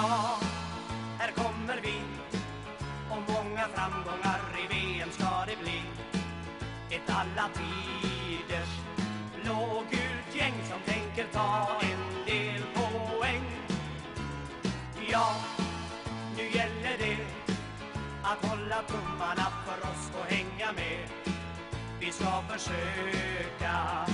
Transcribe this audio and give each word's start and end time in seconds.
Ja, 0.00 0.38
här 1.18 1.30
kommer 1.32 1.80
vi 1.82 2.00
och 3.10 3.22
många 3.34 3.68
framgångar 3.74 4.40
i 4.64 4.74
VM 4.74 5.10
ska 5.10 5.44
det 5.46 5.56
bli. 5.62 5.82
Ett 6.90 7.10
alla 7.10 7.48
tiders 7.54 8.68
blågult 9.42 10.34
gäng 10.34 10.54
som 10.70 10.94
tänker 10.94 11.26
ta 11.32 11.80
en 11.80 12.24
del 12.26 12.62
poäng. 12.74 13.44
Ja, 15.10 15.36
nu 16.36 16.42
gäller 16.42 16.98
det 16.98 17.18
att 18.22 18.46
hålla 18.50 18.82
tummarna 18.82 19.46
för 19.66 19.90
oss 19.90 20.10
och 20.20 20.32
hänga 20.32 20.72
med. 20.72 21.08
Vi 22.00 22.12
ska 22.12 22.42
försöka 22.48 24.06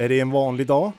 Är 0.00 0.08
det 0.08 0.20
en 0.20 0.30
vanlig 0.30 0.66
dag? 0.66 0.92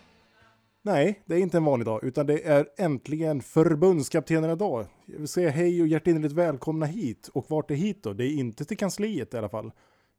Nej, 0.82 1.22
det 1.26 1.36
är 1.36 1.40
inte 1.40 1.58
en 1.58 1.64
vanlig 1.66 1.86
dag, 1.86 2.04
utan 2.04 2.26
det 2.26 2.48
är 2.48 2.68
äntligen 2.78 3.42
förbundskaptenerna 3.42 4.56
dag. 4.56 4.86
Jag 5.06 5.20
vill 5.20 5.28
säga 5.28 5.50
hej 5.50 5.82
och 5.82 5.88
hjärtinnerligt 5.88 6.34
välkomna 6.34 6.86
hit. 6.86 7.30
Och 7.34 7.46
vart 7.50 7.72
är 7.72 7.76
hit 7.76 8.04
då? 8.04 8.14
Det 8.14 8.26
är 8.26 8.34
inte 8.34 8.66
till 8.66 8.78
kansliet 8.78 9.34
i 9.34 9.38
alla 9.38 9.50
fall. 9.50 9.72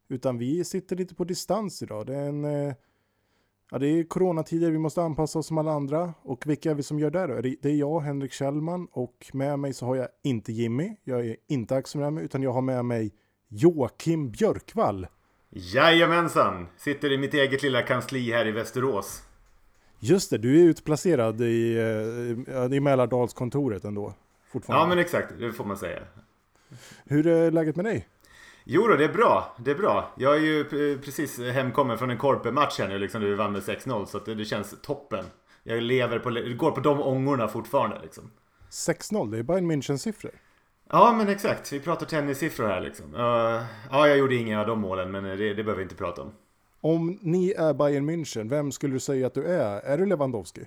Utan 0.08 0.38
vi 0.38 0.64
sitter 0.64 0.96
lite 0.96 1.14
på 1.14 1.24
distans 1.24 1.82
idag. 1.82 2.06
Det 2.06 2.14
är 2.16 2.28
en... 2.28 2.44
eh, 2.44 2.74
Ja, 3.70 3.78
det 3.78 3.86
är 3.86 4.04
coronatider, 4.04 4.70
vi 4.70 4.78
måste 4.78 5.02
anpassa 5.02 5.38
oss 5.38 5.46
som 5.46 5.58
alla 5.58 5.72
andra. 5.72 6.14
Och 6.22 6.46
vilka 6.46 6.70
är 6.70 6.74
vi 6.74 6.82
som 6.82 6.98
gör 6.98 7.10
det 7.10 7.26
då? 7.26 7.40
Det 7.40 7.64
är 7.70 7.76
jag, 7.76 8.00
Henrik 8.00 8.32
Kjellman, 8.32 8.88
och 8.92 9.30
med 9.32 9.58
mig 9.58 9.72
så 9.72 9.86
har 9.86 9.96
jag 9.96 10.08
inte 10.22 10.52
Jimmy, 10.52 10.96
jag 11.04 11.26
är 11.26 11.36
inte 11.48 11.76
Axel 11.76 12.00
Remme, 12.00 12.20
utan 12.20 12.42
jag 12.42 12.52
har 12.52 12.62
med 12.62 12.84
mig 12.84 13.14
Joakim 13.48 14.30
Björkvall. 14.30 15.06
Jajamensan! 15.54 16.66
Sitter 16.76 17.12
i 17.12 17.18
mitt 17.18 17.34
eget 17.34 17.62
lilla 17.62 17.82
kansli 17.82 18.32
här 18.32 18.46
i 18.46 18.50
Västerås. 18.50 19.22
Just 19.98 20.30
det, 20.30 20.38
du 20.38 20.60
är 20.60 20.64
utplacerad 20.64 21.40
i, 21.40 21.78
eh, 22.48 22.76
i 22.76 22.80
Mälardalskontoret 22.80 23.84
ändå. 23.84 24.14
Fortfarande. 24.52 24.82
Ja 24.84 24.88
men 24.88 24.98
exakt, 24.98 25.32
det 25.38 25.52
får 25.52 25.64
man 25.64 25.76
säga. 25.76 26.02
Hur 27.04 27.26
är 27.26 27.50
läget 27.50 27.76
med 27.76 27.84
dig? 27.84 28.08
Jo 28.64 28.86
då, 28.88 28.96
det 28.96 29.04
är 29.04 29.12
bra. 29.12 29.56
Det 29.58 29.70
är 29.70 29.74
bra. 29.74 30.12
Jag 30.16 30.36
är 30.36 30.40
ju 30.40 30.64
precis 30.98 31.38
hemkommen 31.38 31.98
från 31.98 32.10
en 32.10 32.18
Korpe-match 32.18 32.78
här 32.78 32.88
nu 32.88 32.98
liksom. 32.98 33.22
Vi 33.22 33.34
vann 33.34 33.52
med 33.52 33.62
6-0. 33.62 34.06
Så 34.06 34.18
det, 34.18 34.34
det 34.34 34.44
känns 34.44 34.74
toppen. 34.82 35.24
Jag 35.62 35.82
lever 35.82 36.18
på, 36.18 36.30
går 36.56 36.70
på 36.70 36.80
de 36.80 37.02
ångorna 37.02 37.48
fortfarande 37.48 38.00
liksom. 38.02 38.30
6-0, 38.70 39.30
det 39.30 39.38
är 39.38 39.42
Bayern 39.42 39.70
München-siffror. 39.70 40.30
Ja 40.94 41.12
men 41.12 41.28
exakt, 41.28 41.72
vi 41.72 41.80
pratar 41.80 42.06
tennissiffror 42.06 42.68
här 42.68 42.80
liksom. 42.80 43.14
Uh, 43.14 43.62
ja, 43.90 44.08
jag 44.08 44.18
gjorde 44.18 44.34
inga 44.34 44.60
av 44.60 44.66
de 44.66 44.80
målen 44.80 45.10
men 45.10 45.24
det, 45.24 45.36
det 45.36 45.54
behöver 45.54 45.76
vi 45.76 45.82
inte 45.82 45.94
prata 45.94 46.22
om. 46.22 46.32
Om 46.80 47.18
ni 47.22 47.50
är 47.50 47.74
Bayern 47.74 48.10
München, 48.10 48.48
vem 48.48 48.72
skulle 48.72 48.94
du 48.94 49.00
säga 49.00 49.26
att 49.26 49.34
du 49.34 49.46
är? 49.46 49.80
Är 49.80 49.98
du 49.98 50.06
Lewandowski? 50.06 50.60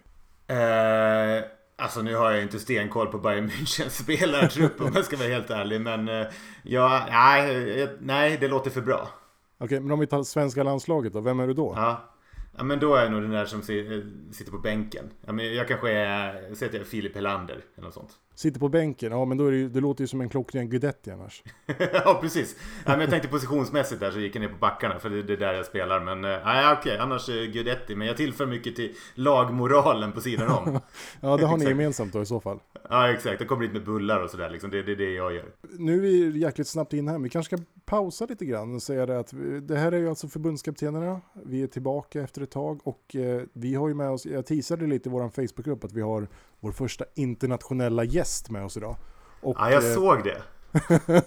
Eh, 0.47 1.43
alltså 1.75 2.01
nu 2.01 2.15
har 2.15 2.31
jag 2.31 2.41
inte 2.41 2.59
stenkoll 2.59 3.07
på 3.07 3.17
Bayern 3.17 3.49
Münchens 3.49 3.89
spelartrupp 4.03 4.81
om 4.81 4.91
jag 4.95 5.05
ska 5.05 5.17
vara 5.17 5.27
helt 5.27 5.49
ärlig. 5.49 5.81
Men 5.81 6.09
eh, 6.09 6.27
ja, 6.63 7.05
nej, 7.09 7.81
eh, 7.81 7.89
nej, 7.99 8.37
det 8.39 8.47
låter 8.47 8.69
för 8.69 8.81
bra. 8.81 9.09
Okej, 9.57 9.79
men 9.79 9.91
om 9.91 9.99
vi 9.99 10.07
tar 10.07 10.23
svenska 10.23 10.63
landslaget 10.63 11.13
då, 11.13 11.21
vem 11.21 11.39
är 11.39 11.47
du 11.47 11.53
då? 11.53 11.73
Ja. 11.75 12.14
Ja, 12.57 12.63
men 12.63 12.79
då 12.79 12.95
är 12.95 13.03
jag 13.03 13.11
nog 13.11 13.21
den 13.21 13.31
där 13.31 13.45
som 13.45 13.59
eh, 13.59 14.33
sitter 14.33 14.51
på 14.51 14.57
bänken. 14.57 15.05
Ja, 15.25 15.33
men 15.33 15.55
jag 15.55 15.67
kanske 15.67 15.91
är, 15.91 16.55
säg 16.55 16.67
att 16.67 16.73
jag 16.73 16.81
är 16.81 16.85
Filip 16.85 17.16
Helander 17.16 17.63
eller 17.75 17.85
något 17.85 17.93
sånt. 17.93 18.19
Sitter 18.35 18.59
på 18.59 18.69
bänken, 18.69 19.11
ja 19.11 19.25
men 19.25 19.38
då 19.38 19.47
är 19.47 19.51
det, 19.51 19.67
det 19.67 19.79
låter 19.79 20.01
ju 20.03 20.07
som 20.07 20.21
en 20.21 20.29
klockren 20.29 20.69
Guidetti 20.69 21.11
annars. 21.11 21.44
ja, 21.94 22.17
precis. 22.21 22.55
Ja, 22.85 22.91
men 22.91 23.01
jag 23.01 23.09
tänkte 23.09 23.27
positionsmässigt 23.27 24.01
där 24.01 24.11
så 24.11 24.19
gick 24.19 24.35
jag 24.35 24.41
ner 24.41 24.47
på 24.47 24.57
backarna 24.57 24.99
för 24.99 25.09
det, 25.09 25.23
det 25.23 25.33
är 25.33 25.38
där 25.38 25.53
jag 25.53 25.65
spelar. 25.65 25.99
Men 25.99 26.25
eh, 26.25 26.45
nej, 26.45 26.73
okej, 26.79 26.97
annars 26.97 27.29
eh, 27.29 27.35
Guidetti. 27.35 27.95
Men 27.95 28.07
jag 28.07 28.17
tillför 28.17 28.45
mycket 28.45 28.75
till 28.75 28.95
lagmoralen 29.13 30.11
på 30.11 30.21
sidan 30.21 30.51
om. 30.51 30.79
Ja, 31.21 31.38
det 31.38 31.45
har 31.45 31.57
ni 31.57 31.65
gemensamt 31.65 32.13
då 32.13 32.21
i 32.21 32.25
så 32.25 32.39
fall. 32.39 32.59
Ja, 32.89 33.09
exakt. 33.09 33.39
Jag 33.39 33.49
kommer 33.49 33.61
dit 33.61 33.73
med 33.73 33.85
bullar 33.85 34.23
och 34.23 34.29
sådär 34.29 34.49
liksom. 34.49 34.69
Det, 34.69 34.83
det 34.83 34.91
är 34.91 34.95
det 34.95 35.13
jag 35.13 35.33
gör. 35.33 35.45
Nu 35.61 35.95
är 35.95 36.01
vi 36.01 36.39
jäkligt 36.39 36.67
snabbt 36.67 36.94
in 36.94 37.07
här, 37.07 37.19
vi 37.19 37.29
kanske 37.29 37.57
ska 37.57 37.65
pausa 37.85 38.25
lite 38.25 38.45
grann 38.45 38.75
och 38.75 38.81
säga 38.81 39.05
det 39.05 39.19
att 39.19 39.33
det 39.61 39.77
här 39.77 39.91
är 39.91 39.97
ju 39.97 40.09
alltså 40.09 40.27
förbundskaptenerna. 40.27 41.21
Vi 41.45 41.63
är 41.63 41.67
tillbaka 41.67 42.21
efter 42.21 42.41
ett 42.45 42.51
tag 42.51 42.79
och 42.83 43.16
eh, 43.16 43.41
vi 43.53 43.75
har 43.75 43.88
ju 43.88 43.94
med 43.94 44.09
oss, 44.09 44.25
jag 44.25 44.45
teasade 44.45 44.88
lite 44.88 45.09
i 45.09 45.11
vår 45.11 45.29
Facebookgrupp 45.29 45.83
att 45.83 45.94
vi 45.94 46.01
har 46.01 46.28
vår 46.59 46.72
första 46.72 47.06
internationella 47.13 48.03
gäst 48.03 48.50
med 48.50 48.66
oss 48.66 48.78
idag. 48.78 48.95
Och, 49.41 49.56
Ja, 49.59 49.72
jag 49.72 49.83
eh, 49.83 49.94
såg 49.94 50.23
det. 50.23 50.41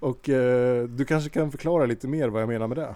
och 0.00 0.28
eh, 0.28 0.84
du 0.84 1.04
kanske 1.04 1.30
kan 1.30 1.50
förklara 1.50 1.86
lite 1.86 2.08
mer 2.08 2.28
vad 2.28 2.42
jag 2.42 2.48
menar 2.48 2.66
med 2.66 2.76
det? 2.76 2.94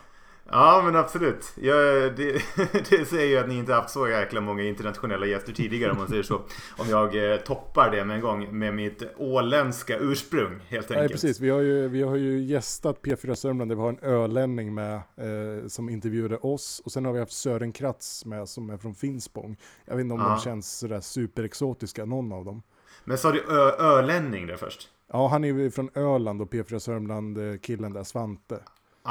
Ja 0.52 0.82
men 0.84 0.96
absolut. 0.96 1.52
Jag, 1.56 1.76
det, 2.16 2.32
det 2.90 3.04
säger 3.08 3.26
ju 3.26 3.38
att 3.38 3.48
ni 3.48 3.58
inte 3.58 3.74
haft 3.74 3.90
så 3.90 4.08
jäkla 4.08 4.40
många 4.40 4.62
internationella 4.62 5.26
gäster 5.26 5.52
tidigare 5.52 5.92
om 5.92 5.98
man 5.98 6.08
säger 6.08 6.22
så. 6.22 6.34
Om 6.78 6.88
jag 6.88 7.32
eh, 7.32 7.36
toppar 7.36 7.90
det 7.90 8.04
med 8.04 8.16
en 8.16 8.22
gång 8.22 8.58
med 8.58 8.74
mitt 8.74 9.02
åländska 9.16 9.98
ursprung 9.98 10.60
helt 10.68 10.88
Nej, 10.88 10.98
enkelt. 10.98 11.12
precis. 11.12 11.40
Vi 11.40 11.50
har, 11.50 11.60
ju, 11.60 11.88
vi 11.88 12.02
har 12.02 12.16
ju 12.16 12.40
gästat 12.40 13.00
P4 13.02 13.34
Sörmland 13.34 13.70
där 13.70 13.76
vi 13.76 13.82
har 13.82 13.88
en 13.88 13.98
ölänning 14.02 14.74
med 14.74 14.94
eh, 14.94 15.66
som 15.68 15.88
intervjuade 15.88 16.36
oss. 16.36 16.82
Och 16.84 16.92
sen 16.92 17.04
har 17.04 17.12
vi 17.12 17.18
haft 17.18 17.32
Sören 17.32 17.72
Kratz 17.72 18.24
med 18.24 18.48
som 18.48 18.70
är 18.70 18.76
från 18.76 18.94
Finspång. 18.94 19.56
Jag 19.84 19.96
vet 19.96 20.02
inte 20.02 20.14
om 20.14 20.20
Ja. 20.20 20.28
de 20.28 20.40
känns 20.40 20.78
sådär 20.78 21.00
superexotiska, 21.00 22.04
någon 22.04 22.32
av 22.32 22.44
dem. 22.44 22.62
Men 23.04 23.18
sa 23.18 23.30
du 23.32 23.40
ö, 23.40 23.70
ölänning 23.78 24.46
där 24.46 24.56
först? 24.56 24.88
Ja, 25.12 25.28
han 25.28 25.44
är 25.44 25.48
ju 25.48 25.70
från 25.70 25.90
Öland 25.94 26.42
och 26.42 26.52
P4 26.52 26.78
Sörmland-killen 26.78 27.92
där, 27.92 28.04
Svante. 28.04 28.58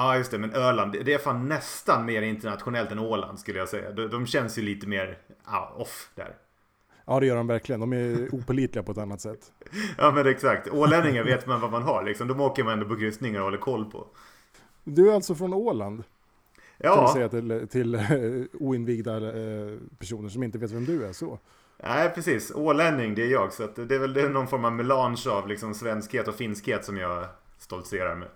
Ja 0.01 0.17
just 0.17 0.31
det, 0.31 0.37
men 0.37 0.53
Öland, 0.53 0.91
det 1.05 1.13
är 1.13 1.17
fan 1.17 1.47
nästan 1.49 2.05
mer 2.05 2.21
internationellt 2.21 2.91
än 2.91 2.99
Åland 2.99 3.39
skulle 3.39 3.59
jag 3.59 3.69
säga. 3.69 3.91
De, 3.91 4.07
de 4.07 4.25
känns 4.25 4.57
ju 4.57 4.61
lite 4.61 4.87
mer 4.87 5.17
ja, 5.45 5.73
off 5.77 6.09
där. 6.15 6.35
Ja, 7.05 7.19
det 7.19 7.25
gör 7.25 7.35
de 7.35 7.47
verkligen. 7.47 7.79
De 7.79 7.93
är 7.93 8.29
opolitliga 8.35 8.83
på 8.83 8.91
ett 8.91 8.97
annat 8.97 9.21
sätt. 9.21 9.39
Ja 9.97 10.11
men 10.11 10.27
exakt. 10.27 10.67
Ålänningar 10.73 11.23
vet 11.23 11.47
man 11.47 11.61
vad 11.61 11.71
man 11.71 11.83
har 11.83 12.03
liksom. 12.03 12.27
De 12.27 12.39
åker 12.41 12.63
man 12.63 12.73
ändå 12.73 12.85
på 12.85 12.95
kryssningar 12.95 13.39
och 13.39 13.45
håller 13.45 13.57
koll 13.57 13.85
på. 13.91 14.07
Du 14.83 15.09
är 15.09 15.15
alltså 15.15 15.35
från 15.35 15.53
Åland, 15.53 15.97
kan 15.97 16.03
vi 16.77 16.87
Ja, 16.87 17.11
säga 17.13 17.29
till, 17.29 17.67
till 17.71 17.95
eh, 17.95 18.01
oinvigda 18.53 19.15
eh, 19.17 19.77
personer 19.99 20.29
som 20.29 20.43
inte 20.43 20.57
vet 20.57 20.71
vem 20.71 20.85
du 20.85 21.05
är. 21.05 21.13
så. 21.13 21.39
nej 21.83 22.09
precis. 22.09 22.51
Ålänning, 22.55 23.15
det 23.15 23.23
är 23.23 23.31
jag. 23.31 23.53
Så 23.53 23.67
det 23.75 23.95
är 23.95 23.99
väl 23.99 24.13
det 24.13 24.21
är 24.21 24.29
någon 24.29 24.47
form 24.47 24.65
av 24.65 24.73
melange 24.73 25.29
av 25.29 25.47
liksom 25.47 25.73
svenskhet 25.73 26.27
och 26.27 26.35
finskhet 26.35 26.85
som 26.85 26.97
jag 26.97 27.25
stoltserar 27.57 28.15
med. 28.15 28.27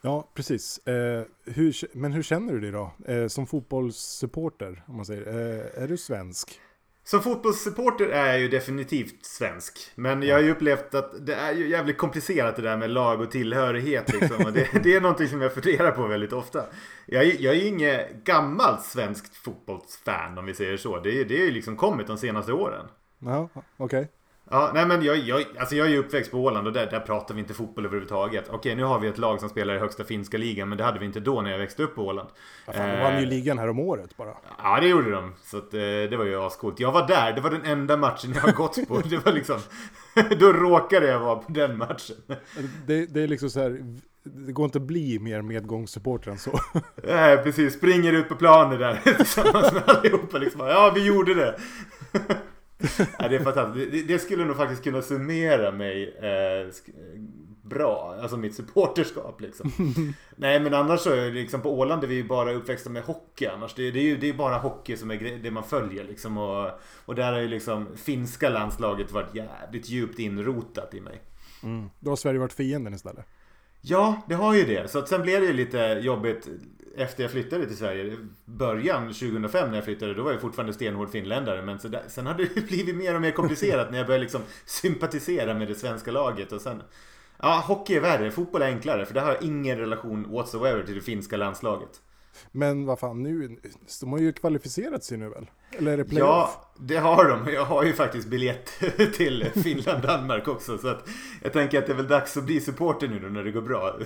Ja, 0.00 0.28
precis. 0.34 0.86
Eh, 0.86 1.24
hur, 1.44 1.96
men 1.96 2.12
hur 2.12 2.22
känner 2.22 2.52
du 2.52 2.60
dig 2.60 2.70
då? 2.70 2.92
Eh, 3.06 3.26
som 3.26 3.46
fotbollssupporter, 3.46 4.82
om 4.86 4.96
man 4.96 5.06
säger. 5.06 5.26
Eh, 5.26 5.82
är 5.82 5.88
du 5.88 5.96
svensk? 5.96 6.60
Som 7.04 7.22
fotbollssupporter 7.22 8.08
är 8.08 8.26
jag 8.26 8.40
ju 8.40 8.48
definitivt 8.48 9.24
svensk. 9.24 9.78
Men 9.94 10.22
jag 10.22 10.34
har 10.34 10.42
ju 10.42 10.50
upplevt 10.50 10.94
att 10.94 11.26
det 11.26 11.34
är 11.34 11.52
ju 11.52 11.68
jävligt 11.68 11.98
komplicerat 11.98 12.56
det 12.56 12.62
där 12.62 12.76
med 12.76 12.90
lag 12.90 13.20
och 13.20 13.30
tillhörighet 13.30 14.12
liksom. 14.12 14.46
Och 14.46 14.52
det, 14.52 14.68
det 14.82 14.94
är 14.94 15.00
någonting 15.00 15.28
som 15.28 15.42
jag 15.42 15.54
funderar 15.54 15.90
på 15.90 16.06
väldigt 16.06 16.32
ofta. 16.32 16.64
Jag 17.06 17.24
är, 17.24 17.36
jag 17.42 17.54
är 17.54 17.58
ju 17.58 17.66
inget 17.66 18.24
gammalt 18.24 18.84
svenskt 18.84 19.36
fotbollsfan 19.36 20.38
om 20.38 20.46
vi 20.46 20.54
säger 20.54 20.76
så. 20.76 21.00
Det, 21.00 21.20
är 21.20 21.44
ju 21.44 21.50
liksom 21.50 21.76
kommit 21.76 22.06
de 22.06 22.18
senaste 22.18 22.52
åren. 22.52 22.86
Ja, 23.18 23.48
okej. 23.76 24.08
Ja, 24.50 24.70
nej 24.74 24.86
men 24.86 25.02
jag, 25.02 25.16
jag, 25.16 25.44
alltså 25.58 25.76
jag 25.76 25.86
är 25.86 25.90
ju 25.90 25.98
uppväxt 25.98 26.30
på 26.30 26.38
Åland 26.38 26.66
och 26.66 26.72
där, 26.72 26.90
där 26.90 27.00
pratar 27.00 27.34
vi 27.34 27.40
inte 27.40 27.54
fotboll 27.54 27.84
överhuvudtaget. 27.84 28.44
Okej, 28.48 28.74
nu 28.74 28.84
har 28.84 28.98
vi 28.98 29.08
ett 29.08 29.18
lag 29.18 29.40
som 29.40 29.48
spelar 29.48 29.74
i 29.74 29.78
högsta 29.78 30.04
finska 30.04 30.38
ligan, 30.38 30.68
men 30.68 30.78
det 30.78 30.84
hade 30.84 30.98
vi 30.98 31.06
inte 31.06 31.20
då 31.20 31.42
när 31.42 31.50
jag 31.50 31.58
växte 31.58 31.82
upp 31.82 31.94
på 31.94 32.02
Åland. 32.06 32.28
Ja, 32.66 32.72
fan, 32.72 32.88
de 32.88 33.02
vann 33.02 33.20
ju 33.20 33.26
ligan 33.26 33.58
här 33.58 33.68
om 33.68 33.78
året 33.78 34.16
bara. 34.16 34.34
Ja, 34.62 34.80
det 34.80 34.88
gjorde 34.88 35.10
de. 35.10 35.34
Så 35.42 35.58
att, 35.58 35.74
eh, 35.74 35.80
det 35.80 36.16
var 36.16 36.24
ju 36.24 36.46
ascoolt. 36.46 36.80
Jag 36.80 36.92
var 36.92 37.08
där. 37.08 37.32
Det 37.32 37.40
var 37.40 37.50
den 37.50 37.64
enda 37.64 37.96
matchen 37.96 38.32
jag 38.34 38.42
har 38.42 38.52
gått 38.52 38.88
på. 38.88 39.00
Det 39.08 39.26
var 39.26 39.32
liksom... 39.32 39.60
Då 40.40 40.52
råkade 40.52 41.06
jag 41.06 41.20
vara 41.20 41.36
på 41.36 41.52
den 41.52 41.78
matchen. 41.78 42.16
Det, 42.86 43.06
det 43.06 43.22
är 43.22 43.28
liksom 43.28 43.50
så 43.50 43.60
här, 43.60 43.98
det 44.22 44.52
går 44.52 44.64
inte 44.64 44.78
att 44.78 44.82
bli 44.82 45.18
mer 45.18 45.42
medgångssupporter 45.42 46.30
än 46.30 46.38
så. 46.38 46.60
Nej, 47.04 47.36
precis. 47.38 47.74
Springer 47.74 48.12
ut 48.12 48.28
på 48.28 48.34
planen 48.34 48.78
där 48.78 49.00
tillsammans 49.16 49.72
med 49.72 49.82
allihopa. 49.86 50.38
Liksom. 50.38 50.60
Ja, 50.60 50.92
vi 50.94 51.06
gjorde 51.06 51.34
det. 51.34 51.58
Ja, 53.18 53.28
det 53.28 53.36
är 53.36 53.44
fantastiskt. 53.44 53.92
Det, 53.92 54.02
det 54.02 54.18
skulle 54.18 54.44
nog 54.44 54.56
faktiskt 54.56 54.84
kunna 54.84 55.02
summera 55.02 55.72
mig 55.72 56.16
eh, 56.18 56.66
sk- 56.68 57.28
bra. 57.62 58.16
Alltså 58.22 58.36
mitt 58.36 58.54
supporterskap 58.54 59.40
liksom. 59.40 59.72
Nej, 60.36 60.60
men 60.60 60.74
annars 60.74 61.00
så 61.00 61.10
är 61.10 61.16
det 61.16 61.30
liksom 61.30 61.60
på 61.60 61.78
Åland 61.78 62.04
är 62.04 62.08
vi 62.08 62.14
ju 62.14 62.24
bara 62.24 62.52
uppväxta 62.52 62.90
med 62.90 63.02
hockey 63.02 63.46
annars. 63.46 63.74
Det, 63.74 63.90
det 63.90 63.98
är 63.98 64.04
ju 64.04 64.16
det 64.16 64.28
är 64.28 64.32
bara 64.32 64.58
hockey 64.58 64.96
som 64.96 65.10
är 65.10 65.14
gre- 65.14 65.42
det 65.42 65.50
man 65.50 65.64
följer 65.64 66.04
liksom. 66.04 66.38
Och, 66.38 66.70
och 67.04 67.14
där 67.14 67.32
har 67.32 67.40
ju 67.40 67.48
liksom 67.48 67.86
finska 67.96 68.48
landslaget 68.48 69.12
varit 69.12 69.34
jävligt 69.34 69.88
djupt 69.88 70.18
inrotat 70.18 70.94
i 70.94 71.00
mig. 71.00 71.20
Då 72.00 72.10
har 72.10 72.16
Sverige 72.16 72.38
varit 72.40 72.52
fienden 72.52 72.94
istället. 72.94 73.26
Ja, 73.80 74.22
det 74.28 74.34
har 74.34 74.54
ju 74.54 74.64
det. 74.64 74.90
Så 74.90 74.98
att 74.98 75.08
sen 75.08 75.22
blev 75.22 75.40
det 75.40 75.46
ju 75.46 75.52
lite 75.52 75.78
jobbigt 76.02 76.48
efter 77.00 77.22
jag 77.22 77.32
flyttade 77.32 77.66
till 77.66 77.76
Sverige. 77.76 78.16
Början 78.44 79.06
2005 79.06 79.68
när 79.68 79.76
jag 79.76 79.84
flyttade, 79.84 80.14
då 80.14 80.22
var 80.22 80.32
jag 80.32 80.40
fortfarande 80.40 80.72
stenhård 80.72 81.10
finländare. 81.10 81.62
Men 81.62 81.78
så 81.78 81.88
där, 81.88 82.02
sen 82.08 82.26
har 82.26 82.34
det 82.34 82.54
blivit 82.68 82.96
mer 82.96 83.14
och 83.14 83.20
mer 83.20 83.30
komplicerat 83.30 83.90
när 83.90 83.98
jag 83.98 84.06
började 84.06 84.22
liksom 84.22 84.42
sympatisera 84.64 85.54
med 85.54 85.68
det 85.68 85.74
svenska 85.74 86.10
laget. 86.10 86.52
Och 86.52 86.60
sen, 86.60 86.82
ja, 87.38 87.64
hockey 87.66 87.94
är 87.94 88.00
värre, 88.00 88.30
fotboll 88.30 88.62
är 88.62 88.66
enklare. 88.66 89.06
För 89.06 89.14
det 89.14 89.20
har 89.20 89.32
jag 89.32 89.42
ingen 89.42 89.78
relation 89.78 90.30
whatsoever 90.32 90.82
till 90.82 90.94
det 90.94 91.00
finska 91.00 91.36
landslaget. 91.36 92.00
Men 92.52 92.86
vad 92.86 92.98
fan, 92.98 93.22
nu, 93.22 93.58
de 94.00 94.12
har 94.12 94.18
ju 94.18 94.32
kvalificerat 94.32 95.04
sig 95.04 95.18
nu 95.18 95.28
väl? 95.28 95.50
Eller 95.78 95.92
är 95.92 95.96
det 95.96 96.04
playoff? 96.04 96.50
Ja, 96.54 96.70
det 96.80 96.96
har 96.96 97.24
de. 97.28 97.52
Jag 97.52 97.64
har 97.64 97.84
ju 97.84 97.92
faktiskt 97.92 98.28
biljett 98.28 98.70
till 99.16 99.50
Finland-Danmark 99.54 100.48
också. 100.48 100.78
Så 100.78 100.88
att 100.88 101.08
jag 101.42 101.52
tänker 101.52 101.78
att 101.78 101.86
det 101.86 101.92
är 101.92 101.96
väl 101.96 102.08
dags 102.08 102.36
att 102.36 102.44
bli 102.44 102.60
supporter 102.60 103.08
nu 103.08 103.18
då 103.18 103.28
när 103.28 103.44
det 103.44 103.50
går 103.50 103.62
bra. 103.62 103.98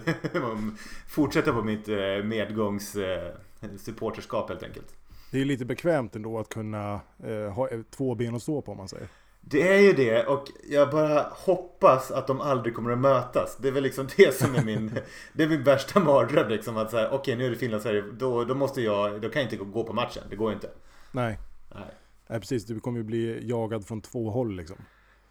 Fortsätta 1.08 1.52
på 1.52 1.62
mitt 1.62 1.88
eh, 1.88 1.96
medgångs 2.25 2.96
eh, 2.96 3.32
supporterskap 3.79 4.49
helt 4.49 4.62
enkelt. 4.62 4.96
Det 5.31 5.40
är 5.40 5.44
lite 5.44 5.64
bekvämt 5.64 6.17
ändå 6.17 6.38
att 6.38 6.49
kunna 6.49 7.00
eh, 7.25 7.52
ha 7.52 7.69
två 7.90 8.14
ben 8.14 8.34
att 8.34 8.43
stå 8.43 8.62
på 8.62 8.73
om 8.73 8.79
man 8.79 8.88
säger. 8.88 9.08
Det 9.44 9.69
är 9.69 9.79
ju 9.79 9.93
det 9.93 10.27
och 10.27 10.49
jag 10.69 10.91
bara 10.91 11.27
hoppas 11.31 12.11
att 12.11 12.27
de 12.27 12.41
aldrig 12.41 12.75
kommer 12.75 12.91
att 12.91 12.99
mötas. 12.99 13.56
Det 13.56 13.69
är 13.69 13.73
väl 13.73 13.83
liksom 13.83 14.09
det 14.17 14.35
som 14.35 14.55
är 14.55 14.65
min, 14.65 14.99
det 15.33 15.43
är 15.43 15.49
min 15.49 15.65
värsta 15.65 16.00
mardröm 16.00 16.49
liksom. 16.49 16.77
Att 16.77 16.91
säga 16.91 17.06
okej 17.06 17.19
okay, 17.19 17.37
nu 17.37 17.47
är 17.47 17.50
det 17.50 17.56
Finland-Sverige, 17.56 18.05
då, 18.12 18.44
då 18.44 18.55
måste 18.55 18.83
jag, 18.83 19.21
då 19.21 19.29
kan 19.29 19.43
jag 19.43 19.53
inte 19.53 19.65
gå 19.65 19.85
på 19.85 19.93
matchen. 19.93 20.23
Det 20.31 20.37
går 20.37 20.53
inte. 20.53 20.71
Nej. 21.12 21.39
Nej. 21.75 21.94
Nej 22.27 22.41
precis, 22.41 22.67
du 22.67 22.81
kommer 22.81 22.99
ju 22.99 23.05
bli 23.05 23.49
jagad 23.49 23.87
från 23.87 24.00
två 24.00 24.31
håll 24.31 24.56
liksom. 24.56 24.77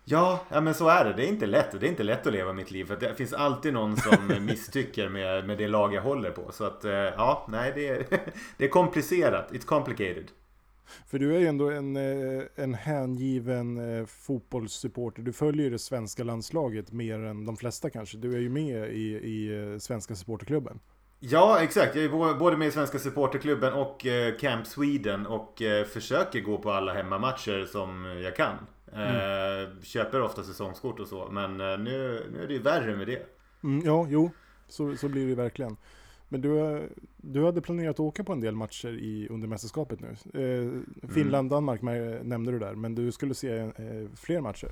Ja, 0.04 0.40
ja, 0.50 0.62
men 0.62 0.74
så 0.74 0.88
är 0.88 1.06
det. 1.06 1.14
Det 1.14 1.26
är 1.26 1.28
inte 1.28 1.46
lätt. 1.46 1.80
Det 1.80 1.86
är 1.86 1.90
inte 1.90 2.04
lätt 2.04 2.28
att 2.28 2.34
leva 2.34 2.54
mitt 2.54 2.72
liv. 2.72 2.86
För 2.86 2.96
det 2.96 3.16
finns 3.16 3.34
alltid 3.34 3.74
någon 3.74 3.98
som 3.98 4.28
misstycker 4.46 5.10
med, 5.10 5.48
med 5.48 5.58
det 5.58 5.68
lag 5.68 5.94
jag 5.94 6.02
håller 6.02 6.32
på. 6.32 6.52
Så 6.52 6.64
att, 6.64 6.86
eh, 6.86 6.92
ja, 6.92 7.48
nej, 7.50 7.72
det 7.76 7.88
är, 7.88 8.06
det 8.58 8.66
är 8.66 8.70
komplicerat. 8.70 9.52
It's 9.52 9.66
complicated. 9.66 10.26
För 11.08 11.20
du 11.20 11.36
är 11.36 11.40
ju 11.40 11.48
ändå 11.48 11.70
en, 11.70 11.96
eh, 11.96 12.44
en 12.56 12.74
hängiven 12.74 13.98
eh, 14.00 14.06
fotbollssupporter. 14.06 15.22
Du 15.22 15.34
följer 15.34 15.64
ju 15.64 15.70
det 15.70 15.80
svenska 15.80 16.24
landslaget 16.24 16.92
mer 16.92 17.20
än 17.20 17.46
de 17.46 17.58
flesta 17.58 17.90
kanske. 17.90 18.18
Du 18.18 18.36
är 18.36 18.40
ju 18.40 18.50
med 18.50 18.90
i, 18.90 19.16
i 19.16 19.78
svenska 19.80 20.16
supporterklubben. 20.16 20.80
Ja, 21.20 21.60
exakt. 21.62 21.96
Jag 21.96 22.06
är 22.06 22.36
både 22.40 22.58
med 22.58 22.68
i 22.68 22.72
Svenska 22.72 23.00
Supporterklubben 23.00 23.74
och 23.74 24.06
Camp 24.40 24.68
Sweden 24.68 25.26
och 25.26 25.62
försöker 25.94 26.42
gå 26.42 26.58
på 26.58 26.72
alla 26.72 26.94
hemmamatcher 26.94 27.66
som 27.66 28.06
jag 28.06 28.36
kan. 28.36 28.56
Mm. 28.94 29.82
Köper 29.84 30.22
ofta 30.22 30.44
säsongskort 30.44 31.00
och 31.00 31.08
så, 31.08 31.28
men 31.32 31.58
nu, 31.58 32.28
nu 32.34 32.44
är 32.44 32.48
det 32.48 32.54
ju 32.54 32.62
värre 32.62 32.96
med 32.96 33.08
det. 33.08 33.26
Mm, 33.64 33.86
ja, 33.86 34.08
jo, 34.10 34.32
så, 34.68 34.96
så 34.96 35.10
blir 35.10 35.24
det 35.24 35.30
ju 35.30 35.36
verkligen. 35.36 35.78
Men 36.32 36.42
du, 36.42 36.82
du 37.18 37.46
hade 37.46 37.62
planerat 37.62 37.96
att 37.96 38.00
åka 38.00 38.24
på 38.24 38.34
en 38.34 38.42
del 38.42 38.56
matcher 38.56 38.88
i, 38.88 39.28
under 39.30 39.48
mästerskapet 39.48 40.00
nu. 40.00 40.08
Eh, 40.08 41.10
Finland, 41.14 41.46
mm. 41.46 41.50
Danmark 41.50 41.82
nämnde 42.24 42.52
du 42.52 42.60
där, 42.60 42.76
men 42.76 42.96
du 42.96 43.12
skulle 43.12 43.34
se 43.34 43.58
eh, 43.58 43.70
fler 44.16 44.42
matcher. 44.42 44.68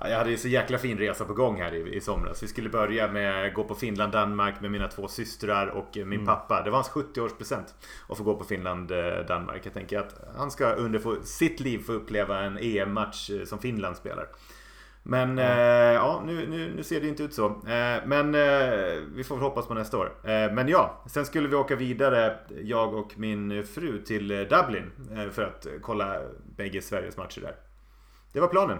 Ja, 0.00 0.08
jag 0.08 0.18
hade 0.18 0.30
ju 0.30 0.36
så 0.36 0.48
jäkla 0.48 0.78
fin 0.78 0.98
resa 0.98 1.24
på 1.24 1.34
gång 1.34 1.56
här 1.56 1.74
i, 1.74 1.96
i 1.96 2.00
somras. 2.00 2.42
Vi 2.42 2.46
skulle 2.46 2.68
börja 2.68 3.12
med 3.12 3.46
att 3.46 3.54
gå 3.54 3.64
på 3.64 3.74
Finland, 3.74 4.12
Danmark 4.12 4.60
med 4.60 4.70
mina 4.70 4.88
två 4.88 5.08
systrar 5.08 5.66
och 5.66 5.88
min 5.94 6.12
mm. 6.12 6.26
pappa. 6.26 6.62
Det 6.62 6.70
var 6.70 6.76
hans 6.76 6.90
70-årspresent 6.90 7.74
att 8.08 8.18
få 8.18 8.24
gå 8.24 8.34
på 8.34 8.44
Finland, 8.44 8.90
eh, 8.90 9.26
Danmark. 9.28 9.66
Jag 9.66 9.72
tänker 9.72 9.98
att 9.98 10.20
han 10.36 10.50
ska 10.50 10.72
under 10.72 11.24
sitt 11.24 11.60
liv 11.60 11.78
få 11.78 11.92
uppleva 11.92 12.42
en 12.42 12.58
EM-match 12.58 13.30
eh, 13.30 13.44
som 13.44 13.58
Finland 13.58 13.96
spelar. 13.96 14.26
Men 15.10 15.30
mm. 15.30 15.38
eh, 15.38 15.94
ja, 15.94 16.22
nu, 16.26 16.48
nu, 16.48 16.74
nu, 16.76 16.82
ser 16.82 17.00
det 17.00 17.08
inte 17.08 17.22
ut 17.22 17.34
så. 17.34 17.46
Eh, 17.46 18.06
men 18.06 18.34
eh, 18.34 19.02
vi 19.14 19.24
får 19.24 19.34
väl 19.34 19.44
hoppas 19.44 19.66
på 19.66 19.74
nästa 19.74 19.98
år. 19.98 20.12
Eh, 20.24 20.52
men 20.52 20.68
ja, 20.68 21.04
sen 21.06 21.26
skulle 21.26 21.48
vi 21.48 21.56
åka 21.56 21.76
vidare, 21.76 22.38
jag 22.62 22.94
och 22.94 23.18
min 23.18 23.64
fru, 23.64 24.02
till 24.02 24.30
eh, 24.30 24.38
Dublin 24.38 24.90
eh, 25.12 25.30
för 25.30 25.42
att 25.42 25.66
kolla 25.82 26.20
bägge 26.56 26.82
Sveriges 26.82 27.16
matcher 27.16 27.40
där. 27.40 27.54
Det 28.32 28.40
var 28.40 28.48
planen. 28.48 28.78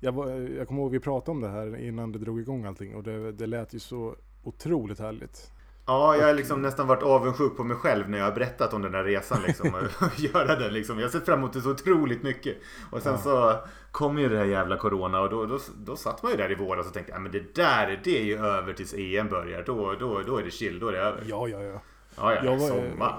Jag, 0.00 0.12
var, 0.12 0.30
jag 0.30 0.68
kommer 0.68 0.82
ihåg 0.82 0.92
vi 0.92 1.00
pratade 1.00 1.30
om 1.30 1.40
det 1.40 1.48
här 1.48 1.76
innan 1.76 2.12
det 2.12 2.18
drog 2.18 2.40
igång 2.40 2.64
allting 2.64 2.94
och 2.94 3.02
det, 3.02 3.32
det 3.32 3.46
lät 3.46 3.74
ju 3.74 3.78
så 3.78 4.16
otroligt 4.42 4.98
härligt. 4.98 5.50
Ja, 5.86 6.16
jag 6.16 6.26
har 6.26 6.34
liksom 6.34 6.62
nästan 6.62 6.86
varit 6.86 7.02
avundsjuk 7.02 7.56
på 7.56 7.64
mig 7.64 7.76
själv 7.76 8.10
när 8.10 8.18
jag 8.18 8.24
har 8.24 8.32
berättat 8.32 8.74
om 8.74 8.82
den 8.82 8.94
här 8.94 9.04
resan. 9.04 9.42
Liksom, 9.46 9.74
och 9.74 10.18
göra 10.18 10.56
den 10.56 10.72
liksom. 10.72 10.98
Jag 10.98 11.06
har 11.06 11.10
sett 11.10 11.24
fram 11.24 11.38
emot 11.38 11.52
det 11.52 11.60
så 11.60 11.70
otroligt 11.70 12.22
mycket. 12.22 12.56
Och 12.90 13.02
sen 13.02 13.18
så 13.18 13.54
kom 13.90 14.18
ju 14.18 14.28
det 14.28 14.38
här 14.38 14.44
jävla 14.44 14.76
Corona 14.76 15.20
och 15.20 15.30
då, 15.30 15.46
då, 15.46 15.58
då 15.76 15.96
satt 15.96 16.22
man 16.22 16.32
ju 16.32 16.38
där 16.38 16.52
i 16.52 16.54
våras 16.54 16.86
och 16.86 16.94
tänkte 16.94 17.12
ja 17.12 17.18
men 17.18 17.32
det 17.32 17.54
där 17.54 18.00
det 18.04 18.20
är 18.20 18.24
ju 18.24 18.38
över 18.38 18.72
tills 18.72 18.94
EM 18.94 19.28
börjar. 19.28 19.62
Då, 19.62 19.94
då, 20.00 20.22
då 20.26 20.38
är 20.38 20.42
det 20.42 20.50
chill, 20.50 20.78
då 20.78 20.88
är 20.88 20.92
det 20.92 20.98
över. 20.98 21.22
Ja, 21.26 21.48
ja, 21.48 21.62
ja. 21.62 21.80
Ja, 22.16 22.34
ja, 22.34 22.44
jag 22.44 22.56
var, 22.56 22.68
sommar. 22.68 23.18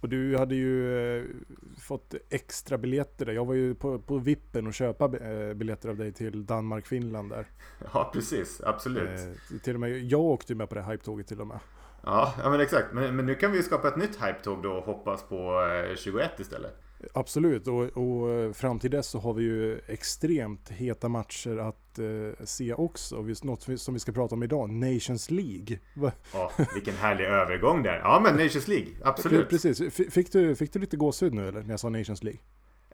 Och 0.00 0.08
du 0.08 0.38
hade 0.38 0.54
ju 0.54 0.98
eh, 1.18 1.24
fått 1.78 2.14
extra 2.30 2.78
biljetter 2.78 3.26
där. 3.26 3.32
Jag 3.32 3.44
var 3.44 3.54
ju 3.54 3.74
på, 3.74 3.98
på 3.98 4.18
vippen 4.18 4.66
och 4.66 4.74
köpa 4.74 5.04
eh, 5.04 5.54
biljetter 5.54 5.88
av 5.88 5.96
dig 5.96 6.12
till 6.12 6.46
Danmark-Finland 6.46 7.30
där. 7.30 7.46
Ja, 7.92 8.10
precis. 8.12 8.60
Absolut. 8.64 9.08
Eh, 9.08 9.58
till 9.58 9.74
och 9.74 9.80
med 9.80 9.98
jag 9.98 10.20
åkte 10.20 10.54
med 10.54 10.68
på 10.68 10.74
det 10.74 10.82
hype-tåget 10.82 11.26
till 11.26 11.40
och 11.40 11.46
med. 11.46 11.58
Ja, 12.06 12.34
ja 12.42 12.50
men 12.50 12.60
exakt. 12.60 12.92
Men, 12.92 13.16
men 13.16 13.26
nu 13.26 13.34
kan 13.34 13.52
vi 13.52 13.62
skapa 13.62 13.88
ett 13.88 13.96
nytt 13.96 14.16
hype-tåg 14.16 14.62
då 14.62 14.72
och 14.72 14.84
hoppas 14.84 15.22
på 15.22 15.62
21 15.96 16.30
eh, 16.34 16.40
istället. 16.40 16.82
Absolut, 17.12 17.66
och, 17.66 17.82
och 17.82 18.30
eh, 18.30 18.52
fram 18.52 18.78
till 18.78 18.90
dess 18.90 19.06
så 19.06 19.18
har 19.18 19.34
vi 19.34 19.44
ju 19.44 19.80
extremt 19.86 20.68
heta 20.68 21.08
matcher 21.08 21.56
att 21.56 21.98
eh, 21.98 22.44
se 22.44 22.74
också. 22.74 23.26
Något 23.42 23.80
som 23.80 23.94
vi 23.94 24.00
ska 24.00 24.12
prata 24.12 24.34
om 24.34 24.42
idag, 24.42 24.70
Nations 24.70 25.30
League. 25.30 25.78
Ja, 26.32 26.52
vilken 26.74 26.94
härlig 26.94 27.24
övergång 27.24 27.82
där. 27.82 27.98
Ja, 27.98 28.20
men 28.24 28.36
Nations 28.44 28.68
League, 28.68 28.88
absolut. 29.04 29.48
Precis. 29.48 29.94
Fick 30.10 30.32
du, 30.32 30.56
fick 30.56 30.72
du 30.72 30.78
lite 30.78 30.96
gåshud 30.96 31.34
nu 31.34 31.48
eller, 31.48 31.62
när 31.62 31.70
jag 31.70 31.80
sa 31.80 31.88
Nations 31.88 32.22
League? 32.22 32.40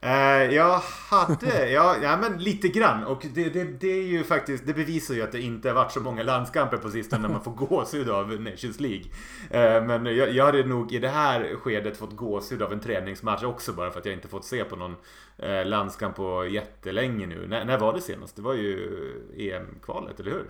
Eh, 0.04 0.54
jag 0.54 0.80
hade, 1.10 1.70
ja, 1.70 1.96
ja 2.02 2.16
men 2.16 2.38
lite 2.38 2.68
grann. 2.68 3.04
Och 3.04 3.26
det, 3.34 3.48
det, 3.48 3.64
det, 3.64 3.88
är 3.88 4.02
ju 4.02 4.24
faktiskt, 4.24 4.66
det 4.66 4.74
bevisar 4.74 5.14
ju 5.14 5.22
att 5.22 5.32
det 5.32 5.40
inte 5.40 5.68
har 5.68 5.74
varit 5.74 5.92
så 5.92 6.00
många 6.00 6.22
landskamper 6.22 6.76
på 6.76 6.90
sistone 6.90 7.22
när 7.22 7.28
man 7.28 7.44
får 7.44 7.50
gåshud 7.66 8.10
av 8.10 8.40
Nations 8.40 8.80
League. 8.80 9.04
Eh, 9.50 9.84
men 9.84 10.06
jag, 10.06 10.32
jag 10.32 10.44
hade 10.44 10.64
nog 10.64 10.92
i 10.92 10.98
det 10.98 11.08
här 11.08 11.56
skedet 11.56 11.96
fått 11.96 12.16
gåshud 12.16 12.62
av 12.62 12.72
en 12.72 12.80
träningsmatch 12.80 13.42
också 13.42 13.72
bara 13.72 13.90
för 13.90 13.98
att 14.00 14.06
jag 14.06 14.14
inte 14.14 14.28
fått 14.28 14.44
se 14.44 14.64
på 14.64 14.76
någon 14.76 14.96
eh, 15.38 15.66
landskamp 15.66 16.16
på 16.16 16.46
jättelänge 16.46 17.26
nu. 17.26 17.44
N 17.44 17.66
när 17.66 17.78
var 17.78 17.92
det 17.92 18.00
senast? 18.00 18.36
Det 18.36 18.42
var 18.42 18.54
ju 18.54 18.90
EM-kvalet, 19.36 20.20
eller 20.20 20.30
hur? 20.30 20.46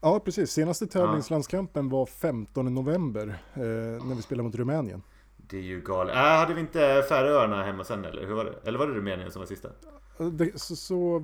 Ja, 0.00 0.20
precis. 0.20 0.50
Senaste 0.50 0.86
tävlingslandskampen 0.86 1.88
var 1.88 2.06
15 2.06 2.74
november 2.74 3.42
eh, 3.54 3.62
när 4.06 4.14
vi 4.14 4.22
spelade 4.22 4.44
mot 4.44 4.54
Rumänien. 4.54 5.02
Det 5.54 5.58
är 5.58 5.62
ju 5.62 5.80
galet. 5.80 6.14
Äh, 6.14 6.20
hade 6.20 6.54
vi 6.54 6.60
inte 6.60 7.04
Färöarna 7.08 7.62
hemma 7.62 7.84
sen 7.84 8.04
eller? 8.04 8.26
Hur 8.26 8.34
var 8.34 8.44
det? 8.44 8.68
Eller 8.68 8.78
var 8.78 8.86
det 8.86 8.94
Rumänien 8.94 9.30
som 9.30 9.40
var 9.40 9.46
sista? 9.46 9.68
Det, 10.32 10.60
så, 10.60 10.76
så, 10.76 11.22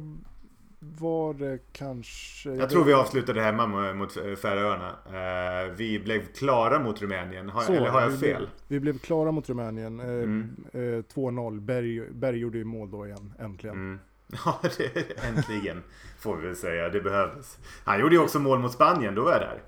var 0.79 1.35
det 1.35 1.59
kanske... 1.73 2.51
Jag 2.51 2.71
tror 2.71 2.85
vi 2.85 2.93
avslutade 2.93 3.43
hemma 3.43 3.67
mot 3.95 4.13
Färöarna. 4.13 4.91
Uh, 4.91 5.73
vi 5.73 5.99
blev 5.99 6.33
klara 6.33 6.79
mot 6.79 7.03
Rumänien. 7.03 7.49
Har, 7.49 7.61
så, 7.61 7.73
eller 7.73 7.89
har 7.89 8.01
jag 8.01 8.21
fel? 8.21 8.21
Vi 8.21 8.37
blev, 8.37 8.49
vi 8.69 8.81
blev 8.81 8.99
klara 8.99 9.33
mot 9.33 9.49
Rumänien. 9.49 10.01
Uh, 10.01 10.07
mm. 10.07 10.57
uh, 10.75 10.81
eh, 10.81 11.03
2-0. 11.15 11.61
Berg, 11.61 12.11
Berg 12.11 12.39
gjorde 12.39 12.59
ju 12.59 12.65
mål 12.65 12.91
då 12.91 13.07
igen, 13.07 13.35
äntligen. 13.39 13.77
Mm. 13.77 13.99
Ja, 14.45 14.61
det, 14.63 15.25
äntligen 15.25 15.83
får 16.19 16.37
vi 16.37 16.47
väl 16.47 16.57
säga. 16.57 16.89
Det 16.89 17.01
behövdes. 17.01 17.59
Han 17.85 18.01
gjorde 18.01 18.15
ju 18.15 18.21
också 18.21 18.39
mål 18.39 18.59
mot 18.59 18.73
Spanien, 18.73 19.15
då 19.15 19.25
var 19.25 19.33
jag 19.33 19.41
där. 19.41 19.63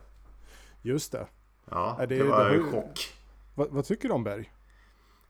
Just 0.82 1.12
det. 1.12 1.26
Ja, 1.70 1.96
det, 1.98 2.06
det 2.06 2.24
var 2.24 2.50
en 2.50 2.70
chock. 2.70 3.12
Vad, 3.54 3.70
vad 3.70 3.84
tycker 3.84 4.08
du 4.08 4.14
om 4.14 4.24
Berg? 4.24 4.52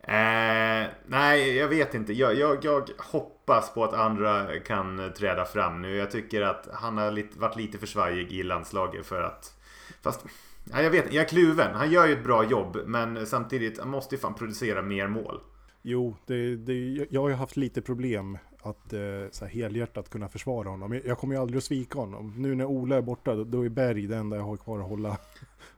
Eh, 0.04 0.90
nej, 1.06 1.56
jag 1.56 1.68
vet 1.68 1.94
inte. 1.94 2.12
Jag, 2.12 2.34
jag, 2.34 2.64
jag, 2.64 2.90
hoppas 2.98 3.74
på 3.74 3.84
att 3.84 3.94
andra 3.94 4.58
kan 4.60 5.12
träda 5.18 5.44
fram 5.44 5.82
nu. 5.82 5.96
Jag 5.96 6.10
tycker 6.10 6.42
att 6.42 6.68
han 6.72 6.98
har 6.98 7.10
lite, 7.10 7.38
varit 7.38 7.56
lite 7.56 7.78
för 7.78 7.86
svajig 7.86 8.32
i 8.32 8.42
landslaget 8.42 9.06
för 9.06 9.22
att... 9.22 9.58
Fast, 10.02 10.24
ja, 10.72 10.82
jag 10.82 10.90
vet 10.90 11.12
jag 11.12 11.24
är 11.24 11.28
kluven. 11.28 11.74
Han 11.74 11.90
gör 11.90 12.06
ju 12.06 12.12
ett 12.12 12.24
bra 12.24 12.44
jobb, 12.44 12.78
men 12.86 13.26
samtidigt 13.26 13.78
han 13.78 13.88
måste 13.88 14.14
ju 14.14 14.20
fan 14.20 14.34
producera 14.34 14.82
mer 14.82 15.08
mål. 15.08 15.40
Jo, 15.82 16.16
det, 16.26 16.56
det, 16.56 17.06
jag 17.10 17.20
har 17.20 17.28
ju 17.28 17.34
haft 17.34 17.56
lite 17.56 17.82
problem 17.82 18.38
att 18.62 18.92
eh, 18.92 19.00
så 19.30 19.44
här, 19.44 19.52
helhjärtat 19.52 20.10
kunna 20.10 20.28
försvara 20.28 20.68
honom. 20.68 21.00
Jag 21.04 21.18
kommer 21.18 21.34
ju 21.34 21.40
aldrig 21.40 21.58
att 21.58 21.64
svika 21.64 21.98
honom. 21.98 22.34
Nu 22.36 22.54
när 22.54 22.64
Ola 22.64 22.96
är 22.96 23.02
borta, 23.02 23.34
då 23.34 23.64
är 23.64 23.68
Berg 23.68 24.06
det 24.06 24.16
enda 24.16 24.36
jag 24.36 24.44
har 24.44 24.56
kvar 24.56 24.78
att 24.78 24.88
hålla, 24.88 25.18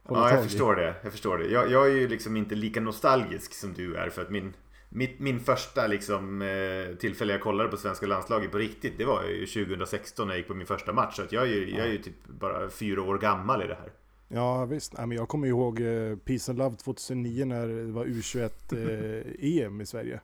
Ja, 0.09 0.31
jag 0.31 0.43
förstår 0.43 0.75
det. 0.75 0.95
Jag 1.03 1.13
förstår 1.13 1.39
det. 1.39 1.47
Jag, 1.47 1.71
jag, 1.71 1.87
är 1.91 1.95
ju 1.95 2.09
liksom 2.09 2.37
inte 2.37 2.55
lika 2.55 2.81
nostalgisk 2.81 3.55
som 3.55 3.73
du 3.73 3.97
är 3.97 4.11
för 4.11 4.23
att 4.23 4.31
min 4.31 4.53
mitt, 4.95 5.21
min 5.21 5.41
första 5.41 5.87
liksom, 5.87 6.43
eh, 6.43 6.97
tillfälle 6.97 7.33
jag 7.33 7.43
kollade 7.43 7.69
på 7.69 7.77
svenska 7.77 8.07
landslaget 8.07 8.53
på 8.53 8.59
riktigt 8.59 8.99
Det 8.99 9.05
var 9.05 9.25
ju 9.25 9.47
2016 9.47 10.27
när 10.27 10.35
jag 10.35 10.39
gick 10.39 10.49
på 10.49 10.55
min 10.55 10.67
första 10.67 10.93
match 10.93 11.17
Så 11.17 11.23
att 11.23 11.33
jag, 11.33 11.43
är 11.43 11.49
ju, 11.49 11.71
jag 11.71 11.87
är 11.87 11.93
ju 11.93 11.99
typ 11.99 12.27
bara 12.27 12.71
fyra 12.71 13.03
år 13.03 13.19
gammal 13.19 13.63
i 13.63 13.67
det 13.67 13.75
här 13.75 13.93
Ja 14.29 14.65
visst, 14.65 14.99
men 14.99 15.11
jag 15.11 15.29
kommer 15.29 15.47
ihåg 15.47 15.81
eh, 15.81 16.17
Peace 16.17 16.53
and 16.53 16.59
Love 16.59 16.77
2009 16.77 17.45
när 17.45 17.67
det 17.69 17.93
var 17.93 18.05
U21-EM 18.05 19.77
eh, 19.77 19.83
i 19.83 19.87
Sverige 19.87 20.21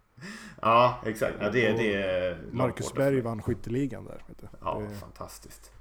Ja 0.62 1.00
exakt, 1.06 1.36
ja, 1.40 1.50
det, 1.50 1.72
det 1.72 2.38
Marcus 2.52 2.92
Berg 2.92 3.20
vann 3.20 3.42
skytteligan 3.42 4.04
där 4.04 4.24
vet 4.26 4.38
du. 4.38 4.48
Ja, 4.60 4.82
det... 4.88 4.94
fantastiskt 4.94 5.72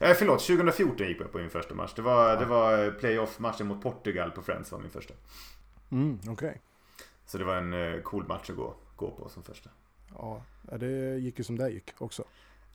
Eh, 0.00 0.14
förlåt, 0.14 0.40
2014 0.40 1.06
gick 1.06 1.20
jag 1.20 1.32
på 1.32 1.38
min 1.38 1.50
första 1.50 1.74
match. 1.74 1.92
Det 1.96 2.02
var, 2.02 2.28
ja. 2.28 2.36
det 2.36 2.44
var 2.44 2.90
playoff-matchen 2.90 3.66
mot 3.66 3.82
Portugal 3.82 4.30
på 4.30 4.42
Friends 4.42 4.72
var 4.72 4.78
min 4.78 4.90
första. 4.90 5.14
Mm, 5.90 6.18
Okej. 6.28 6.60
Så 7.26 7.38
det 7.38 7.44
var 7.44 7.56
en 7.56 7.72
eh, 7.72 8.00
cool 8.00 8.26
match 8.26 8.50
att 8.50 8.56
gå, 8.56 8.74
gå 8.96 9.10
på 9.10 9.28
som 9.28 9.42
första. 9.42 9.70
Ja, 10.14 10.42
det 10.78 11.18
gick 11.18 11.38
ju 11.38 11.44
som 11.44 11.58
det 11.58 11.70
gick 11.70 11.94
också. 11.98 12.24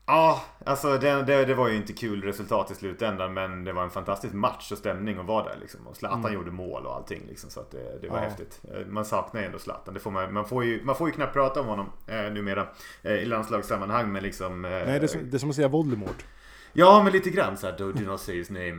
Ja, 0.05 0.41
alltså 0.65 0.97
det, 0.97 1.23
det, 1.23 1.45
det 1.45 1.53
var 1.53 1.67
ju 1.67 1.75
inte 1.75 1.93
kul 1.93 2.23
resultat 2.23 2.71
i 2.71 2.75
slutändan 2.75 3.33
men 3.33 3.63
det 3.63 3.73
var 3.73 3.83
en 3.83 3.89
fantastisk 3.89 4.33
match 4.33 4.71
och 4.71 4.77
stämning 4.77 5.17
att 5.17 5.25
vara 5.25 5.43
där 5.43 5.57
liksom. 5.61 5.87
Och 5.87 5.95
Zlatan 5.95 6.19
Mm. 6.19 6.33
gjorde 6.33 6.51
mål 6.51 6.85
och 6.85 6.95
allting 6.95 7.21
liksom 7.27 7.49
så 7.49 7.59
att 7.59 7.71
det, 7.71 7.97
det 8.01 8.07
var 8.09 8.17
Ja. 8.17 8.23
häftigt. 8.23 8.61
Eh, 8.73 8.87
Man 8.87 9.05
saknar 9.05 9.41
ju 9.41 9.45
ändå 9.45 9.59
Zlatan. 9.59 9.93
Det 9.93 9.99
får 9.99 10.11
man, 10.11 10.33
man, 10.33 10.45
får 10.45 10.63
ju, 10.65 10.83
man 10.83 10.95
får 10.95 11.07
ju 11.07 11.13
knappt 11.13 11.33
prata 11.33 11.59
om 11.61 11.67
honom 11.67 11.89
eh, 12.07 12.15
numera 12.31 12.67
eh, 13.01 13.11
i 13.13 13.25
landslagssammanhang 13.25 14.11
men 14.11 14.23
liksom... 14.23 14.65
Eh, 14.65 14.71
Nej, 14.71 14.85
det 14.85 15.05
är, 15.05 15.07
som, 15.07 15.29
det 15.29 15.37
är 15.37 15.39
som 15.39 15.49
att 15.49 15.55
säga 15.55 15.67
Voldemort. 15.67 16.25
Ja, 16.73 17.01
men 17.03 17.13
lite 17.13 17.29
grann 17.29 17.57
så 17.57 17.67
här, 17.67 17.77
do, 17.77 17.91
do 17.91 18.03
not 18.05 18.21
say 18.21 18.35
his 18.37 18.49
name. 18.49 18.77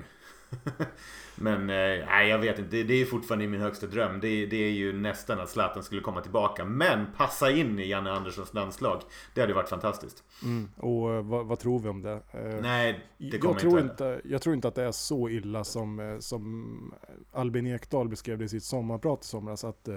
men 1.36 1.60
eh, 1.60 2.06
nej, 2.06 2.28
jag 2.28 2.38
vet 2.38 2.58
inte. 2.58 2.70
Det, 2.76 2.82
det 2.82 2.94
är 2.94 3.04
fortfarande 3.04 3.46
min 3.46 3.60
högsta 3.60 3.86
dröm. 3.86 4.20
Det, 4.20 4.46
det 4.46 4.56
är 4.56 4.70
ju 4.70 4.92
nästan 4.92 5.40
att 5.40 5.50
Zlatan 5.50 5.82
skulle 5.82 6.00
komma 6.00 6.20
tillbaka. 6.20 6.64
Men 6.64 7.06
passa 7.16 7.50
in 7.50 7.78
i 7.78 7.88
Janne 7.88 8.10
Anderssons 8.12 8.54
landslag. 8.54 9.02
Det 9.34 9.40
hade 9.40 9.54
varit 9.54 9.68
fantastiskt. 9.68 10.24
Mm. 10.42 10.68
Och 10.76 11.14
eh, 11.14 11.22
vad, 11.22 11.46
vad 11.46 11.58
tror 11.58 11.78
vi 11.78 11.88
om 11.88 12.02
det? 12.02 12.20
Eh, 12.32 12.60
Nej, 12.62 13.00
det 13.18 13.38
kommer 13.38 13.54
jag, 13.54 13.60
tror 13.60 13.80
inte. 13.80 13.92
inte, 13.92 14.20
jag 14.24 14.42
tror 14.42 14.54
inte 14.54 14.68
att 14.68 14.74
det 14.74 14.82
är 14.82 14.92
så 14.92 15.28
illa 15.28 15.64
som, 15.64 16.16
som 16.20 16.94
Albin 17.32 17.66
Ekdal 17.66 18.08
beskrev 18.08 18.38
det 18.38 18.44
i 18.44 18.48
sitt 18.48 18.64
sommarprat 18.64 19.24
i 19.24 19.26
somras. 19.26 19.64
Att, 19.64 19.88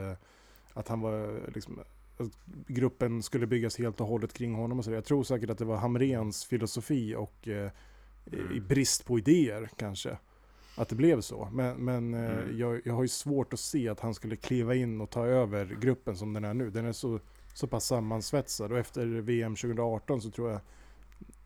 att 0.74 0.88
han 0.88 1.02
var 1.02 1.42
liksom, 1.56 1.80
att 2.18 2.32
gruppen 2.68 3.24
skulle 3.24 3.48
byggas 3.48 3.78
helt 3.78 4.02
och 4.02 4.08
hållet 4.08 4.34
kring 4.34 4.54
honom 4.54 4.80
och 4.80 4.86
så. 4.86 4.92
Jag 4.92 5.06
tror 5.06 5.24
säkert 5.24 5.50
att 5.50 5.58
det 5.58 5.66
var 5.66 5.78
Hamrens 5.78 6.46
filosofi 6.46 7.16
och 7.16 7.48
eh, 7.48 7.72
Mm. 8.34 8.58
i 8.58 8.60
brist 8.60 9.06
på 9.06 9.18
idéer 9.18 9.70
kanske. 9.76 10.18
Att 10.78 10.90
det 10.90 10.96
blev 10.96 11.22
så. 11.22 11.50
Men, 11.52 11.76
men 11.86 12.14
eh, 12.14 12.32
Mm. 12.32 12.58
jag, 12.58 12.82
jag 12.86 12.94
har 12.94 13.02
ju 13.02 13.08
svårt 13.08 13.54
att 13.54 13.60
se 13.60 13.90
att 13.90 14.00
han 14.00 14.14
skulle 14.14 14.36
kliva 14.36 14.76
in 14.76 15.02
och 15.02 15.10
ta 15.10 15.26
över 15.26 15.78
gruppen 15.82 16.16
som 16.18 16.34
den 16.34 16.44
är 16.46 16.54
nu. 16.54 16.70
Den 16.70 16.86
är 16.86 16.92
så, 16.92 17.20
så 17.54 17.68
pass 17.68 17.86
sammansvetsad 17.86 18.72
och 18.72 18.78
efter 18.78 19.06
VM 19.06 19.56
2018 19.56 20.22
så 20.22 20.30
tror 20.32 20.52
jag 20.52 20.60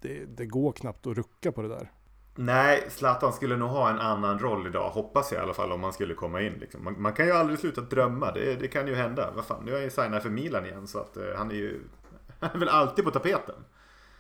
det, 0.01 0.25
det 0.25 0.45
går 0.45 0.71
knappt 0.71 1.07
att 1.07 1.17
rucka 1.17 1.51
på 1.51 1.61
det 1.61 1.67
där. 1.67 1.91
Nej, 2.35 2.83
Zlatan 2.89 3.33
skulle 3.33 3.57
nog 3.57 3.69
ha 3.69 3.89
en 3.89 3.99
annan 3.99 4.39
roll 4.39 4.67
idag. 4.67 4.89
Hoppas 4.89 5.31
jag 5.31 5.39
i 5.39 5.43
alla 5.43 5.53
fall 5.53 5.71
om 5.71 5.81
man 5.81 5.93
skulle 5.93 6.13
komma 6.13 6.41
in. 6.41 6.53
Liksom. 6.53 6.83
Man, 6.83 7.01
man 7.01 7.13
kan 7.13 7.25
ju 7.25 7.31
aldrig 7.31 7.59
sluta 7.59 7.81
drömma. 7.81 8.31
Det, 8.31 8.55
det 8.55 8.67
kan 8.67 8.87
ju 8.87 8.95
hända. 8.95 9.31
Vad 9.35 9.45
fan, 9.45 9.65
nu 9.65 9.71
har 9.71 9.77
jag 9.77 9.83
ju 9.83 9.89
signat 9.89 10.23
för 10.23 10.29
Milan 10.29 10.65
igen 10.65 10.87
så 10.87 10.99
att 10.99 11.17
eh, 11.17 11.23
han 11.37 11.51
är 11.51 11.55
ju... 11.55 11.79
Han 12.39 12.49
är 12.53 12.57
väl 12.59 12.69
alltid 12.69 13.05
på 13.05 13.11
tapeten. 13.11 13.55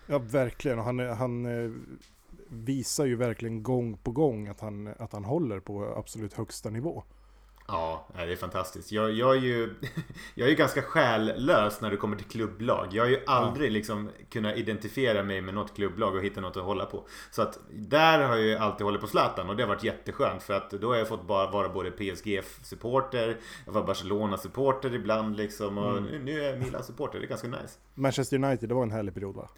Ja, 0.07 0.17
verkligen. 0.19 0.79
Och 0.79 0.85
han, 0.85 0.99
han 0.99 1.45
eh, 1.45 1.71
visar 2.51 3.05
ju 3.05 3.15
verkligen 3.15 3.63
gång 3.63 3.97
på 3.97 4.11
gång 4.11 4.47
att 4.47 4.59
han, 4.61 4.87
att 4.87 5.13
han 5.13 5.25
håller 5.25 5.59
på 5.59 5.93
absolut 5.97 6.33
högsta 6.33 6.69
nivå. 6.69 7.03
Ja, 7.67 8.07
det 8.15 8.31
är 8.31 8.35
fantastiskt. 8.35 8.91
Jag, 8.91 9.11
jag, 9.11 9.35
är 9.35 9.39
ju, 9.41 9.73
jag 10.35 10.45
är 10.45 10.49
ju 10.49 10.55
ganska 10.55 10.81
själlös 10.81 11.81
när 11.81 11.91
det 11.91 11.97
kommer 11.97 12.15
till 12.17 12.25
klubblag. 12.25 12.87
Jag 12.91 13.03
har 13.03 13.09
ju 13.09 13.19
aldrig 13.27 13.71
liksom 13.71 14.09
kunnat 14.29 14.57
identifiera 14.57 15.23
mig 15.23 15.41
med 15.41 15.53
något 15.53 15.75
klubblag 15.75 16.15
och 16.15 16.23
hitta 16.23 16.41
något 16.41 16.57
att 16.57 16.63
hålla 16.63 16.85
på. 16.85 17.07
Så 17.31 17.41
att 17.41 17.59
där 17.73 18.19
har 18.19 18.35
jag 18.35 18.45
ju 18.45 18.55
alltid 18.55 18.85
hållit 18.85 19.01
på 19.01 19.07
Zlatan 19.07 19.49
och 19.49 19.55
det 19.55 19.63
har 19.63 19.67
varit 19.67 19.83
jätteskönt 19.83 20.43
för 20.43 20.53
att 20.53 20.71
då 20.71 20.87
har 20.87 20.95
jag 20.95 21.07
fått 21.07 21.27
bara 21.27 21.51
vara 21.51 21.69
både 21.69 21.91
PSG-supporter, 21.91 23.37
jag 23.65 23.73
var 23.73 23.83
Barcelona-supporter 23.83 24.93
ibland 24.95 25.37
liksom 25.37 25.77
och 25.77 25.97
Mm. 25.97 26.03
nu, 26.03 26.19
nu 26.19 26.41
är 26.41 26.49
jag 26.49 26.59
Milan-supporter. 26.59 27.19
Det 27.19 27.25
är 27.25 27.29
ganska 27.29 27.47
nice. 27.47 27.79
Manchester 27.93 28.43
United, 28.43 28.69
det 28.69 28.75
var 28.75 28.83
en 28.83 28.91
härlig 28.91 29.13
period 29.13 29.35
va? 29.35 29.49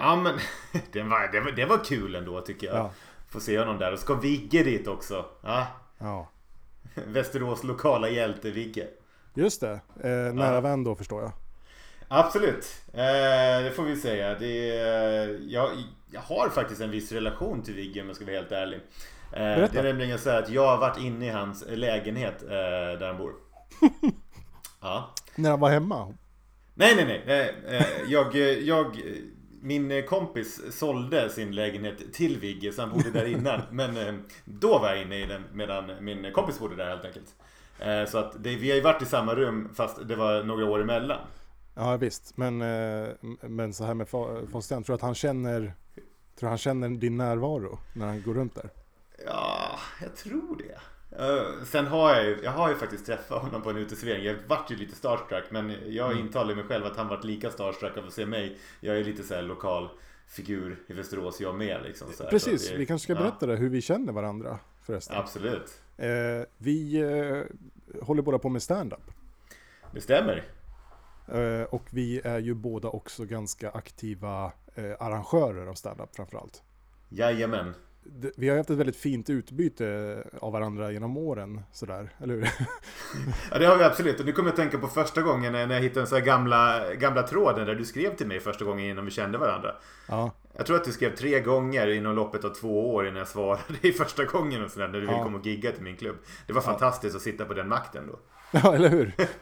Ja 0.00 0.16
men 0.16 0.38
det 0.92 1.02
var, 1.02 1.32
det 1.32 1.40
var, 1.40 1.50
det 1.52 1.64
var 1.64 1.84
kul 1.84 2.14
ändå 2.14 2.40
tycker 2.40 2.66
jag. 2.66 2.76
Ja. 2.76 2.90
Få 3.28 3.40
se 3.40 3.58
honom 3.58 3.78
där 3.78 3.92
och 3.92 3.98
ska 3.98 4.14
Vigge 4.14 4.62
dit 4.62 4.88
också. 4.88 5.24
Ja, 5.42 5.66
Ja, 5.98 6.28
Västerås 7.06 7.64
lokala 7.64 8.08
hjälte 8.08 8.50
Vigge. 8.50 8.86
just 9.34 9.60
det. 9.60 9.80
Eh, 10.02 10.34
nära 10.34 10.54
Ja. 10.54 10.60
vän 10.60 10.84
då 10.84 10.94
förstår 10.96 11.22
jag. 11.22 11.32
Absolut, 12.08 12.82
eh, 12.92 13.64
det 13.64 13.72
får 13.76 13.82
vi 13.82 13.96
säga. 13.96 14.34
Det 14.38 14.78
är, 14.78 15.38
jag, 15.48 15.70
jag 16.10 16.20
har 16.20 16.48
faktiskt 16.48 16.80
en 16.80 16.90
viss 16.90 17.12
relation 17.12 17.62
till 17.62 17.74
Vigge 17.74 18.00
om 18.00 18.06
jag 18.06 18.16
ska 18.16 18.24
vara 18.24 18.34
helt 18.36 18.52
ärlig. 18.52 18.80
Eh, 19.32 19.38
Berätta. 19.38 19.72
det 19.72 19.78
är 19.78 19.82
nämligen 19.92 20.18
så 20.18 20.30
att 20.30 20.50
jag 20.50 20.66
har 20.66 20.78
varit 20.78 20.98
inne 20.98 21.26
i 21.26 21.30
hans 21.30 21.64
lägenhet 21.68 22.42
eh, 22.42 22.48
där 22.98 23.06
han 23.06 23.18
bor. 23.18 23.32
Ja. 24.80 25.14
När 25.34 25.50
han 25.50 25.60
var 25.60 25.70
hemma. 25.70 26.14
Nej, 26.74 26.96
nej, 26.96 27.04
nej. 27.04 27.22
nej. 27.26 27.76
Eh, 27.78 27.86
Jag, 28.10 28.34
jag, 28.62 29.00
min 29.60 30.06
kompis 30.06 30.60
sålde 30.78 31.30
sin 31.30 31.54
lägenhet 31.54 32.12
till 32.12 32.40
Vigge 32.40 32.72
så 32.72 32.82
han 32.82 32.90
bodde 32.90 33.10
där 33.10 33.24
innan. 33.26 33.60
Men 33.70 33.96
eh, 33.96 34.14
då 34.44 34.78
var 34.78 34.88
jag 34.88 35.02
inne 35.02 35.16
i 35.22 35.26
den 35.26 35.44
medan 35.52 36.04
min 36.04 36.32
kompis 36.32 36.58
bodde 36.58 36.76
där 36.76 36.88
helt 36.88 37.04
enkelt. 37.04 37.34
Eh, 37.78 38.04
Så 38.04 38.18
att 38.18 38.42
det, 38.44 38.56
vi 38.56 38.70
har 38.70 38.76
ju 38.76 38.82
varit 38.82 39.02
i 39.02 39.06
samma 39.06 39.34
rum 39.34 39.68
fast 39.74 40.08
det 40.08 40.16
var 40.16 40.42
några 40.42 40.64
år 40.66 40.80
emellan. 40.82 41.18
Ja 41.74 41.96
visst, 41.96 42.36
men, 42.36 42.62
eh, 42.62 43.08
men 43.42 43.72
så 43.74 43.84
här 43.84 43.94
med 43.94 44.08
Fastian, 44.52 44.82
tror 44.82 44.94
du 44.94 44.94
att 44.94 45.00
han 45.02 45.14
känner 45.14 45.72
Tror 46.38 46.48
han 46.48 46.58
känner 46.58 46.88
din 46.88 47.16
närvaro 47.16 47.78
när 47.92 48.06
han 48.06 48.22
går 48.22 48.34
runt 48.34 48.54
där? 48.54 48.70
Ja, 49.26 49.78
jag 50.02 50.16
tror 50.16 50.56
det. 50.58 50.78
Eh, 51.18 51.64
sen 51.64 51.86
har 51.86 52.14
jag 52.14 52.24
ju, 52.24 52.38
jag 52.42 52.50
har 52.50 52.68
ju 52.68 52.74
faktiskt 52.76 53.06
träffat 53.06 53.42
honom 53.42 53.62
på 53.62 53.70
en 53.70 53.76
uteservering. 53.76 54.24
Jag 54.24 54.36
vart 54.48 54.70
ju 54.70 54.76
lite 54.76 54.96
starstruck 54.96 55.44
men 55.50 55.74
jag 55.86 56.12
Mm. 56.12 56.26
intalar 56.26 56.54
mig 56.54 56.64
själv 56.64 56.86
att 56.86 56.96
han 56.96 57.08
vart 57.08 57.24
lika 57.24 57.50
starstruck 57.50 57.96
av 57.96 58.06
att 58.06 58.12
se 58.12 58.26
mig. 58.26 58.58
Jag 58.80 58.96
är 58.98 59.04
lite 59.04 59.22
så 59.22 59.34
här 59.34 59.42
lokal 59.42 59.88
figur 60.26 60.82
i 60.86 60.92
Västerås 60.92 61.40
jag 61.40 61.54
med 61.54 61.82
liksom. 61.82 62.08
Så 62.12 62.22
här, 62.22 62.30
så 62.30 62.30
Precis, 62.30 62.64
att 62.66 62.72
det- 62.72 62.78
vi 62.78 62.86
kanske 62.86 63.04
ska 63.04 63.12
ja, 63.12 63.18
berätta 63.20 63.46
det, 63.46 63.56
hur 63.56 63.68
vi 63.68 63.82
känner 63.82 64.12
varandra 64.12 64.58
förresten. 64.82 65.16
Absolut, 65.16 65.82
Eh, 65.96 66.08
vi 66.58 66.96
eh, 67.00 67.42
håller 68.02 68.22
båda 68.22 68.38
på 68.38 68.48
med 68.48 68.62
stand-up. 68.62 69.10
det 69.92 70.00
stämmer. 70.00 70.44
Eh, 71.28 71.62
och 71.62 71.82
vi 71.90 72.20
är 72.24 72.38
ju 72.38 72.54
båda 72.54 72.88
också 72.88 73.24
ganska 73.24 73.70
aktiva 73.70 74.52
eh, 74.74 74.84
arrangörer 75.00 75.66
av 75.66 75.74
stand-up 75.74 76.16
framförallt. 76.16 76.62
Jajamän. 77.08 77.74
Det- 78.04 78.32
Vi 78.36 78.48
har 78.48 78.56
haft 78.56 78.70
ett 78.70 78.76
väldigt 78.78 78.96
fint 78.96 79.30
utbyte 79.30 80.16
av 80.40 80.52
varandra 80.52 80.92
genom 80.92 81.16
åren, 81.16 81.60
sådär, 81.72 82.10
eller 82.22 82.34
hur? 82.34 82.48
Ja 83.50 83.58
det 83.58 83.66
har 83.66 83.76
vi 83.76 83.84
absolut. 83.84 84.20
Och 84.20 84.26
nu 84.26 84.32
kommer 84.32 84.48
jag 84.48 84.52
att 84.52 84.56
tänka 84.56 84.78
på 84.78 84.86
första 84.88 85.22
gången 85.22 85.52
när 85.52 85.70
jag 85.74 85.80
hittade 85.80 86.00
en 86.00 86.06
sån 86.06 86.18
här 86.18 86.24
gamla, 86.26 86.94
gamla 86.94 87.22
tråden 87.22 87.66
där 87.66 87.74
du 87.74 87.84
skrev 87.84 88.16
till 88.16 88.26
mig 88.26 88.40
första 88.40 88.64
gången 88.64 88.86
innan 88.90 89.04
vi 89.04 89.10
kände 89.10 89.38
varandra. 89.38 89.74
ja, 90.08 90.30
Jag 90.56 90.66
tror 90.66 90.76
att 90.76 90.84
du 90.84 90.92
skrev 90.92 91.16
tre 91.16 91.40
gånger 91.40 91.86
inom 91.86 92.14
loppet 92.16 92.44
av 92.44 92.48
två 92.50 92.94
år 92.94 93.06
innan 93.06 93.18
jag 93.18 93.28
svarade 93.28 93.62
i 93.82 93.92
första 93.98 94.24
gången 94.24 94.64
och 94.64 94.70
sådär, 94.70 94.86
när 94.86 94.94
du 94.94 95.00
ville 95.00 95.12
Ja. 95.12 95.22
komma 95.22 95.38
och 95.38 95.46
gigga 95.46 95.72
till 95.72 95.82
min 95.82 95.96
klubb. 95.96 96.16
Det 96.46 96.52
var 96.52 96.62
fantastiskt 96.62 97.16
att 97.16 97.22
sitta 97.22 97.44
på 97.44 97.54
den 97.54 97.68
makten 97.68 98.06
då. 98.06 98.18
ja 98.50 98.74
eller 98.74 98.88
hur? 98.88 99.12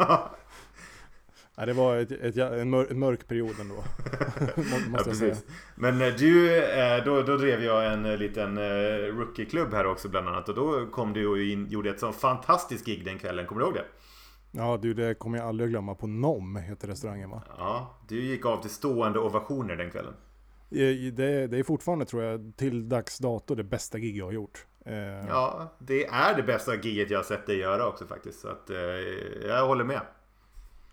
Ja, 1.61 1.67
det 1.67 1.73
var 1.73 1.97
ett, 1.97 2.13
ett, 2.13 2.37
en, 2.37 2.71
mör, 2.71 2.95
mörk 2.95 3.29
period 3.29 3.55
ändå. 3.61 3.75
Må- 4.57 4.63
Ja, 4.83 4.89
Måste 4.91 5.11
jag 5.11 5.17
säga. 5.17 5.35
Men 5.75 6.01
eh, 6.03 6.15
du, 6.19 6.57
eh, 6.65 7.05
då, 7.05 7.23
då 7.23 7.37
drev 7.37 7.63
jag 7.65 7.93
en 7.93 8.05
eh, 8.05 8.17
liten 8.17 8.59
rookie-klubb 9.19 9.73
här 9.75 9.87
också 9.87 10.09
bland 10.09 10.29
annat. 10.29 10.49
Och 10.49 10.55
då 10.55 10.87
kom 10.87 11.13
du 11.13 11.27
och 11.27 11.39
in, 11.39 11.67
gjorde 11.71 11.91
ett 11.91 12.01
så 12.01 12.13
fantastiskt 12.13 12.87
gig 12.87 13.05
den 13.05 13.19
kvällen. 13.19 13.47
Kommer 13.47 13.61
du 13.61 13.67
ihåg 13.67 13.75
det? 13.75 13.85
Ja 14.51 14.79
du, 14.83 14.95
det 14.95 15.15
kommer 15.15 15.39
jag 15.39 15.47
aldrig 15.49 15.71
glömma. 15.71 15.95
På 15.95 16.07
NOM 16.07 16.57
heter 16.57 16.89
restauranger 16.89 17.27
va? 17.27 17.43
Ja, 17.59 17.99
du 18.09 18.21
gick 18.23 18.47
av 18.47 18.61
till 18.61 18.71
stående 18.71 19.19
ovationer 19.19 19.77
den 19.77 19.91
kvällen. 19.91 20.15
Det, 20.71 21.47
det 21.47 21.59
är 21.59 21.63
fortfarande 21.63 22.05
tror 22.05 22.23
jag 22.23 22.53
till 22.57 22.89
dags 22.89 23.19
dato 23.19 23.55
det 23.55 23.65
bästa 23.65 23.99
gig 23.99 24.17
jag 24.17 24.25
har 24.25 24.33
gjort. 24.33 24.67
Ja, 25.29 25.73
det 25.79 26.07
är 26.07 26.37
det 26.37 26.43
bästa 26.43 26.75
giget 26.75 27.11
jag 27.11 27.19
har 27.19 27.25
sett 27.25 27.47
dig 27.47 27.59
göra 27.59 27.87
också 27.87 28.07
faktiskt. 28.07 28.41
Så 28.41 28.49
att 28.49 28.71
jag 29.47 29.67
håller 29.67 29.85
med. 29.85 30.01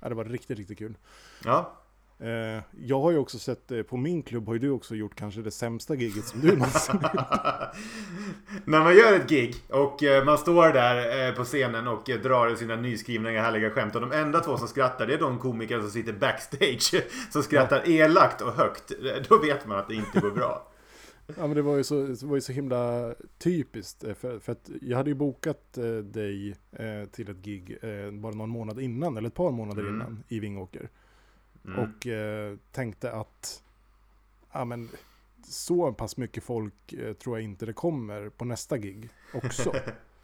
Ja, 0.06 0.10
det 0.10 0.16
var 0.16 0.26
riktigt, 0.26 0.58
riktigt 0.58 0.78
kul. 0.78 0.98
Ja, 1.46 1.82
Eh, 2.20 2.64
jag 2.80 3.00
har 3.00 3.12
ju 3.12 3.18
också 3.18 3.40
sett, 3.40 3.72
eh, 3.72 3.82
på 3.82 3.98
min 3.98 4.24
klubb 4.24 4.48
har 4.48 4.54
ju 4.54 4.60
du 4.60 4.70
också 4.70 4.96
gjort 4.96 5.16
kanske 5.16 5.42
det 5.42 5.52
sämsta 5.52 5.96
giget 5.96 6.26
som 6.26 6.42
du 6.42 6.52
någonsin 6.52 7.00
När 8.66 8.80
man 8.80 8.96
gör 8.96 9.14
ett 9.14 9.30
gig 9.30 9.56
och 9.70 10.04
eh, 10.04 10.26
man 10.26 10.38
står 10.38 10.74
där 10.74 11.32
på 11.32 11.44
scenen 11.44 11.88
och 11.88 12.04
drar 12.24 12.56
sina 12.56 12.76
nyskrivna 12.76 13.30
härliga 13.30 13.70
skämt 13.70 13.96
och 13.96 14.02
de 14.02 14.12
enda 14.12 14.40
två 14.40 14.58
som 14.58 14.68
skrattar 14.68 15.08
det 15.08 15.14
är 15.14 15.18
de 15.18 15.40
komiker 15.40 15.80
som 15.80 15.90
sitter 15.90 16.14
backstage 16.14 17.04
som 17.30 17.44
skrattar 17.44 17.90
elakt 17.90 18.42
och 18.42 18.54
högt. 18.54 18.92
Då 19.30 19.38
vet 19.38 19.68
man 19.68 19.78
att 19.78 19.88
det 19.88 19.96
inte 19.96 20.20
går 20.20 20.32
bra. 20.32 20.68
Ja 21.28 21.48
men 21.48 21.56
det 21.56 21.62
var 21.62 21.78
ju 21.78 21.84
så, 21.84 22.08
det 22.08 22.24
var 22.24 22.36
ju 22.36 22.42
så 22.42 22.52
himla 22.52 23.16
typiskt. 23.38 24.04
eh, 24.04 24.14
För, 24.14 24.40
för 24.40 24.52
att 24.52 24.70
jag 24.82 24.98
hade 24.98 25.10
ju 25.10 25.14
bokat 25.16 25.78
eh, 25.78 25.96
dig 25.98 26.56
eh, 26.72 27.06
till 27.12 27.30
ett 27.30 27.38
gig 27.38 27.78
eh, 27.82 28.12
bara 28.12 28.34
någon 28.36 28.50
månad 28.50 28.80
innan, 28.80 29.18
eller 29.18 29.28
ett 29.28 29.34
par 29.34 29.52
månader 29.52 29.82
Mm. 29.82 29.96
innan, 29.96 30.24
i 30.28 30.40
Vingåker. 30.40 30.90
Mm. 31.66 31.80
Och 31.80 32.08
eh, 32.08 32.58
tänkte 32.72 33.12
att 33.12 33.64
ja, 34.52 34.66
men, 34.66 34.90
så 35.44 35.94
pass 35.94 36.18
mycket 36.18 36.44
folk 36.44 36.94
eh, 36.94 37.14
tror 37.14 37.38
jag 37.38 37.44
inte 37.44 37.66
det 37.66 37.74
kommer 37.74 38.30
på 38.30 38.46
nästa 38.46 38.78
gig 38.78 39.10
också. 39.34 39.74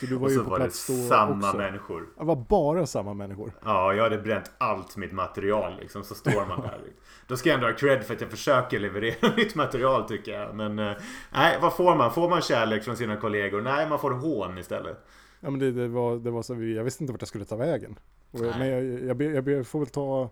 Så 0.00 0.06
du 0.06 0.14
var 0.14 0.24
och 0.24 0.30
ju 0.30 0.36
så 0.36 0.44
på 0.44 0.50
var 0.50 0.58
det 0.58 0.64
plats 0.64 0.86
då 0.86 0.92
samma 0.94 1.48
också. 1.48 1.56
människor. 1.58 2.06
Det 2.18 2.24
var 2.24 2.36
bara 2.36 2.86
samma 2.86 3.14
människor. 3.14 3.52
Ja, 3.64 3.94
jag 3.94 4.02
hade 4.02 4.18
bränt 4.18 4.50
allt 4.58 4.96
mitt 4.96 5.12
material 5.12 5.76
liksom, 5.80 6.04
så 6.04 6.14
står 6.14 6.46
man 6.46 6.60
där. 6.60 6.80
Då 7.26 7.36
ska 7.36 7.48
jag 7.48 7.54
ändå 7.54 7.66
ha 7.66 7.74
cred 7.74 8.04
för 8.04 8.14
att 8.14 8.20
jag 8.20 8.30
försöker 8.30 8.78
leverera 8.78 9.32
mitt 9.36 9.54
material 9.54 10.08
tycker 10.08 10.32
jag. 10.40 10.54
Men 10.54 10.78
eh, 10.78 10.92
nej, 11.32 11.58
vad 11.62 11.76
får 11.76 11.96
man? 11.96 12.12
Får 12.12 12.28
man 12.30 12.40
kärlek 12.42 12.84
från 12.84 12.96
sina 12.96 13.16
kollegor? 13.16 13.60
Nej, 13.60 13.88
man 13.88 13.98
får 13.98 14.10
hån 14.10 14.58
istället. 14.58 15.06
Ja 15.40 15.50
men 15.50 15.60
det, 15.60 15.70
det, 15.72 15.88
var, 15.88 16.16
det 16.16 16.30
var 16.30 16.42
så, 16.42 16.54
jag 16.62 16.84
visste 16.84 17.02
inte 17.02 17.12
vart 17.12 17.22
jag 17.22 17.28
skulle 17.28 17.44
ta 17.44 17.56
vägen. 17.56 17.98
Och 18.30 18.40
jag, 18.46 18.58
men 18.58 18.68
jag, 18.68 18.84
jag, 18.84 19.22
jag, 19.22 19.44
ber- 19.44 19.62
får 19.62 19.78
väl 19.78 19.88
ta 19.88 20.30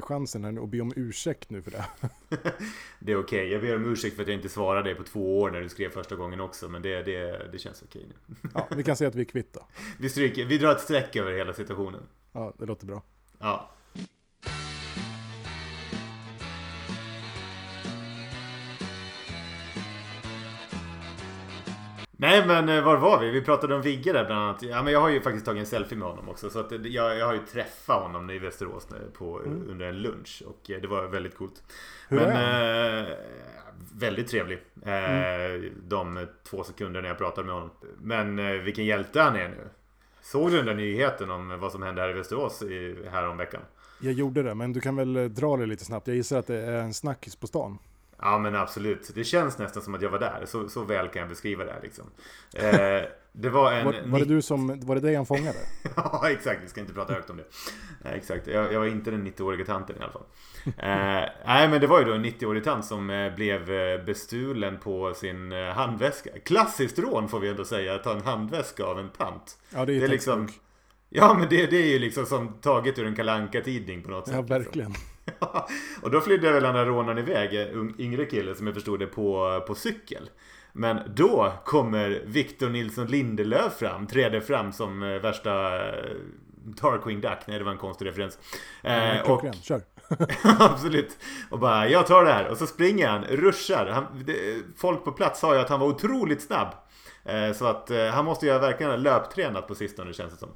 chansen 0.00 0.44
här 0.44 0.58
och 0.58 0.68
be 0.68 0.80
om 0.80 0.92
ursäkt 0.96 1.50
nu 1.50 1.62
för 1.62 1.70
det. 1.70 1.84
Det 2.98 3.12
är 3.12 3.16
okej. 3.16 3.52
Jag 3.52 3.60
ber 3.60 3.76
om 3.76 3.92
ursäkt 3.92 4.16
för 4.16 4.22
att 4.22 4.28
jag 4.28 4.36
inte 4.36 4.48
svarade 4.48 4.88
dig 4.88 4.94
på 4.94 5.02
två 5.02 5.40
år 5.40 5.50
när 5.50 5.60
du 5.60 5.68
skrev 5.68 5.90
första 5.90 6.16
gången 6.16 6.40
också. 6.40 6.68
Men 6.68 6.82
det, 6.82 7.02
det, 7.02 7.48
det 7.52 7.58
känns 7.58 7.82
okej 7.82 8.06
nu. 8.08 8.36
Ja, 8.54 8.68
vi 8.76 8.82
kan 8.82 8.96
säga 8.96 9.08
att 9.08 9.14
vi 9.14 9.20
är 9.20 9.24
kvitta. 9.24 9.60
Vi, 9.98 10.08
stryker, 10.08 10.44
vi 10.44 10.58
drar 10.58 10.72
ett 10.72 10.80
streck 10.80 11.16
över 11.16 11.32
hela 11.32 11.52
situationen. 11.52 12.02
Ja, 12.32 12.52
det 12.58 12.66
låter 12.66 12.86
bra. 12.86 13.02
Ja. 13.38 13.70
Nej 22.16 22.46
men 22.46 22.68
eh, 22.68 22.84
var 22.84 22.96
var 22.96 23.20
vi? 23.20 23.30
Vi 23.30 23.42
pratade 23.42 23.74
om 23.74 23.82
Vigge 23.82 24.12
där 24.12 24.24
bland 24.24 24.42
annat. 24.42 24.62
Ja 24.62 24.82
men 24.82 24.92
jag 24.92 25.00
har 25.00 25.08
ju 25.08 25.20
faktiskt 25.20 25.46
tagit 25.46 25.60
en 25.60 25.66
selfie 25.66 25.98
med 25.98 26.08
honom 26.08 26.28
också. 26.28 26.50
Så 26.50 26.60
att 26.60 26.72
jag, 26.84 27.18
jag 27.18 27.26
har 27.26 27.32
ju 27.34 27.40
träffat 27.52 28.02
honom 28.02 28.30
i 28.30 28.38
Västerås 28.38 28.88
på, 29.18 29.38
under 29.68 29.86
en 29.86 30.02
lunch. 30.02 30.42
Och 30.46 30.70
eh, 30.70 30.80
det 30.80 30.88
var 30.88 31.06
väldigt 31.06 31.36
coolt. 31.36 31.62
Hur 32.08 32.16
men 32.16 32.30
är 32.30 33.02
eh, 33.02 33.16
väldigt 33.94 34.28
trevlig. 34.28 34.58
Eh, 34.82 35.70
De 35.88 36.26
två 36.50 36.64
sekunder 36.64 37.02
när 37.02 37.08
jag 37.08 37.18
pratade 37.18 37.46
med 37.46 37.54
honom. 37.54 37.70
Men 38.00 38.38
eh, 38.38 38.52
vilken 38.52 38.84
hjälte 38.84 39.20
han 39.20 39.36
är 39.36 39.48
nu. 39.48 39.68
Såg 40.22 40.50
du 40.50 40.56
den 40.56 40.66
där 40.66 40.74
nyheten 40.74 41.30
om 41.30 41.58
vad 41.60 41.72
som 41.72 41.82
hände 41.82 42.02
här 42.02 42.10
i 42.10 42.12
Västerås 42.12 42.62
i, 42.62 42.96
här 43.12 43.28
om 43.28 43.36
veckan? 43.36 43.60
Jag 44.00 44.12
gjorde 44.12 44.42
det, 44.42 44.54
men 44.54 44.72
du 44.72 44.80
kan 44.80 44.96
väl 44.96 45.16
eh, 45.16 45.24
dra 45.24 45.56
det 45.56 45.66
lite 45.66 45.84
snabbt. 45.84 46.06
Jag 46.06 46.16
gissar 46.16 46.38
att 46.38 46.46
det 46.46 46.56
är 46.60 46.72
en 46.80 46.94
snackis 46.94 47.36
på 47.36 47.46
stan. 47.46 47.78
Ja 48.24 48.38
men 48.38 48.54
absolut. 48.54 49.10
Det 49.14 49.24
känns 49.24 49.58
nästan 49.58 49.82
som 49.82 49.94
att 49.94 50.02
jag 50.02 50.10
var 50.10 50.18
där. 50.18 50.42
Så, 50.46 50.68
så 50.68 50.84
väl 50.84 51.08
kan 51.08 51.20
jag 51.20 51.28
beskriva 51.28 51.64
det 51.64 51.72
här 51.72 51.80
liksom. 51.82 52.04
Eh, 52.54 53.02
det 53.32 53.50
var 53.50 53.72
en... 53.72 53.84
Var, 53.84 53.94
var 54.04 54.18
det 54.18 54.24
du 54.24 54.42
som, 54.42 54.80
var 54.80 54.94
det 54.94 55.00
dig 55.00 55.14
han 55.14 55.26
fångade? 55.26 55.58
ja 55.96 56.30
exakt, 56.30 56.60
vi 56.64 56.68
ska 56.68 56.80
inte 56.80 56.92
prata 56.92 57.14
högt 57.14 57.30
om 57.30 57.36
det. 57.36 57.44
Nej, 58.04 58.12
exakt, 58.16 58.46
jag, 58.46 58.72
jag 58.72 58.80
var 58.80 58.86
inte 58.86 59.10
den 59.10 59.26
90-åriga 59.26 59.64
tanten 59.64 59.96
i 59.96 60.02
alla 60.02 60.12
fall. 60.12 60.22
Eh, 60.66 61.28
nej 61.46 61.68
men 61.68 61.80
det 61.80 61.86
var 61.86 61.98
ju 61.98 62.04
då 62.04 62.12
en 62.12 62.24
90-årig 62.24 62.64
tant 62.64 62.84
som 62.84 63.10
eh, 63.10 63.34
blev 63.34 63.70
eh, 63.70 64.04
bestulen 64.04 64.78
på 64.78 65.14
sin 65.14 65.52
eh, 65.52 65.64
handväska. 65.64 66.30
Klassiskt 66.44 66.98
rån 66.98 67.28
får 67.28 67.40
vi 67.40 67.48
ändå 67.48 67.64
säga, 67.64 67.94
att 67.94 68.04
ta 68.04 68.12
en 68.12 68.22
handväska 68.22 68.84
av 68.84 68.98
en 68.98 69.08
tant. 69.08 69.58
Ja, 69.70 69.84
det 69.84 69.92
är, 69.92 70.00
Det 70.00 70.06
är 70.06 70.08
liksom... 70.08 70.42
liksom... 70.42 70.60
Ja 71.08 71.34
men 71.38 71.48
det, 71.48 71.66
det 71.66 71.76
är 71.76 71.86
ju 71.86 71.98
liksom 71.98 72.26
som 72.26 72.52
taget 72.52 72.98
ur 72.98 73.06
en 73.06 73.16
kalanka 73.16 73.60
tidning 73.60 74.02
på 74.02 74.10
något 74.10 74.28
sätt. 74.28 74.44
Ja, 74.48 74.58
liksom. 74.58 74.94
och 76.02 76.10
då 76.10 76.20
flydde 76.20 76.52
väl 76.52 76.62
den 76.62 76.74
här 76.74 76.84
rånaren 76.84 77.18
iväg, 77.18 77.54
en 77.54 77.94
yngre 77.98 78.24
kille 78.24 78.54
som 78.54 78.66
jag 78.66 78.74
förstod 78.74 78.98
det, 78.98 79.06
på, 79.06 79.60
på 79.66 79.74
cykel. 79.74 80.30
Men 80.72 81.00
då 81.14 81.52
kommer 81.64 82.22
Victor 82.26 82.70
Nilsson 82.70 83.06
Lindelöf 83.06 83.78
fram, 83.78 84.06
träder 84.06 84.40
fram 84.40 84.72
som 84.72 85.02
eh, 85.02 85.08
värsta 85.08 85.86
eh, 85.88 86.16
Darkwing 86.64 87.20
Duck. 87.20 87.38
Nej, 87.46 87.58
det 87.58 87.64
var 87.64 87.72
en 87.72 87.78
konstig 87.78 88.06
referens. 88.06 88.38
Eh, 88.82 89.30
och, 89.30 89.44
kör. 89.62 89.80
absolut. 90.58 91.16
Och 91.50 91.58
bara, 91.58 91.88
jag 91.88 92.06
tar 92.06 92.24
det 92.24 92.32
här. 92.32 92.48
Och 92.48 92.56
så 92.56 92.66
springer 92.66 93.08
han, 93.08 93.24
ruschar. 93.24 93.86
Han, 93.86 94.22
det, 94.26 94.62
folk 94.76 95.04
på 95.04 95.12
plats 95.12 95.40
sa 95.40 95.54
ju 95.54 95.60
att 95.60 95.68
han 95.68 95.80
var 95.80 95.86
otroligt 95.86 96.42
snabb. 96.42 96.68
Eh, 97.24 97.52
så 97.52 97.66
att 97.66 97.90
eh, 97.90 98.06
han 98.06 98.24
måste 98.24 98.46
ju 98.46 98.52
ha 98.52 98.58
verkligen 98.58 98.90
ha 98.90 98.96
löptränat 98.96 99.68
på 99.68 99.74
sistone 99.74 100.12
känns 100.12 100.32
det 100.32 100.38
som. 100.38 100.50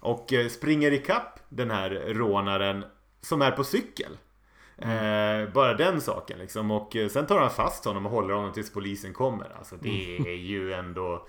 Och 0.00 0.32
eh, 0.32 0.48
springer 0.48 0.92
ikapp 0.92 1.40
den 1.48 1.70
här 1.70 1.90
rånaren 1.90 2.84
som 3.22 3.42
är 3.42 3.50
på 3.50 3.64
cykel. 3.64 4.18
Eh, 4.78 5.52
bara 5.54 5.74
den 5.74 6.00
saken 6.00 6.38
liksom. 6.38 6.70
Och 6.70 6.96
eh, 6.96 7.08
sen 7.08 7.26
tar 7.26 7.38
han 7.40 7.50
fast 7.50 7.84
honom 7.84 8.06
och 8.06 8.12
håller 8.12 8.34
honom 8.34 8.52
tills 8.52 8.72
polisen 8.72 9.12
kommer. 9.12 9.52
Alltså 9.58 9.76
det 9.76 10.16
är 10.16 10.36
ju 10.36 10.72
ändå... 10.72 11.26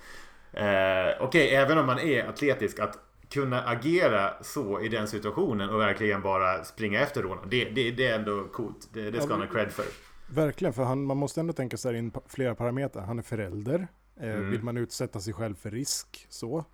Eh, 0.52 1.20
Okej, 1.20 1.54
även 1.54 1.78
om 1.78 1.86
man 1.86 1.98
är 1.98 2.28
atletisk, 2.28 2.78
att 2.78 2.98
kunna 3.30 3.62
agera 3.62 4.42
så 4.42 4.80
i 4.80 4.88
den 4.88 5.08
situationen 5.08 5.70
och 5.70 5.80
verkligen 5.80 6.22
bara 6.22 6.64
springa 6.64 7.00
efter 7.00 7.22
rånaren. 7.22 7.48
Det, 7.50 7.64
det, 7.64 7.90
det 7.90 8.06
är 8.06 8.14
ändå 8.18 8.44
coolt. 8.44 8.88
Det, 8.92 9.10
det 9.10 9.20
ska 9.20 9.30
Ja, 9.30 9.36
han 9.38 9.46
ha 9.48 9.54
cred 9.54 9.72
för. 9.72 9.84
Verkligen, 10.26 10.74
för 10.74 10.82
han, 10.82 11.04
man 11.04 11.16
måste 11.16 11.40
ändå 11.40 11.52
tänka 11.52 11.76
sig 11.76 11.98
in 11.98 12.12
flera 12.28 12.54
parametrar. 12.54 13.02
Han 13.02 13.18
är 13.18 13.22
förälder. 13.22 13.86
Eh, 14.20 14.28
Mm. 14.30 14.50
Vill 14.50 14.62
man 14.62 14.76
utsätta 14.76 15.20
sig 15.20 15.32
själv 15.32 15.54
för 15.54 15.70
risk? 15.70 16.26
Så. 16.30 16.64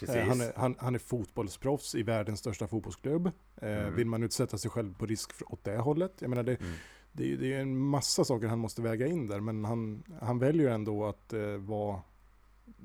Precis. 0.00 0.16
Eh, 0.16 0.26
han, 0.28 0.40
är, 0.40 0.52
han, 0.56 0.74
han 0.78 0.94
är 0.94 0.98
fotbollsproffs 0.98 1.94
i 1.94 2.02
världens 2.02 2.40
största 2.40 2.66
fotbollsklubb. 2.68 3.26
Eh, 3.26 3.68
Mm. 3.78 3.94
Vill 3.94 4.06
man 4.06 4.22
utsätta 4.22 4.58
sig 4.58 4.70
själv 4.70 4.94
på 4.98 5.06
risk 5.06 5.32
åt 5.46 5.64
det 5.64 5.76
hållet? 5.76 6.12
Jag 6.18 6.30
menar, 6.30 6.42
det, 6.42 6.60
Mm. 6.60 6.72
det, 7.12 7.36
det 7.36 7.54
är 7.54 7.60
en 7.60 7.78
massa 7.78 8.24
saker 8.24 8.46
han 8.48 8.58
måste 8.58 8.82
väga 8.82 9.06
in 9.06 9.26
där. 9.26 9.40
Men 9.40 9.64
han, 9.64 10.02
han 10.22 10.38
väljer 10.38 10.70
ändå 10.70 11.06
att 11.06 11.32
eh, 11.32 11.40
vara, 11.56 12.00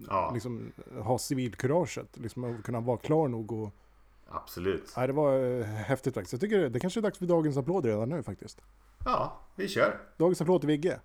Ja, 0.10 0.32
liksom, 0.34 0.72
ha 1.02 1.18
civilkuraget. 1.18 2.18
Liksom, 2.18 2.62
kunna 2.64 2.80
vara 2.80 2.98
klar 2.98 3.28
nog 3.28 3.52
och... 3.52 3.72
absolut. 4.30 4.94
Nej, 4.98 5.08
det 5.08 5.14
var 5.14 5.60
eh, 5.60 5.66
häftigt 5.66 6.14
faktiskt. 6.14 6.34
Jag 6.34 6.42
tycker 6.42 6.60
det, 6.60 6.70
det 6.70 6.80
kanske 6.80 7.00
är 7.00 7.02
dags 7.02 7.18
för 7.20 7.26
dagens 7.26 7.58
applåd 7.58 7.86
redan 7.86 8.10
nu 8.10 8.24
faktiskt. 8.24 8.62
Ja, 9.06 9.40
vi 9.56 9.68
kör. 9.68 10.00
Dagens 10.18 10.42
applåd 10.42 10.62
till 10.62 10.68
Vigge. 10.68 11.00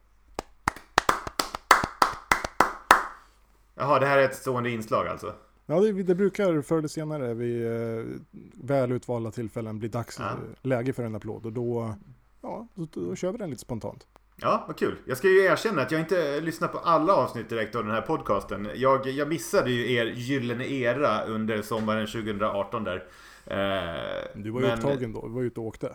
Jaha, 3.74 3.98
det 3.98 4.06
här 4.06 4.18
är 4.18 4.22
ett 4.24 4.36
stående 4.36 4.70
inslag 4.70 5.06
alltså? 5.08 5.34
Ja, 5.70 5.80
det, 5.80 5.92
det 6.02 6.14
brukar 6.14 6.62
förr 6.62 6.78
eller 6.78 6.88
senare 6.88 7.34
vid 7.34 7.66
eh, 7.66 8.04
väl 8.64 8.92
utvalda 8.92 9.30
tillfällen 9.30 9.78
bli 9.78 9.88
dags, 9.88 10.18
Ja. 10.18 10.30
läge 10.62 10.92
för 10.92 11.02
en 11.02 11.14
applåd. 11.14 11.46
Och 11.46 11.52
då, 11.52 11.94
ja, 12.42 12.68
då, 12.74 12.86
då 12.92 13.16
kör 13.16 13.32
vi 13.32 13.38
den 13.38 13.50
lite 13.50 13.62
spontant. 13.62 14.06
Ja, 14.36 14.64
vad 14.66 14.76
kul. 14.78 14.96
Jag 15.06 15.16
ska 15.18 15.28
ju 15.28 15.40
erkänna 15.44 15.82
att 15.82 15.90
jag 15.90 16.00
inte 16.00 16.40
lyssnar 16.40 16.68
på 16.68 16.78
alla 16.78 17.14
avsnitt 17.14 17.48
direkt 17.48 17.74
av 17.74 17.84
den 17.84 17.94
här 17.94 18.00
podcasten. 18.02 18.68
Jag, 18.74 19.06
jag 19.06 19.28
missade 19.28 19.70
ju 19.70 19.92
er 19.92 20.06
gyllene 20.06 20.66
era 20.72 21.24
under 21.24 21.62
sommaren 21.62 22.06
2018 22.06 22.84
där. 22.84 22.96
Eh, 23.46 24.40
Du 24.42 24.50
var 24.50 24.60
ju 24.60 24.66
men- 24.66 24.78
upptagen 24.78 25.12
då, 25.12 25.26
du 25.28 25.32
var 25.34 25.42
ute 25.42 25.60
och 25.60 25.66
åkte. 25.66 25.94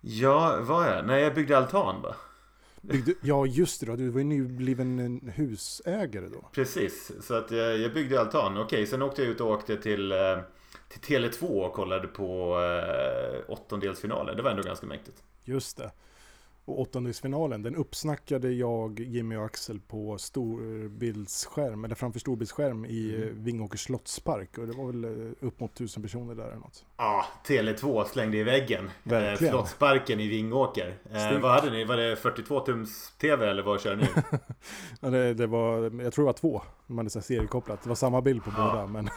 Ja, 0.00 0.58
var 0.60 0.86
jag? 0.86 1.06
Nej, 1.06 1.22
jag 1.22 1.34
byggde 1.34 1.58
altan 1.58 2.02
va? 2.02 2.14
Byggde, 2.82 3.14
ja, 3.20 3.46
just 3.46 3.80
det 3.80 3.86
då, 3.86 3.96
du 3.96 4.08
var 4.08 4.18
ju 4.18 4.24
nybliven 4.24 4.98
en 4.98 5.32
husägare 5.34 6.28
då. 6.28 6.48
Precis, 6.52 7.12
så 7.20 7.34
att 7.34 7.50
jag, 7.50 7.78
jag 7.78 7.94
byggde 7.94 8.20
altan. 8.20 8.58
Okej, 8.58 8.86
sen 8.86 9.02
åkte 9.02 9.22
jag 9.22 9.30
ut 9.30 9.40
och 9.40 9.50
åkte 9.50 9.76
till, 9.76 10.12
eh, 10.12 10.38
till 10.88 11.00
Tele2 11.00 11.44
och 11.44 11.72
kollade 11.72 12.08
på 12.08 12.60
eh, 12.60 13.50
åttondelsfinalen. 13.50 14.36
Det 14.36 14.42
var 14.42 14.50
ändå 14.50 14.62
ganska 14.62 14.86
mäktigt. 14.86 15.22
Just 15.44 15.76
det. 15.76 15.90
Och 16.68 16.80
åttondelsfinalen, 16.80 17.62
den 17.62 17.76
uppsnackade 17.76 18.50
jag, 18.52 19.00
Jimmy 19.00 19.36
och 19.36 19.44
Axel 19.44 19.80
på 19.80 20.18
storbildsskärm, 20.18 21.84
eller 21.84 21.94
framför 21.94 22.20
storbildsskärm 22.20 22.84
i 22.84 23.14
Mm. 23.14 23.22
eh, 23.28 23.34
Vingåkers 23.34 23.80
slottspark. 23.84 24.58
Och 24.58 24.66
det 24.66 24.72
var 24.72 24.86
väl 24.86 25.04
eh, 25.04 25.32
upp 25.46 25.60
mot 25.60 25.74
tusen 25.74 26.02
personer 26.02 26.34
där 26.34 26.44
eller 26.46 26.56
något. 26.56 26.84
Ja, 26.96 27.24
Tele2 27.46 28.04
slängde 28.04 28.36
i 28.38 28.42
väggen. 28.42 28.84
Eh, 28.84 29.10
Verkligen. 29.10 29.52
Slottsparken 29.54 30.20
i 30.20 30.28
Vingåker. 30.28 30.98
Eh, 31.10 31.40
vad 31.40 31.50
hade 31.50 31.70
ni? 31.70 31.84
Var 31.84 31.96
det 31.96 32.16
42 32.16 32.60
tums 32.60 33.12
TV 33.20 33.50
eller 33.50 33.62
vad 33.62 33.80
kör 33.80 33.96
ni? 33.96 34.06
Ja, 35.00 35.10
det, 35.10 35.34
det 35.34 35.46
var, 35.46 36.02
jag 36.02 36.12
tror 36.12 36.24
det 36.24 36.26
var 36.26 36.32
två, 36.32 36.62
de 36.86 36.98
hade 36.98 37.10
seriekopplat. 37.10 37.82
Det 37.82 37.88
var 37.88 37.96
samma 37.96 38.20
bild 38.20 38.44
på 38.44 38.50
Ja. 38.56 38.70
båda, 38.72 38.86
men 38.86 39.08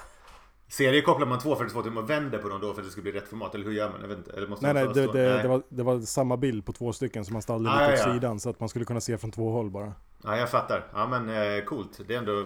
Seriekopplar 0.71 1.27
man 1.27 1.39
två 1.39 1.55
42 1.55 1.81
tum 1.83 1.97
och 1.97 2.09
vänder 2.09 2.37
på 2.37 2.49
dem 2.49 2.61
då 2.61 2.73
för 2.73 2.81
att 2.81 2.87
det 2.87 2.91
ska 2.91 3.01
bli 3.01 3.11
rätt 3.11 3.27
format? 3.27 3.55
Eller 3.55 3.65
hur 3.65 3.71
gör 3.71 3.89
man? 3.89 4.01
Jag 4.01 4.07
vet 4.07 4.17
inte. 4.17 4.31
Eller 4.31 4.47
måste 4.47 4.65
nej, 4.73 4.85
man 4.85 4.93
nej, 4.95 5.07
det, 5.07 5.13
det, 5.13 5.33
nej. 5.33 5.41
det, 5.41 5.47
var, 5.47 5.61
det 5.69 5.83
var 5.83 5.99
samma 5.99 6.37
bild 6.37 6.65
på 6.65 6.73
två 6.73 6.93
stycken 6.93 7.25
som 7.25 7.33
man 7.33 7.41
ställde 7.41 7.69
Ah, 7.69 7.87
lite 7.87 7.93
åt 7.93 8.07
ja, 8.07 8.13
sidan 8.13 8.39
så 8.39 8.49
att 8.49 8.59
man 8.59 8.69
skulle 8.69 8.85
kunna 8.85 9.01
se 9.01 9.17
från 9.17 9.31
två 9.31 9.49
håll 9.51 9.69
bara. 9.69 9.93
Ja, 10.23 10.37
jag 10.37 10.49
fattar. 10.49 10.87
Ja, 10.93 11.07
men 11.07 11.29
eh, 11.57 11.63
coolt. 11.63 11.99
Det 12.07 12.13
är 12.13 12.17
ändå... 12.17 12.45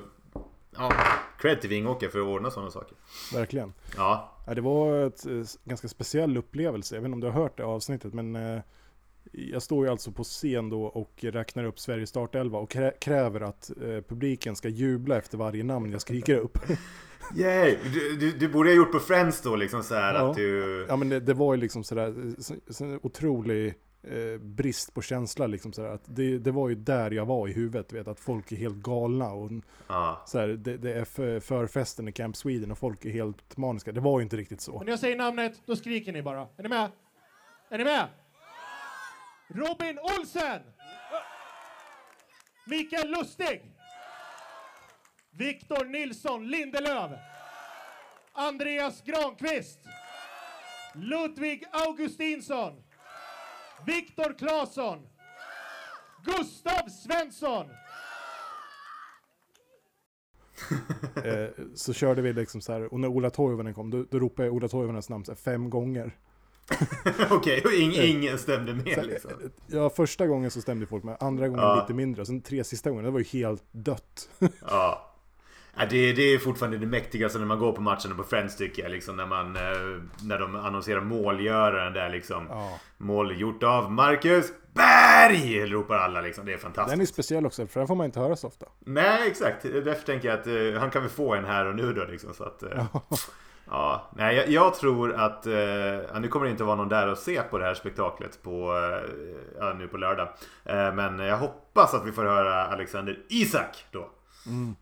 Ja, 0.77 0.93
cred 1.39 1.61
till 1.61 1.69
Vingåker 1.69 2.09
för 2.09 2.19
att 2.19 2.25
ordna 2.25 2.51
sådana 2.51 2.71
saker. 2.71 2.97
Verkligen. 3.33 3.73
Ja, 3.97 4.31
Ja, 4.47 4.53
det 4.53 4.61
var 4.61 5.01
ett 5.05 5.25
eh, 5.25 5.31
ganska 5.63 5.87
speciell 5.87 6.37
upplevelse. 6.37 6.95
Jag 6.95 7.01
vet 7.01 7.05
inte 7.07 7.13
om 7.15 7.19
du 7.21 7.27
har 7.27 7.41
hört 7.41 7.57
det 7.57 7.63
avsnittet, 7.65 8.13
men 8.13 8.35
eh, 8.35 8.61
jag 9.31 9.61
står 9.61 9.85
ju 9.85 9.91
alltså 9.91 10.11
på 10.11 10.23
scen 10.23 10.69
då 10.69 10.83
och 10.83 11.11
räknar 11.23 11.63
upp 11.63 11.79
Sveriges 11.79 12.09
startelva 12.09 12.59
och 12.59 12.71
krä- 12.71 12.99
kräver 12.99 13.41
att 13.41 13.71
eh, 13.81 14.01
publiken 14.09 14.55
ska 14.55 14.69
jubla 14.69 15.17
efter 15.17 15.37
varje 15.37 15.63
namn 15.63 15.91
jag 15.91 16.01
skriker 16.01 16.35
upp. 16.37 16.57
Yay! 17.35 17.77
Du, 17.93 18.15
du, 18.15 18.31
du 18.31 18.47
borde 18.47 18.69
ha 18.69 18.75
gjort 18.75 18.91
på 18.91 18.99
Friends 18.99 19.41
då 19.41 19.55
liksom 19.55 19.83
så 19.83 19.95
här 19.95 20.13
Ja. 20.13 20.29
att 20.29 20.35
du... 20.35 20.85
Ja, 20.89 20.95
men 20.95 21.09
det, 21.09 21.19
det 21.19 21.33
var 21.33 21.53
ju 21.55 21.61
liksom 21.61 21.83
sådär, 21.83 22.13
så, 22.41 22.55
så 22.69 22.99
otrolig 23.03 23.73
eh, 24.03 24.39
brist 24.41 24.93
på 24.93 25.01
känsla 25.01 25.47
liksom 25.47 25.73
sådär. 25.73 25.89
Att 25.89 26.01
det, 26.05 26.37
det 26.37 26.51
var 26.51 26.69
ju 26.69 26.75
där 26.75 27.11
jag 27.11 27.25
var 27.25 27.47
i 27.47 27.53
huvudet, 27.53 27.93
vet 27.93 28.07
att 28.07 28.19
folk 28.19 28.51
är 28.51 28.55
helt 28.55 28.75
galna 28.75 29.31
och 29.31 29.51
Ja. 29.87 30.23
så 30.27 30.39
här, 30.39 30.47
det, 30.47 30.77
det 30.77 30.93
är 30.93 31.05
för, 31.05 31.39
förfesten 31.39 32.07
i 32.07 32.11
Camp 32.11 32.35
Sweden 32.35 32.71
och 32.71 32.77
folk 32.77 33.05
är 33.05 33.09
helt 33.09 33.57
maniska. 33.57 33.91
Det 33.91 34.01
var 34.01 34.19
ju 34.19 34.23
inte 34.23 34.37
riktigt 34.37 34.61
så. 34.61 34.73
Och 34.73 34.85
när 34.85 34.91
jag 34.91 34.99
säger 34.99 35.15
namnet, 35.17 35.61
då 35.65 35.75
skriker 35.75 36.13
ni 36.13 36.21
bara. 36.21 36.41
Är 36.57 36.63
ni 36.63 36.69
med? 36.69 36.91
Är 37.69 37.77
ni 37.77 37.83
med? 37.83 38.07
Robin 39.47 39.99
Olsen! 39.99 40.61
Mikael 42.67 43.09
Lustig! 43.09 43.74
Victor 45.37 45.85
Nilsson 45.85 46.47
Lindelöf! 46.47 47.11
Andreas 48.33 49.01
Granqvist! 49.05 49.79
Ludvig 50.93 51.63
Augustinsson! 51.71 52.73
Viktor 53.85 54.37
Claesson! 54.37 55.07
Gustav 56.25 56.89
Svensson! 56.89 57.65
eh, 61.23 61.47
så 61.75 61.93
körde 61.93 62.21
vi 62.21 62.33
liksom 62.33 62.61
så 62.61 62.73
här, 62.73 62.93
och 62.93 62.99
när 62.99 63.07
Ola 63.07 63.29
Toivonen 63.29 63.73
kom, 63.73 63.91
då, 63.91 64.05
då 64.11 64.19
ropade 64.19 64.47
jag 64.47 64.55
Ola 64.55 64.67
Toivonens 64.67 65.09
namn 65.09 65.25
så 65.25 65.31
här, 65.31 65.37
fem 65.37 65.69
gånger. 65.69 66.11
Okej, 67.31 67.61
och 67.65 67.71
ing, 67.73 67.95
Eh. 67.95 68.11
ingen 68.11 68.37
stämde 68.37 68.71
Så 68.71 68.77
med 68.77 68.87
här, 68.95 69.03
liksom. 69.03 69.31
eh, 69.31 69.37
Ja, 69.67 69.89
första 69.89 70.27
gången 70.27 70.51
så 70.51 70.61
stämde 70.61 70.85
folk 70.87 71.03
med, 71.03 71.17
andra 71.19 71.47
gången 71.47 71.63
Ja. 71.63 71.81
lite 71.81 71.93
mindre, 71.93 72.25
sen 72.25 72.41
tre 72.41 72.63
sista 72.63 72.89
gången, 72.89 73.05
det 73.05 73.11
var 73.11 73.19
ju 73.19 73.25
helt 73.25 73.63
dött. 73.71 74.29
Ja. 74.61 75.11
Ja, 75.77 75.85
det, 75.89 76.13
det 76.13 76.21
är 76.21 76.39
fortfarande 76.39 76.77
det 76.77 76.85
mäktigaste 76.85 77.39
när 77.39 77.45
man 77.45 77.59
går 77.59 77.71
på 77.71 77.81
matcherna 77.81 78.15
på 78.17 78.23
Friends 78.23 78.57
tycker 78.57 78.83
jag. 78.83 78.91
Liksom, 78.91 79.15
när, 79.15 79.25
man, 79.25 79.55
eh, 79.55 79.61
när 80.23 80.39
de 80.39 80.55
annonserar 80.55 81.01
målgöraren 81.01 81.93
där 81.93 82.09
liksom. 82.09 82.47
Ja. 82.49 82.79
Mål 82.97 83.39
gjort 83.39 83.63
av 83.63 83.91
Marcus 83.91 84.45
Berg! 84.73 85.65
Ropar 85.65 85.97
alla 85.97 86.21
liksom. 86.21 86.45
Det 86.45 86.53
är 86.53 86.57
fantastiskt. 86.57 86.93
Den 86.93 87.01
är 87.01 87.05
speciell 87.05 87.45
också, 87.45 87.67
för 87.67 87.79
den 87.79 87.87
får 87.87 87.95
man 87.95 88.05
inte 88.05 88.19
höra 88.19 88.35
så 88.35 88.47
ofta. 88.47 88.65
Nej, 88.79 89.27
exakt. 89.27 89.63
Därför 89.63 90.05
tänker 90.05 90.27
jag 90.27 90.39
att 90.39 90.47
eh, 90.47 90.79
han 90.79 90.91
kan 90.91 91.01
väl 91.01 91.11
få 91.11 91.35
en 91.35 91.45
här 91.45 91.65
och 91.65 91.75
nu 91.75 91.93
då 91.93 92.05
liksom. 92.05 92.33
Så 92.33 92.43
att, 92.43 92.63
eh, 92.63 92.85
ja. 93.69 94.09
Nej, 94.15 94.35
jag, 94.35 94.49
jag 94.49 94.75
tror 94.75 95.13
att... 95.13 95.45
Ja, 96.13 96.19
nu 96.19 96.27
kommer 96.27 96.45
det 96.45 96.51
inte 96.51 96.63
vara 96.63 96.75
någon 96.75 96.89
där 96.89 97.11
och 97.11 97.17
se 97.17 97.41
på 97.41 97.57
det 97.57 97.65
här 97.65 97.73
spektaklet 97.73 98.43
på, 98.43 98.73
nu 99.77 99.87
på 99.87 99.97
lördag. 99.97 100.27
Men 100.93 101.19
jag 101.19 101.37
hoppas 101.37 101.93
att 101.93 102.05
vi 102.05 102.11
får 102.11 102.23
höra 102.23 102.65
Alexander 102.65 103.19
Isak 103.29 103.85
då. 103.91 104.09
Mm. 104.47 104.75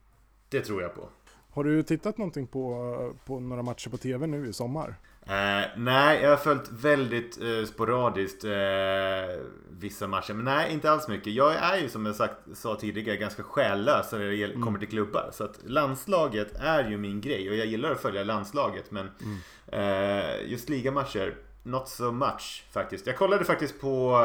Det 0.53 0.61
tror 0.61 0.81
jag 0.81 0.95
på. 0.95 1.09
Har 1.51 1.63
du 1.63 1.83
tittat 1.83 2.17
någonting 2.17 2.47
på, 2.47 3.15
på 3.25 3.39
några 3.39 3.63
matcher 3.63 3.89
på 3.89 3.97
tv 3.97 4.27
nu 4.27 4.47
i 4.47 4.53
sommar? 4.53 4.95
Eh, 5.25 5.61
nej, 5.77 6.21
jag 6.21 6.29
har 6.29 6.37
följt 6.37 6.71
väldigt 6.71 7.41
eh, 7.41 7.65
sporadiskt 7.65 8.43
eh, 8.43 8.51
vissa 9.69 10.07
matcher. 10.07 10.33
Men 10.33 10.45
nej, 10.45 10.73
inte 10.73 10.91
alls 10.91 11.07
mycket. 11.07 11.33
Jag 11.33 11.55
är 11.55 11.77
ju 11.77 11.89
som 11.89 12.05
jag 12.05 12.15
sagt, 12.15 12.35
sa 12.53 12.75
tidigare 12.75 13.17
ganska 13.17 13.43
själlös 13.43 14.11
när 14.11 14.19
det 14.19 14.35
gäller- 14.35 14.61
kommer 14.61 14.79
till 14.79 14.87
klubbar. 14.87 15.29
Så 15.33 15.43
att 15.43 15.59
landslaget 15.63 16.55
är 16.55 16.89
ju 16.89 16.97
min 16.97 17.21
grej 17.21 17.49
och 17.49 17.55
jag 17.55 17.65
gillar 17.67 17.91
att 17.91 18.01
följa 18.01 18.23
landslaget. 18.23 18.91
Men 18.91 19.09
eh, 19.67 20.41
just 20.51 20.69
ligamatcher, 20.69 21.35
not 21.63 21.87
so 21.89 22.11
much 22.11 22.65
faktiskt. 22.71 23.07
Jag 23.07 23.17
kollade 23.17 23.45
faktiskt 23.45 23.81
på 23.81 24.17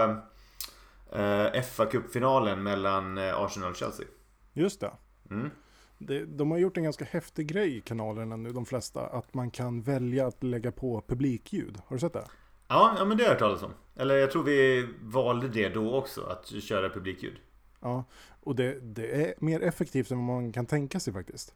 eh, 1.13 1.63
fa 1.63 1.87
Cup-finalen 1.87 2.63
mellan 2.63 3.19
eh, 3.19 3.39
Arsenal 3.41 3.71
och 3.71 3.77
Chelsea. 3.77 4.07
Just 4.53 4.81
det. 4.81 4.91
Mm. 5.31 5.51
Det. 5.99 6.25
De 6.25 6.51
har 6.51 6.59
gjort 6.59 6.77
en 6.77 6.83
ganska 6.83 7.05
häftig 7.05 7.47
grej 7.47 7.77
i 7.77 7.81
kanalerna 7.81 8.37
nu, 8.37 8.53
de 8.53 8.67
flesta, 8.67 9.07
att 9.07 9.35
man 9.35 9.51
kan 9.51 9.83
välja 9.83 10.27
att 10.27 10.43
lägga 10.43 10.73
på 10.73 11.03
publikljud. 11.07 11.79
Har 11.87 11.97
du 11.97 12.01
sett 12.01 12.13
det? 12.13 12.25
Ja, 12.69 12.95
ja, 12.99 13.05
men 13.05 13.17
det 13.17 13.23
har 13.23 13.29
jag 13.29 13.35
hört 13.35 13.39
talas 13.39 13.63
om. 13.63 13.75
Eller 13.97 14.17
jag 14.17 14.31
tror 14.31 14.43
vi 14.43 14.89
valde 15.03 15.49
det 15.49 15.69
då 15.69 15.95
också, 15.95 16.23
att 16.23 16.63
köra 16.63 16.91
publikljud. 16.91 17.37
Ja, 17.81 18.05
och 18.41 18.57
det, 18.57 18.81
det 18.81 19.25
är 19.25 19.35
mer 19.39 19.63
effektivt 19.63 20.11
än 20.11 20.27
vad 20.27 20.27
man 20.27 20.53
kan 20.53 20.67
tänka 20.67 21.01
sig 21.01 21.13
faktiskt. 21.13 21.55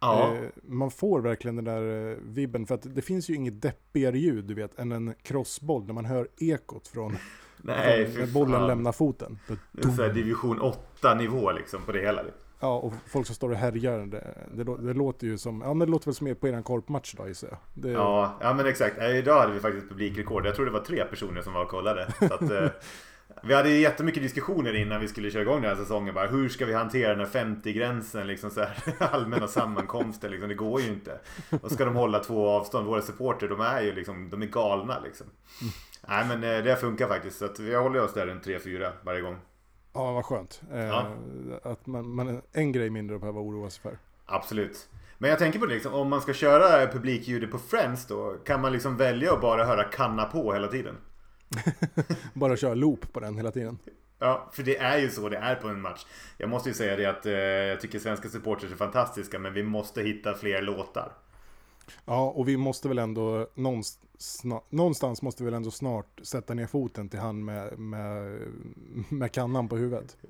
Ja. 0.00 0.34
Eh, 0.34 0.48
man 0.62 0.90
får 0.90 1.20
verkligen 1.20 1.56
den 1.56 1.64
där 1.64 2.10
eh, 2.10 2.16
vibben, 2.22 2.66
för 2.66 2.74
att 2.74 2.94
det 2.94 3.02
finns 3.02 3.30
ju 3.30 3.34
inget 3.34 3.62
deppigare 3.62 4.18
ljud, 4.18 4.44
du 4.44 4.54
vet, 4.54 4.78
än 4.78 4.92
en 4.92 5.14
crossboll 5.22 5.84
när 5.86 5.94
man 5.94 6.04
hör 6.04 6.28
ekot 6.38 6.88
från, 6.88 7.16
Nej, 7.56 8.10
när 8.18 8.26
bollen 8.26 8.66
lämnar 8.66 8.92
foten. 8.92 9.38
Det 9.72 9.88
är 9.88 9.92
så 9.92 10.08
division 10.08 10.60
8 10.60 11.14
nivå 11.14 11.52
liksom 11.52 11.82
på 11.82 11.92
det 11.92 12.00
hela. 12.00 12.22
Ja, 12.60 12.78
och 12.78 12.92
folk 13.06 13.26
som 13.26 13.34
står 13.34 13.50
och 13.50 13.56
härjar, 13.56 13.98
det, 13.98 14.34
det, 14.54 14.76
det 14.76 14.94
låter 14.94 15.26
ju 15.26 15.38
som, 15.38 15.60
ja 15.60 15.74
men 15.74 15.86
det 15.86 15.92
låter 15.92 16.06
väl 16.06 16.14
som 16.14 16.26
er 16.26 16.34
på 16.34 16.48
eran 16.48 16.62
korpmatch 16.62 17.14
då 17.14 17.28
gissar 17.28 17.48
jag. 17.48 17.58
Det, 17.74 17.90
Ja, 17.90 18.38
ja 18.40 18.54
men 18.54 18.66
exakt. 18.66 19.02
Idag 19.02 19.40
hade 19.40 19.52
vi 19.52 19.60
faktiskt 19.60 19.88
publikrekord. 19.88 20.46
Jag 20.46 20.54
tror 20.54 20.66
det 20.66 20.72
var 20.72 20.80
tre 20.80 21.04
personer 21.04 21.42
som 21.42 21.52
var 21.52 21.62
och 21.62 21.68
kollade. 21.68 22.12
Så 22.18 22.34
att, 22.34 22.50
eh, 22.50 22.68
vi 23.42 23.54
hade 23.54 23.70
jättemycket 23.70 24.22
diskussioner 24.22 24.74
innan 24.76 25.00
vi 25.00 25.08
skulle 25.08 25.30
köra 25.30 25.42
igång 25.42 25.62
den 25.62 25.76
här 25.76 25.82
säsongen. 25.84 26.14
Bara, 26.14 26.26
hur 26.26 26.48
ska 26.48 26.66
vi 26.66 26.74
hantera 26.74 27.14
den 27.14 27.26
här 27.26 27.44
50-gränsen? 27.44 28.26
Liksom 28.26 28.50
så 28.50 28.60
här, 28.60 28.76
allmänna 29.12 29.48
sammankomster. 29.48 30.28
Liksom, 30.28 30.48
det 30.48 30.54
går 30.54 30.80
ju 30.80 30.88
inte. 30.88 31.18
Och 31.62 31.70
ska 31.70 31.84
de 31.84 31.96
hålla 31.96 32.18
två 32.18 32.48
avstånd. 32.48 32.86
Våra 32.86 33.02
supporter, 33.02 33.48
de 33.48 33.60
är 33.60 33.80
ju 33.80 33.94
liksom, 33.94 34.30
de 34.30 34.42
är 34.42 34.46
galna 34.46 35.00
liksom. 35.00 35.26
Nej 36.08 36.26
men 36.28 36.44
eh, 36.44 36.64
det 36.64 36.76
funkar 36.76 37.08
faktiskt. 37.08 37.38
Så 37.38 37.44
att 37.44 37.60
vi 37.60 37.74
håller 37.74 38.02
oss 38.02 38.14
där 38.14 38.26
runt 38.26 38.46
3-4 38.46 38.90
varje 39.02 39.20
gång. 39.20 39.36
Ja 39.96 40.12
vad 40.12 40.24
skönt. 40.24 40.62
Eh, 40.72 40.86
Ja. 40.86 41.06
Att 41.62 41.86
man, 41.86 42.08
man 42.14 42.42
en 42.52 42.72
grej 42.72 42.90
mindre 42.90 43.14
att 43.16 43.20
behöva 43.20 43.40
oroa 43.40 43.70
sig 43.70 43.82
för. 43.82 43.98
Absolut. 44.26 44.88
Men 45.18 45.30
jag 45.30 45.38
tänker 45.38 45.58
på 45.58 45.66
det 45.66 45.74
liksom, 45.74 45.94
om 45.94 46.08
man 46.08 46.20
ska 46.20 46.32
köra 46.32 46.92
publikljudet 46.92 47.50
på 47.50 47.58
Friends 47.58 48.06
då, 48.06 48.36
kan 48.44 48.60
man 48.60 48.72
liksom 48.72 48.96
välja 48.96 49.32
att 49.32 49.40
bara 49.40 49.64
höra 49.64 49.84
kanna 49.84 50.24
på 50.24 50.52
hela 50.52 50.68
tiden? 50.68 50.96
Bara 52.34 52.56
köra 52.56 52.74
loop 52.74 53.12
på 53.12 53.20
den 53.20 53.36
hela 53.36 53.50
tiden. 53.50 53.78
Ja, 54.18 54.48
för 54.52 54.62
det 54.62 54.76
är 54.78 54.98
ju 54.98 55.10
så 55.10 55.28
det 55.28 55.36
är 55.36 55.54
på 55.54 55.68
en 55.68 55.80
match. 55.80 56.06
Jag 56.38 56.48
måste 56.48 56.68
ju 56.68 56.74
säga 56.74 56.96
det 56.96 57.06
att 57.06 57.26
eh, 57.26 57.32
jag 57.32 57.80
tycker 57.80 57.98
svenska 57.98 58.28
supporters 58.28 58.72
är 58.72 58.76
fantastiska, 58.76 59.38
men 59.38 59.52
vi 59.54 59.62
måste 59.62 60.02
hitta 60.02 60.34
fler 60.34 60.62
låtar. 60.62 61.12
Ja, 62.04 62.30
och 62.30 62.48
vi 62.48 62.56
måste 62.56 62.88
väl 62.88 62.98
ändå 62.98 63.48
någonstans, 63.54 64.05
någonstans 64.70 65.22
måste 65.22 65.42
vi 65.42 65.44
väl 65.44 65.54
ändå 65.54 65.70
snart 65.70 66.20
sätta 66.22 66.54
ner 66.54 66.66
foten 66.66 67.08
till 67.08 67.20
han 67.20 67.44
med, 67.44 67.78
med, 67.78 68.40
med 69.08 69.32
kannan 69.32 69.68
på 69.68 69.76
huvudet. 69.76 70.16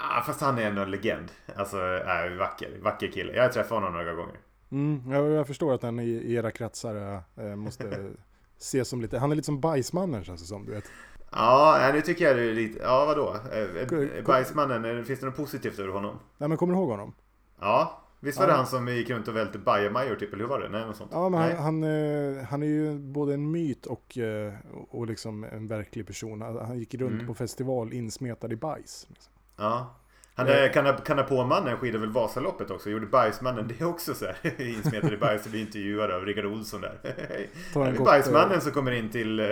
Ah, 0.00 0.22
fast 0.22 0.40
han 0.40 0.58
är 0.58 0.62
ändå 0.62 0.82
en 0.82 0.90
legend. 0.90 1.32
Alltså, 1.56 1.76
är 1.76 2.36
vacker. 2.36 2.78
Vacker 2.82 3.08
kille. 3.08 3.32
Jag 3.32 3.42
har 3.42 3.48
träffat 3.48 3.70
honom 3.70 3.92
några 3.92 4.14
gånger. 4.14 4.36
Mm, 4.70 5.12
jag, 5.12 5.30
jag 5.30 5.46
förstår 5.46 5.74
att 5.74 5.82
han 5.82 6.00
i, 6.00 6.08
i 6.08 6.34
era 6.34 6.50
kretsar 6.50 7.22
eh, 7.36 7.56
måste 7.56 8.10
ses 8.58 8.88
som 8.88 9.00
lite, 9.00 9.18
han 9.18 9.32
är 9.32 9.36
lite 9.36 9.46
som 9.46 9.60
bajsmannen 9.60 10.24
känns 10.24 10.40
det 10.40 10.46
som, 10.46 10.66
du 10.66 10.72
vet. 10.72 10.84
Ja, 11.30 11.90
nu 11.94 12.00
tycker 12.00 12.24
jag 12.24 12.36
det 12.36 12.42
är 12.42 12.54
lite... 12.54 12.78
Ja, 12.82 13.04
vadå? 13.04 13.36
Eh, 13.52 14.24
Bajsmannen, 14.24 15.04
finns 15.04 15.20
det 15.20 15.26
något 15.26 15.36
positivt 15.36 15.78
över 15.78 15.92
honom? 15.92 16.18
Nej 16.38 16.48
men 16.48 16.58
kommer 16.58 16.74
du 16.74 16.80
ihåg 16.80 16.90
honom? 16.90 17.14
Ja, 17.60 18.02
visst 18.20 18.38
var 18.38 18.44
Ja. 18.46 18.50
det 18.50 18.56
han 18.56 18.66
som 18.66 18.88
gick 18.88 19.10
runt 19.10 19.28
och 19.28 19.36
välte 19.36 19.58
bajamajor 19.58 20.16
typ, 20.16 20.32
eller 20.32 20.42
hur 20.42 20.48
var 20.50 20.60
det? 20.60 20.68
Nej, 20.68 20.86
något 20.86 20.96
sånt. 20.96 21.10
Ja 21.14 21.28
men 21.28 21.40
han, 21.40 21.56
han, 21.56 21.84
eh, 21.84 22.44
han 22.44 22.62
är 22.62 22.66
ju 22.66 22.98
både 22.98 23.34
en 23.34 23.50
myt 23.50 23.86
och, 23.86 24.18
eh, 24.18 24.52
och 24.90 25.06
liksom 25.06 25.44
en 25.44 25.68
verklig 25.68 26.06
person. 26.06 26.42
Han 26.42 26.78
gick 26.78 26.94
runt 26.94 27.12
Mm. 27.12 27.26
på 27.26 27.34
festival 27.34 27.92
insmetad 27.92 28.52
i 28.52 28.56
bajs. 28.56 29.06
Liksom. 29.08 29.32
Ja. 29.56 29.94
Han 30.34 30.46
är, 30.46 30.72
kan, 30.72 30.96
kan 30.96 31.26
på 31.26 31.44
mannen 31.44 31.76
skidade 31.76 31.98
väl 32.00 32.12
Vasaloppet 32.12 32.70
också? 32.70 32.90
Gjorde 32.90 33.06
Bajsmannen 33.06 33.68
det 33.78 33.84
också 33.84 34.14
så 34.14 34.24
här? 34.26 34.60
Insmetad 34.76 35.12
i 35.12 35.16
bajs 35.16 35.44
och 35.44 35.50
blir 35.50 35.60
intervjuad 35.60 36.10
av 36.10 36.24
Rickard 36.26 36.44
Olsson 36.44 36.80
där. 36.80 36.98
Det 37.02 37.80
är 37.80 38.04
Bajsmannen 38.04 38.60
som 38.60 38.72
kommer 38.72 38.92
in 38.92 39.10
till, 39.10 39.40
eh, 39.40 39.46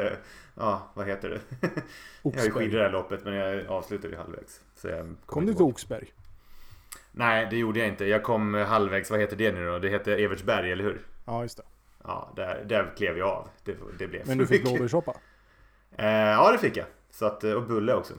ja 0.54 0.90
vad 0.94 1.06
heter 1.06 1.28
det? 1.28 1.40
Jag 2.22 2.32
har 2.32 2.44
ju 2.44 2.50
skidor 2.50 2.54
Oxberg. 2.54 2.68
det 2.68 2.82
här 2.82 2.90
loppet 2.92 3.24
men 3.24 3.34
jag 3.34 3.66
avslutade 3.66 4.08
ju 4.14 4.18
halvvägs. 4.20 4.60
Så 4.74 4.88
jag 4.88 5.16
Kom 5.26 5.46
du 5.46 5.54
till. 5.54 5.62
Oxberg? 5.62 6.12
Nej 7.18 7.46
det 7.50 7.56
gjorde 7.56 7.78
jag 7.78 7.88
inte. 7.88 8.04
Jag 8.04 8.22
kom 8.22 8.54
halvvägs, 8.54 9.10
vad 9.10 9.20
heter 9.20 9.36
det 9.36 9.52
nu 9.52 9.66
då? 9.66 9.78
Det 9.78 9.88
heter 9.88 10.18
Evertsberg 10.18 10.72
eller 10.72 10.84
hur? 10.84 11.06
Ja 11.24 11.42
just 11.42 11.56
det. 11.56 11.62
Ja, 12.04 12.32
där, 12.36 12.64
där 12.64 12.92
klev 12.96 13.18
jag 13.18 13.28
av. 13.28 13.48
Det, 13.64 13.76
det 13.98 14.06
blev 14.08 14.26
Men 14.26 14.38
du 14.38 14.46
fick 14.46 14.62
blåbärssoppa? 14.62 15.14
Eh, 15.98 16.06
ja 16.10 16.52
det 16.52 16.58
fick 16.58 16.76
jag. 16.76 16.86
Så 17.10 17.26
att, 17.26 17.44
eh, 17.44 17.52
och 17.52 17.62
bulle 17.66 17.94
också. 17.94 18.14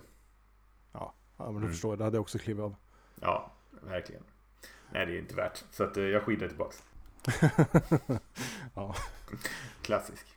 Ja, 0.93 1.13
ja 1.37 1.43
men 1.45 1.53
du 1.53 1.59
Mm. 1.59 1.71
förstår, 1.71 1.97
det 1.97 2.03
hade 2.03 2.17
jag 2.17 2.21
också 2.21 2.37
klivit 2.39 2.63
av. 2.63 2.75
Ja, 3.21 3.51
verkligen. 3.81 4.23
Nej 4.91 5.05
det 5.05 5.11
är 5.15 5.19
inte 5.19 5.35
värt. 5.35 5.63
Så 5.71 5.83
att 5.83 5.97
eh, 5.97 6.03
jag 6.03 6.23
skidar 6.23 6.47
tillbaks. 6.47 6.83
Ja. 8.75 8.95
Klassisk. 9.81 10.36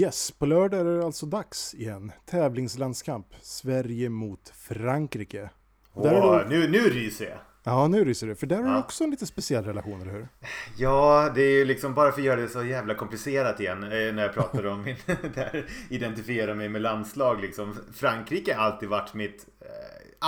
Yes, 0.00 0.30
på 0.30 0.46
lördag 0.46 0.80
är 0.80 0.84
det 0.84 1.04
alltså 1.04 1.26
dags 1.26 1.74
igen. 1.74 2.12
Tävlingslandskamp. 2.30 3.26
Sverige 3.40 4.08
mot 4.08 4.48
Frankrike. 4.48 5.50
Åh, 5.94 6.38
det- 6.38 6.46
nu, 6.48 6.68
nu 6.68 6.78
ryser 6.78 7.24
jag. 7.24 7.38
Ja, 7.64 7.88
nu 7.88 8.04
ryser 8.04 8.26
det. 8.26 8.34
För 8.34 8.46
där 8.46 8.62
har 8.62 8.72
du 8.72 8.78
också 8.78 9.04
en 9.04 9.10
lite 9.10 9.26
speciell 9.26 9.64
relation, 9.64 10.02
eller 10.02 10.12
hur? 10.12 10.28
Ja, 10.76 11.32
det 11.34 11.42
är 11.42 11.50
ju 11.50 11.64
liksom 11.64 11.94
bara 11.94 12.12
för 12.12 12.20
att 12.20 12.24
göra 12.26 12.40
det 12.40 12.48
så 12.48 12.64
jävla 12.64 12.94
komplicerat 12.94 13.60
igen 13.60 13.82
eh, 13.82 13.88
när 13.90 14.22
jag 14.22 14.34
pratar 14.34 14.66
om 14.66 14.82
min, 14.82 14.96
där 15.34 15.66
identifiera 15.90 16.54
mig 16.54 16.68
med 16.68 16.82
landslag 16.82 17.40
liksom. 17.40 17.76
Frankrike 17.94 18.54
har 18.54 18.64
alltid 18.64 18.88
varit 18.88 19.14
mitt 19.14 19.46
eh, 19.60 19.68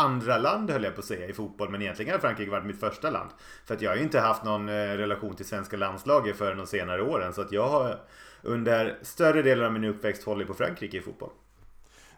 andra 0.01 0.39
land 0.39 0.71
höll 0.71 0.85
jag 0.85 0.95
på 0.95 1.01
att 1.01 1.07
säga 1.07 1.27
i 1.29 1.33
fotboll, 1.33 1.71
men 1.71 1.83
egentligen 1.83 2.13
har 2.13 2.19
Frankrike 2.19 2.51
varit 2.51 2.67
mitt 2.67 2.81
första 2.81 3.11
land. 3.11 3.31
För 3.67 3.75
att 3.75 3.83
jag 3.83 3.91
har 3.91 3.97
ju 3.97 4.03
inte 4.03 4.21
haft 4.21 4.45
någon 4.45 4.69
eh, 4.69 4.73
relation 4.73 5.37
till 5.37 5.47
svenska 5.47 5.77
landslaget 5.77 6.37
förrän 6.37 6.59
de 6.59 6.67
senare 6.67 7.03
åren, 7.03 7.33
så 7.33 7.41
att 7.41 7.53
jag 7.53 7.69
har 7.69 8.01
under 8.43 8.99
större 9.03 9.43
delen 9.43 9.65
av 9.67 9.73
min 9.73 9.85
uppväxt 9.85 10.25
hållit 10.25 10.47
på 10.47 10.55
Frankrike 10.55 10.97
i 10.97 11.01
fotboll. 11.01 11.31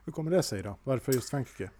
Hur 0.04 0.12
kommer 0.12 0.30
det 0.30 0.42
sig 0.42 0.62
då? 0.62 0.78
Varför 0.84 1.12
just 1.12 1.30
Frankrike? 1.30 1.70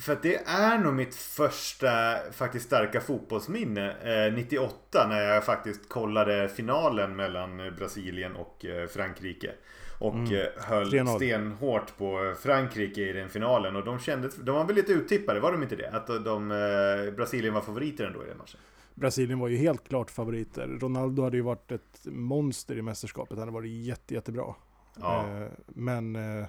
För 0.00 0.12
att 0.12 0.22
det 0.22 0.36
är 0.46 0.78
nog 0.78 0.94
mitt 0.94 1.14
första 1.14 2.16
faktiskt 2.32 2.66
starka 2.66 3.00
fotbollsminne. 3.00 3.96
Eh, 4.26 4.32
98 4.34 5.06
när 5.08 5.22
jag 5.22 5.44
faktiskt 5.44 5.88
kollade 5.88 6.48
finalen 6.48 7.16
mellan 7.16 7.60
eh, 7.60 7.70
Brasilien 7.72 8.36
och 8.36 8.64
eh, 8.64 8.88
Frankrike. 8.88 9.50
Och 9.98 10.14
Mm. 10.14 10.34
eh, 10.34 10.46
höll 10.64 10.90
3-0. 10.90 11.16
stenhårt 11.16 11.96
på 11.98 12.34
Frankrike 12.40 13.00
i 13.00 13.12
den 13.12 13.28
finalen. 13.28 13.76
Och 13.76 13.84
de 13.84 13.98
kändes, 13.98 14.36
de 14.36 14.54
var 14.54 14.64
väl 14.64 14.76
lite 14.76 14.92
uttippade, 14.92 15.40
var 15.40 15.52
de 15.52 15.62
inte 15.62 15.76
det? 15.76 15.90
Att 15.90 16.06
de, 16.06 16.50
eh, 16.50 17.14
Brasilien 17.14 17.54
var 17.54 17.60
favoriter 17.60 18.04
ändå 18.06 18.24
i 18.24 18.26
den 18.26 18.38
matchen. 18.38 18.60
Brasilien 18.98 19.38
var 19.38 19.48
ju 19.48 19.56
helt 19.56 19.88
klart 19.88 20.10
favoriter. 20.10 20.68
Ronaldo 20.68 21.22
hade 21.22 21.36
ju 21.36 21.42
varit 21.42 21.72
ett 21.72 22.00
monster 22.04 22.78
i 22.78 22.82
mästerskapet. 22.82 23.30
Han 23.30 23.38
hade 23.38 23.52
varit 23.52 23.70
jätte, 23.70 24.14
jättebra. 24.14 24.54
Ja. 25.00 25.28
Eh, 25.28 25.48
men 25.66 26.16
eh, 26.16 26.46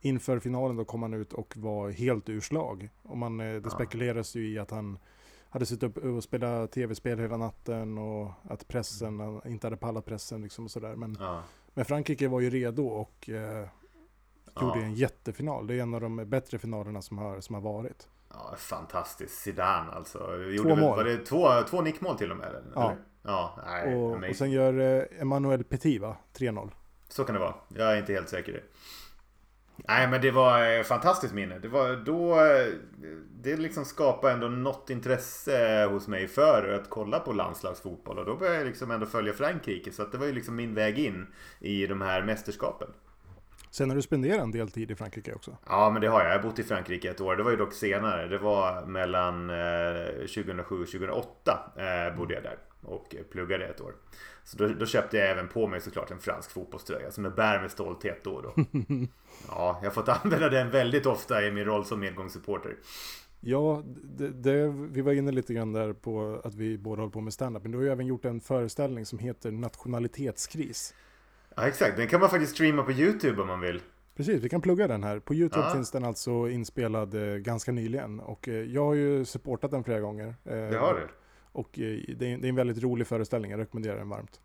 inför 0.00 0.38
finalen 0.38 0.76
då 0.76 0.84
kom 0.84 1.02
han 1.02 1.14
ut 1.14 1.32
och 1.32 1.56
var 1.56 1.90
helt 1.90 2.28
ur 2.28 2.40
slag. 2.40 2.88
Och 3.02 3.18
man, 3.18 3.40
eh, 3.40 3.46
det 3.46 3.60
Ja. 3.64 3.70
spekuleras 3.70 4.34
ju 4.34 4.48
i 4.48 4.58
att 4.58 4.70
han 4.70 4.98
hade 5.48 5.66
suttit 5.66 5.82
upp 5.82 5.96
och 6.04 6.24
spelat 6.24 6.72
tv-spel 6.72 7.18
hela 7.18 7.36
natten 7.36 7.98
och 7.98 8.30
att 8.42 8.68
pressen, 8.68 9.20
han 9.20 9.40
inte 9.46 9.66
hade 9.66 9.76
pallat 9.76 10.04
pressen 10.04 10.42
liksom 10.42 10.64
och 10.64 10.70
sådär. 10.70 10.96
Men, 10.96 11.16
Ja. 11.20 11.42
men 11.74 11.84
Frankrike 11.84 12.28
var 12.28 12.40
ju 12.40 12.50
redo 12.50 12.86
och 12.86 13.28
eh, 13.28 13.68
gjorde 14.60 14.78
Ja. 14.80 14.82
en 14.82 14.94
jättefinaal. 14.94 15.66
Det 15.66 15.74
är 15.74 15.82
en 15.82 15.94
av 15.94 16.00
de 16.00 16.16
bättre 16.16 16.58
finalerna 16.58 17.02
som 17.02 17.18
har, 17.18 17.40
som 17.40 17.54
har 17.54 17.62
varit. 17.62 18.08
Ja, 18.32 18.54
fantastiskt. 18.58 19.38
Zidane 19.42 19.92
alltså. 19.92 20.36
Gjorde 20.36 20.68
Två 20.68 20.68
väl, 20.68 20.78
mål. 20.80 20.96
Var 20.96 21.04
det 21.04 21.16
två, 21.18 21.62
två 21.70 21.80
nickmål 21.82 22.18
till 22.18 22.30
och 22.30 22.36
med? 22.36 22.46
Eller? 22.48 22.62
Ja. 22.74 22.94
Ja, 23.24 23.58
nej, 23.66 23.94
Och, 23.96 24.10
amazing. 24.12 24.30
och 24.30 24.36
sen 24.36 24.50
gör 24.50 24.78
eh, 25.00 25.20
Emmanuel 25.20 25.64
Petit 25.64 26.00
va? 26.00 26.16
3-0. 26.38 26.70
Så 27.08 27.24
kan 27.24 27.34
det 27.34 27.40
vara. 27.40 27.54
Jag 27.68 27.92
är 27.92 27.96
inte 27.96 28.12
helt 28.12 28.28
säker. 28.28 28.52
det. 28.52 28.62
Nej 29.88 30.08
men 30.08 30.20
det 30.20 30.30
var 30.30 30.76
eh, 30.78 30.82
fantastiskt 30.82 31.34
minne. 31.34 31.58
Det 31.58 31.68
var 31.68 31.96
då 31.96 32.40
eh, 32.44 32.66
det 33.42 33.56
liksom 33.56 33.84
skapade 33.84 34.32
ändå 34.32 34.48
något 34.48 34.90
intresse 34.90 35.86
hos 35.90 36.08
mig 36.08 36.28
för 36.28 36.72
att 36.80 36.90
kolla 36.90 37.18
på 37.18 37.32
landslagsfotboll 37.32 38.18
och 38.18 38.24
då 38.24 38.36
började 38.36 38.58
jag 38.58 38.66
liksom 38.66 38.90
ändå 38.90 39.06
följa 39.06 39.32
Frankrike 39.32 39.92
så 39.92 40.04
det 40.04 40.18
var 40.18 40.26
ju 40.26 40.32
liksom 40.32 40.56
min 40.56 40.74
väg 40.74 40.98
in 40.98 41.26
i 41.60 41.86
de 41.86 42.00
här 42.00 42.22
mästerskapen. 42.22 42.88
Sen 43.72 43.90
har 43.90 43.96
du 43.96 44.02
spenderat 44.02 44.40
en 44.40 44.50
del 44.50 44.70
tid 44.70 44.90
i 44.90 44.94
Frankrike 44.94 45.34
också. 45.34 45.56
Ja 45.66 45.90
men 45.90 46.02
det 46.02 46.08
har 46.08 46.20
jag. 46.20 46.30
Jag 46.30 46.38
har 46.38 46.42
bott 46.42 46.58
i 46.58 46.62
Frankrike 46.62 47.10
ett 47.10 47.20
år. 47.20 47.36
Det 47.36 47.42
var 47.42 47.50
ju 47.50 47.56
dock 47.56 47.72
senare. 47.72 48.28
Det 48.28 48.38
var 48.38 48.86
mellan 48.86 49.50
eh, 49.50 50.26
2007 50.34 50.82
och 50.82 50.86
2008 50.86 51.72
eh, 51.76 52.16
bodde 52.16 52.34
jag 52.34 52.42
där 52.42 52.58
och 52.82 53.16
pluggade 53.30 53.66
ett 53.66 53.80
år. 53.80 53.94
Så 54.44 54.56
då, 54.56 54.68
då 54.68 54.86
köpte 54.86 55.16
jag 55.16 55.30
även 55.30 55.48
på 55.48 55.66
mig 55.66 55.80
såklart 55.80 56.10
en 56.10 56.18
fransk 56.18 56.50
fotbollströja 56.50 57.10
som 57.10 57.24
jag 57.24 57.34
bär 57.34 57.60
med 57.60 57.70
stolthet 57.70 58.24
då 58.24 58.30
och 58.30 58.42
då. 58.42 58.54
Ja, 59.48 59.78
jag 59.82 59.90
har 59.90 59.94
fått 59.94 60.08
använda 60.08 60.48
den 60.48 60.70
väldigt 60.70 61.06
ofta 61.06 61.46
i 61.46 61.50
min 61.50 61.64
roll 61.64 61.84
som 61.84 62.00
medgångssupporter. 62.00 62.76
Ja, 63.40 63.82
det, 63.86 64.28
det, 64.28 64.68
vi 64.68 65.00
var 65.00 65.12
inne 65.12 65.32
lite 65.32 65.54
grann 65.54 65.72
där 65.72 65.92
på 65.92 66.40
att 66.44 66.54
vi 66.54 66.78
båda 66.78 67.02
håller 67.02 67.12
på 67.12 67.20
med 67.20 67.32
stand-up. 67.32 67.62
Men 67.62 67.72
du 67.72 67.78
har 67.78 67.84
ju 67.84 67.90
även 67.90 68.06
gjort 68.06 68.24
en 68.24 68.40
föreställning 68.40 69.06
som 69.06 69.18
heter 69.18 69.50
Nationalitetskris. 69.50 70.94
Ja 71.56 71.68
exakt, 71.68 71.96
den 71.96 72.06
kan 72.08 72.20
man 72.20 72.30
faktiskt 72.30 72.52
streama 72.52 72.82
på 72.82 72.92
YouTube 72.92 73.42
om 73.42 73.48
man 73.48 73.60
vill. 73.60 73.80
Precis, 74.16 74.42
vi 74.42 74.48
kan 74.48 74.60
plugga 74.60 74.88
den 74.88 75.04
här. 75.04 75.18
På 75.18 75.34
YouTube 75.34 75.62
Ja. 75.64 75.72
finns 75.74 75.90
den 75.90 76.04
alltså 76.04 76.48
inspelad 76.48 77.14
eh, 77.14 77.36
ganska 77.36 77.72
nyligen. 77.72 78.20
Och 78.20 78.48
eh, 78.48 78.54
jag 78.54 78.84
har 78.84 78.94
ju 78.94 79.24
supportat 79.24 79.70
den 79.70 79.84
flera 79.84 80.00
gånger. 80.00 80.26
Eh, 80.44 80.54
Det 80.56 80.78
har 80.78 80.94
du. 80.94 81.08
Och 81.52 81.78
eh, 81.78 81.98
det, 82.16 82.32
är, 82.32 82.38
det 82.38 82.46
är 82.46 82.48
en 82.48 82.54
väldigt 82.54 82.82
rolig 82.82 83.06
föreställning, 83.06 83.50
jag 83.50 83.60
rekommenderar 83.60 83.96
den 83.98 84.08
varmt. 84.08 84.40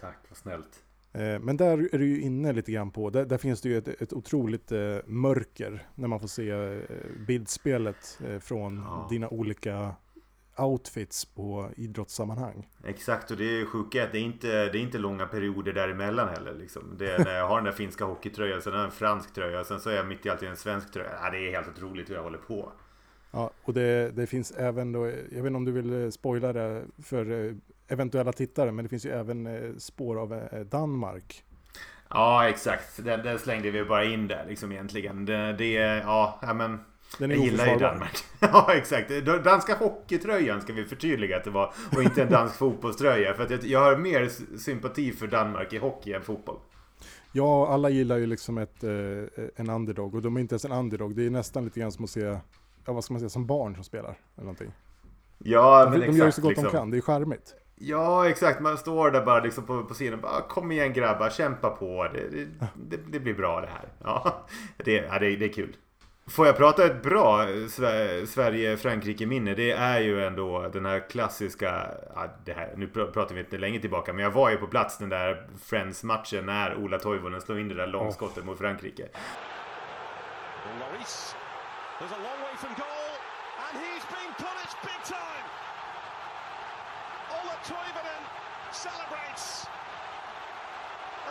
Tack, 0.00 0.16
vad 0.28 0.36
snällt. 0.36 0.84
Eh, 1.12 1.38
Men 1.40 1.56
där 1.56 1.94
är 1.94 1.98
du 1.98 2.06
ju 2.06 2.20
inne 2.20 2.52
lite 2.52 2.72
grann 2.72 2.90
på, 2.90 3.10
där, 3.10 3.24
där 3.24 3.38
finns 3.38 3.60
det 3.60 3.68
ju 3.68 3.78
ett, 3.78 3.88
ett 3.88 4.12
otroligt 4.12 4.72
eh, 4.72 4.96
mörker 5.06 5.86
när 5.94 6.08
man 6.08 6.20
får 6.20 6.28
se 6.28 6.52
bildspelet 7.26 8.18
från 8.40 8.76
Ja. 8.76 9.06
dina 9.10 9.28
olika 9.28 9.94
outfits 10.56 11.24
på 11.24 11.70
idrottssammanhang. 11.76 12.68
Exakt, 12.84 13.30
och 13.30 13.36
det 13.36 13.60
är 13.60 13.66
sjuka 13.66 14.04
att 14.04 14.12
det 14.12 14.18
är 14.18 14.22
inte 14.22 14.48
det 14.48 14.78
är 14.78 14.82
inte 14.82 14.98
långa 14.98 15.26
perioder 15.26 15.72
däremellan 15.72 16.28
heller. 16.28 16.54
Liksom. 16.54 16.94
Det 16.98 17.10
är 17.10 17.24
när 17.24 17.34
jag 17.34 17.48
har 17.48 17.56
den 17.56 17.64
där 17.64 17.72
finska 17.72 18.04
hockeytröjan, 18.04 18.62
sen 18.62 18.72
har 18.72 18.80
jag 18.80 18.86
en 18.86 18.92
fransk 18.92 19.34
tröja, 19.34 19.64
sen 19.64 19.80
så 19.80 19.90
är 19.90 19.94
jag 19.94 20.06
mitt 20.06 20.26
i 20.26 20.30
allt 20.30 20.42
i 20.42 20.46
en 20.46 20.56
svensk 20.56 20.92
tröja. 20.92 21.10
Ja, 21.22 21.30
det 21.30 21.38
är 21.38 21.52
helt 21.52 21.68
otroligt 21.68 22.10
hur 22.10 22.14
jag 22.14 22.22
håller 22.22 22.38
på. 22.38 22.72
Ja, 23.30 23.50
och 23.64 23.74
det, 23.74 24.10
det 24.10 24.26
finns 24.26 24.50
även 24.50 24.92
då, 24.92 25.06
jag 25.06 25.14
vet 25.14 25.46
inte 25.46 25.56
om 25.56 25.64
du 25.64 25.72
vill 25.72 26.02
eh, 26.04 26.10
spoila 26.10 26.52
det 26.52 26.84
för 27.02 27.46
eh, 27.46 27.54
eventuella 27.88 28.32
tittare, 28.32 28.72
men 28.72 28.84
det 28.84 28.88
finns 28.88 29.06
ju 29.06 29.10
även 29.10 29.46
eh, 29.46 29.76
spår 29.78 30.20
av 30.20 30.48
Danmark. 30.70 31.44
Ja, 32.08 32.48
exakt. 32.48 33.04
Den, 33.04 33.22
den 33.22 33.38
slängde 33.38 33.70
vi 33.70 33.84
bara 33.84 34.04
in 34.04 34.28
där 34.28 34.44
liksom 34.48 34.72
egentligen. 34.72 35.24
Det, 35.24 35.52
det 35.52 35.72
ja 36.04 36.52
men 36.54 36.78
Den 37.18 37.30
är 37.30 37.34
Jag 37.34 37.44
gillar 37.44 37.66
ju. 37.66 37.78
Danmark. 37.78 38.24
ja, 38.40 38.74
exakt. 38.74 39.10
Danska 39.44 39.74
hockeytröjan 39.74 40.60
ska 40.60 40.72
vi 40.72 40.84
förtydliga 40.84 41.36
att 41.36 41.44
det 41.44 41.50
var. 41.50 41.72
Och 41.96 42.02
inte 42.02 42.22
en 42.22 42.30
dansk 42.30 42.54
fotbollströja. 42.58 43.34
För 43.34 43.44
att 43.44 43.64
jag, 43.64 43.80
har 43.80 43.96
mer 43.96 44.28
sympati 44.58 45.12
för 45.12 45.26
Danmark 45.26 45.72
i 45.72 45.78
hockey 45.78 46.12
än 46.12 46.22
fotboll. 46.22 46.56
Ja, 47.32 47.68
alla 47.68 47.90
gillar 47.90 48.16
ju 48.16 48.26
liksom 48.26 48.58
ett, 48.58 48.84
eh, 48.84 48.90
en 49.56 49.70
underdog 49.70 50.14
och 50.14 50.22
de 50.22 50.36
är 50.36 50.40
inte 50.40 50.52
ens 50.52 50.64
en 50.64 50.72
underdog. 50.72 51.16
Det 51.16 51.26
är 51.26 51.30
nästan 51.30 51.64
lite 51.64 51.80
grann 51.80 51.92
som 51.92 52.04
att 52.04 52.10
se, 52.10 52.20
ja 52.84 52.92
vad 52.92 53.04
ska 53.04 53.14
man 53.14 53.20
säga, 53.20 53.30
som 53.30 53.46
barn 53.46 53.74
som 53.74 53.84
spelar. 53.84 54.18
Eller 54.34 54.44
någonting. 54.44 54.72
Ja, 55.38 55.84
De, 55.84 55.90
men 55.90 56.00
de 56.00 56.04
exakt. 56.04 56.18
gör 56.18 56.26
ju 56.26 56.32
så 56.32 56.42
gott 56.42 56.48
liksom. 56.48 56.64
de 56.64 56.70
kan, 56.70 56.90
det 56.90 56.96
är 56.96 57.00
charmigt. 57.00 57.54
Ja, 57.76 58.28
exakt. 58.28 58.60
Man 58.60 58.78
står 58.78 59.10
där 59.10 59.24
bara 59.24 59.40
liksom 59.40 59.64
på, 59.64 59.84
på 59.84 59.94
sidan. 59.94 60.20
Bara, 60.20 60.40
Kom 60.40 60.72
igen 60.72 60.92
grabbar, 60.92 61.30
kämpa 61.30 61.70
på. 61.70 62.08
Det, 62.12 62.28
det, 62.30 62.46
det, 62.88 62.96
det 63.12 63.20
blir 63.20 63.34
bra 63.34 63.60
det 63.60 63.66
här. 63.66 63.88
Ja, 64.04 64.46
det, 64.84 64.92
ja, 64.92 65.18
det, 65.18 65.36
det 65.36 65.44
är 65.44 65.52
kul. 65.52 65.76
Får 66.28 66.46
jag 66.46 66.56
prata 66.56 66.84
ett 66.86 67.02
bra 67.02 67.42
Sve- 67.68 68.26
Sverige-Frankrike-minne? 68.26 69.54
Det 69.54 69.70
är 69.72 70.00
ju 70.00 70.24
ändå 70.26 70.68
den 70.68 70.86
här 70.86 71.08
klassiska... 71.10 71.90
Ja, 72.14 72.28
det 72.44 72.52
här, 72.52 72.72
nu 72.76 72.86
pr- 72.86 73.10
pratar 73.12 73.34
vi 73.34 73.40
inte 73.40 73.58
länge 73.58 73.80
tillbaka, 73.80 74.12
men 74.12 74.22
jag 74.24 74.30
var 74.30 74.50
ju 74.50 74.56
på 74.56 74.66
plats 74.66 74.98
den 74.98 75.08
där 75.08 75.46
Friends-matchen 75.64 76.46
när 76.46 76.76
Ola 76.76 76.98
Toivonen 76.98 77.40
slog 77.40 77.60
in 77.60 77.68
det 77.68 77.74
där 77.74 77.86
långskottet 77.86 78.44
mot 78.44 78.58
Frankrike. 78.58 79.02
And 79.02 80.80
Lloris, 80.80 81.36
there's 81.98 82.14
a 82.18 82.22
long 82.28 82.40
way 82.46 82.54
from 82.62 82.72
goal, 82.84 83.10
and 83.64 83.74
he's 83.84 84.04
been 84.16 84.32
punished 84.46 84.78
big 84.90 85.00
time. 85.16 85.46
Ola 87.38 87.56
Toivonen 87.70 88.22
celebrates. 88.72 89.66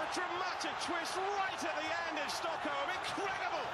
A 0.02 0.06
dramatic 0.18 0.76
twist 0.88 1.18
right 1.18 1.62
at 1.70 1.76
the 1.82 1.90
end 2.06 2.16
in 2.24 2.30
Stockholm. 2.42 2.88
Incredible! 3.00 3.68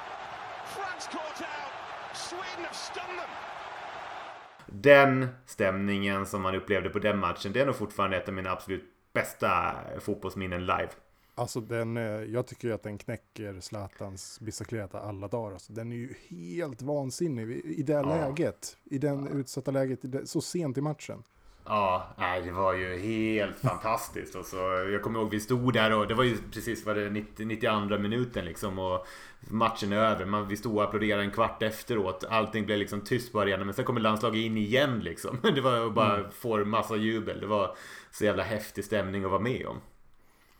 Den 4.65 5.27
stämningen 5.45 6.25
som 6.25 6.41
man 6.41 6.55
upplevde 6.55 6.89
på 6.89 6.99
den 6.99 7.19
matchen, 7.19 7.53
det 7.53 7.61
är 7.61 7.65
nog 7.65 7.75
fortfarande 7.75 8.17
ett 8.17 8.27
av 8.27 8.33
mina 8.33 8.51
absolut 8.51 8.83
bästa 9.13 9.75
fotbollsminnen 9.99 10.61
live. 10.61 10.89
Alltså 11.35 11.61
den, 11.61 11.97
eh, 11.97 12.03
jag 12.03 12.47
tycker 12.47 12.67
ju 12.67 12.73
att 12.73 12.83
den 12.83 12.97
knäcker 12.97 13.59
Zlatans 13.59 14.39
bicicleta 14.39 14.99
alla 14.99 15.27
dagar. 15.27 15.51
Alltså, 15.53 15.73
den 15.73 15.91
är 15.91 15.95
ju 15.95 16.13
helt 16.29 16.81
vansinnig 16.81 17.51
i, 17.51 17.83
det 17.83 17.93
Ja. 17.93 18.01
läget. 18.01 18.77
I 18.83 18.97
den 18.97 19.27
utsatta 19.27 19.71
läget, 19.71 19.99
så 20.25 20.41
sent 20.41 20.77
i 20.77 20.81
matchen. 20.81 21.23
Ja, 21.65 22.07
nej, 22.17 22.41
det 22.41 22.51
var 22.51 22.73
ju 22.73 22.97
helt 22.97 23.59
fantastiskt. 23.61 24.35
Och 24.35 24.45
så, 24.45 24.57
jag 24.91 25.01
kommer 25.01 25.19
ihåg 25.19 25.31
vi 25.31 25.39
stod 25.39 25.73
där 25.73 25.93
och 25.93 26.07
det 26.07 26.13
var 26.13 26.23
ju 26.23 26.37
precis 26.53 26.85
var 26.85 26.95
det 26.95 27.09
90, 27.09 27.45
92 27.45 27.97
minuten 27.97 28.45
liksom 28.45 28.79
och 28.79 29.07
matchen 29.39 29.93
är 29.93 29.97
över. 29.97 30.25
Man, 30.25 30.47
vi 30.47 30.57
stod 30.57 30.77
och 30.77 30.83
applåderade 30.83 31.23
en 31.23 31.31
kvart 31.31 31.61
efteråt. 31.63 32.23
Allting 32.29 32.65
blev 32.65 32.79
liksom 32.79 33.01
tyst 33.01 33.31
på 33.31 33.41
arenan 33.41 33.65
men 33.65 33.73
sen 33.73 33.85
kommer 33.85 34.01
landslaget 34.01 34.39
in 34.39 34.57
igen 34.57 34.99
liksom. 34.99 35.37
Det 35.55 35.61
var 35.61 35.89
bara 35.89 36.31
får 36.31 36.65
massa 36.65 36.95
jubel. 36.95 37.39
Det 37.39 37.47
var 37.47 37.75
så 38.11 38.25
jävla 38.25 38.43
häftig 38.43 38.85
stämning 38.85 39.23
att 39.23 39.31
vara 39.31 39.41
med 39.41 39.65
om. 39.67 39.77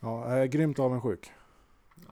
Ja, 0.00 0.28
jag 0.28 0.42
är 0.42 0.46
grymt 0.46 0.78
avundsjuk. 0.78 1.30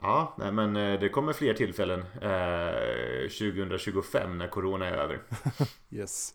Ja, 0.02 0.34
nej, 0.38 0.52
men 0.52 0.76
eh, 0.76 1.00
det 1.00 1.08
kommer 1.08 1.32
fler 1.32 1.54
tillfällen 1.54 2.00
eh, 2.00 3.28
2025 3.28 4.38
när 4.38 4.48
corona 4.48 4.86
är 4.86 4.92
över. 4.92 5.20
Yes. 5.90 6.34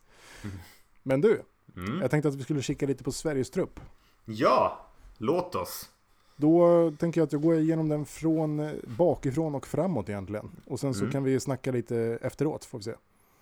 Men 1.03 1.21
du, 1.21 1.43
Mm. 1.77 2.01
jag 2.01 2.11
tänkte 2.11 2.29
att 2.29 2.35
vi 2.35 2.43
skulle 2.43 2.61
kika 2.61 2.85
lite 2.85 3.03
på 3.03 3.11
Sveriges 3.11 3.49
trupp. 3.49 3.79
Ja, 4.25 4.85
låt 5.17 5.55
oss. 5.55 5.89
Då 6.35 6.91
tänker 6.99 7.21
jag 7.21 7.25
att 7.25 7.33
jag 7.33 7.41
går 7.41 7.55
igenom 7.55 7.89
den 7.89 8.05
från 8.05 8.69
bakifrån 8.97 9.55
och 9.55 9.67
framåt 9.67 10.09
egentligen. 10.09 10.51
Och 10.65 10.79
sen 10.79 10.93
så 10.93 10.99
Mm. 10.99 11.11
kan 11.11 11.23
vi 11.23 11.39
snacka 11.39 11.71
lite 11.71 11.97
efteråt, 12.21 12.65
får 12.65 12.77
vi 12.77 12.83
se. 12.83 12.93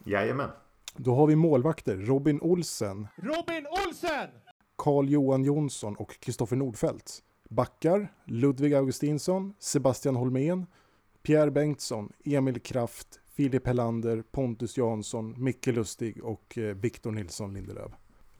Jajamän. 0.06 0.50
Då 0.96 1.16
har 1.16 1.28
vi 1.28 1.36
målvakter, 1.36 1.98
Robin 1.98 2.40
Olsen, 2.42 3.08
Robin 3.16 3.68
Olsen! 3.88 4.30
Carl-Johan 4.76 5.44
Jonsson 5.44 5.96
och 5.96 6.20
Kristoffer 6.20 6.56
Nordfeldt. 6.56 7.24
Backar, 7.50 8.14
Ludvig 8.26 8.74
Augustinsson, 8.74 9.54
Sebastian 9.60 10.16
Holmén, 10.16 10.66
Pierre 11.24 11.52
Bengtsson, 11.52 12.12
Emil 12.26 12.60
Kraft, 12.62 13.20
Filip 13.36 13.68
Hellander, 13.68 14.24
Pontus 14.32 14.78
Jansson, 14.78 15.44
Micke 15.44 15.68
Lustig 15.68 16.24
och 16.24 16.58
eh, 16.58 16.76
Victor 16.76 17.12
Nilsson 17.12 17.54
Lindelöf. 17.54 17.92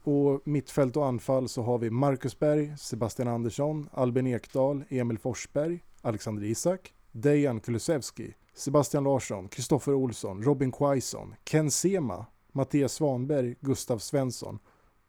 Och 0.04 0.42
mittfält 0.44 0.96
och 0.96 1.06
anfall 1.06 1.48
så 1.48 1.62
har 1.62 1.78
vi 1.78 1.90
Marcus 1.90 2.38
Berg, 2.38 2.74
Sebastian 2.78 3.28
Andersson, 3.28 3.88
Albin 3.92 4.26
Ekdal, 4.26 4.84
Emil 4.88 5.18
Forsberg, 5.18 5.84
Alexander 6.00 6.44
Isak, 6.44 6.94
Dejan 7.12 7.60
Kulusevski, 7.60 8.34
Sebastian 8.54 9.04
Larsson, 9.04 9.48
Kristoffer 9.48 9.94
Olsson, 9.94 10.42
Robin 10.42 10.72
Quaison, 10.72 11.34
Ken 11.44 11.70
Sema, 11.70 12.26
Mattias 12.52 12.92
Svanberg, 12.92 13.54
Gustav 13.60 13.98
Svensson 13.98 14.58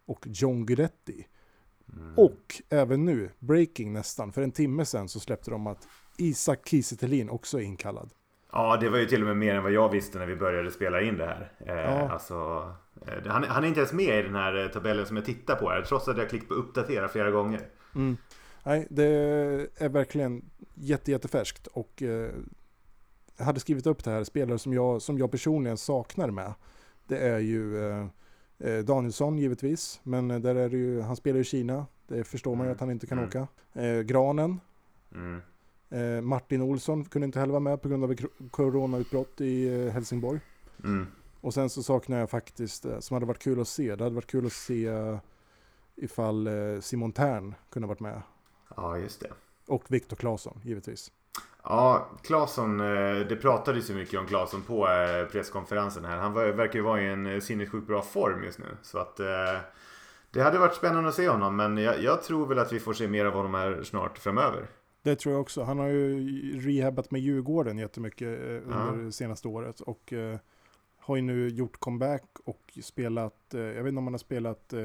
och 0.05 0.27
John 0.29 0.65
Guidetti. 0.65 1.27
Och 2.17 2.61
även 2.69 3.05
nu, 3.05 3.31
breaking 3.39 3.93
nästan, 3.93 4.31
för 4.31 4.41
en 4.41 4.51
timme 4.51 4.85
sedan 4.85 5.09
så 5.09 5.19
släppte 5.19 5.51
de 5.51 5.67
att 5.67 5.87
Isak 6.17 6.69
Kiese 6.69 7.27
också 7.29 7.59
är 7.59 7.63
inkallad. 7.63 8.13
Ja, 8.53 8.77
det 8.81 8.89
var 8.89 8.97
ju 8.97 9.05
till 9.05 9.21
och 9.21 9.27
med 9.27 9.37
mer 9.37 9.55
än 9.55 9.63
vad 9.63 9.71
jag 9.71 9.89
visste 9.89 10.19
när 10.19 10.25
vi 10.25 10.35
började 10.35 10.71
spela 10.71 11.01
in 11.01 11.17
det 11.17 11.25
här. 11.25 11.51
Eh, 11.59 11.73
Ja. 11.75 12.09
Alltså, 12.11 12.33
eh, 13.07 13.31
han, 13.31 13.43
han 13.43 13.63
är 13.63 13.67
inte 13.67 13.79
ens 13.79 13.93
med 13.93 14.19
i 14.19 14.21
den 14.21 14.35
här 14.35 14.63
eh, 14.63 14.67
tabellen 14.67 15.05
som 15.05 15.15
jag 15.17 15.25
tittar 15.25 15.55
på 15.55 15.69
här, 15.69 15.81
trots 15.81 16.07
att 16.07 16.17
jag 16.17 16.29
klickat 16.29 16.47
på 16.47 16.53
uppdatera 16.53 17.07
flera 17.07 17.31
gånger. 17.31 17.61
Nej, 18.65 18.87
det 18.89 19.05
är 19.77 19.89
verkligen 19.89 20.41
jätte, 20.73 21.11
jättefärskt 21.11 21.67
och 21.67 22.01
eh, 22.03 22.29
jag 23.37 23.45
hade 23.45 23.59
skrivit 23.59 23.87
upp 23.87 24.03
det 24.03 24.11
här, 24.11 24.23
spelare 24.23 24.59
som 24.59 24.73
jag, 24.73 25.01
som 25.01 25.17
jag 25.17 25.31
personligen 25.31 25.77
saknar 25.77 26.31
med. 26.31 26.53
Det 27.07 27.17
är 27.17 27.39
ju 27.39 27.77
eh, 28.59 28.77
Danielsson 28.85 29.37
givetvis, 29.37 29.99
men 30.03 30.27
där 30.27 30.55
är 30.55 30.69
det 30.69 30.77
ju, 30.77 31.01
han 31.01 31.15
spelar 31.15 31.39
i 31.39 31.43
Kina. 31.43 31.85
Det 32.07 32.23
förstår 32.23 32.55
man 32.55 32.59
ju 32.65 32.69
Mm. 32.69 32.75
att 32.75 32.79
han 32.79 32.91
inte 32.91 33.07
kan 33.07 33.17
Mm. 33.17 33.29
åka. 33.29 33.47
Eh, 33.81 33.99
Granen, 34.01 34.59
Mm. 35.15 35.41
Eh, 35.93 36.21
Martin 36.21 36.61
Olsson 36.61 37.05
kunde 37.05 37.25
inte 37.25 37.39
heller 37.39 37.51
vara 37.51 37.59
med 37.59 37.81
på 37.81 37.89
grund 37.89 38.03
av 38.03 38.15
coronautbrott 38.51 39.41
i 39.41 39.67
eh, 39.67 39.93
Helsingborg. 39.93 40.39
Mm. 40.83 41.07
Och 41.41 41.53
sen 41.53 41.69
så 41.69 41.83
saknar 41.83 42.19
jag 42.19 42.29
faktiskt, 42.29 42.85
eh, 42.85 42.99
som 42.99 43.13
hade 43.15 43.25
varit 43.25 43.43
kul 43.43 43.61
att 43.61 43.67
se, 43.67 43.95
det 43.95 44.03
hade 44.03 44.15
varit 44.15 44.31
kul 44.31 44.45
att 44.45 44.53
se 44.53 44.89
ifall 45.95 46.47
eh, 46.47 46.79
Simon 46.81 47.11
Tern 47.11 47.55
kunde 47.69 47.87
ha 47.87 47.89
varit 47.89 47.99
med. 47.99 48.21
Ja, 48.75 48.97
just 48.97 49.19
det. 49.19 49.31
Och 49.67 49.83
Viktor 49.87 50.15
Claesson, 50.15 50.59
givetvis. 50.63 51.11
Ja, 51.63 52.09
Claesson, 52.21 52.77
det 52.77 53.37
pratades 53.41 53.89
ju 53.89 53.93
mycket 53.93 54.19
om 54.19 54.25
Claesson 54.25 54.61
på 54.61 54.87
presskonferensen 55.31 56.05
här. 56.05 56.17
Han 56.17 56.33
verkar 56.33 56.75
ju 56.75 56.81
vara 56.81 57.01
i 57.01 57.07
en 57.07 57.41
sinnessjukt 57.41 57.87
bra 57.87 58.01
form 58.01 58.43
just 58.43 58.59
nu. 58.59 58.65
Så 58.81 58.97
att 58.97 59.17
det 60.31 60.41
hade 60.41 60.57
varit 60.57 60.75
spännande 60.75 61.09
att 61.09 61.15
se 61.15 61.29
honom. 61.29 61.55
Men 61.55 61.77
jag, 61.77 62.03
jag 62.03 62.23
tror 62.23 62.45
väl 62.45 62.59
att 62.59 62.71
vi 62.71 62.79
får 62.79 62.93
se 62.93 63.07
mer 63.07 63.25
av 63.25 63.33
honom 63.33 63.53
här 63.53 63.83
snart 63.83 64.17
framöver. 64.17 64.67
Det 65.03 65.15
tror 65.15 65.33
jag 65.33 65.41
också. 65.41 65.63
Han 65.63 65.79
har 65.79 65.87
ju 65.87 66.59
rehabat 66.59 67.11
med 67.11 67.21
Djurgården 67.21 67.77
jättemycket 67.77 68.27
eh, 68.27 68.47
under 68.47 69.03
det 69.03 69.11
senaste 69.11 69.47
året. 69.47 69.79
Och 69.81 70.13
eh, 70.13 70.37
har 70.97 71.15
ju 71.15 71.21
nu 71.21 71.47
gjort 71.49 71.79
comeback 71.79 72.25
och 72.45 72.77
spelat, 72.81 73.53
eh, 73.53 73.61
jag 73.61 73.83
vet 73.83 73.89
inte 73.89 73.97
om 73.99 74.03
han 74.07 74.13
har 74.13 74.17
spelat, 74.19 74.73
eh, 74.73 74.79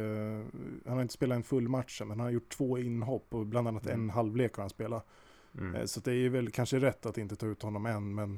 han 0.86 0.94
har 0.94 1.02
inte 1.02 1.14
spelat 1.14 1.36
en 1.36 1.42
full 1.42 1.68
match 1.68 2.00
men 2.00 2.10
han 2.10 2.20
har 2.20 2.30
gjort 2.30 2.48
två 2.48 2.78
inhopp 2.78 3.34
och 3.34 3.46
bland 3.46 3.68
annat 3.68 3.86
Mm. 3.86 4.00
en 4.00 4.10
halvlek 4.10 4.54
har 4.56 4.62
han 4.62 4.70
spelat. 4.70 5.06
Mm. 5.58 5.74
Eh, 5.74 5.84
Så 5.84 6.00
det 6.00 6.12
är 6.12 6.28
väl 6.28 6.50
kanske 6.50 6.78
rätt 6.78 7.06
att 7.06 7.18
inte 7.18 7.36
ta 7.36 7.46
ut 7.46 7.62
honom 7.62 7.86
än, 7.86 8.14
men 8.14 8.34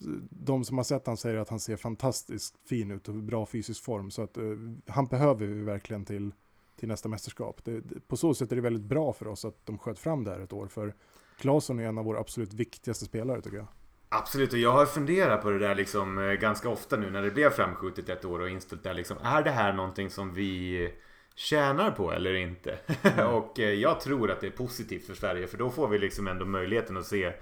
eh, 0.00 0.06
de 0.30 0.64
som 0.64 0.76
har 0.76 0.84
sett 0.84 1.06
han 1.06 1.16
säger 1.16 1.36
att 1.38 1.48
han 1.48 1.60
ser 1.60 1.76
fantastiskt 1.76 2.56
fin 2.68 2.90
ut 2.90 3.08
och 3.08 3.14
bra 3.14 3.46
fysisk 3.46 3.84
form. 3.84 4.10
Så 4.10 4.22
att 4.22 4.38
han 4.86 5.06
behöver 5.06 5.46
vi 5.46 5.62
verkligen 5.62 6.04
till, 6.04 6.32
till 6.78 6.88
nästa 6.88 7.08
mästerskap. 7.08 7.64
Det, 7.64 7.82
på 8.08 8.16
så 8.16 8.34
sätt 8.34 8.52
är 8.52 8.56
det 8.56 8.62
väldigt 8.62 8.82
bra 8.82 9.12
för 9.12 9.28
oss 9.28 9.44
att 9.44 9.66
de 9.66 9.78
sköt 9.78 9.98
fram 9.98 10.24
det 10.24 10.30
här 10.30 10.40
ett 10.40 10.52
år, 10.52 10.66
för 10.66 10.94
Claesson 11.38 11.78
är 11.78 11.84
en 11.84 11.98
av 11.98 12.04
våra 12.04 12.18
absolut 12.18 12.52
viktigaste 12.52 13.04
spelare 13.04 13.42
tycker 13.42 13.56
jag. 13.56 13.66
Absolut, 14.08 14.52
och 14.52 14.58
jag 14.58 14.72
har 14.72 14.86
funderat 14.86 15.42
på 15.42 15.50
det 15.50 15.58
där 15.58 15.74
liksom 15.74 16.18
eh, 16.18 16.32
ganska 16.32 16.68
ofta 16.68 16.96
nu 16.96 17.10
när 17.10 17.22
det 17.22 17.30
blev 17.30 17.50
framskjutet 17.50 18.08
ett 18.08 18.24
år 18.24 18.40
och 18.40 18.48
inställt 18.50 18.82
där 18.82 18.94
liksom. 18.94 19.16
Är 19.22 19.42
det 19.42 19.50
här 19.50 19.72
någonting 19.72 20.10
som 20.10 20.34
vi 20.34 20.92
tjänar 21.34 21.90
på 21.90 22.12
eller 22.12 22.34
inte? 22.34 22.78
och 23.32 23.60
eh, 23.60 23.70
jag 23.70 24.00
tror 24.00 24.30
att 24.30 24.40
det 24.40 24.46
är 24.46 24.50
positivt 24.50 25.06
för 25.06 25.14
Sverige 25.14 25.46
för 25.46 25.58
då 25.58 25.70
får 25.70 25.88
vi 25.88 25.98
liksom 25.98 26.28
ändå 26.28 26.44
möjligheten 26.44 26.96
att 26.96 27.06
se 27.06 27.32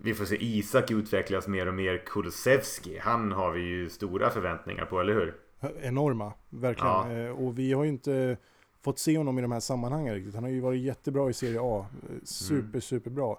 vi 0.00 0.14
får 0.14 0.24
se 0.24 0.36
Isak 0.44 0.90
utvecklas 0.90 1.48
mer 1.48 1.68
och 1.68 1.74
mer. 1.74 2.02
Kulusevski, 2.06 2.98
han 2.98 3.32
har 3.32 3.52
vi 3.52 3.60
ju 3.60 3.88
stora 3.88 4.30
förväntningar 4.30 4.84
på, 4.84 5.00
eller 5.00 5.14
hur? 5.14 5.34
Enorma, 5.82 6.32
verkligen. 6.48 6.92
Ja. 6.92 7.12
Eh, 7.12 7.30
Och 7.30 7.58
vi 7.58 7.72
har 7.72 7.84
ju 7.84 7.90
inte 7.90 8.36
fått 8.84 8.98
se 8.98 9.18
honom 9.18 9.38
i 9.38 9.42
de 9.42 9.52
här 9.52 9.60
sammanhangen 9.60 10.14
riktigt. 10.14 10.34
Han 10.34 10.44
har 10.44 10.50
ju 10.50 10.60
varit 10.60 10.80
jättebra 10.82 11.30
i 11.30 11.32
Serie 11.32 11.58
A. 11.62 11.86
Eh, 12.02 12.14
Super, 12.24 12.68
Mm. 12.68 12.80
superbra. 12.80 13.36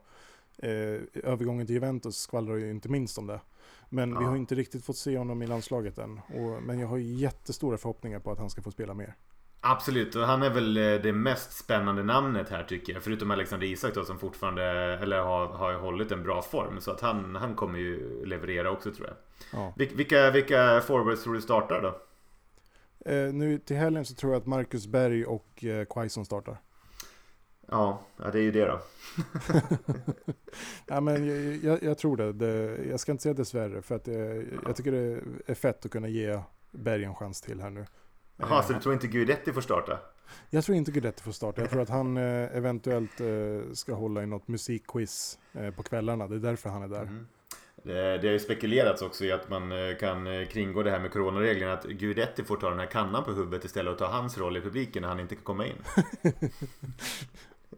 Eh, 0.58 0.70
övergången 1.24 1.66
till 1.66 1.74
Juventus 1.76 2.18
skvallrar 2.18 2.56
ju 2.56 2.70
inte 2.72 2.90
minst 2.90 3.18
om 3.18 3.28
det. 3.28 3.40
Men 3.90 4.10
vi 4.20 4.24
Ja. 4.24 4.30
har 4.30 4.36
inte 4.38 4.56
riktigt 4.56 4.86
fått 4.86 4.98
se 4.98 5.18
honom 5.18 5.42
i 5.42 5.48
landslaget 5.48 5.98
än. 5.98 6.18
Och, 6.18 6.64
men 6.64 6.80
jag 6.80 6.88
har 6.88 6.98
jättestora 6.98 7.78
förhoppningar 7.78 8.20
på 8.20 8.32
att 8.32 8.40
han 8.40 8.50
ska 8.50 8.62
få 8.62 8.72
spela 8.72 8.94
mer. 8.94 9.14
Absolut, 9.62 10.16
och 10.16 10.22
han 10.22 10.44
är 10.44 10.50
väl 10.50 10.78
eh, 10.78 10.84
det 10.84 11.14
mest 11.14 11.52
spännande 11.58 12.04
namnet 12.04 12.50
här 12.50 12.64
tycker 12.64 12.94
jag. 12.94 13.04
Förutom 13.04 13.32
Alexander 13.32 13.68
Isak 13.68 13.94
då 13.96 14.04
som 14.06 14.20
fortfarande, 14.20 14.64
eller 15.02 15.20
har, 15.20 15.48
har 15.48 15.74
hållit 15.74 16.12
en 16.12 16.24
bra 16.24 16.42
form. 16.42 16.82
Så 16.82 16.92
att 16.92 17.02
han, 17.02 17.36
han 17.36 17.56
kommer 17.56 17.80
ju 17.80 18.26
leverera 18.26 18.72
också 18.72 18.92
tror 18.92 19.08
jag. 19.08 19.16
Ja. 19.62 19.74
Vil- 19.78 19.96
Vilka, 19.96 20.32
vilka 20.32 20.82
forwards 20.82 21.24
tror 21.24 21.34
du 21.34 21.42
startar 21.42 21.82
då? 21.82 22.02
Eh, 23.06 23.34
nu 23.34 23.58
till 23.58 23.78
helgen 23.78 24.06
så 24.06 24.16
tror 24.16 24.34
jag 24.34 24.40
att 24.40 24.46
Marcus 24.46 24.88
Berg 24.88 25.26
och 25.26 25.64
eh, 25.64 25.86
Quaison 25.86 26.26
startar. 26.26 26.58
Ja, 27.72 28.02
ja, 28.18 28.32
det 28.32 28.40
är 28.40 28.44
ju 28.44 28.52
det 28.52 28.66
då. 28.66 28.82
ja, 30.88 31.02
men 31.02 31.28
jag, 31.28 31.56
jag, 31.56 31.84
jag 31.84 31.98
tror 31.98 32.18
det. 32.18 32.34
det. 32.34 32.78
Jag 32.90 33.00
ska 33.00 33.12
inte 33.12 33.22
säga 33.22 33.34
dessvärre, 33.34 33.82
för 33.82 33.96
att 33.96 34.08
eh, 34.08 34.16
jag 34.66 34.76
tycker 34.76 34.92
det 34.92 35.22
är 35.46 35.54
fett 35.56 35.86
att 35.86 35.92
kunna 35.92 36.08
ge 36.08 36.40
Berg 36.72 37.04
en 37.04 37.16
chans 37.16 37.42
till 37.42 37.62
här 37.62 37.70
nu. 37.70 37.86
Jaha, 38.38 38.60
Eh, 38.60 38.68
så 38.68 38.74
du 38.74 38.80
tror 38.80 38.94
inte 38.94 39.08
Guidetti 39.08 39.54
får 39.54 39.62
starta? 39.62 40.00
Jag 40.50 40.64
tror 40.64 40.78
inte 40.78 40.92
Guidetti 40.92 41.24
får 41.24 41.32
starta. 41.32 41.62
Jag 41.62 41.70
tror 41.70 41.82
att 41.82 41.90
han 41.90 42.18
eh, 42.18 42.58
eventuellt 42.58 43.22
eh, 43.22 43.72
ska 43.74 43.94
hålla 43.94 44.24
i 44.24 44.26
något 44.26 44.48
musikquiz 44.48 45.40
eh, 45.54 45.72
på 45.72 45.84
kvällarna. 45.84 46.28
Det 46.28 46.36
är 46.36 46.40
därför 46.40 46.70
han 46.70 46.84
är 46.84 46.88
där. 46.88 47.06
Mhm. 47.06 47.28
Det, 47.84 48.18
det 48.18 48.28
har 48.28 48.34
ju 48.34 48.40
spekulerats 48.40 49.02
också 49.02 49.26
i 49.26 49.32
att 49.32 49.50
man 49.50 49.72
eh, 49.72 49.96
kan 49.98 50.28
eh, 50.28 50.48
kringgå 50.48 50.84
det 50.84 50.92
här 50.92 51.00
med 51.00 51.12
coronareglerna. 51.12 51.74
Att 51.74 51.84
Guidetti 51.86 52.44
får 52.44 52.56
ta 52.58 52.70
den 52.70 52.80
här 52.80 52.86
kannan 52.86 53.24
på 53.24 53.32
huvudet 53.32 53.66
istället 53.66 53.92
och 53.94 53.98
ta 54.00 54.06
hans 54.08 54.38
roll 54.38 54.58
i 54.58 54.62
publiken 54.62 55.02
när 55.02 55.10
han 55.10 55.20
inte 55.20 55.36
kan 55.36 55.44
komma 55.44 55.66
in. 55.66 55.76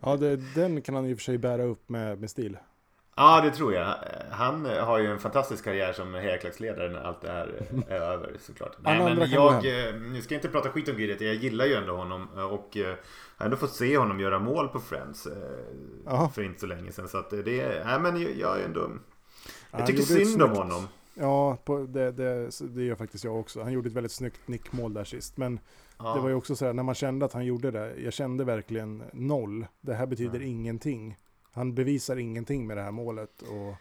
Ja, 0.02 0.16
det, 0.18 0.36
den 0.56 0.82
kan 0.82 0.96
han 0.96 1.06
i 1.06 1.14
och 1.14 1.18
för 1.18 1.24
sig 1.24 1.38
bära 1.38 1.64
upp 1.64 1.90
med, 1.90 2.20
med 2.20 2.30
stil. 2.30 2.58
Ja, 3.16 3.42
det 3.42 3.52
tror 3.52 3.74
jag. 3.74 3.96
Han 4.32 4.66
har 4.66 5.00
ju 5.00 5.08
en 5.12 5.20
fantastisk 5.20 5.64
karriär 5.64 5.94
som 5.94 6.14
hejaklacksledare 6.14 6.90
när 6.90 7.00
allt 7.04 7.22
det 7.22 7.32
här 7.32 7.62
är 7.88 7.96
över 8.02 8.34
såklart. 8.40 8.76
Nej, 8.80 9.16
men 9.16 9.30
jag, 9.30 9.54
eh, 9.88 9.96
nu 9.96 10.22
ska 10.22 10.34
jag 10.34 10.38
inte 10.40 10.48
prata 10.48 10.70
skit 10.70 10.90
om 10.90 10.96
Guidetti. 10.96 11.26
Jag 11.26 11.36
gillar 11.36 11.66
ju 11.66 11.74
ändå 11.74 11.96
honom 11.96 12.28
eh, 12.38 12.44
och 12.44 12.78
eh, 12.78 12.96
har 13.38 13.46
ändå 13.46 13.58
fått 13.58 13.74
se 13.74 13.98
honom 13.98 14.20
göra 14.20 14.40
mål 14.40 14.68
på 14.68 14.80
Friends 14.80 15.26
eh, 15.28 15.34
Jaha. 16.06 16.30
för 16.30 16.44
inte 16.44 16.60
så 16.60 16.66
länge 16.66 16.92
sedan. 16.92 17.08
Så 17.10 17.18
att 17.18 17.30
det 17.30 17.62
är, 17.62 17.86
nej 17.86 18.00
men 18.00 18.22
jag- 18.22 18.36
jag 18.38 18.60
är 18.62 18.66
ändå... 18.66 18.92
Jag 19.71 19.88
tycker 19.88 20.01
ett 20.01 20.07
synd 20.07 20.41
om 20.41 20.49
snyggt- 20.49 20.57
honom. 20.57 20.88
Ja, 21.13 21.57
på, 21.65 21.77
det, 21.77 22.12
det, 22.12 22.49
det 22.62 22.84
gör 22.84 22.95
faktiskt 22.95 23.23
jag 23.23 23.39
också. 23.39 23.62
Han 23.63 23.73
gjorde 23.73 23.88
ett 23.89 23.95
väldigt 23.95 24.12
snyggt 24.12 24.47
nickmål 24.47 24.93
där 24.93 25.03
sist. 25.03 25.38
Men 25.38 25.60
Ja. 25.97 26.13
det 26.15 26.21
var 26.21 26.29
ju 26.29 26.36
också 26.36 26.55
så 26.55 26.65
här, 26.65 26.73
när 26.73 26.84
man 26.84 26.95
kände 26.95 27.25
att 27.25 27.34
han 27.34 27.45
gjorde 27.45 27.71
det, 27.71 27.93
jag 28.03 28.13
kände 28.13 28.43
verkligen 28.43 29.03
noll. 29.13 29.65
Det 29.81 29.93
här 29.93 30.05
betyder 30.05 30.39
Nej. 30.39 30.47
ingenting. 30.47 31.17
Han 31.51 31.75
bevisar 31.75 32.15
ingenting 32.17 32.67
med 32.67 32.77
det 32.77 32.84
här 32.84 32.91
målet. 32.91 33.41
Och, 33.41 33.73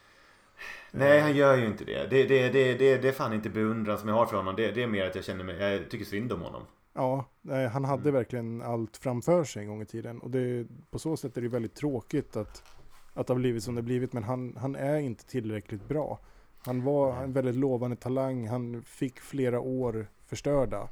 Nej, 0.92 1.20
han 1.20 1.36
gör 1.36 1.56
ju 1.56 1.66
inte 1.66 1.84
det. 1.84 2.06
Det, 2.10 2.24
det, 2.24 2.48
det, 2.48 2.74
det, 2.74 2.96
det 2.98 3.08
är 3.08 3.12
fan 3.12 3.32
inte 3.32 3.50
beundran 3.50 3.98
som 3.98 4.08
jag 4.08 4.16
har 4.16 4.26
för 4.26 4.36
honom. 4.36 4.56
Det, 4.56 4.70
det 4.70 4.82
är 4.82 4.86
mer 4.86 5.06
att 5.06 5.14
jag 5.14 5.24
känner 5.24 5.44
mig, 5.44 5.56
jag 5.72 5.90
tycker 5.90 6.04
synd 6.04 6.32
om 6.32 6.40
honom. 6.40 6.62
Ja, 6.94 7.24
han 7.72 7.84
hade 7.84 8.02
Mm. 8.02 8.14
verkligen 8.14 8.62
allt 8.62 8.96
framför 8.96 9.44
sig 9.44 9.62
en 9.62 9.68
gång 9.68 9.82
i 9.82 9.86
tiden. 9.86 10.18
Och 10.20 10.30
det, 10.30 10.66
på 10.90 10.98
så 10.98 11.16
sätt 11.16 11.36
är 11.36 11.40
det 11.40 11.48
väldigt 11.48 11.74
tråkigt 11.74 12.36
att, 12.36 12.62
att 13.20 13.26
det 13.26 13.32
har 13.32 13.38
blivit 13.40 13.62
som 13.64 13.74
det 13.74 13.80
har 13.80 13.86
blivit. 13.86 14.12
Men 14.12 14.22
han, 14.22 14.56
han 14.56 14.76
är 14.76 14.98
inte 14.98 15.26
tillräckligt 15.26 15.88
bra. 15.88 16.18
Han 16.64 16.82
var 16.84 17.22
en 17.22 17.32
väldigt 17.32 17.56
lovande 17.56 17.96
talang. 17.96 18.46
Han 18.48 18.82
fick 18.82 19.20
flera 19.20 19.60
år 19.60 20.06
förstörda 20.26 20.88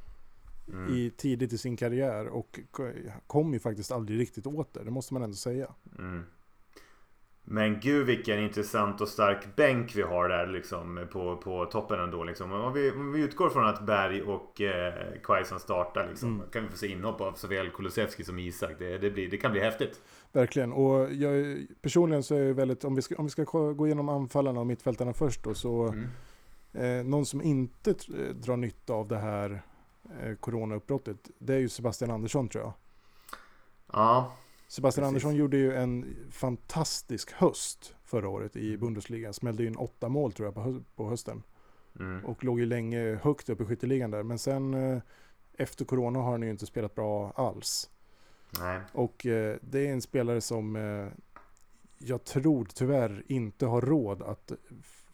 Mm. 0.73 0.93
i, 0.93 1.09
tidigt 1.17 1.53
i 1.53 1.57
sin 1.57 1.77
karriär. 1.77 2.27
Och 2.27 2.59
ko- 2.71 2.91
kom 3.27 3.53
ju 3.53 3.59
faktiskt 3.59 3.91
aldrig 3.91 4.19
riktigt 4.19 4.47
åt 4.47 4.73
det. 4.73 4.83
Det 4.83 4.91
måste 4.91 5.13
man 5.13 5.23
ändå 5.23 5.35
säga. 5.35 5.67
Mm. 5.99 6.23
Men 7.43 7.79
gud 7.79 8.05
vilken 8.05 8.39
intressant 8.39 9.01
och 9.01 9.07
stark 9.07 9.55
bänk 9.55 9.95
vi 9.95 10.01
har 10.01 10.29
där 10.29 10.47
liksom 10.47 11.07
på, 11.11 11.37
på 11.37 11.65
toppen 11.65 11.99
ändå 11.99 12.23
liksom. 12.23 12.51
Om 12.51 12.73
vi, 12.73 12.91
om 12.91 13.11
vi 13.11 13.21
utgår 13.21 13.49
från 13.49 13.65
att 13.67 13.85
Berg 13.85 14.21
och 14.21 14.61
eh, 14.61 14.93
Quaison 15.23 15.59
startar 15.59 16.07
liksom. 16.09 16.35
Mm. 16.35 16.49
Kan 16.49 16.63
vi 16.63 16.69
få 16.69 16.77
se 16.77 16.87
inhopp 16.87 17.21
av 17.21 17.33
såväl 17.33 17.69
Kulusevski 17.69 18.23
som 18.23 18.39
Isak. 18.39 18.71
Det, 18.79 18.97
det, 18.97 19.11
blir, 19.11 19.29
det 19.31 19.37
kan 19.37 19.51
bli 19.51 19.61
häftigt. 19.61 20.01
Verkligen. 20.31 20.73
Och 20.73 21.13
jag, 21.13 21.57
personligen 21.81 22.23
så 22.23 22.35
är 22.35 22.41
jag 22.43 22.53
väldigt, 22.53 22.83
om 22.83 22.95
vi 22.95 23.01
ska, 23.01 23.15
om 23.15 23.25
vi 23.25 23.31
ska 23.31 23.43
gå 23.73 23.85
igenom 23.87 24.09
anfallarna 24.09 24.59
och 24.59 24.67
mittfältarna 24.67 25.13
först 25.13 25.43
då. 25.43 25.53
Så 25.53 25.87
Mm. 25.87 26.07
Eh, 26.73 27.03
någon 27.05 27.25
som 27.25 27.41
inte 27.41 27.89
eh, 27.91 28.35
drar 28.35 28.57
nytta 28.57 28.93
av 28.93 29.07
det 29.07 29.17
här 29.17 29.61
eh, 30.21 30.35
coronauppbrottet, 30.35 31.29
det 31.39 31.53
är 31.53 31.59
ju 31.59 31.69
Sebastian 31.69 32.11
Andersson 32.11 32.49
tror 32.49 32.63
jag. 32.63 32.73
Ja, 33.93 34.33
Sebastian 34.67 35.03
Precis. 35.03 35.07
Andersson 35.07 35.35
gjorde 35.35 35.57
ju 35.57 35.73
en 35.75 36.15
fantastisk 36.31 37.31
höst 37.31 37.95
förra 38.05 38.29
året 38.29 38.55
i 38.55 38.77
Bundesliga. 38.77 39.33
Smällde 39.33 39.65
in 39.65 39.75
åtta 39.75 40.09
mål 40.09 40.31
tror 40.33 40.47
jag 40.47 40.55
på, 40.55 40.61
hö- 40.61 40.83
på 40.95 41.09
hösten. 41.09 41.43
mm. 41.99 42.25
Och 42.25 42.43
låg 42.43 42.59
ju 42.59 42.65
länge 42.65 43.19
högt 43.23 43.49
upp 43.49 43.61
i 43.61 43.65
skytteligan 43.65 44.11
där. 44.11 44.23
Men 44.23 44.39
sen 44.39 44.73
eh, 44.73 44.99
efter 45.53 45.85
corona 45.85 46.19
har 46.19 46.31
han 46.31 46.41
ju 46.41 46.49
inte 46.49 46.65
spelat 46.65 46.95
bra 46.95 47.31
alls. 47.35 47.89
Nej. 48.59 48.81
Och 48.91 49.25
eh, 49.25 49.57
det 49.61 49.87
är 49.87 49.91
en 49.91 50.01
spelare 50.01 50.41
som 50.41 50.75
eh, 50.75 51.07
jag 51.97 52.23
tror 52.23 52.67
tyvärr 52.73 53.23
inte 53.27 53.65
har 53.65 53.81
råd 53.81 54.21
att 54.21 54.51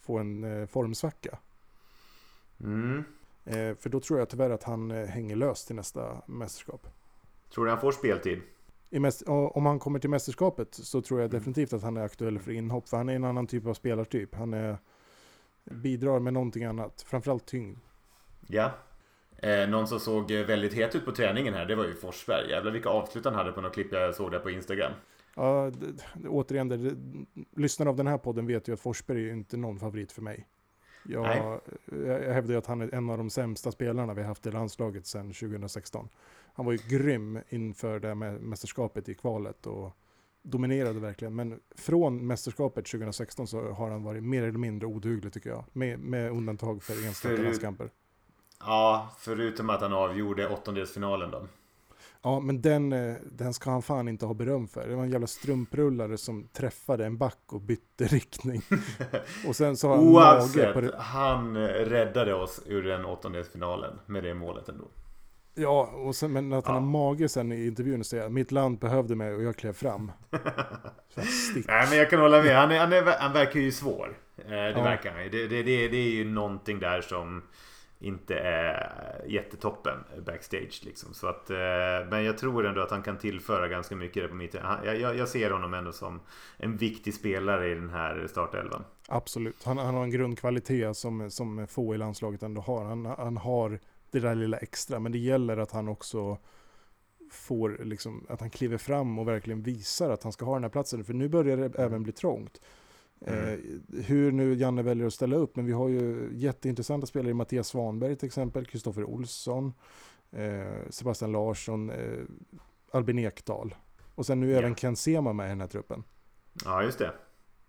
få 0.02 0.18
en 0.18 0.44
eh, 0.44 0.68
formsvacka. 0.68 1.40
Mm. 2.60 3.04
Eh, 3.46 3.76
för 3.76 3.90
då 3.90 4.00
tror 4.00 4.20
jag 4.20 4.30
tyvärr 4.30 4.50
att 4.50 4.64
han 4.64 4.92
eh, 4.92 5.06
hänger 5.08 5.36
löst 5.36 5.68
till 5.68 5.76
nästa 5.76 6.22
mästerskap. 6.26 6.88
Tror 7.54 7.66
du 7.66 7.72
han 7.72 7.82
får 7.82 7.92
speltid? 7.92 8.42
Om 9.26 9.66
han 9.66 9.80
kommer 9.80 10.00
till 10.00 10.10
mästerskapet 10.10 10.74
så 10.74 11.02
tror 11.02 11.20
jag 11.20 11.30
Mm. 11.30 11.40
definitivt 11.40 11.74
att 11.74 11.84
han 11.84 11.98
är 11.98 12.02
aktuell 12.02 12.40
för 12.40 12.52
inhopp. 12.52 12.90
För 12.90 12.98
han 12.98 13.10
är 13.10 13.16
en 13.16 13.24
annan 13.24 13.48
typ 13.48 13.66
av 13.66 13.74
spelartyp. 13.74 14.36
Han 14.36 14.54
är, 14.54 14.78
bidrar 15.64 16.20
med 16.20 16.34
någonting 16.34 16.64
annat. 16.64 17.02
Framförallt 17.08 17.46
tyngd. 17.46 17.78
Ja. 18.48 18.72
Eh, 19.38 19.70
någon 19.70 19.88
som 19.88 20.00
såg 20.00 20.32
väldigt 20.32 20.74
het 20.74 20.96
ut 20.96 21.06
på 21.06 21.12
träningen 21.12 21.54
här, 21.54 21.66
det 21.66 21.76
var 21.76 21.86
ju 21.86 21.96
Forsberg. 21.96 22.50
Jävlar 22.50 22.72
vilka 22.72 22.90
avslut 22.90 23.26
han 23.26 23.36
hade 23.36 23.52
på 23.52 23.62
något 23.62 23.74
klipp 23.74 23.92
jag 23.92 24.16
såg 24.16 24.32
där 24.32 24.40
på 24.40 24.50
Instagram. 24.50 24.92
Ja, 25.36 25.72
det, 26.14 26.28
återigen, 26.28 26.70
det, 26.70 26.96
lyssnare 27.56 27.90
av 27.90 27.96
den 27.96 28.08
här 28.08 28.18
podden 28.18 28.48
vet 28.48 28.68
ju 28.68 28.74
att 28.74 28.80
Forsberg 28.80 29.30
är 29.30 29.34
inte 29.34 29.58
någon 29.58 29.80
favorit 29.80 30.12
för 30.12 30.22
mig. 30.22 30.48
Jag, 31.08 31.24
Nej. 31.24 31.60
jag 32.08 32.34
hävdar 32.34 32.54
ju 32.54 32.58
att 32.58 32.66
han 32.66 32.82
är 32.82 32.94
en 32.94 33.10
av 33.10 33.18
de 33.18 33.30
sämsta 33.30 33.72
spelarna 33.72 34.14
vi 34.14 34.24
haft 34.24 34.48
i 34.48 34.52
landslaget 34.52 35.06
sedan 35.06 35.34
2016. 35.34 36.10
Han 36.54 36.66
var 36.66 36.74
ju 36.74 36.80
grym 36.90 37.40
inför 37.50 38.00
det 38.00 38.08
här 38.08 38.16
mästerskapet 38.40 39.10
i 39.10 39.14
kvalet 39.14 39.68
och 39.68 39.98
dominerade 40.42 41.00
verkligen. 41.00 41.36
Men 41.36 41.60
från 41.76 42.28
mästerskapet 42.28 42.86
2016 42.86 43.48
så 43.48 43.72
har 43.72 43.92
han 43.92 44.04
varit 44.04 44.24
mer 44.24 44.44
eller 44.44 44.60
mindre 44.60 44.88
oduglig 44.88 45.34
tycker 45.34 45.50
jag. 45.50 45.64
Med, 45.74 46.00
med 46.00 46.32
undantag 46.32 46.84
för 46.84 47.08
enstaka 47.08 47.42
landskamper. 47.42 47.90
Ja, 48.60 49.10
förutom 49.20 49.70
att 49.70 49.82
han 49.82 49.94
avgjorde 49.94 50.48
åttondelsfinalen 50.48 51.32
då. 51.32 51.48
Ja, 52.22 52.40
men 52.40 52.62
den, 52.62 52.94
eh, 52.94 53.16
den 53.32 53.54
ska 53.54 53.70
han 53.72 53.82
fan 53.82 54.08
inte 54.08 54.26
ha 54.26 54.34
beröm 54.34 54.68
för. 54.68 54.88
Det 54.88 54.96
var 54.96 55.04
en 55.04 55.10
jävla 55.10 55.28
strumprullare 55.28 56.18
som 56.18 56.48
träffade 56.54 57.06
en 57.06 57.18
back 57.18 57.40
och 57.46 57.62
bytte 57.62 58.04
riktning. 58.06 58.62
Och 59.48 59.56
sen 59.56 59.78
så 59.78 59.88
har 59.88 59.96
han 59.96 60.06
mage 60.12 60.14
på 60.14 60.80
Oavsett, 60.80 60.92
det. 60.92 60.98
han 60.98 61.56
eh, 61.56 61.62
räddade 61.70 62.34
oss 62.34 62.62
ur 62.66 62.84
den 62.84 63.06
åttondelsfinalen 63.06 64.00
med 64.06 64.24
det 64.24 64.34
målet 64.34 64.70
ändå. 64.70 64.86
Ja, 65.58 65.86
och 65.88 66.16
sen, 66.16 66.32
men 66.34 66.54
att 66.54 66.66
han 66.66 66.76
Ja. 66.76 66.80
har 66.82 66.88
mage 66.88 67.30
sen 67.30 67.52
i 67.52 67.66
intervjun 67.68 68.00
och 68.00 68.06
säger 68.06 68.30
mitt 68.30 68.52
land 68.52 68.80
behövde 68.80 69.16
mig 69.16 69.34
och 69.36 69.44
jag 69.44 69.56
klev 69.56 69.74
fram. 69.74 70.12
Nej 71.68 71.88
men 71.90 71.98
jag 71.98 72.10
kan 72.10 72.20
hålla 72.20 72.44
med, 72.44 72.56
han, 72.56 72.72
är, 72.72 72.80
han, 72.80 72.94
är, 72.94 73.04
han 73.20 73.34
verkar 73.34 73.60
ju 73.60 73.72
svår. 73.72 74.18
Eh, 74.38 74.46
det 74.50 74.70
Ja. 74.72 74.84
verkar 74.84 75.12
han 75.14 75.24
ju. 75.24 75.30
Det, 75.30 75.48
det, 75.48 75.64
det, 75.64 75.88
det 75.88 75.98
är 75.98 76.10
ju 76.12 76.26
någonting 76.26 76.80
där 76.80 77.02
som 77.02 77.44
inte 78.06 78.36
är 78.36 79.22
jättetoppen 79.28 79.98
backstage 80.26 80.82
liksom. 80.86 81.14
Så 81.14 81.28
att, 81.28 81.50
eh, 81.50 81.58
men 82.10 82.24
jag 82.24 82.38
tror 82.38 82.66
ändå 82.66 82.82
att 82.82 82.92
han 82.92 83.04
kan 83.04 83.18
tillföra 83.18 83.68
ganska 83.68 83.96
mycket 83.96 84.24
där 84.24 84.28
på 84.28 84.36
mitt. 84.36 84.54
Jag, 84.54 85.00
jag, 85.00 85.18
jag 85.18 85.30
ser 85.30 85.52
honom 85.52 85.74
ändå 85.74 85.92
som 85.92 86.20
en 86.58 86.78
viktig 86.78 87.14
spelare 87.14 87.70
i 87.70 87.76
den 87.76 87.90
här 87.90 88.28
startelvan. 88.30 88.84
Absolut. 89.08 89.64
Han, 89.64 89.78
han 89.78 89.96
har 89.96 90.04
en 90.04 90.12
grundkvalitet 90.12 90.98
som, 90.98 91.32
som 91.32 91.68
få 91.68 91.96
i 91.96 91.98
landslaget 91.98 92.44
ändå 92.44 92.62
har. 92.62 92.86
Han, 92.86 93.06
han 93.06 93.38
har 93.38 93.80
det 94.12 94.20
där 94.20 94.36
lilla 94.36 94.58
extra, 94.58 95.00
men 95.00 95.12
det 95.12 95.18
gäller 95.18 95.58
att 95.58 95.72
han 95.72 95.88
också 95.88 96.38
får, 97.32 97.80
liksom, 97.84 98.26
att 98.30 98.40
han 98.40 98.50
kliver 98.50 98.78
fram 98.78 99.20
och 99.20 99.28
verkligen 99.28 99.62
visar 99.62 100.10
att 100.10 100.24
han 100.24 100.32
ska 100.32 100.46
ha 100.46 100.54
den 100.54 100.64
här 100.64 100.70
platsen. 100.70 101.04
För 101.04 101.14
nu 101.14 101.30
börjar 101.30 101.58
det 101.58 101.80
även 101.80 102.04
bli 102.04 102.12
trångt. 102.12 102.62
Eh, 103.22 103.60
hur 104.06 104.32
nu 104.32 104.54
Janne 104.56 104.82
väljer 104.84 105.08
att 105.08 105.14
ställa 105.14 105.36
upp, 105.36 105.56
men 105.56 105.66
vi 105.66 105.72
har 105.72 105.90
ju 105.90 106.30
jätteintressanta 106.34 107.08
spelare, 107.08 107.34
Mattias 107.34 107.68
Svanberg 107.68 108.16
till 108.16 108.28
exempel, 108.28 108.66
Kristoffer 108.66 109.04
Olsson, 109.04 109.74
eh, 110.32 110.90
Sebastian 110.90 111.32
Larsson, 111.32 111.90
eh, 111.90 112.24
Albin 112.92 113.20
Ekdal. 113.20 113.76
Och 114.16 114.26
sen 114.26 114.40
nu 114.40 114.52
Ja. 114.52 114.58
även 114.60 114.76
Ken 114.76 114.96
Sema 114.96 115.34
med 115.34 115.46
i 115.46 115.50
den 115.50 115.62
här 115.62 115.68
truppen. 115.68 116.04
Ja 116.66 116.84
just 116.84 117.00
det. 117.00 117.12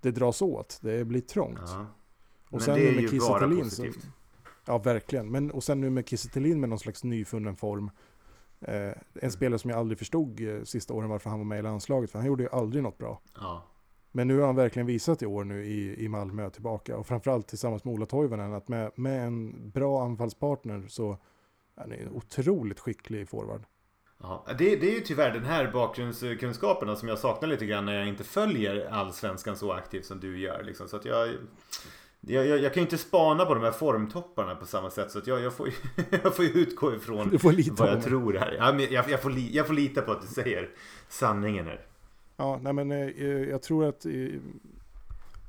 Det 0.01 0.11
dras 0.11 0.43
åt, 0.43 0.79
det 0.83 1.05
blir 1.05 1.21
trångt. 1.21 1.59
Ja. 1.67 1.87
Och 2.45 2.53
Men 2.53 2.61
sen 2.61 2.75
det 2.75 2.81
nu 2.81 2.89
är 2.89 2.95
med 3.03 3.13
ju 3.13 3.19
bara 3.21 3.39
Thelin 3.41 3.71
så- 3.71 3.83
positivt. 3.83 4.07
Ja, 4.67 4.79
verkligen. 4.79 5.31
Men, 5.31 5.51
och 5.51 5.65
sen 5.65 5.81
nu 5.81 5.91
med 5.91 6.09
Kiese 6.09 6.29
Thelin 6.29 6.61
med 6.61 6.69
någon 6.69 6.79
slags 6.79 7.05
nyfunnen 7.05 7.57
form. 7.57 7.91
Eh, 8.61 8.75
Mm. 8.77 8.99
en 9.15 9.33
spelare 9.33 9.59
som 9.59 9.71
jag 9.71 9.79
aldrig 9.81 9.99
förstod 9.99 10.41
eh, 10.41 10.63
sista 10.63 10.95
åren 10.95 11.09
varför 11.11 11.31
han 11.31 11.39
var 11.39 11.45
med 11.47 11.59
i 11.59 11.63
landslaget, 11.63 12.11
för 12.11 12.19
han 12.19 12.27
gjorde 12.29 12.43
ju 12.43 12.49
aldrig 12.53 12.83
något 12.83 12.99
bra. 12.99 13.21
Ja. 13.35 13.65
Men 14.17 14.29
nu 14.29 14.39
har 14.39 14.47
han 14.47 14.57
verkligen 14.57 14.87
visat 14.87 15.23
i 15.23 15.27
år 15.27 15.45
nu 15.45 15.65
i, 15.65 16.05
i 16.05 16.09
Malmö 16.09 16.51
tillbaka 16.51 16.97
och 16.97 17.07
framförallt 17.07 17.49
tillsammans 17.49 17.85
med 17.85 17.95
Ola 17.95 18.07
Toivonen 18.07 18.55
att 18.55 18.69
med, 18.69 18.91
med 18.95 19.27
en 19.27 19.71
bra 19.71 20.05
anfallspartner 20.05 20.85
så 20.89 21.11
är 21.77 21.81
han 21.81 21.93
en 21.93 22.09
otroligt 22.09 22.81
skicklig 22.81 23.29
forward. 23.29 23.63
Ja, 24.21 24.47
det, 24.59 24.77
det 24.77 24.91
är 24.91 24.95
ju 24.95 25.01
tyvärr 25.01 25.31
den 25.31 25.45
här 25.45 25.71
bakgrundskunskaperna 25.73 26.97
som 26.97 27.09
jag 27.09 27.19
saknar 27.19 27.49
lite 27.49 27.67
grann 27.67 27.87
när 27.87 27.95
jag 27.95 28.09
inte 28.09 28.25
följer 28.25 28.89
allsvenskan 28.91 29.57
så 29.57 29.73
aktivt 29.73 30.05
som 30.05 30.21
du 30.21 30.39
gör. 30.39 30.63
Liksom. 30.63 30.89
Så 30.89 30.97
att 30.97 31.05
jag, 31.05 31.29
jag, 32.21 32.47
jag, 32.47 32.59
jag 32.59 32.75
kan 32.75 32.81
ju 32.81 32.87
inte 32.87 32.99
spana 32.99 33.45
på 33.45 33.55
de 33.55 33.63
här 33.63 33.73
formtopparna 33.73 34.55
på 34.55 34.67
samma 34.67 34.91
sätt. 34.91 35.11
Så 35.11 35.19
att 35.19 35.27
jag, 35.27 35.41
jag, 35.41 35.55
får, 35.55 35.69
jag 36.23 36.37
får 36.37 36.45
utgå 36.45 36.95
ifrån 36.95 37.39
vad 37.43 37.89
jag 37.89 38.03
tror 38.03 38.33
här. 38.35 38.57
Ja, 38.59 38.73
men 38.73 38.87
jag, 38.91 39.11
jag, 39.11 39.23
får 39.23 39.31
li, 39.31 39.51
jag 39.57 39.67
får 39.67 39.75
lita 39.75 40.03
på 40.03 40.13
att 40.13 40.21
du 40.21 40.27
säger 40.27 40.71
sanningen 41.09 41.67
här. 41.67 41.87
Ja, 42.37 42.59
nej 42.63 42.73
men 42.73 42.93
eh, 42.93 43.09
jag 43.27 43.63
tror 43.63 43.85
att, 43.85 44.07
eh, 44.07 44.13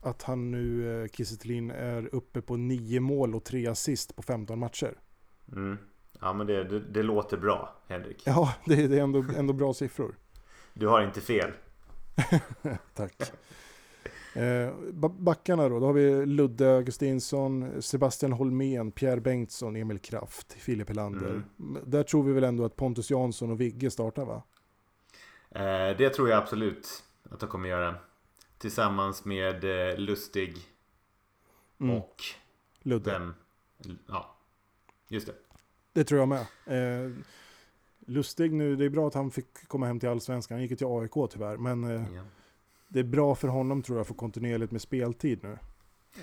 att 0.02 0.24
han 0.24 0.52
nu, 0.52 1.02
eh, 1.04 1.08
Kiese 1.08 1.38
är 1.74 2.16
uppe 2.16 2.42
på 2.42 2.58
nio 2.58 3.00
mål 3.00 3.36
och 3.36 3.44
tre 3.44 3.68
assist 3.68 4.16
på 4.16 4.22
15 4.22 4.60
matcher. 4.60 4.98
Mm. 5.52 5.78
Ja 6.22 6.34
men 6.34 6.48
det, 6.48 6.64
det, 6.64 6.80
det 6.80 7.04
låter 7.04 7.38
bra 7.38 7.76
Henrik. 7.88 8.24
Ja, 8.26 8.54
det, 8.66 8.88
det 8.88 8.98
är 9.00 9.04
ändå, 9.04 9.26
ändå 9.38 9.54
bra 9.54 9.74
siffror. 9.74 10.16
Du 10.74 10.88
har 10.88 11.02
inte 11.02 11.22
fel. 11.22 11.52
Tack. 12.94 13.32
Eh, 14.36 14.74
ba- 14.92 15.10
backarna 15.10 15.70
då, 15.70 15.80
då 15.80 15.86
har 15.86 15.94
vi 15.94 16.26
Ludde 16.26 16.76
Augustinsson, 16.76 17.82
Sebastian 17.82 18.32
Holmén, 18.32 18.92
Pierre 18.92 19.22
Bengtsson, 19.22 19.76
Emil 19.76 20.00
Kraft, 20.00 20.54
Filip 20.54 20.90
Helander. 20.90 21.44
Mm. 21.60 21.78
Där 21.86 22.04
tror 22.04 22.24
vi 22.24 22.34
väl 22.34 22.44
ändå 22.44 22.66
att 22.66 22.76
Pontus 22.76 23.12
Jansson 23.12 23.52
och 23.52 23.62
Vigge 23.62 23.92
startar 23.92 24.26
va? 24.26 24.44
Eh, 25.52 25.98
det 25.98 26.10
tror 26.10 26.30
jag 26.30 26.38
absolut 26.38 27.04
att 27.30 27.40
de 27.40 27.50
kommer 27.50 27.70
göra. 27.70 27.96
Tillsammans 28.58 29.26
med 29.26 29.64
eh, 29.92 29.98
Lustig 29.98 30.56
Mm. 31.80 31.96
och 31.96 32.16
Ludde. 32.82 33.12
vem? 33.12 33.34
Ja, 34.08 34.36
just 35.08 35.28
det. 35.28 35.34
Det 35.94 36.04
tror 36.04 36.20
jag 36.20 36.28
med. 36.28 36.46
Eh, 37.06 37.12
Lustig 38.00 38.54
nu, 38.54 38.76
det 38.76 38.86
är 38.86 38.90
bra 38.90 39.08
att 39.08 39.14
han 39.14 39.32
fick 39.32 39.68
komma 39.68 39.86
hem 39.88 40.00
till 40.00 40.10
Allsvenskan. 40.10 40.56
Han 40.56 40.62
gick 40.62 40.72
ju 40.72 40.78
till 40.78 40.88
AIK 40.90 41.32
tyvärr, 41.32 41.58
men 41.58 41.84
eh, 41.84 42.16
Ja. 42.16 42.22
det 42.88 43.00
är 43.00 43.04
bra 43.04 43.36
för 43.36 43.48
honom 43.48 43.82
tror 43.82 43.98
jag 43.98 44.02
att 44.02 44.08
få 44.08 44.14
kontinuerligt 44.14 44.72
med 44.72 44.82
speltid 44.82 45.40
nu. 45.44 45.58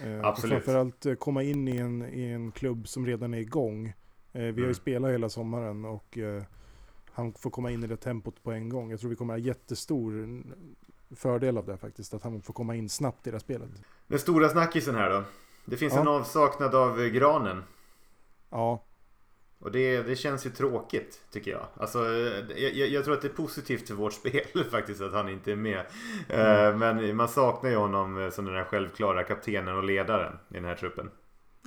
Eh, 0.02 0.18
och 0.20 0.26
Absolut. 0.26 0.54
Framförallt 0.54 1.06
eh, 1.06 1.14
komma 1.14 1.42
in 1.42 1.68
i 1.68 1.76
en, 1.76 2.02
i 2.14 2.24
en 2.24 2.52
klubb 2.52 2.88
som 2.88 3.06
redan 3.06 3.34
är 3.34 3.38
igång. 3.38 3.86
Eh, 3.86 3.94
vi 4.32 4.40
har 4.46 4.52
ju 4.56 4.62
Mm. 4.62 4.74
spelat 4.74 5.10
hela 5.10 5.28
sommaren 5.28 5.84
och 5.84 6.18
han 7.14 7.32
får 7.32 7.50
komma 7.50 7.70
in 7.70 7.84
i 7.84 7.86
det 7.86 7.96
tempot 7.96 8.42
på 8.42 8.52
en 8.52 8.68
gång. 8.68 8.90
Jag 8.90 9.00
tror 9.00 9.10
vi 9.10 9.16
kommer 9.16 9.34
ha 9.34 9.38
jättestor 9.38 10.42
fördel 11.16 11.58
av 11.58 11.66
det 11.66 11.76
faktiskt. 11.76 12.14
Att 12.14 12.22
han 12.22 12.42
får 12.42 12.54
komma 12.54 12.74
in 12.74 12.88
snabbt 12.88 13.26
i 13.26 13.30
det 13.30 13.34
här 13.34 13.40
spelet. 13.40 13.68
Den 14.06 14.18
stora 14.18 14.48
snackisen 14.48 14.94
här 14.94 15.10
då. 15.10 15.22
Det 15.64 15.76
finns 15.76 15.94
Ja. 15.94 16.00
en 16.00 16.08
avsaknad 16.08 16.74
av 16.74 17.06
Granen. 17.08 17.62
Ja, 18.50 18.84
Och 19.58 19.72
det, 19.72 20.02
det 20.02 20.16
känns 20.16 20.46
ju 20.46 20.50
tråkigt 20.50 21.20
tycker 21.32 21.50
jag. 21.50 21.66
Alltså, 21.76 21.98
jag, 22.56 22.72
jag- 22.88 23.04
tror 23.04 23.14
att 23.14 23.22
det 23.22 23.28
är 23.28 23.32
positivt 23.32 23.88
för 23.88 23.94
vårt 23.94 24.12
spel 24.22 24.64
faktiskt 24.70 25.00
att 25.00 25.12
han 25.12 25.28
inte 25.28 25.52
är 25.52 25.56
med. 25.56 25.80
Eh, 26.28 26.76
Men 26.76 27.16
man 27.16 27.28
saknar 27.28 27.70
ju 27.70 27.76
honom 27.76 28.30
som 28.32 28.44
den 28.44 28.54
här 28.54 28.64
självklara 28.64 29.22
kaptenen 29.24 29.76
och 29.76 29.84
ledaren 29.84 30.32
i 30.48 30.54
den 30.54 30.64
här 30.64 30.74
truppen. 30.74 31.10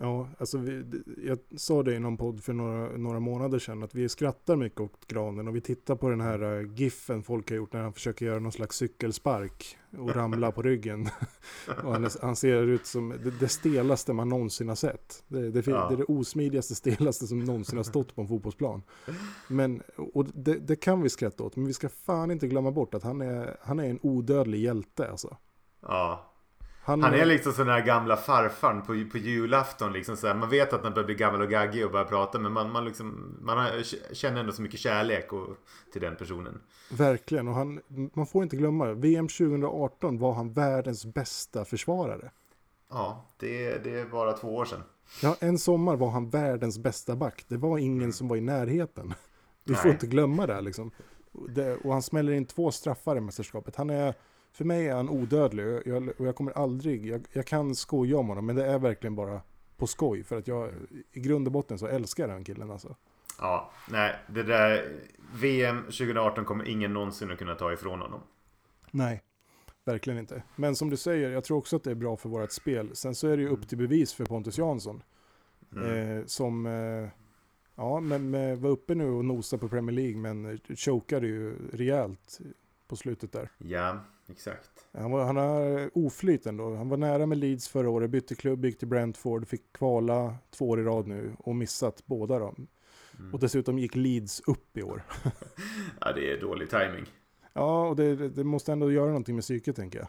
Ja, 0.02 0.30
alltså 0.38 0.58
vi, 0.58 0.84
jag 1.26 1.40
sa 1.58 1.84
det 1.84 1.94
i 1.94 2.00
någon 2.00 2.18
podd 2.18 2.44
för 2.44 2.54
några, 2.54 2.98
några 2.98 3.20
månader 3.20 3.60
sedan 3.60 3.84
att 3.84 3.96
vi 3.96 4.10
skrattar 4.10 4.56
mycket 4.56 4.82
åt 4.82 5.08
granen 5.08 5.48
och 5.48 5.56
vi 5.56 5.62
tittar 5.62 5.96
på 5.96 6.10
den 6.10 6.22
här 6.22 6.44
uh, 6.44 6.74
giffen 6.74 7.24
folk 7.24 7.50
har 7.50 7.58
gjort 7.58 7.74
när 7.74 7.82
han 7.82 7.94
försöker 7.94 8.26
göra 8.26 8.40
någon 8.40 8.52
slags 8.52 8.76
cykelspark 8.76 9.78
och 9.98 10.16
ramla 10.16 10.52
på 10.52 10.62
ryggen. 10.62 11.10
och 11.84 11.94
han, 11.94 12.10
han 12.22 12.36
ser 12.36 12.64
ut 12.64 12.86
som 12.86 13.10
det, 13.24 13.40
det 13.40 13.48
stelaste 13.48 14.14
man 14.14 14.30
någonsin 14.30 14.70
har 14.70 14.76
sett. 14.76 15.24
Det, 15.28 15.52
det, 15.52 15.68
Ja. 15.68 15.88
det 15.90 15.96
är 15.96 15.98
det 15.98 16.04
osmidigaste, 16.04 16.76
stelaste 16.76 17.28
som 17.28 17.40
någonsin 17.40 17.78
har 17.78 17.84
stått 17.84 18.16
på 18.16 18.22
en 18.22 18.28
fotbollsplan. 18.28 18.84
Men, 19.48 19.82
och 20.14 20.26
det, 20.34 20.54
det 20.54 20.76
kan 20.76 21.02
vi 21.02 21.10
skratta 21.10 21.44
åt, 21.44 21.56
men 21.56 21.66
vi 21.66 21.74
ska 21.74 21.90
fan 21.90 22.32
inte 22.32 22.48
glömma 22.48 22.72
bort 22.72 22.94
att 22.94 23.04
han 23.04 23.22
är, 23.22 23.58
han 23.62 23.80
är 23.80 23.90
en 23.90 24.00
odödlig 24.02 24.60
hjälte 24.60 25.12
alltså. 25.12 25.38
Ja. 25.82 26.34
Han, 26.88 27.04
Han 27.04 27.14
är 27.14 27.26
liksom 27.26 27.54
sån 27.54 27.68
där 27.68 27.82
gamla 27.82 28.18
farfarn 28.18 28.82
på, 28.82 29.12
på 29.12 29.18
julafton. 29.18 29.94
Liksom 29.94 30.18
så 30.18 30.28
här, 30.28 30.36
man 30.36 30.50
vet 30.50 30.74
att 30.74 30.84
man 30.84 30.94
börjar 30.94 31.06
bli 31.06 31.16
gammal 31.16 31.42
och 31.42 31.50
gaggig 31.50 31.86
och 31.86 31.92
börjar 31.92 32.06
prata. 32.06 32.40
Men 32.40 32.52
man, 32.52 32.72
man, 32.72 32.86
liksom, 32.86 33.38
man 33.42 33.58
har, 33.58 33.84
känner 34.14 34.40
ändå 34.40 34.52
så 34.52 34.62
mycket 34.62 34.80
kärlek 34.80 35.34
och, 35.34 35.58
till 35.94 36.02
den 36.02 36.16
personen. 36.16 36.60
Verkligen, 36.92 37.48
och 37.48 37.54
han, 37.54 37.82
man 38.14 38.28
får 38.28 38.44
inte 38.44 38.56
glömma, 38.56 38.94
VM 38.94 39.28
2018 39.28 40.20
var 40.20 40.34
han 40.34 40.54
världens 40.54 41.06
bästa 41.06 41.66
försvarare. 41.66 42.32
Ja, 42.90 43.26
det, 43.38 43.84
det 43.84 44.00
är 44.00 44.06
bara 44.06 44.34
två 44.34 44.56
år 44.56 44.66
sedan. 44.66 44.84
Ja, 45.22 45.36
en 45.40 45.58
sommar 45.58 45.96
var 45.96 46.10
han 46.10 46.30
världens 46.30 46.80
bästa 46.80 47.16
back. 47.16 47.46
Det 47.48 47.58
var 47.58 47.78
ingen 47.78 48.14
som 48.14 48.28
var 48.28 48.38
i 48.38 48.42
närheten. 48.42 49.14
Vi 49.64 49.76
får 49.76 49.92
inte 49.92 50.08
glömma 50.08 50.48
det 50.48 50.62
liksom. 50.62 50.92
Det, 51.50 51.76
och 51.76 51.94
han 51.94 52.02
smäller 52.02 52.34
in 52.34 52.46
två 52.46 52.72
straffar 52.72 53.18
i 53.18 53.20
mästerskapet. 53.20 53.76
Han 53.76 53.90
är, 53.90 54.14
för 54.58 54.66
mig 54.66 54.88
är 54.88 54.96
han 54.96 55.10
odödlig 55.10 55.68
och 55.68 55.82
jag, 55.86 56.10
och 56.18 56.28
jag 56.28 56.36
kommer 56.36 56.52
aldrig, 56.52 57.06
jag, 57.06 57.28
jag 57.32 57.46
kan 57.46 57.76
skoja 57.76 58.18
om 58.18 58.28
honom, 58.28 58.46
men 58.46 58.56
det 58.56 58.66
är 58.66 58.80
verkligen 58.80 59.16
bara 59.16 59.42
på 59.78 59.88
skoj. 59.88 60.24
För 60.24 60.38
att 60.38 60.48
jag, 60.48 60.70
i 61.12 61.20
grund 61.20 61.48
och 61.48 61.52
botten 61.52 61.80
så 61.80 61.88
älskar 61.88 62.24
jag 62.24 62.36
den 62.36 62.44
killen 62.44 62.72
alltså. 62.72 62.96
Ja, 63.40 63.72
nej, 63.90 64.16
det 64.28 64.44
där 64.44 64.96
VM 65.34 65.84
2018 65.84 66.46
kommer 66.46 66.70
ingen 66.70 66.94
någonsin 66.94 67.32
att 67.32 67.38
kunna 67.38 67.56
ta 67.56 67.74
ifrån 67.74 68.02
honom. 68.02 68.22
Nej, 68.92 69.24
verkligen 69.86 70.20
inte. 70.20 70.44
Men 70.56 70.76
som 70.76 70.90
du 70.90 70.98
säger, 70.98 71.30
jag 71.30 71.44
tror 71.44 71.58
också 71.58 71.76
att 71.76 71.84
det 71.84 71.92
är 71.92 71.96
bra 71.96 72.18
för 72.18 72.30
vårt 72.30 72.52
spel. 72.52 72.96
Sen 72.96 73.16
så 73.16 73.28
är 73.28 73.38
det 73.38 73.44
ju 73.44 73.50
upp 73.50 73.68
till 73.68 73.78
bevis 73.78 74.14
för 74.14 74.26
Pontus 74.26 74.58
Jansson. 74.58 75.04
Mm. 75.76 76.18
Eh, 76.18 76.26
som, 76.26 76.66
eh, 76.66 77.10
ja, 77.76 78.00
men 78.00 78.34
eh, 78.34 78.58
var 78.58 78.70
uppe 78.70 78.96
nu 78.96 79.10
och 79.10 79.26
nosade 79.26 79.60
på 79.60 79.70
Premier 79.70 79.96
League, 79.96 80.18
men 80.18 80.60
chokade 80.76 81.28
ju 81.28 81.56
rejält 81.74 82.40
på 82.88 82.96
slutet 82.96 83.32
där. 83.32 83.52
Ja, 83.58 84.00
exakt. 84.32 84.70
Han, 84.94 85.12
var, 85.12 85.26
han 85.26 85.36
har 85.38 85.90
oflyt 85.94 86.46
ändå. 86.46 86.76
Han 86.76 86.90
var 86.90 86.98
nära 86.98 87.26
med 87.26 87.38
Leeds 87.38 87.68
förra 87.68 87.90
året, 87.90 88.10
bytte 88.10 88.36
klubb, 88.36 88.66
gick 88.66 88.80
till 88.80 88.88
Brentford, 88.88 89.48
fick 89.48 89.74
kvala 89.74 90.36
två 90.52 90.70
år 90.70 90.80
i 90.80 90.84
rad 90.84 91.08
nu 91.08 91.36
och 91.40 91.56
missat 91.56 92.04
båda 92.06 92.40
dem. 92.40 92.68
Mm. 93.20 93.34
Och 93.34 93.40
dessutom 93.40 93.80
gick 93.80 93.96
Leeds 93.96 94.42
upp 94.48 94.78
i 94.78 94.84
år. 94.84 95.04
Ja, 96.02 96.12
det 96.12 96.32
är 96.32 96.42
dålig 96.42 96.70
timing. 96.70 97.06
Ja, 97.54 97.88
och 97.88 97.96
det, 97.96 98.16
det 98.30 98.44
måste 98.44 98.72
ändå 98.72 98.92
göra 98.92 99.08
någonting 99.08 99.36
med 99.36 99.44
psyket 99.44 99.76
tänker 99.76 100.00
jag. 100.00 100.08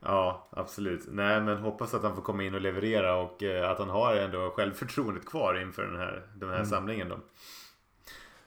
Ja, 0.00 0.48
absolut. 0.52 1.00
Nej, 1.10 1.40
men 1.40 1.56
hoppas 1.58 1.94
att 1.94 2.02
han 2.02 2.14
får 2.14 2.22
komma 2.22 2.44
in 2.44 2.54
och 2.54 2.60
leverera 2.60 3.16
och 3.16 3.42
eh, 3.42 3.70
att 3.70 3.78
han 3.78 3.88
har 3.88 4.16
ändå 4.16 4.50
självförtroendet 4.50 5.26
kvar 5.26 5.60
inför 5.62 5.82
den 5.82 5.96
här, 5.96 6.26
den 6.34 6.48
här 6.48 6.56
Mm. 6.56 6.68
samlingen 6.70 7.08
då. 7.08 7.18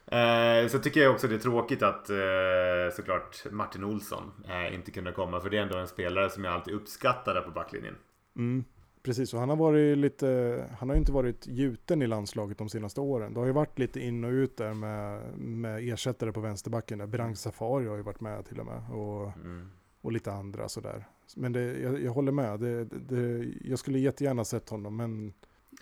Eh, 0.06 0.68
så 0.68 0.80
tycker 0.80 1.02
jag 1.02 1.14
också 1.14 1.28
det 1.28 1.36
är 1.36 1.40
tråkigt 1.40 1.84
att 1.84 2.10
eh, 2.10 2.96
såklart 2.96 3.46
Martin 3.52 3.84
Olsson 3.84 4.32
eh, 4.50 4.76
inte 4.76 4.92
kunde 4.92 5.12
komma. 5.12 5.40
För 5.40 5.50
det 5.50 5.58
är 5.58 5.62
ändå 5.62 5.78
en 5.78 5.88
spelare 5.88 6.30
som 6.30 6.44
jag 6.44 6.54
alltid 6.54 6.74
uppskattade 6.74 7.42
på 7.42 7.52
backlinjen. 7.52 7.96
Mm. 8.36 8.64
Precis, 9.04 9.34
och 9.34 9.40
han 9.40 9.50
har 9.50 9.56
varit 9.56 9.98
lite, 9.98 10.66
han 10.80 10.90
har 10.90 10.96
inte 10.96 11.12
varit 11.12 11.48
gjuten 11.48 12.02
i 12.02 12.08
landslaget 12.08 12.58
de 12.58 12.70
senaste 12.70 13.02
åren. 13.02 13.34
Det 13.34 13.40
har 13.40 13.48
ju 13.48 13.54
varit 13.54 13.80
lite 13.80 14.00
in 14.00 14.24
och 14.24 14.30
ut 14.32 14.58
där 14.58 14.74
med, 14.74 15.38
med 15.38 15.94
ersättare 15.94 16.32
på 16.32 16.40
vänsterbacken. 16.40 16.98
Där. 17.00 17.08
Brang 17.08 17.36
Safari 17.36 17.88
har 17.88 17.96
ju 17.96 18.02
varit 18.02 18.20
med 18.22 18.46
till 18.46 18.60
och 18.60 18.66
med. 18.66 18.82
Och, 18.92 19.32
Mm. 19.38 19.70
och 20.02 20.12
lite 20.12 20.32
andra 20.32 20.70
sådär. 20.70 21.06
Men 21.36 21.54
det, 21.54 21.80
jag, 21.80 22.02
jag 22.04 22.12
håller 22.12 22.32
med, 22.32 22.60
det, 22.60 22.86
det, 22.86 23.52
jag 23.62 23.80
skulle 23.80 24.00
jättegärna 24.00 24.46
sett 24.46 24.70
honom. 24.70 24.96
Men 24.96 25.34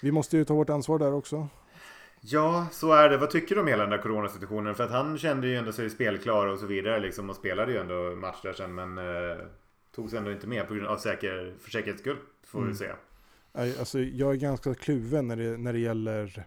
vi 0.02 0.12
måste 0.12 0.38
ju 0.38 0.46
ta 0.46 0.54
vårt 0.54 0.70
ansvar 0.70 1.00
där 1.00 1.14
också. 1.14 1.48
Ja, 2.24 2.68
så 2.72 2.92
är 2.94 3.10
det. 3.10 3.18
Vad 3.18 3.30
tycker 3.30 3.56
du 3.56 3.62
om 3.62 3.68
hela 3.68 3.84
den 3.84 3.90
där 3.90 3.98
coronasituationen? 3.98 4.76
För 4.76 4.84
att 4.84 4.92
han 4.92 5.18
kände 5.18 5.48
ju 5.48 5.56
ändå 5.56 5.72
sig 5.72 5.90
spelklar 5.90 6.48
och 6.48 6.60
så 6.60 6.66
vidare 6.66 7.00
liksom 7.00 7.30
och 7.30 7.36
spelade 7.36 7.72
ju 7.72 7.78
ändå 7.78 8.16
match 8.16 8.40
där 8.44 8.54
sen 8.54 8.76
men 8.76 8.98
eh, 8.98 9.38
togs 9.96 10.14
ändå 10.14 10.32
inte 10.32 10.48
med 10.48 10.68
på 10.68 10.74
grund 10.74 10.88
av 10.88 10.98
säker, 10.98 11.56
för 11.60 11.72
säkerhets 11.72 12.02
skull. 12.02 12.18
Får 12.46 12.60
vi 12.60 12.66
Mm. 12.66 12.76
säga. 12.78 12.96
Nej, 13.54 13.76
Alltså, 13.80 14.00
jag 14.00 14.32
är 14.32 14.36
ganska 14.36 14.74
kluven 14.76 15.28
när 15.28 15.36
det, 15.36 15.58
när 15.58 15.74
det 15.74 15.80
gäller 15.80 16.46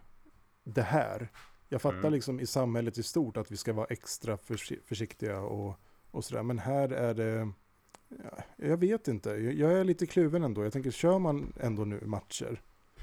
det 0.64 0.82
här. 0.82 1.28
Jag 1.68 1.82
fattar 1.82 1.98
Mm. 1.98 2.12
liksom 2.12 2.40
i 2.40 2.46
samhället 2.46 2.98
i 2.98 3.02
stort 3.02 3.36
att 3.36 3.52
vi 3.52 3.56
ska 3.56 3.72
vara 3.72 3.86
extra 3.86 4.36
försi- 4.36 4.80
försiktiga 4.86 5.40
och, 5.40 5.74
och 6.10 6.24
sådär. 6.24 6.42
Men 6.42 6.58
här 6.58 6.88
är 6.92 7.14
det, 7.14 7.52
ja, 8.08 8.42
jag 8.56 8.76
vet 8.76 9.08
inte, 9.08 9.30
jag, 9.30 9.54
jag 9.54 9.72
är 9.72 9.84
lite 9.84 10.06
kluven 10.06 10.42
ändå. 10.44 10.64
Jag 10.64 10.72
tänker, 10.72 10.90
kör 10.90 11.18
man 11.18 11.52
ändå 11.60 11.84
nu 11.84 12.00
matcher 12.06 12.60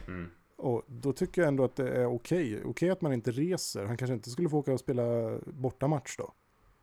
Mm. 0.07 0.29
Och 0.61 0.83
då 0.87 1.13
tycker 1.13 1.41
jag 1.41 1.47
ändå 1.47 1.63
att 1.63 1.75
det 1.75 1.89
är 1.89 2.05
okej. 2.05 2.61
Okej 2.65 2.89
att 2.89 3.01
man 3.01 3.13
inte 3.13 3.31
reser. 3.31 3.85
Han 3.85 3.97
kanske 3.97 4.13
inte 4.13 4.29
skulle 4.29 4.49
få 4.49 4.57
åka 4.57 4.73
och 4.73 4.79
spela 4.79 5.03
bortamatch 5.45 6.17
då. 6.17 6.33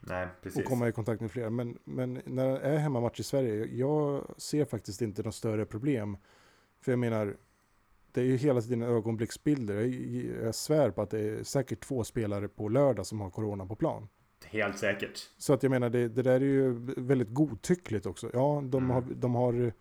Nej, 0.01 0.29
precis. 0.43 0.59
och 0.63 0.65
komma 0.69 0.89
i 0.89 0.93
kontakt 0.93 1.21
med 1.21 1.31
flera. 1.31 1.51
Men, 1.51 1.79
men 1.85 2.21
när 2.25 2.49
det 2.49 2.59
är 2.61 2.77
hemmamatch 2.77 3.21
i 3.21 3.23
Sverige, 3.23 3.67
jag 3.67 4.25
ser 4.37 4.65
faktiskt 4.65 5.03
inte 5.03 5.23
något 5.23 5.35
större 5.35 5.65
problem. 5.65 6.17
För 6.81 6.93
jag 6.93 6.99
menar, 6.99 7.37
det 8.13 8.21
är 8.21 8.25
ju 8.25 8.37
hela 8.37 8.61
tiden 8.61 8.83
ögonblicksbilder. 8.83 9.75
Jag, 9.75 9.89
jag 10.45 10.55
svär 10.55 10.91
på 10.91 11.03
att 11.03 11.11
det 11.11 11.21
är 11.21 11.43
säkert 11.43 11.81
två 11.81 12.05
spelare 12.05 12.49
på 12.49 12.69
lördag 12.69 13.07
som 13.07 13.21
har 13.21 13.31
corona 13.31 13.67
på 13.67 13.77
plan. 13.77 14.09
Helt 14.45 14.79
säkert. 14.79 15.31
Så 15.39 15.53
att 15.53 15.63
jag 15.63 15.71
menar, 15.71 15.91
det, 15.91 16.09
det 16.09 16.23
där 16.23 16.33
är 16.35 16.41
ju 16.41 16.73
väldigt 16.97 17.29
godtyckligt 17.35 18.07
också. 18.07 18.31
Ja, 18.33 18.63
de 18.65 18.85
Mm. 18.85 18.91
har, 18.91 19.05
de 19.15 19.35
har 19.35 19.73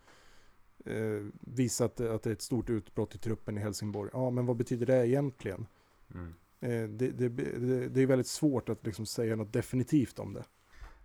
eh, 0.87 1.25
visat 1.39 1.99
att 2.01 2.23
det 2.23 2.29
är 2.29 2.33
ett 2.33 2.41
stort 2.41 2.69
utbrott 2.69 3.15
i 3.15 3.17
truppen 3.17 3.57
i 3.57 3.61
Helsingborg. 3.61 4.09
Ja, 4.13 4.29
men 4.29 4.45
vad 4.45 4.57
betyder 4.57 4.85
det 4.85 5.07
egentligen? 5.07 5.67
Mm. 6.13 6.33
Eh, 6.59 6.89
det, 6.89 7.07
det, 7.11 7.29
det, 7.29 7.87
det 7.89 8.01
är 8.01 8.05
väldigt 8.05 8.27
svårt 8.27 8.69
att 8.69 8.85
liksom 8.85 9.05
säga 9.05 9.35
något 9.35 9.53
definitivt 9.53 10.19
om 10.19 10.33
det. 10.33 10.43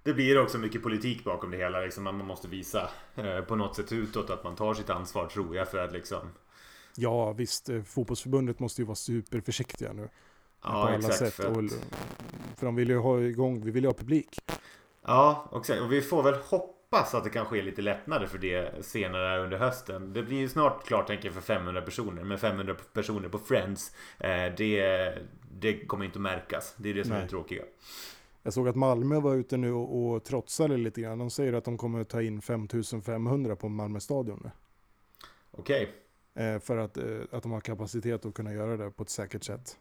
Det 0.03 0.14
blir 0.14 0.39
också 0.43 0.59
mycket 0.59 0.83
politik 0.83 1.24
bakom 1.24 1.51
det 1.51 1.57
hela. 1.57 1.80
Liksom. 1.80 2.05
Man 2.05 2.16
måste 2.16 2.49
visa 2.49 2.91
eh, 3.14 3.41
på 3.41 3.57
något 3.57 3.76
sätt 3.76 3.93
utåt 3.93 4.30
att 4.30 4.45
man 4.45 4.57
tar 4.57 4.74
sitt 4.74 4.91
ansvar 4.91 5.26
tror 5.26 5.57
jag. 5.57 5.68
För 5.68 5.78
att 5.78 5.93
liksom... 5.93 6.28
Ja, 6.97 7.33
visst, 7.33 7.68
eh, 7.68 7.83
fotbollsförbundet 7.83 8.59
måste 8.59 8.83
ju 8.83 8.87
vara 8.87 8.95
superförsiktiga 8.95 9.93
nu. 9.93 10.03
på 10.03 10.11
Ja, 10.62 10.68
alla 10.89 10.95
exakt. 10.97 11.16
sätt. 11.18 11.35
För, 11.35 11.59
Och, 11.59 11.64
att... 11.64 11.72
för 12.57 12.66
de 12.66 12.74
vill 12.76 12.89
ju 12.89 12.99
ha 12.99 13.20
igång, 13.20 13.64
vi 13.64 13.70
vill 13.70 13.85
ju 13.85 13.89
ha 13.89 13.95
publik. 13.95 14.39
Ja, 15.03 15.51
exakt. 15.57 15.80
Och 15.80 15.93
vi 15.93 16.01
får 16.03 16.22
väl 16.22 16.35
hoppas 16.35 16.76
att 16.93 17.24
det 17.24 17.30
kan 17.30 17.47
ske 17.47 17.62
lite 17.62 17.82
lättnader 17.82 18.26
för 18.26 18.38
det 18.38 18.84
senare 18.84 19.45
under 19.45 19.59
hösten. 19.59 20.12
Det 20.12 20.22
blir 20.22 20.38
ju 20.38 20.49
snart 20.49 20.86
klart 20.86 21.07
tänker 21.07 21.24
jag 21.24 21.34
för 21.34 21.40
500 21.40 21.82
personer. 21.82 22.24
Men 22.24 22.38
500 22.38 22.76
personer 22.93 23.28
på 23.28 23.38
Friends, 23.38 23.95
eh, 24.18 24.55
det, 24.57 25.14
det 25.51 25.86
kommer 25.86 26.05
inte 26.05 26.18
att 26.18 26.22
märkas. 26.22 26.74
Det 26.76 26.90
är 26.90 26.95
det 26.95 27.05
som 27.05 27.12
är 27.12 27.16
Nej. 27.16 27.24
det 27.24 27.30
tråkiga. 27.30 27.62
Jag 28.43 28.53
såg 28.53 28.68
att 28.68 28.76
Malmö 28.76 29.20
var 29.20 29.34
ute 29.34 29.57
nu 29.57 29.72
och, 29.72 30.12
och 30.12 30.24
trotsade 30.24 30.76
lite 30.76 31.01
grann. 31.01 31.18
De 31.18 31.30
säger 31.30 31.53
att 31.53 31.64
de 31.64 31.78
kommer 31.78 32.01
att 32.01 32.09
ta 32.09 32.22
in 32.22 32.43
5500 32.43 33.57
på 33.57 33.68
Malmö 33.68 34.01
stadion. 34.01 34.40
nu. 34.45 34.51
Okej. 35.51 35.93
Eh, 36.34 36.59
för 36.59 36.76
att, 36.76 36.97
eh, 36.97 37.05
att 37.30 37.43
de 37.43 37.53
har 37.53 37.61
kapacitet 37.61 38.26
att 38.26 38.34
kunna 38.34 38.53
göra 38.53 38.76
det 38.76 38.90
på 38.90 39.03
ett 39.03 39.11
säkert 39.11 39.45
sätt. 39.45 39.78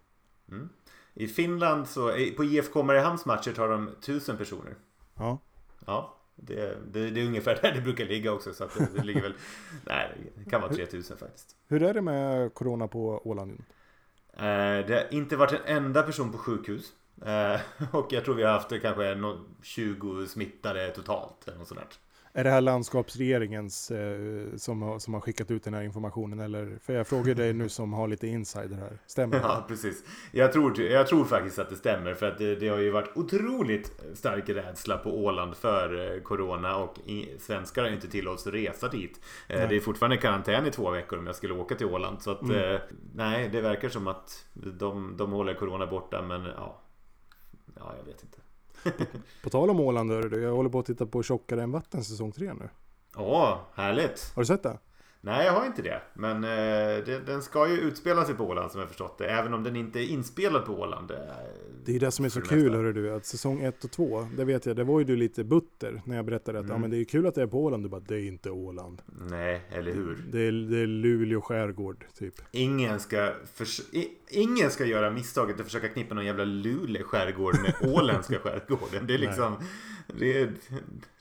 Mm. 0.52 0.70
I 1.14 1.28
Finland 1.28 1.88
så, 1.88 2.12
på 2.38 2.44
IFK 2.44 2.84
Mariehamns 2.84 3.26
matcher 3.26 3.52
tar 3.52 3.70
de 3.70 3.88
1000 3.88 4.38
personer. 4.38 4.76
Ja, 5.18 5.38
Ja, 5.86 6.16
det, 6.36 6.78
det, 6.92 7.10
det 7.10 7.22
är 7.22 7.26
ungefär 7.26 7.56
där 7.62 7.72
det 7.74 7.82
brukar 7.82 8.06
ligga 8.06 8.32
också. 8.32 8.54
Så 8.54 8.64
det, 8.78 8.88
det 8.96 9.04
ligger 9.04 9.22
väl... 9.22 9.34
Nej, 9.86 10.32
det 10.36 10.50
kan 10.50 10.62
vara 10.62 10.74
3000 10.74 11.18
faktiskt. 11.18 11.56
hur 11.68 11.84
är 11.84 11.94
det 11.94 12.02
med 12.02 12.54
corona 12.54 12.88
på 12.88 13.22
Åland? 13.30 13.64
Eh, 14.34 14.86
det 14.88 14.94
har 15.12 15.14
inte 15.18 15.36
varit 15.36 15.52
en 15.66 15.78
enda 15.86 16.04
person 16.04 16.32
på 16.32 16.38
sjukhus. 16.38 16.94
Eh, 17.26 17.60
och 17.92 18.08
jag 18.14 18.26
tror 18.26 18.36
vi 18.36 18.44
har 18.44 18.52
haft 18.52 18.82
kanske 18.82 19.16
nå- 19.16 19.46
20 19.62 20.28
smittade 20.28 20.90
totalt. 20.92 21.48
Eller 21.48 21.58
något 21.58 21.70
där. 21.70 21.88
Är 22.34 22.44
det 22.44 22.50
här 22.50 22.62
landskapsregeringens 22.62 23.92
eh, 23.92 24.56
som, 24.58 24.82
har, 24.82 25.00
som 25.00 25.14
har 25.14 25.22
skickat 25.22 25.52
ut 25.52 25.64
den 25.64 25.74
här 25.74 25.82
informationen? 25.82 26.40
Eller, 26.40 26.78
för 26.82 26.94
jag 26.94 27.08
frågar 27.08 27.36
dig 27.36 27.54
nu 27.54 27.70
som 27.70 27.94
har 27.94 28.08
lite 28.08 28.28
insider 28.28 28.76
här. 28.76 28.98
Stämmer 29.08 29.36
det? 29.36 29.42
Ja, 29.44 29.66
precis. 29.68 30.04
Jag 30.32 30.52
tror, 30.54 30.82
jag 30.82 31.08
tror 31.08 31.26
faktiskt 31.26 31.60
att 31.60 31.70
det 31.70 31.76
stämmer. 31.76 32.14
För 32.14 32.28
att 32.28 32.38
det, 32.38 32.56
det 32.56 32.68
har 32.68 32.78
ju 32.78 32.92
varit 32.92 33.18
otroligt 33.18 34.02
stark 34.14 34.50
rädsla 34.50 34.98
på 34.98 35.24
Åland 35.24 35.56
för 35.56 36.16
eh, 36.16 36.22
Corona. 36.22 36.76
Och 36.76 37.00
i, 37.06 37.36
svenskar 37.40 37.82
har 37.82 37.90
ju 37.90 37.96
inte 37.96 38.08
tillåtits 38.08 38.48
resa 38.48 38.88
dit. 38.88 39.20
Eh, 39.48 39.58
Nej. 39.60 39.68
det 39.68 39.76
är 39.76 39.80
fortfarande 39.80 40.18
karantän 40.18 40.66
i 40.66 40.72
två 40.72 40.92
veckor 40.92 41.20
om 41.20 41.26
jag 41.28 41.36
skulle 41.36 41.54
åka 41.54 41.76
till 41.76 41.88
Åland. 41.88 42.22
Så 42.22 42.32
att 42.32 42.42
Mm. 42.42 42.76
eh, 42.76 42.82
nej, 43.16 43.50
det 43.50 43.62
verkar 43.62 43.90
som 43.90 44.08
att 44.08 44.46
de, 44.54 45.18
de 45.18 45.32
håller 45.32 45.54
Corona 45.54 45.88
borta. 45.88 46.22
Men 46.22 46.46
ja, 46.46 46.82
ja 47.76 47.94
jag 47.98 48.06
vet 48.06 48.24
inte. 48.24 48.38
På 49.44 49.50
tal 49.50 49.70
om 49.70 49.80
Åland, 49.80 50.12
hörru 50.12 50.30
du, 50.30 50.42
jag 50.42 50.52
håller 50.52 50.70
på 50.70 50.80
att 50.80 50.86
titta 50.86 51.06
på 51.06 51.24
Tjockare 51.24 51.64
än 51.64 51.72
vatten 51.72 52.04
säsong 52.04 52.32
3 52.32 52.54
nu. 52.54 52.70
Åh, 53.16 53.58
härligt! 53.74 54.32
Har 54.36 54.42
du 54.42 54.46
sett 54.46 54.64
det? 54.64 54.78
Nej, 55.24 55.46
jag 55.46 55.54
har 55.54 55.66
inte 55.66 55.82
det. 55.82 56.02
Men 56.14 56.44
eh, 56.44 57.06
det, 57.06 57.26
den 57.26 57.42
ska 57.42 57.68
ju 57.70 57.78
utspela 57.78 58.26
sig 58.26 58.36
på 58.36 58.44
Åland 58.48 58.72
som 58.72 58.80
jag 58.80 58.88
förstått 58.90 59.18
det. 59.18 59.26
Även 59.26 59.54
om 59.54 59.64
den 59.64 59.76
inte 59.76 60.00
är 60.00 60.04
inspelad 60.10 60.66
på 60.66 60.74
Åland. 60.74 61.12
Eh, 61.12 61.18
Det 61.86 61.96
är 61.96 62.00
det 62.00 62.12
som 62.12 62.26
är 62.26 62.30
så 62.30 62.40
det 62.40 62.48
kul, 62.48 62.74
hörru 62.76 62.94
du, 62.94 63.14
att 63.14 63.26
säsong 63.26 63.62
1 63.62 63.84
och 63.84 63.92
2, 63.92 64.28
det 64.38 64.46
vet 64.46 64.66
jag, 64.66 64.76
det 64.76 64.84
var 64.84 65.00
ju 65.00 65.06
du 65.06 65.16
lite 65.16 65.44
butter 65.44 66.02
när 66.06 66.16
jag 66.16 66.26
berättade 66.26 66.60
att 66.60 66.66
Mm. 66.66 66.76
ja, 66.76 66.80
men 66.82 66.90
det 66.92 66.98
är 66.98 67.04
kul 67.04 67.28
att 67.28 67.36
det 67.36 67.42
är 67.42 67.48
på 67.48 67.64
Åland. 67.64 67.84
Du 67.84 67.90
bara, 67.90 68.02
det 68.08 68.16
är 68.16 68.28
inte 68.28 68.50
Åland. 68.52 69.02
Nej, 69.30 69.62
eller 69.72 69.94
hur? 69.94 70.18
Det 70.32 70.40
är, 70.42 70.52
det 70.52 70.78
är 70.80 70.88
Luleå 70.88 71.42
skärgård, 71.42 72.06
typ. 72.18 72.34
Ingen 72.52 73.00
ska, 73.00 73.32
ingen 74.30 74.72
ska 74.72 74.86
göra 74.86 75.12
misstaget 75.12 75.60
att 75.60 75.66
försöka 75.66 75.88
knippa 75.88 76.16
någon 76.16 76.26
jävla 76.26 76.44
Luleå 76.44 77.04
skärgård 77.04 77.56
med 77.62 77.94
åländska 77.94 78.40
skärgården. 78.40 79.08
Det 79.08 79.14
är 79.14 79.18
liksom... 79.18 79.56
Det 80.20 80.42
är, 80.42 80.52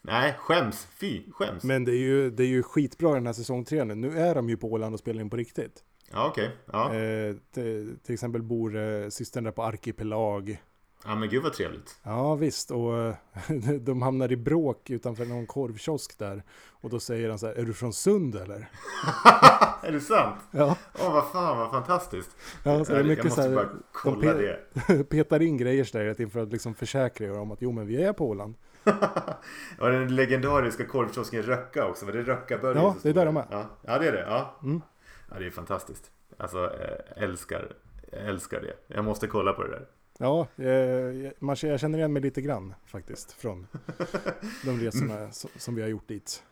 nej, 0.02 0.34
skäms. 0.38 0.86
Fy, 1.00 1.22
skäms. 1.32 1.64
Men 1.64 1.84
det 1.84 1.92
är 1.92 1.98
ju, 2.00 2.30
det 2.30 2.42
är 2.42 2.46
ju 2.48 2.62
skitbra 2.62 3.14
den 3.14 3.26
här 3.26 3.32
säsong 3.32 3.64
3 3.64 3.84
nu. 3.84 3.94
Nu 3.94 4.18
är 4.18 4.34
de 4.34 4.48
ju 4.48 4.56
på 4.56 4.72
Åland 4.72 4.94
och 4.94 4.98
spelar 5.00 5.20
in 5.20 5.30
på 5.30 5.36
riktigt. 5.36 5.84
Ja, 6.12 6.28
okej. 6.28 6.50
Ja. 6.72 6.94
Eh, 6.94 7.34
till, 7.54 7.96
till 8.04 8.14
exempel 8.14 8.42
bor 8.42 8.76
eh, 8.76 9.08
systern 9.08 9.44
där 9.44 9.50
på 9.50 9.62
Arkipelag. 9.62 10.62
ja, 11.04 11.14
men 11.14 11.28
gud 11.28 11.42
vad 11.42 11.52
trevligt. 11.52 11.96
Ja 12.02 12.34
visst, 12.34 12.70
och 12.70 12.98
eh, 12.98 13.14
de 13.80 14.02
hamnar 14.02 14.32
i 14.32 14.36
bråk 14.36 14.90
utanför 14.90 15.24
någon 15.24 15.46
korvkiosk 15.46 16.18
där. 16.18 16.42
Och 16.68 16.90
då 16.90 17.00
säger 17.00 17.28
han 17.28 17.38
så 17.38 17.46
här, 17.46 17.54
är 17.54 17.64
du 17.64 17.72
från 17.74 17.92
Sund 17.92 18.34
eller? 18.34 18.68
är 19.82 19.92
det 19.92 20.00
sant? 20.00 20.40
Ja, 20.50 20.76
Åh, 20.98 21.12
vad 21.12 21.32
fan, 21.32 21.58
vad 21.58 21.70
fantastiskt. 21.70 22.30
ja 22.64 22.84
så 22.84 22.92
det 22.92 22.98
är 22.98 23.00
jag 23.00 23.06
mycket 23.08 23.24
måste 23.24 23.42
så 23.42 23.48
här, 23.48 23.54
bara 23.54 23.68
kolla 23.92 24.32
pe- 24.32 24.56
det. 24.88 25.04
petar 25.10 25.42
in 25.42 25.56
grejer 25.56 25.84
så 25.84 25.98
där 25.98 26.28
för 26.28 26.40
att 26.42 26.52
liksom 26.52 26.74
försäkra 26.74 27.26
er 27.26 27.38
om 27.38 27.50
att 27.50 27.62
jo 27.62 27.72
men 27.72 27.86
vi 27.86 28.02
är 28.02 28.12
på 28.12 28.28
Åland. 28.28 28.54
Ja, 29.78 29.88
den 29.88 30.16
legendariska 30.16 30.86
korvkiosken 30.86 31.42
Röcka 31.42 31.86
också. 31.86 32.06
Var 32.06 32.12
det 32.12 32.22
Röcka 32.22 32.58
Börje 32.58 32.80
Ja, 32.80 32.96
det 33.02 33.08
är 33.08 33.14
där 33.14 33.26
de 33.26 33.36
är. 33.36 33.46
Ja, 33.50 33.66
ja 33.82 33.98
det 33.98 34.08
är 34.08 34.12
det. 34.12 34.26
Ja. 34.28 34.56
Mm. 34.62 34.82
ja, 35.30 35.38
det 35.38 35.46
är 35.46 35.50
fantastiskt. 35.50 36.10
Alltså, 36.36 36.64
eh, 36.64 37.22
älskar, 37.22 37.72
älskar 38.12 38.60
det. 38.60 38.94
Jag 38.94 39.04
måste 39.04 39.26
kolla 39.26 39.52
på 39.52 39.62
det 39.62 39.70
där. 39.70 39.86
Ja, 40.18 40.46
eh, 40.56 41.32
man, 41.38 41.56
jag 41.62 41.80
känner 41.80 41.98
igen 41.98 42.12
mig 42.12 42.22
lite 42.22 42.40
grann 42.40 42.74
faktiskt 42.86 43.32
från 43.32 43.66
de 44.64 44.80
resorna 44.80 45.30
som, 45.56 45.74
vi 45.74 45.82
har 45.82 45.88
gjort 45.88 46.08
dit. 46.08 46.42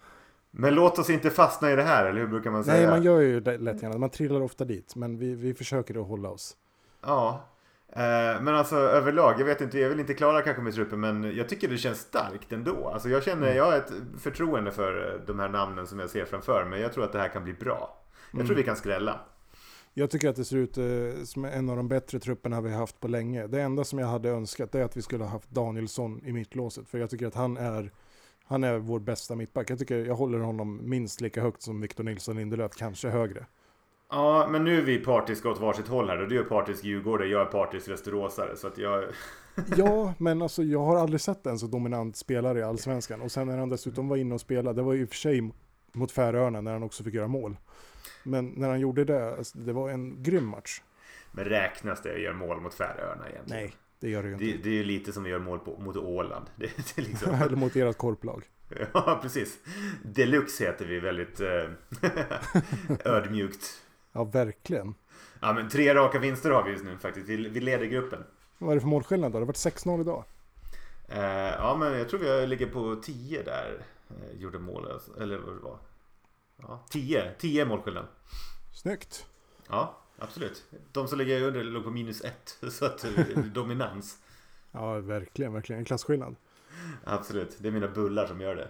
Men 0.50 0.74
låt 0.74 0.98
oss 0.98 1.10
inte 1.10 1.30
fastna 1.30 1.72
i 1.72 1.76
det 1.76 1.82
här, 1.82 2.06
eller 2.06 2.20
hur 2.20 2.26
brukar 2.26 2.50
man 2.50 2.64
säga? 2.64 2.76
Nej, 2.76 2.86
man 2.86 3.02
gör 3.02 3.20
ju 3.20 3.40
lätt 3.40 3.82
gärna. 3.82 3.98
Man 3.98 4.10
trillar 4.10 4.40
ofta 4.40 4.64
dit, 4.64 4.96
men 4.96 5.18
vi, 5.18 5.34
vi 5.34 5.54
försöker 5.54 6.00
att 6.00 6.06
hålla 6.06 6.28
oss. 6.28 6.56
Ja. 7.00 7.44
Eh, 7.92 8.42
Men 8.42 8.48
alltså 8.48 8.76
överlag, 8.76 9.40
jag 9.40 9.44
vet 9.44 9.60
inte, 9.60 9.78
jag 9.78 9.88
vill 9.88 10.00
inte 10.00 10.14
klara 10.14 10.42
kanske 10.42 10.62
med 10.62 10.74
truppen 10.74 11.00
men 11.00 11.36
jag 11.36 11.48
tycker 11.48 11.68
det 11.68 11.78
känns 11.78 11.98
starkt 11.98 12.52
ändå. 12.52 12.88
Alltså 12.88 13.08
jag 13.08 13.22
känner, 13.22 13.54
jag 13.54 13.64
har 13.64 13.76
ett 13.76 13.92
förtroende 14.18 14.70
för 14.72 15.14
eh, 15.14 15.26
de 15.26 15.38
här 15.38 15.48
namnen 15.48 15.86
som 15.86 15.98
jag 15.98 16.10
ser 16.10 16.24
framför 16.24 16.64
mig. 16.64 16.80
Jag 16.80 16.92
tror 16.92 17.04
att 17.04 17.12
det 17.12 17.18
här 17.18 17.28
kan 17.28 17.44
bli 17.44 17.52
bra. 17.52 18.02
Jag 18.32 18.46
tror 18.46 18.56
vi 18.56 18.62
kan 18.62 18.76
skrälla. 18.76 19.20
Jag 19.94 20.10
tycker 20.10 20.28
att 20.28 20.36
det 20.36 20.44
ser 20.44 20.56
ut 20.56 20.78
eh, 20.78 20.84
som 21.24 21.44
en 21.44 21.70
av 21.70 21.76
de 21.76 21.88
bättre 21.88 22.18
trupperna 22.18 22.60
vi 22.60 22.70
har 22.70 22.78
haft 22.78 23.00
på 23.00 23.08
länge. 23.08 23.46
Det 23.46 23.60
enda 23.60 23.84
som 23.84 23.98
jag 23.98 24.06
hade 24.06 24.28
önskat 24.30 24.74
är 24.74 24.84
att 24.84 24.96
vi 24.96 25.02
skulle 25.02 25.24
ha 25.24 25.30
haft 25.30 25.50
Danielsson 25.50 26.20
i 26.24 26.32
mittlåset. 26.32 26.88
För 26.88 26.98
jag 26.98 27.10
tycker 27.10 27.26
att 27.26 27.34
han 27.34 27.56
är, 27.56 27.92
han 28.44 28.64
är 28.64 28.78
vår 28.78 29.00
bästa 29.00 29.34
mittback. 29.34 29.70
Jag 29.70 29.78
tycker 29.78 30.06
jag 30.06 30.14
håller 30.14 30.38
honom 30.38 30.80
minst 30.82 31.20
lika 31.20 31.42
högt 31.42 31.62
som 31.62 31.80
Victor 31.80 32.04
Nilsson 32.04 32.36
Lindelöf, 32.36 32.72
kanske 32.76 33.08
högre. 33.08 33.46
Ja, 34.10 34.48
men 34.50 34.64
nu 34.64 34.78
är 34.78 34.82
vi 34.82 34.98
partiska 34.98 35.48
åt 35.48 35.60
varsitt 35.60 35.88
håll 35.88 36.08
här 36.08 36.16
du 36.16 36.38
är 36.38 36.44
partisk 36.44 36.84
djurgårdare, 36.84 37.28
jag 37.28 37.40
är 37.40 37.46
partisk 37.46 37.88
västeråsare. 37.88 38.56
Så 38.56 38.66
att 38.66 38.78
jag... 38.78 39.04
Ja, 39.76 40.14
men 40.18 40.42
alltså 40.42 40.62
jag 40.62 40.84
har 40.84 40.96
aldrig 40.96 41.20
sett 41.20 41.46
en 41.46 41.58
så 41.58 41.66
dominant 41.66 42.16
spelare 42.16 42.58
i 42.58 42.62
Allsvenskan. 42.62 43.20
Och 43.20 43.32
sen 43.32 43.46
när 43.46 43.58
han 43.58 43.68
dessutom 43.68 44.08
var 44.08 44.16
inne 44.16 44.34
och 44.34 44.40
spelade, 44.40 44.80
det 44.80 44.82
var 44.82 44.92
ju 44.92 45.02
i 45.02 45.04
och 45.04 45.08
för 45.08 45.16
sig 45.16 45.52
mot 45.92 46.12
Färöarna 46.12 46.60
när 46.60 46.72
han 46.72 46.82
också 46.82 47.04
fick 47.04 47.14
göra 47.14 47.28
mål. 47.28 47.56
Men 48.22 48.48
när 48.48 48.68
han 48.68 48.80
gjorde 48.80 49.04
det, 49.04 49.36
alltså, 49.36 49.58
det 49.58 49.72
var 49.72 49.90
en 49.90 50.22
grym 50.22 50.46
match. 50.46 50.82
Men 51.32 51.44
räknas 51.44 52.02
det 52.02 52.14
att 52.14 52.20
göra 52.20 52.34
mål 52.34 52.60
mot 52.60 52.74
Färöarna 52.74 53.28
egentligen? 53.28 53.62
Nej, 53.62 53.74
det 54.00 54.10
gör 54.10 54.22
det 54.22 54.28
ju 54.28 54.34
inte. 54.34 54.44
Det, 54.44 54.62
det 54.62 54.68
är 54.68 54.74
ju 54.74 54.84
lite 54.84 55.12
som 55.12 55.22
att 55.24 55.30
göra 55.30 55.40
mål 55.40 55.58
på, 55.58 55.80
mot 55.80 55.96
Åland. 55.96 56.46
Det, 56.56 56.66
det 56.76 56.98
är 56.98 57.02
liksom... 57.02 57.34
Eller 57.42 57.56
mot 57.56 57.76
ert 57.76 57.98
korplag. 57.98 58.44
Ja, 58.92 59.18
precis. 59.22 59.58
Deluxe 60.02 60.64
heter 60.64 60.86
vi 60.86 61.00
väldigt 61.00 61.40
eh, 61.40 61.70
ödmjukt. 63.04 63.82
Ja, 64.18 64.24
verkligen. 64.24 64.94
Ja, 65.40 65.52
men 65.52 65.68
tre 65.68 65.94
raka 65.94 66.18
vinster 66.18 66.50
har 66.50 66.62
vi 66.62 66.70
just 66.70 66.84
nu 66.84 66.98
faktiskt. 66.98 67.28
Vi, 67.28 67.48
vi 67.48 67.60
leder 67.60 67.86
gruppen. 67.86 68.24
Vad 68.58 68.70
är 68.70 68.74
det 68.74 68.80
för 68.80 68.88
målskillnad 68.88 69.32
då? 69.32 69.38
Det 69.38 69.42
har 69.42 69.46
varit 69.46 69.56
6-0 69.56 70.00
idag. 70.00 70.24
Eh, 71.08 71.20
ja, 71.58 71.76
men 71.80 71.98
jag 71.98 72.08
tror 72.08 72.20
vi 72.20 72.46
ligger 72.46 72.66
på 72.66 72.96
10 73.02 73.42
där. 73.42 73.82
Eh, 74.10 74.40
gjorde 74.40 74.58
mål, 74.58 74.90
alltså. 74.92 75.20
eller 75.20 75.38
vad 75.38 75.54
det 75.54 75.60
var. 75.60 75.78
Ja, 76.56 76.84
10. 76.90 77.32
10 77.38 77.64
målskillnad. 77.64 78.06
Snyggt. 78.74 79.26
Ja, 79.68 79.98
absolut. 80.18 80.64
De 80.92 81.08
som 81.08 81.18
ligger 81.18 81.42
under 81.42 81.64
låg 81.64 81.84
på 81.84 81.90
minus 81.90 82.24
1. 82.24 82.58
Så 82.72 82.84
att 82.84 83.04
är 83.04 83.50
dominans. 83.54 84.18
Ja, 84.72 85.00
verkligen, 85.00 85.52
verkligen. 85.52 85.78
En 85.78 85.84
klasskillnad. 85.84 86.36
Absolut. 87.04 87.56
Det 87.58 87.68
är 87.68 87.72
mina 87.72 87.88
bullar 87.88 88.26
som 88.26 88.40
gör 88.40 88.56
det. 88.56 88.68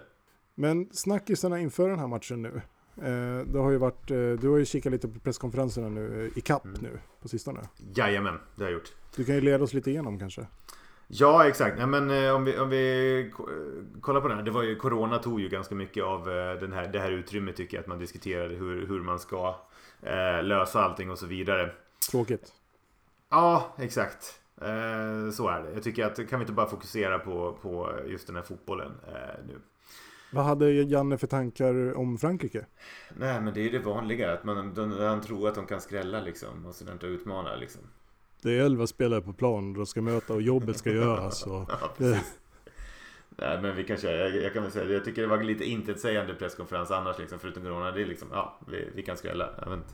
Men 0.55 0.89
snackisarna 0.91 1.59
inför 1.59 1.89
den 1.89 1.99
här 1.99 2.07
matchen 2.07 2.41
nu. 2.41 2.61
Eh, 3.03 3.45
det 3.45 3.59
har 3.59 3.71
ju 3.71 3.77
varit, 3.77 4.11
eh, 4.11 4.17
du 4.17 4.49
har 4.49 4.57
ju 4.57 4.65
kikat 4.65 4.91
lite 4.91 5.07
på 5.07 5.19
presskonferenserna 5.19 5.89
nu, 5.89 6.25
eh, 6.33 6.37
i 6.37 6.41
kapp 6.41 6.65
Mm. 6.65 6.77
nu 6.81 6.99
på 7.21 7.27
sistone. 7.27 7.59
Jajamän, 7.95 8.39
det 8.55 8.63
har 8.63 8.69
jag 8.71 8.73
gjort. 8.79 8.93
Du 9.15 9.25
kan 9.25 9.35
ju 9.35 9.41
leda 9.41 9.63
oss 9.63 9.73
lite 9.73 9.89
igenom 9.91 10.19
kanske. 10.19 10.47
Ja, 11.07 11.47
exakt. 11.47 11.77
Nej, 11.77 11.87
men 11.87 12.33
om 12.35 12.45
vi, 12.45 12.57
om 12.57 12.69
vi 12.69 13.31
ko- 13.35 13.49
kollar 14.01 14.21
på 14.21 14.27
det 14.27 14.35
här. 14.35 14.43
Det 14.43 14.51
var 14.51 14.63
ju, 14.63 14.75
Corona 14.75 15.17
tog 15.17 15.39
ju 15.41 15.49
ganska 15.49 15.75
mycket 15.75 16.03
av 16.03 16.25
den 16.59 16.73
här, 16.73 16.87
det 16.87 16.99
här 16.99 17.11
utrymmet 17.11 17.55
tycker 17.55 17.77
jag. 17.77 17.81
Att 17.81 17.87
man 17.87 17.99
diskuterade 17.99 18.55
hur, 18.55 18.87
hur 18.87 19.01
man 19.01 19.19
ska 19.19 19.55
eh, 20.01 20.43
lösa 20.43 20.81
allting 20.83 21.11
och 21.11 21.17
så 21.19 21.25
vidare. 21.25 21.71
Tråkigt. 22.11 22.53
Ja, 23.29 23.75
exakt. 23.77 24.39
Eh, 24.61 25.31
så 25.31 25.47
är 25.49 25.61
det. 25.63 25.71
Jag 25.73 25.83
tycker 25.83 26.05
att 26.05 26.29
kan 26.29 26.39
vi 26.39 26.43
inte 26.43 26.53
bara 26.53 26.69
fokusera 26.69 27.19
på, 27.19 27.57
på 27.61 27.91
just 28.07 28.27
den 28.27 28.35
här 28.35 28.43
fotbollen 28.43 28.91
eh, 29.07 29.13
nu. 29.47 29.55
Vad 30.31 30.45
hade 30.45 30.71
Janne 30.71 31.17
för 31.17 31.27
tankar 31.27 31.97
om 31.97 32.17
Frankrike? 32.17 32.65
Nej, 33.17 33.41
men 33.41 33.53
det 33.53 33.59
är 33.59 33.63
ju 33.63 33.69
det 33.69 33.79
vanliga. 33.79 34.33
Att 34.33 34.43
man, 34.43 34.73
de, 34.73 34.91
han 34.91 35.21
tror 35.21 35.47
att 35.47 35.55
de 35.55 35.65
kan 35.65 35.81
skrälla 35.81 36.21
liksom. 36.21 36.65
Och 36.65 36.75
sådant 36.75 37.03
och 37.03 37.07
utmana 37.07 37.55
liksom. 37.55 37.81
Det 38.41 38.51
är 38.51 38.65
elva 38.65 38.87
spelare 38.87 39.21
på 39.21 39.33
plan, 39.33 39.73
de 39.73 39.85
ska 39.85 40.01
möta 40.01 40.33
och 40.33 40.41
jobbet 40.41 40.77
ska 40.77 40.91
göras. 40.91 41.43
Och... 41.47 41.69
Ja. 41.97 42.15
Nej, 43.41 43.61
men 43.61 43.75
vi 43.75 43.83
kan 43.83 43.97
köra. 43.97 44.17
Jag, 44.17 44.43
jag 44.43 44.53
kan 44.53 44.63
väl 44.63 44.71
säga. 44.71 44.91
Jag 44.91 45.05
tycker 45.05 45.21
det 45.21 45.27
var 45.27 45.43
lite 45.43 45.65
intetsägande 45.65 46.33
presskonferens 46.33 46.91
annars 46.91 47.19
liksom. 47.19 47.39
Förutom 47.39 47.63
corona. 47.63 47.91
Det 47.91 48.01
är 48.01 48.05
liksom, 48.05 48.27
ja, 48.31 48.59
vi, 48.67 48.89
vi 48.95 49.03
kan 49.03 49.17
skrälla. 49.17 49.49
Inte. 49.73 49.93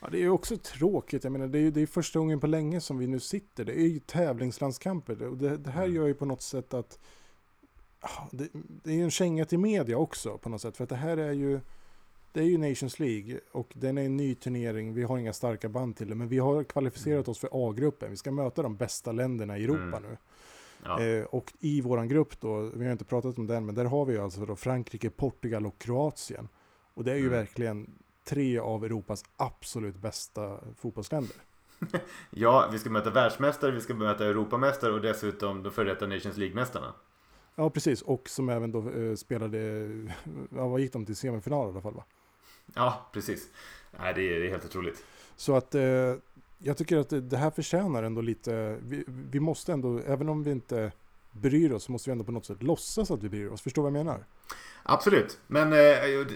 Ja, 0.00 0.08
det 0.10 0.24
är 0.24 0.28
också 0.28 0.56
tråkigt. 0.56 1.24
Jag 1.24 1.32
menar, 1.32 1.46
det 1.46 1.58
är 1.58 1.70
det 1.70 1.82
är 1.82 1.86
första 1.86 2.18
gången 2.18 2.40
på 2.40 2.46
länge 2.46 2.80
som 2.80 2.98
vi 2.98 3.06
nu 3.06 3.20
sitter. 3.20 3.64
Det 3.64 3.72
är 3.72 3.86
ju 3.86 3.98
tävlingslandskamper. 3.98 5.22
Och 5.22 5.36
det, 5.36 5.56
det 5.56 5.70
här 5.70 5.86
gör 5.86 6.06
ju 6.06 6.14
på 6.14 6.24
något 6.24 6.42
sätt 6.42 6.74
att... 6.74 6.98
Det, 8.30 8.48
det 8.54 8.90
är 8.90 8.94
ju 8.94 9.02
en 9.02 9.10
känga 9.10 9.44
till 9.44 9.58
media 9.58 9.98
också 9.98 10.38
på 10.38 10.48
något 10.48 10.60
sätt. 10.60 10.76
För 10.76 10.84
att 10.84 10.90
det 10.90 10.96
här 10.96 11.16
är 11.16 11.32
ju... 11.32 11.60
Det 12.32 12.40
är 12.40 12.44
ju 12.44 12.58
Nations 12.58 12.98
League 13.00 13.40
och 13.52 13.72
den 13.74 13.98
är 13.98 14.02
en 14.02 14.16
ny 14.16 14.34
turnering. 14.34 14.94
Vi 14.94 15.02
har 15.02 15.18
inga 15.18 15.32
starka 15.32 15.68
band 15.68 15.96
till 15.96 16.08
det. 16.08 16.14
Men 16.14 16.28
vi 16.28 16.38
har 16.38 16.64
kvalificerat 16.64 17.28
oss 17.28 17.38
för 17.38 17.48
A-gruppen. 17.52 18.10
Vi 18.10 18.16
ska 18.16 18.30
möta 18.30 18.62
de 18.62 18.76
bästa 18.76 19.12
länderna 19.12 19.58
i 19.58 19.64
Europa 19.64 19.96
Mm. 19.96 20.02
nu. 20.02 20.16
Ja. 20.84 21.02
Eh, 21.02 21.24
och 21.24 21.52
i 21.60 21.80
våran 21.80 22.08
grupp 22.08 22.40
då, 22.40 22.60
vi 22.60 22.84
har 22.84 22.92
inte 22.92 23.04
pratat 23.04 23.38
om 23.38 23.46
den, 23.46 23.66
men 23.66 23.74
där 23.74 23.84
har 23.84 24.04
vi 24.04 24.18
alltså 24.18 24.46
då 24.46 24.56
Frankrike, 24.56 25.10
Portugal 25.10 25.66
och 25.66 25.78
Kroatien. 25.78 26.48
Och 26.94 27.04
det 27.04 27.12
är 27.12 27.16
ju 27.16 27.26
Mm. 27.26 27.32
verkligen 27.32 27.90
tre 28.24 28.58
av 28.58 28.84
Europas 28.84 29.24
absolut 29.36 29.96
bästa 29.96 30.58
fotbollsländer. 30.76 31.36
ja, 32.30 32.68
vi 32.72 32.78
ska 32.78 32.90
möta 32.90 33.10
världsmästare, 33.10 33.70
vi 33.70 33.80
ska 33.80 33.94
möta 33.94 34.26
Europamästare 34.26 34.92
och 34.92 35.00
dessutom 35.00 35.62
de 35.62 35.72
före 35.72 35.88
detta 35.88 36.06
Nations 36.06 36.36
League-mästarna. 36.36 36.92
Ja, 37.56 37.70
precis. 37.70 38.02
Och 38.02 38.28
som 38.28 38.48
även 38.48 38.72
då 38.72 38.90
eh, 38.90 39.14
spelade, 39.14 39.58
ja 40.56 40.68
vad 40.68 40.80
gick 40.80 40.92
de 40.92 41.06
till 41.06 41.16
semifinal 41.16 41.68
i 41.68 41.70
alla 41.72 41.80
fall 41.80 41.94
va? 41.94 42.04
Ja, 42.74 43.10
precis. 43.12 43.48
Nej, 43.98 44.14
det 44.14 44.36
är, 44.36 44.40
det 44.40 44.46
är 44.46 44.50
helt 44.50 44.64
otroligt. 44.64 45.04
Så 45.36 45.56
att 45.56 45.74
eh, 45.74 46.14
jag 46.58 46.76
tycker 46.76 46.96
att 46.96 47.30
det, 47.30 47.36
här 47.36 47.50
förtjänar 47.50 48.02
ändå 48.02 48.20
lite, 48.20 48.78
vi, 48.82 49.04
vi 49.06 49.40
måste 49.40 49.72
ändå, 49.72 50.00
även 50.06 50.28
om 50.28 50.42
vi 50.42 50.50
inte 50.50 50.92
bryr 51.32 51.72
oss, 51.72 51.84
så 51.84 51.92
måste 51.92 52.10
vi 52.10 52.12
ändå 52.12 52.24
på 52.24 52.32
något 52.32 52.46
sätt 52.46 52.62
låtsas 52.62 53.10
att 53.10 53.22
vi 53.22 53.28
bryr 53.28 53.48
oss. 53.48 53.62
Förstår 53.62 53.82
du 53.82 53.90
vad 53.90 53.98
jag 53.98 54.04
menar? 54.06 54.24
Absolut, 54.82 55.38
men 55.46 55.72
eh, 55.72 56.26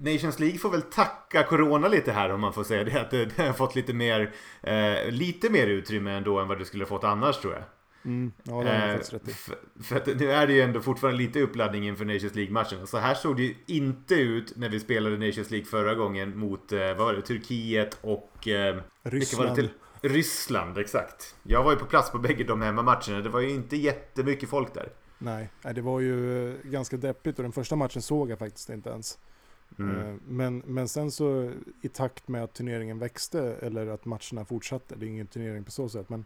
Nations 0.00 0.38
League 0.38 0.58
får 0.58 0.70
väl 0.70 0.82
tacka 0.82 1.42
Corona 1.42 1.88
lite 1.88 2.12
här 2.12 2.32
om 2.32 2.40
man 2.40 2.52
får 2.52 2.64
säga 2.64 2.84
det. 2.84 3.00
Att 3.00 3.10
det, 3.10 3.24
det 3.36 3.42
har 3.42 3.52
fått 3.52 3.74
lite 3.74 3.92
mer, 3.92 4.34
eh, 4.62 5.10
lite 5.10 5.50
mer 5.50 5.66
utrymme 5.66 6.10
ändå 6.10 6.38
än 6.38 6.48
vad 6.48 6.58
det 6.58 6.64
skulle 6.64 6.86
fått 6.86 7.04
annars 7.04 7.38
tror 7.38 7.54
jag. 7.54 7.62
Mm, 8.08 8.32
ja, 8.42 8.62
det 8.62 8.70
har 8.70 8.88
Eh, 8.88 8.92
faktiskt 8.92 9.12
rätt 9.12 9.56
för, 9.84 9.96
att 9.96 10.06
nu 10.06 10.32
är 10.32 10.46
det 10.46 10.52
ju 10.52 10.60
ändå 10.60 10.80
fortfarande 10.80 11.18
lite 11.18 11.40
uppladdning 11.40 11.88
inför 11.88 12.04
Nations 12.04 12.34
League-matchen. 12.34 12.86
Så 12.86 12.98
här 12.98 13.14
såg 13.14 13.36
det 13.36 13.42
ju 13.42 13.54
inte 13.66 14.14
ut 14.14 14.56
när 14.56 14.68
vi 14.68 14.80
spelade 14.80 15.26
Nations 15.26 15.50
League 15.50 15.66
förra 15.66 15.94
gången 15.94 16.38
mot, 16.38 16.72
eh, 16.72 16.78
vad 16.78 16.96
var 16.96 17.14
det, 17.14 17.22
Turkiet 17.22 17.98
och... 18.00 18.48
Eh, 18.48 18.80
Ryssland. 19.02 19.54
till? 19.54 19.68
Ryssland, 20.00 20.78
exakt. 20.78 21.36
Jag 21.42 21.64
var 21.64 21.72
ju 21.72 21.78
på 21.78 21.84
plats 21.84 22.10
på 22.10 22.18
bägge 22.18 22.44
de 22.44 22.62
hemmamatcherna. 22.62 23.20
Det 23.20 23.28
var 23.28 23.40
ju 23.40 23.50
inte 23.50 23.76
jättemycket 23.76 24.48
folk 24.48 24.74
där. 24.74 24.88
Nej, 25.18 25.48
nej, 25.62 25.74
det 25.74 25.80
var 25.82 26.00
ju 26.00 26.48
eh, 26.48 26.56
ganska 26.64 26.96
deppigt 26.96 27.38
och 27.38 27.42
den 27.42 27.52
första 27.52 27.76
matchen 27.76 28.02
såg 28.02 28.30
jag 28.30 28.38
faktiskt 28.38 28.70
inte 28.70 28.90
ens. 28.90 29.18
Mm. 29.78 29.96
Eh, 29.96 30.14
Men, 30.26 30.62
men 30.66 30.88
sen 30.88 31.10
så 31.10 31.52
i 31.82 31.88
takt 31.88 32.28
med 32.28 32.44
att 32.44 32.54
turneringen 32.54 32.98
växte 32.98 33.56
eller 33.62 33.86
att 33.86 34.04
matcherna 34.04 34.44
fortsatte, 34.44 34.94
det 34.96 35.06
är 35.06 35.08
ingen 35.08 35.26
turnering 35.26 35.64
på 35.64 35.70
så 35.70 35.88
sätt, 35.88 36.08
men 36.08 36.24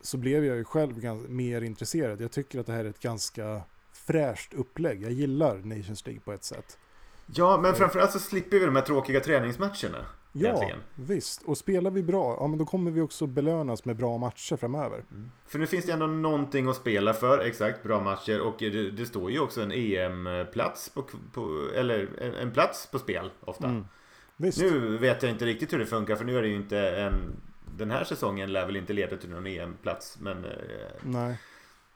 så 0.00 0.16
blev 0.16 0.44
jag 0.44 0.56
ju 0.56 0.64
själv 0.64 1.04
mer 1.30 1.62
intresserad. 1.62 2.20
Jag 2.20 2.32
tycker 2.32 2.58
att 2.58 2.66
det 2.66 2.72
här 2.72 2.84
är 2.84 2.88
ett 2.88 3.00
ganska 3.00 3.62
fräscht 3.92 4.54
upplägg. 4.54 5.02
Jag 5.02 5.12
gillar 5.12 5.56
Nations 5.56 6.06
League 6.06 6.20
på 6.20 6.32
ett 6.32 6.44
sätt. 6.44 6.78
Ja, 7.26 7.58
men 7.62 7.74
framförallt 7.74 8.12
så 8.12 8.18
slipper 8.18 8.58
vi 8.58 8.64
de 8.64 8.76
här 8.76 8.82
tråkiga 8.82 9.20
träningsmatcherna. 9.20 10.06
Ja, 10.32 10.48
Egentligen. 10.48 10.78
visst. 10.94 11.42
Och 11.42 11.58
spelar 11.58 11.90
vi 11.90 12.02
bra, 12.02 12.36
ja 12.40 12.46
men 12.46 12.58
då 12.58 12.66
kommer 12.66 12.90
vi 12.90 13.00
också 13.00 13.26
belönas 13.26 13.84
med 13.84 13.96
bra 13.96 14.18
matcher 14.18 14.56
framöver. 14.56 15.04
För 15.46 15.58
nu 15.58 15.66
finns 15.66 15.84
det 15.86 15.92
ändå 15.92 16.06
någonting 16.06 16.68
att 16.68 16.76
spela 16.76 17.14
för, 17.14 17.38
exakt, 17.38 17.82
bra 17.82 18.00
matcher. 18.00 18.40
Och 18.40 18.56
det, 18.58 18.90
det 18.90 19.06
står 19.06 19.30
ju 19.30 19.40
också 19.40 19.62
en 19.62 19.72
EM-plats 19.72 20.88
på, 20.88 21.04
på, 21.32 21.68
eller 21.74 22.08
en, 22.20 22.34
en 22.34 22.50
plats 22.52 22.88
på 22.92 22.98
spel 22.98 23.30
ofta. 23.40 23.66
Mm. 23.66 23.84
Visst. 24.36 24.58
Nu 24.60 24.98
vet 24.98 25.22
jag 25.22 25.32
inte 25.32 25.46
riktigt 25.46 25.72
hur 25.72 25.78
det 25.78 25.86
funkar 25.86 26.16
för 26.16 26.24
nu 26.24 26.38
är 26.38 26.42
det 26.42 26.48
ju 26.48 26.56
inte 26.56 26.78
en... 26.78 27.40
Den 27.76 27.90
här 27.90 28.04
säsongen 28.04 28.52
lär 28.52 28.66
väl 28.66 28.76
inte 28.76 28.92
leda 28.92 29.16
till 29.16 29.30
någon 29.30 29.46
EM-plats 29.46 30.18
men... 30.20 30.44
Eh, 30.44 30.50
Nej. 31.02 31.38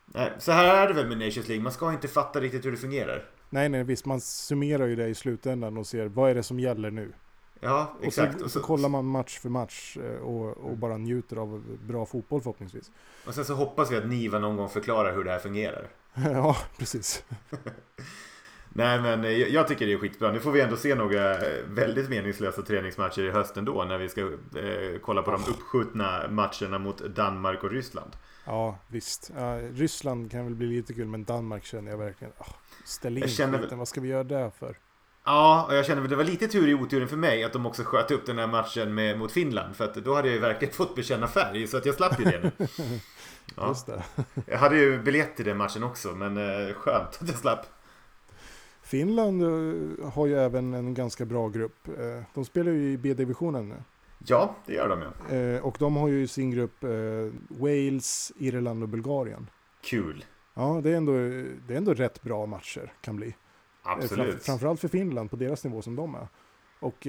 nej, 0.07 0.33
så 0.39 0.53
här 0.53 0.77
är 0.77 0.89
det 0.89 0.95
väl 0.95 1.09
med 1.09 1.18
Nations 1.18 1.49
League, 1.49 1.62
man 1.62 1.72
ska 1.72 1.93
inte 1.93 2.09
fatta 2.09 2.41
riktigt 2.41 2.64
hur 2.64 2.70
det 2.70 2.77
fungerar. 2.77 3.25
nej, 3.51 3.68
nej, 3.68 3.85
visst. 3.85 4.05
Man 4.07 4.20
summerar 4.20 4.87
ju 4.87 4.97
det 4.97 5.09
i 5.09 5.14
slutändan 5.14 5.77
och 5.79 5.87
ser 5.87 6.07
vad 6.07 6.31
är 6.31 6.35
det 6.35 6.43
som 6.43 6.61
gäller 6.61 6.91
nu. 6.91 7.12
Ja, 7.61 7.93
Och 8.07 8.12
så, 8.12 8.22
exakt. 8.22 8.51
så, 8.51 8.61
kollar 8.61 8.89
man 8.89 9.05
match 9.05 9.39
för 9.39 9.49
match 9.49 9.97
eh, 9.97 10.20
och, 10.20 10.57
och 10.70 10.77
bara 10.77 10.97
njuter 10.97 11.37
av 11.37 11.62
bra 11.87 12.07
fotboll 12.07 12.41
förhoppningsvis. 12.41 12.91
och 13.27 13.35
sen 13.35 13.45
så 13.45 13.55
hoppas 13.55 13.93
vi 13.93 13.97
att 13.97 14.07
Niva 14.07 14.39
någon 14.39 14.57
gång 14.57 14.68
förklarar 14.68 15.14
hur 15.14 15.25
det 15.25 15.31
här 15.31 15.39
fungerar. 15.39 15.89
ja, 16.14 16.57
precis. 16.79 17.25
Nej 18.77 19.01
men 19.01 19.25
eh, 19.25 19.31
jag 19.31 19.68
tycker 19.68 19.87
det 19.87 19.93
är 19.93 19.99
skitbra. 19.99 20.33
Nu 20.33 20.41
får 20.41 20.53
vi 20.53 20.61
ändå 20.61 20.77
se 20.77 20.95
några 20.95 21.35
eh, 21.35 21.64
väldigt 21.66 22.09
meningslösa 22.09 22.62
träningsmatcher 22.62 23.22
i 23.22 23.31
hösten 23.31 23.64
då 23.64 23.85
när 23.85 23.99
vi 23.99 24.09
ska 24.09 24.20
eh, 24.20 24.99
kolla 25.03 25.22
på 25.22 25.31
de 25.31 25.41
uppskjutna 25.41 26.29
matcherna 26.31 26.79
mot 26.79 26.99
Danmark 26.99 27.64
och 27.64 27.70
Ryssland. 27.70 28.11
Ja, 28.47 28.79
visst. 28.89 29.31
Ja, 29.37 29.59
Ryssland 29.72 30.31
kan 30.31 30.45
väl 30.45 30.55
bli 30.55 30.66
lite 30.66 30.95
kul, 30.95 31.07
men 31.07 31.25
Danmark 31.25 31.64
känner 31.64 31.91
jag 31.91 31.99
verkligen... 31.99 32.33
ah, 32.39 32.55
ställ 32.85 33.16
in 33.16 33.20
Jag 33.20 33.31
känner 33.31 33.59
skiten, 33.59 33.79
vad 33.79 33.89
ska 33.89 34.01
vi 34.01 34.09
göra 34.09 34.25
där 34.25 34.51
för? 34.51 34.77
Ja, 35.25 35.64
och 35.68 35.75
jag 35.75 35.87
känner 35.87 36.03
att 36.03 36.11
det 36.11 36.16
var 36.16 36.25
lite 36.25 36.49
tur 36.49 36.68
i 36.68 36.75
oturen 36.75 37.09
för 37.09 37.16
mig 37.16 37.45
att 37.45 37.53
de 37.53 37.66
också 37.66 37.83
sköt 37.85 38.11
upp 38.11 38.27
den 38.27 38.39
här 38.39 38.47
matchen 38.47 38.95
med, 38.95 39.18
mot 39.18 39.33
Finland. 39.33 39.77
För 39.77 39.85
att 39.85 39.95
då 39.95 40.14
hade 40.14 40.29
jag 40.29 40.35
ju 40.35 40.41
verkligen 40.41 40.75
fått 40.75 40.97
bekänna 40.97 41.29
färg, 41.29 41.66
så 41.66 41.77
att 41.77 41.87
jag 41.87 41.95
slapp 41.95 42.20
ju 42.20 42.25
det 42.25 42.41
nu. 42.43 42.66
Ja. 43.57 43.68
Just 43.68 43.87
det. 43.87 44.03
Jag 44.47 44.59
hade 44.59 44.77
ju 44.77 45.03
biljett 45.03 45.37
till 45.37 45.45
den 45.45 45.57
matchen 45.57 45.83
också, 45.83 46.09
men 46.09 46.37
eh, 46.37 46.75
skönt 46.75 47.18
att 47.20 47.29
jag 47.29 47.37
slapp. 47.37 47.66
Finland 48.85 49.43
eh, 49.43 50.11
har 50.11 50.26
ju 50.26 50.35
även 50.35 50.74
en 50.74 50.95
ganska 50.95 51.24
bra 51.24 51.49
grupp. 51.49 51.89
Eh, 51.89 52.22
De 52.35 52.45
spelar 52.45 52.72
ju 52.72 52.93
i 52.93 52.99
B-divisionen 52.99 53.68
nu. 53.68 53.82
Ja, 54.26 54.57
det 54.66 54.72
gör 54.74 54.89
de 54.89 55.03
ja. 55.03 55.37
Eh, 55.37 55.64
Och 55.64 55.76
de 55.78 55.97
har 55.97 56.09
ju 56.09 56.26
sin 56.26 56.51
grupp 56.51 56.85
Wales, 57.49 58.32
Irland 58.37 58.82
och 58.82 58.89
Bulgarien. 58.89 59.51
Kul. 59.82 60.24
Ja, 60.55 60.80
det 60.85 60.91
är 60.93 60.97
ändå, 60.97 61.12
det 61.66 61.72
är 61.74 61.76
ändå 61.76 61.95
rätt 61.95 62.22
bra 62.22 62.47
matcher 62.47 62.93
kan 63.01 63.16
bli. 63.16 63.37
Absolut. 63.82 64.43
framförallt 64.43 64.80
för 64.80 64.89
Finland 64.89 65.30
på 65.30 65.37
deras 65.37 65.64
nivå 65.64 65.82
som 65.82 65.97
de 65.97 66.14
är. 66.14 66.28
Och 66.80 67.07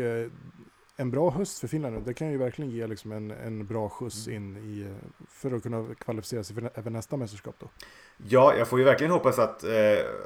en 0.98 1.12
bra 1.12 1.30
höst 1.30 1.60
för 1.60 1.68
Finland, 1.68 2.06
det 2.06 2.14
kan 2.14 2.32
ju 2.32 2.38
verkligen 2.38 2.72
ge 2.72 2.88
liksom 2.88 3.12
en, 3.12 3.32
en 3.32 3.66
bra 3.66 3.89
skjuts 3.89 4.28
in 4.28 4.58
i, 4.58 4.88
för 5.30 5.52
att 5.52 5.64
kunna 5.64 5.96
kvalificera 5.96 6.43
sig 6.43 6.56
för 6.56 6.70
även 6.74 6.93
nästa 6.93 7.18
mästerskap 7.18 7.56
då. 7.60 7.70
Ja, 8.18 8.56
jag 8.58 8.68
får 8.68 8.80
ju 8.80 8.86
verkligen 8.86 9.12
hoppas 9.12 9.39
att 9.39 9.64
eh, 9.64 9.72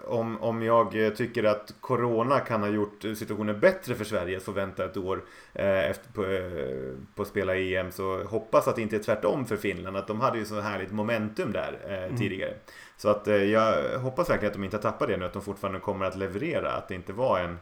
om, 0.08 0.42
om 0.42 0.64
jag 0.64 1.16
tycker 1.16 1.44
att 1.44 1.74
Corona 1.80 2.40
kan 2.40 2.62
ha 2.62 2.70
gjort 2.70 3.02
situationen 3.02 3.60
bättre 3.60 3.96
för 3.96 4.06
Sverige 4.06 4.40
få 4.40 4.52
vänta 4.52 4.86
ett 4.86 4.98
år 4.98 5.24
eh, 5.54 5.90
efter, 5.90 6.12
på, 6.12 6.26
eh, 6.26 6.96
på 7.16 7.22
att 7.22 7.28
spela 7.28 7.56
EM 7.56 7.92
så 7.92 8.24
hoppas 8.24 8.68
att 8.68 8.76
det 8.76 8.82
inte 8.82 8.96
är 8.96 9.04
tvärtom 9.04 9.46
för 9.46 9.58
Finland. 9.58 9.98
Att 9.98 10.08
de 10.08 10.22
hade 10.22 10.38
ju 10.38 10.46
så 10.46 10.60
härligt 10.60 10.92
momentum 10.92 11.52
där 11.52 11.78
eh, 11.88 12.18
tidigare. 12.18 12.54
Så 12.98 13.10
att 13.10 13.28
eh, 13.28 13.36
jag 13.36 14.00
hoppas 14.00 14.30
verkligen 14.30 14.48
att 14.48 14.58
de 14.58 14.64
inte 14.64 14.78
har 14.78 14.82
tappat 14.82 15.08
det 15.08 15.18
nu, 15.18 15.26
att 15.26 15.34
de 15.34 15.42
fortfarande 15.42 15.80
kommer 15.80 16.06
att 16.06 16.16
leverera. 16.18 16.72
Att 16.72 16.88
det 16.88 16.96
inte 16.96 17.14
var 17.14 17.40
en 17.40 17.58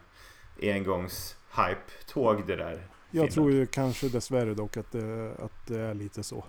engångs 0.61 1.35
hype-tåg 1.55 2.47
det 2.47 2.55
där. 2.55 2.79
Jag 3.11 3.31
tror 3.31 3.51
ju 3.51 3.65
kanske 3.65 4.09
dessvärre 4.09 4.53
dock 4.53 4.77
att 4.77 4.91
det, 4.91 5.31
att 5.39 5.67
det 5.67 5.79
är 5.79 5.93
lite 5.93 6.23
så. 6.23 6.45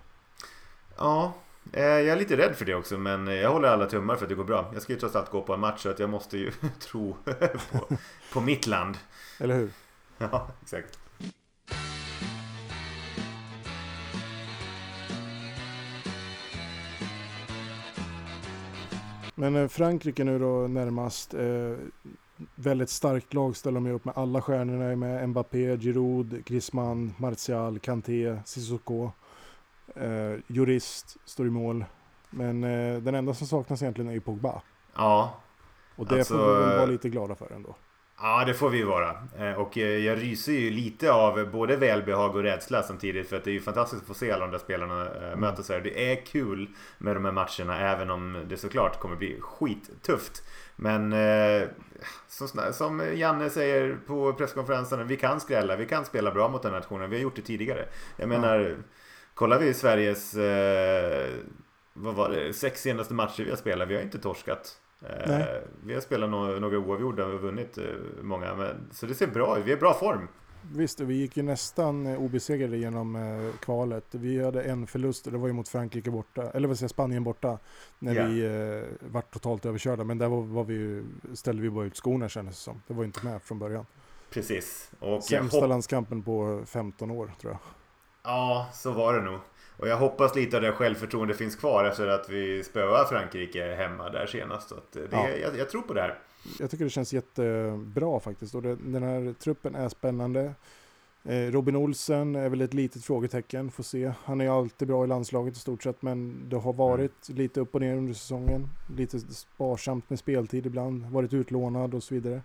Ja, 0.96 1.34
eh, 1.72 1.82
jag 1.82 2.08
är 2.08 2.16
lite 2.16 2.36
rädd 2.36 2.56
för 2.56 2.64
det 2.64 2.74
också 2.74 2.98
men 2.98 3.28
eh, 3.28 3.34
jag 3.34 3.50
håller 3.50 3.68
alla 3.68 3.86
tummar 3.86 4.16
för 4.16 4.24
att 4.24 4.28
det 4.28 4.34
går 4.34 4.44
bra. 4.44 4.70
Jag 4.72 4.82
ska 4.82 4.92
ju 4.92 4.98
trots 4.98 5.16
allt 5.16 5.30
gå 5.30 5.42
på 5.42 5.54
en 5.54 5.60
match 5.60 5.82
så 5.82 5.90
att 5.90 5.98
jag 5.98 6.10
måste 6.10 6.38
ju 6.38 6.52
tro 6.78 7.16
på, 7.72 7.96
på 8.32 8.40
mitt 8.40 8.66
land. 8.66 8.98
Eller 9.40 9.56
hur? 9.56 9.70
Ja, 10.18 10.48
exakt. 10.62 10.98
Men 19.34 19.56
eh, 19.56 19.68
Frankrike 19.68 20.24
nu 20.24 20.38
då 20.38 20.66
närmast. 20.68 21.34
Väldigt 22.54 22.90
starkt 22.90 23.34
lag 23.34 23.56
ställer 23.56 23.80
de 23.80 23.90
upp 23.90 24.04
med 24.04 24.14
alla 24.16 24.40
stjärnorna 24.42 24.84
är 24.84 24.96
med. 24.96 25.28
Mbappé, 25.28 25.76
Giroud, 25.76 26.44
Griezmann, 26.44 27.14
Martial, 27.16 27.78
Kanté, 27.78 28.38
Sissoko. 28.44 29.10
Eh, 29.94 30.34
jurist 30.46 31.16
står 31.24 31.46
i 31.46 31.50
mål. 31.50 31.84
Men 32.30 32.64
eh, 32.64 32.98
den 32.98 33.14
enda 33.14 33.34
som 33.34 33.46
saknas 33.46 33.82
egentligen 33.82 34.08
är 34.08 34.14
ju 34.14 34.20
Pogba. 34.20 34.62
Ja, 34.96 35.34
Och 35.96 36.06
det 36.06 36.18
Alltså, 36.18 36.34
får 36.34 36.54
vi 36.54 36.60
väl 36.60 36.68
vara 36.68 36.82
eh, 36.82 36.88
lite 36.88 37.08
glada 37.08 37.34
för 37.34 37.52
ändå. 37.52 37.74
Ja, 38.20 38.44
det 38.46 38.54
får 38.54 38.70
vi 38.70 38.82
vara. 38.82 39.16
Eh, 39.38 39.52
Och 39.52 39.78
eh, 39.78 39.98
jag 39.98 40.22
ryser 40.22 40.52
ju 40.52 40.70
lite 40.70 41.12
av 41.12 41.50
både 41.50 41.76
välbehag 41.76 42.36
och 42.36 42.42
rädsla 42.42 42.82
samtidigt 42.82 43.28
för 43.28 43.36
att 43.36 43.44
det 43.44 43.50
är 43.50 43.52
ju 43.52 43.60
fantastiskt 43.60 44.02
att 44.02 44.08
få 44.08 44.14
se 44.14 44.30
alla 44.30 44.44
de 44.44 44.50
där 44.50 44.58
spelarna 44.58 45.06
eh, 45.06 45.36
mötas 45.36 45.68
här. 45.68 45.80
Det 45.80 46.12
är 46.12 46.26
kul 46.26 46.68
med 46.98 47.16
de 47.16 47.24
här 47.24 47.32
matcherna 47.32 47.80
även 47.80 48.10
om 48.10 48.44
det 48.48 48.56
såklart 48.56 49.00
kommer 49.00 49.16
bli 49.16 49.40
skittufft. 49.40 50.42
Men 50.76 51.14
som, 52.72 53.02
Janne 53.14 53.50
säger 53.50 53.96
på 54.06 54.32
presskonferensen, 54.32 55.06
vi 55.06 55.16
kan 55.16 55.40
skrälla, 55.40 55.76
vi 55.76 55.86
kan 55.86 56.04
spela 56.04 56.30
bra 56.30 56.48
mot 56.48 56.62
den 56.62 56.72
här 56.72 56.80
nationen. 56.80 57.10
Vi 57.10 57.16
har 57.16 57.22
gjort 57.22 57.36
det 57.36 57.42
tidigare. 57.42 57.84
Jag 58.16 58.28
menar, 58.28 58.76
kollar 59.34 59.58
vi 59.58 59.74
Sveriges, 59.74 60.34
vad 61.92 62.14
var 62.14 62.30
det, 62.30 62.52
sex 62.52 62.82
senaste 62.82 63.14
matcher 63.14 63.44
vi 63.44 63.50
har 63.50 63.56
spelat, 63.56 63.88
vi 63.88 63.94
har 63.94 64.02
inte 64.02 64.18
torskat. 64.18 64.76
Eh, 65.02 65.46
vi 65.84 65.94
har 65.94 66.00
spelat 66.00 66.30
no- 66.30 66.60
några 66.60 66.78
oavgjorda 66.78 67.26
och 67.26 67.40
vunnit 67.40 67.78
eh, 67.78 67.84
många. 68.22 68.54
Men, 68.54 68.76
så 68.92 69.06
det 69.06 69.14
ser 69.14 69.26
bra 69.26 69.58
ut, 69.58 69.66
vi 69.66 69.72
är 69.72 69.76
i 69.76 69.80
bra 69.80 69.94
form. 69.94 70.28
Visst, 70.74 71.00
vi 71.00 71.14
gick 71.14 71.36
ju 71.36 71.42
nästan 71.42 72.06
eh, 72.06 72.18
obesegrade 72.18 72.76
genom 72.76 73.16
eh, 73.16 73.54
kvalet. 73.60 74.04
Vi 74.10 74.44
hade 74.44 74.62
en 74.62 74.86
förlust 74.86 75.26
och 75.26 75.32
det 75.32 75.38
var 75.38 75.46
ju 75.46 75.52
mot 75.52 75.68
Frankrike 75.68 76.10
borta, 76.10 76.50
eller 76.50 76.68
vad 76.68 76.78
säger 76.78 76.88
Spanien 76.88 77.24
borta. 77.24 77.58
När 77.98 78.14
Ja. 78.14 78.26
vi 78.26 78.44
eh, 78.44 79.08
vart 79.12 79.30
totalt 79.32 79.66
överkörda. 79.66 80.04
Men 80.04 80.18
där 80.18 80.28
var, 80.28 80.42
var 80.42 80.64
vi 80.64 81.04
ställde 81.34 81.62
vi 81.62 81.70
bara 81.70 81.84
ut 81.84 81.96
skorna 81.96 82.28
kändes 82.28 82.54
det 82.56 82.60
som. 82.62 82.82
Det 82.86 82.94
var 82.94 83.02
ju 83.02 83.06
inte 83.06 83.24
med 83.24 83.42
från 83.42 83.58
början. 83.58 83.86
Precis. 84.30 84.90
Och 85.00 85.22
Sämsta 85.24 85.66
landskampen 85.66 86.22
på 86.22 86.62
15 86.66 87.10
år 87.10 87.32
tror 87.40 87.52
jag. 87.52 87.60
Ja, 88.22 88.68
så 88.72 88.92
var 88.92 89.14
det 89.14 89.22
nog. 89.22 89.38
Och 89.78 89.88
jag 89.88 89.96
hoppas 89.96 90.36
lite 90.36 90.56
att 90.56 90.62
det 90.62 90.72
självförtroende 90.72 91.34
finns 91.34 91.56
kvar 91.56 91.84
efter 91.84 92.06
att 92.08 92.28
vi 92.28 92.64
spöade 92.64 93.08
Frankrike 93.08 93.74
hemma 93.74 94.10
där 94.10 94.26
senast. 94.26 94.68
Så 94.68 94.74
att 94.74 94.92
det, 94.92 95.08
Ja. 95.10 95.28
jag, 95.28 95.58
jag 95.58 95.70
tror 95.70 95.82
på 95.82 95.94
det 95.94 96.00
här. 96.00 96.18
Jag 96.58 96.70
tycker 96.70 96.84
det 96.84 96.90
känns 96.90 97.12
jättebra 97.12 98.20
faktiskt. 98.20 98.54
Och 98.54 98.62
det, 98.62 98.76
den 98.76 99.02
här 99.02 99.32
truppen 99.32 99.74
är 99.74 99.88
spännande. 99.88 100.52
Eh, 101.24 101.50
Robin 101.50 101.76
Olsen 101.76 102.36
är 102.36 102.48
väl 102.48 102.60
ett 102.60 102.74
litet 102.74 103.04
frågetecken, 103.04 103.70
får 103.70 103.82
se. 103.82 104.12
Han 104.24 104.40
är 104.40 104.44
ju 104.44 104.50
alltid 104.50 104.88
bra 104.88 105.04
i 105.04 105.06
landslaget 105.06 105.56
i 105.56 105.58
stort 105.58 105.82
sett, 105.82 106.02
men 106.02 106.48
det 106.48 106.56
har 106.56 106.72
varit 106.72 107.28
lite 107.28 107.60
upp 107.60 107.74
och 107.74 107.80
ner 107.80 107.96
under 107.96 108.14
säsongen. 108.14 108.68
Lite 108.96 109.18
sparsamt 109.20 110.10
med 110.10 110.18
speltid 110.18 110.66
ibland, 110.66 111.06
varit 111.06 111.32
utlånad 111.34 111.94
och 111.94 112.02
så 112.02 112.14
vidare. 112.14 112.40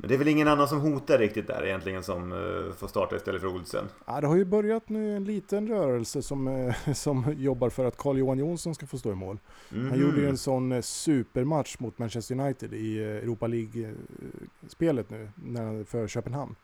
Men 0.00 0.08
det 0.08 0.14
är 0.14 0.18
väl 0.18 0.28
ingen 0.28 0.48
annan 0.48 0.68
som 0.68 0.80
hotar 0.80 1.18
riktigt 1.18 1.46
där 1.46 1.64
egentligen 1.66 2.02
som 2.02 2.32
eh, 2.32 2.72
får 2.74 2.88
starta 2.88 3.16
istället 3.16 3.40
för 3.40 3.48
Olsen. 3.48 3.88
Ja, 4.06 4.20
det 4.20 4.26
har 4.26 4.36
ju 4.36 4.44
börjat 4.44 4.88
nu 4.88 5.16
en 5.16 5.24
liten 5.24 5.68
rörelse 5.68 6.22
som, 6.22 6.48
eh, 6.48 6.92
som 6.94 7.34
jobbar 7.38 7.70
för 7.70 7.84
att 7.84 7.96
Carl-Johan 7.96 8.38
Jonsson 8.38 8.74
ska 8.74 8.86
få 8.86 8.98
stå 8.98 9.12
i 9.12 9.14
mål. 9.14 9.38
Han 9.70 9.80
Mhm. 9.86 10.00
gjorde 10.00 10.20
ju 10.20 10.28
en 10.28 10.36
sån 10.38 10.72
eh, 10.72 10.80
supermatch 10.80 11.78
mot 11.78 11.98
Manchester 11.98 12.34
United 12.40 12.74
i 12.74 12.98
Europa 13.04 13.46
League-spelet 13.46 15.10
nu 15.10 15.28
när, 15.34 15.84
för 15.84 16.08
Köpenhamn. 16.08 16.54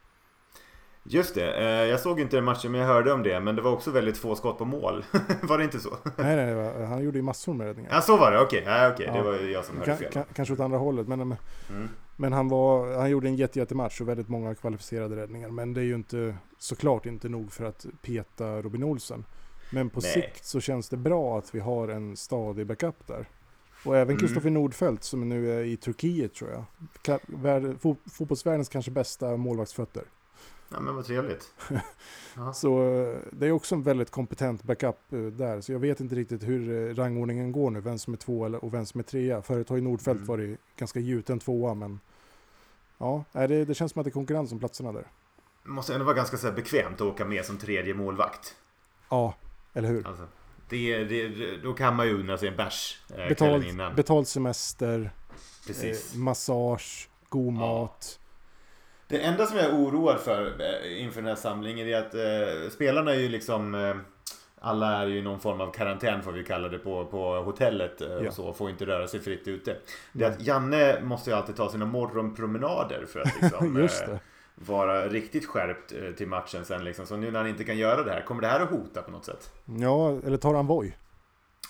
Just 1.09 1.35
det, 1.35 1.87
jag 1.89 2.01
såg 2.01 2.21
inte 2.21 2.37
den 2.37 2.45
matchen 2.45 2.73
men 2.73 2.81
jag 2.81 2.89
hörde 2.89 3.13
om 3.13 3.23
det. 3.23 3.41
Men 3.41 3.57
det 3.57 3.63
var 3.63 3.73
också 3.73 3.91
väldigt 3.91 4.17
få 4.19 4.35
skott 4.37 4.59
på 4.59 4.65
mål. 4.65 5.05
var 5.43 5.59
det 5.59 5.65
inte 5.65 5.79
så? 5.79 5.97
Nej, 6.17 6.37
nej, 6.37 6.55
nej, 6.55 6.87
han 6.87 7.05
gjorde 7.05 7.19
ju 7.19 7.23
massor 7.23 7.55
med 7.55 7.67
räddningar. 7.67 7.91
Ja, 7.95 8.01
så 8.01 8.17
var 8.17 8.33
det. 8.33 8.41
Okej, 8.41 8.63
ja, 8.67 8.91
okej. 8.95 9.11
det 9.15 9.23
var 9.23 9.35
jag 9.35 9.65
som 9.65 9.77
hörde 9.79 9.97
fel. 9.97 10.13
ka- 10.13 10.25
kanske 10.35 10.55
åt 10.55 10.61
andra 10.61 10.79
hållet, 10.79 11.09
men, 11.09 11.21
Mm. 11.21 11.37
Men 12.17 12.33
han, 12.33 12.49
var, 12.49 12.99
han 12.99 13.11
gjorde 13.11 13.29
en 13.29 13.37
jätte, 13.37 13.59
jättematch 13.59 14.01
och 14.01 14.09
väldigt 14.09 14.29
många 14.29 14.55
kvalificerade 14.55 15.17
räddningar. 15.17 15.49
Men 15.49 15.75
det 15.75 15.81
är 15.81 15.85
ju 15.85 15.95
inte 15.95 16.37
såklart 16.59 17.07
inte 17.07 17.29
nog 17.29 17.53
för 17.53 17.65
att 17.65 17.87
peta 18.03 18.63
Robin 18.63 18.85
Olsen. 18.85 19.25
Men 19.71 19.91
på 19.91 20.01
Nej. 20.01 20.13
sikt 20.13 20.45
så 20.45 20.61
känns 20.61 20.89
det 20.89 20.97
bra 20.97 21.39
att 21.39 21.55
vi 21.55 21.61
har 21.61 21.89
en 21.89 22.17
stadig 22.17 22.67
backup 22.67 23.07
där. 23.07 23.29
Och 23.85 23.97
även 23.97 24.09
Mm. 24.09 24.21
Kristoffer 24.21 24.51
Nordfeldt 24.51 25.05
som 25.05 25.29
nu 25.29 25.53
är 25.53 25.65
i 25.65 25.77
Turkiet 25.77 26.35
tror 26.35 26.51
jag. 26.51 26.65
Värld, 27.27 27.77
fotbollsvärldens 28.07 28.69
kanske 28.69 28.91
bästa 28.91 29.37
målvaktsfötter. 29.37 30.05
Ja, 30.69 30.81
men 30.81 30.95
vad 30.95 31.05
trevligt. 31.07 31.53
Så 32.55 32.83
eh, 32.95 33.19
det 33.33 33.47
är 33.47 33.53
också 33.53 33.75
en 33.75 33.83
väldigt 33.83 34.11
kompetent 34.11 34.63
backup 34.63 35.13
eh, 35.13 35.19
där. 35.21 35.61
Så 35.61 35.73
jag 35.73 35.79
vet 35.79 36.01
inte 36.01 36.15
riktigt 36.15 36.43
hur 36.43 36.89
eh, 36.91 36.95
rangordningen 36.95 37.53
går 37.53 37.71
nu, 37.71 37.81
vem 37.81 37.99
som 37.99 38.13
är 38.13 38.17
två 38.19 38.47
eller- 38.47 38.65
och 38.65 38.75
vem 38.75 38.87
som 38.87 38.99
är 38.99 39.05
trea. 39.05 39.43
Förut 39.43 39.69
har 39.69 39.77
ju 39.77 39.83
Nordfeldt 39.83 40.17
Mm. 40.19 40.27
varit 40.27 40.61
ganska 40.77 41.01
gjuten 41.01 41.39
tvåa, 41.39 41.75
men 41.75 42.01
ja, 42.99 43.25
det, 43.33 43.65
det 43.65 43.75
känns 43.75 43.93
som 43.93 44.01
att 44.01 44.05
det 44.05 44.09
är 44.09 44.13
konkurrens 44.13 44.53
om 44.53 44.59
platserna 44.59 44.93
där. 44.93 45.07
Det 45.63 45.71
måste 45.71 45.93
ändå 45.93 46.05
vara 46.05 46.17
ganska 46.17 46.37
så 46.37 46.53
bekvämt 46.53 46.95
att 46.95 47.01
åka 47.07 47.25
med 47.25 47.45
som 47.45 47.59
tredje 47.59 47.95
målvakt. 47.95 48.55
Ja, 49.11 49.35
eller 49.73 49.89
hur? 49.89 50.07
Alltså, 50.07 50.27
det, 50.69 51.05
det, 51.05 51.57
då 51.63 51.73
kan 51.73 51.97
man 51.97 52.07
ju 52.07 52.21
unna 52.21 52.39
sig 52.39 52.49
en 52.49 52.57
bärs 52.57 53.01
eh, 53.11 53.29
Betald, 53.29 53.65
innan. 53.65 53.95
betald 53.95 54.29
semester, 54.29 55.11
Precis. 55.67 56.15
eh, 56.15 56.19
massage, 56.21 57.09
god 57.29 57.55
Ja. 57.55 57.59
mat. 57.59 58.19
Det 59.09 59.21
enda 59.21 59.47
som 59.47 59.57
jag 59.57 59.67
är 59.67 59.73
oroad 59.75 60.21
för 60.21 60.47
eh, 60.61 61.03
inför 61.03 61.21
den 61.21 61.29
här 61.29 61.37
samlingen 61.37 61.89
är 61.89 61.97
att 61.97 62.15
eh, 62.15 62.71
spelarna 62.71 63.15
är 63.15 63.19
ju 63.19 63.29
liksom 63.29 63.75
eh, 63.75 63.97
alla 64.61 64.97
är 65.03 65.07
ju 65.07 65.19
i 65.19 65.23
någon 65.23 65.41
form 65.41 65.61
av 65.61 65.73
karantän 65.73 66.23
får 66.23 66.33
vi 66.33 66.45
kalla 66.45 66.69
det 66.69 66.79
på, 66.79 67.05
på 67.05 67.43
hotellet 67.43 68.01
eh, 68.01 68.09
Ja. 68.09 68.29
och 68.29 68.35
så, 68.35 68.53
får 68.53 68.71
inte 68.71 68.87
röra 68.87 69.09
sig 69.09 69.21
fritt 69.21 69.49
ute. 69.49 69.77
Det 70.13 70.25
är 70.25 70.31
att 70.31 70.47
Janne 70.47 71.01
måste 71.03 71.31
ju 71.31 71.37
alltid 71.37 71.57
ta 71.57 71.71
sina 71.71 71.85
morgonpromenader 71.87 73.07
för 73.09 73.21
att 73.21 73.43
liksom, 73.43 73.77
eh, 73.77 74.19
vara 74.55 75.09
riktigt 75.09 75.47
skärpt 75.47 75.93
eh, 75.93 76.11
till 76.17 76.29
matchen 76.29 76.65
sen 76.65 76.85
liksom. 76.85 77.07
Så 77.07 77.17
nu 77.17 77.31
när 77.31 77.39
han 77.39 77.49
inte 77.49 77.65
kan 77.65 77.79
göra 77.79 78.03
det 78.03 78.11
här, 78.11 78.21
kommer 78.21 78.43
det 78.43 78.49
här 78.49 78.61
att 78.61 78.71
hota 78.71 79.03
på 79.03 79.11
något 79.11 79.25
sätt? 79.25 79.51
Ja, 79.79 80.19
eller 80.27 80.37
tar 80.37 80.55
han 80.55 80.67
Voi? 80.67 80.93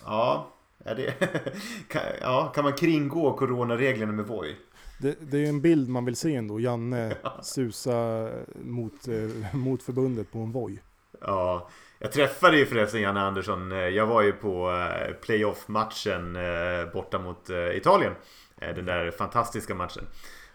Ja, 0.04 0.48
är 0.84 0.94
det, 0.94 1.10
kan, 1.88 2.02
ja, 2.20 2.52
kan 2.54 2.64
man 2.64 2.72
kringgå 2.72 3.32
coronareglerna 3.32 4.12
med 4.12 4.26
Voi? 4.26 4.56
Det, 4.98 5.16
det 5.20 5.44
är 5.44 5.48
en 5.48 5.60
bild 5.60 5.88
man 5.88 6.04
vill 6.04 6.16
se 6.16 6.34
ändå. 6.34 6.60
Janne 6.60 7.16
susa 7.42 8.28
mot, 8.54 9.08
eh, 9.08 9.54
mot 9.56 9.82
förbundet 9.82 10.32
på 10.32 10.38
en 10.38 10.52
Voi. 10.52 10.78
Ja, 11.20 11.68
jag 11.98 12.12
träffade 12.12 12.56
ju 12.58 12.66
förresten 12.66 13.00
Janne 13.00 13.20
Andersson. 13.20 13.72
eh, 13.72 13.78
Jag 13.78 14.06
var 14.06 14.22
ju 14.22 14.32
på 14.32 14.70
eh, 14.72 15.12
playoff-matchen 15.14 16.36
eh, 16.36 16.92
borta 16.92 17.18
mot 17.18 17.50
eh, 17.50 17.76
Italien. 17.76 18.12
Eh, 18.60 18.74
Den 18.74 18.84
där 18.84 19.10
fantastiska 19.10 19.74
matchen. 19.74 20.04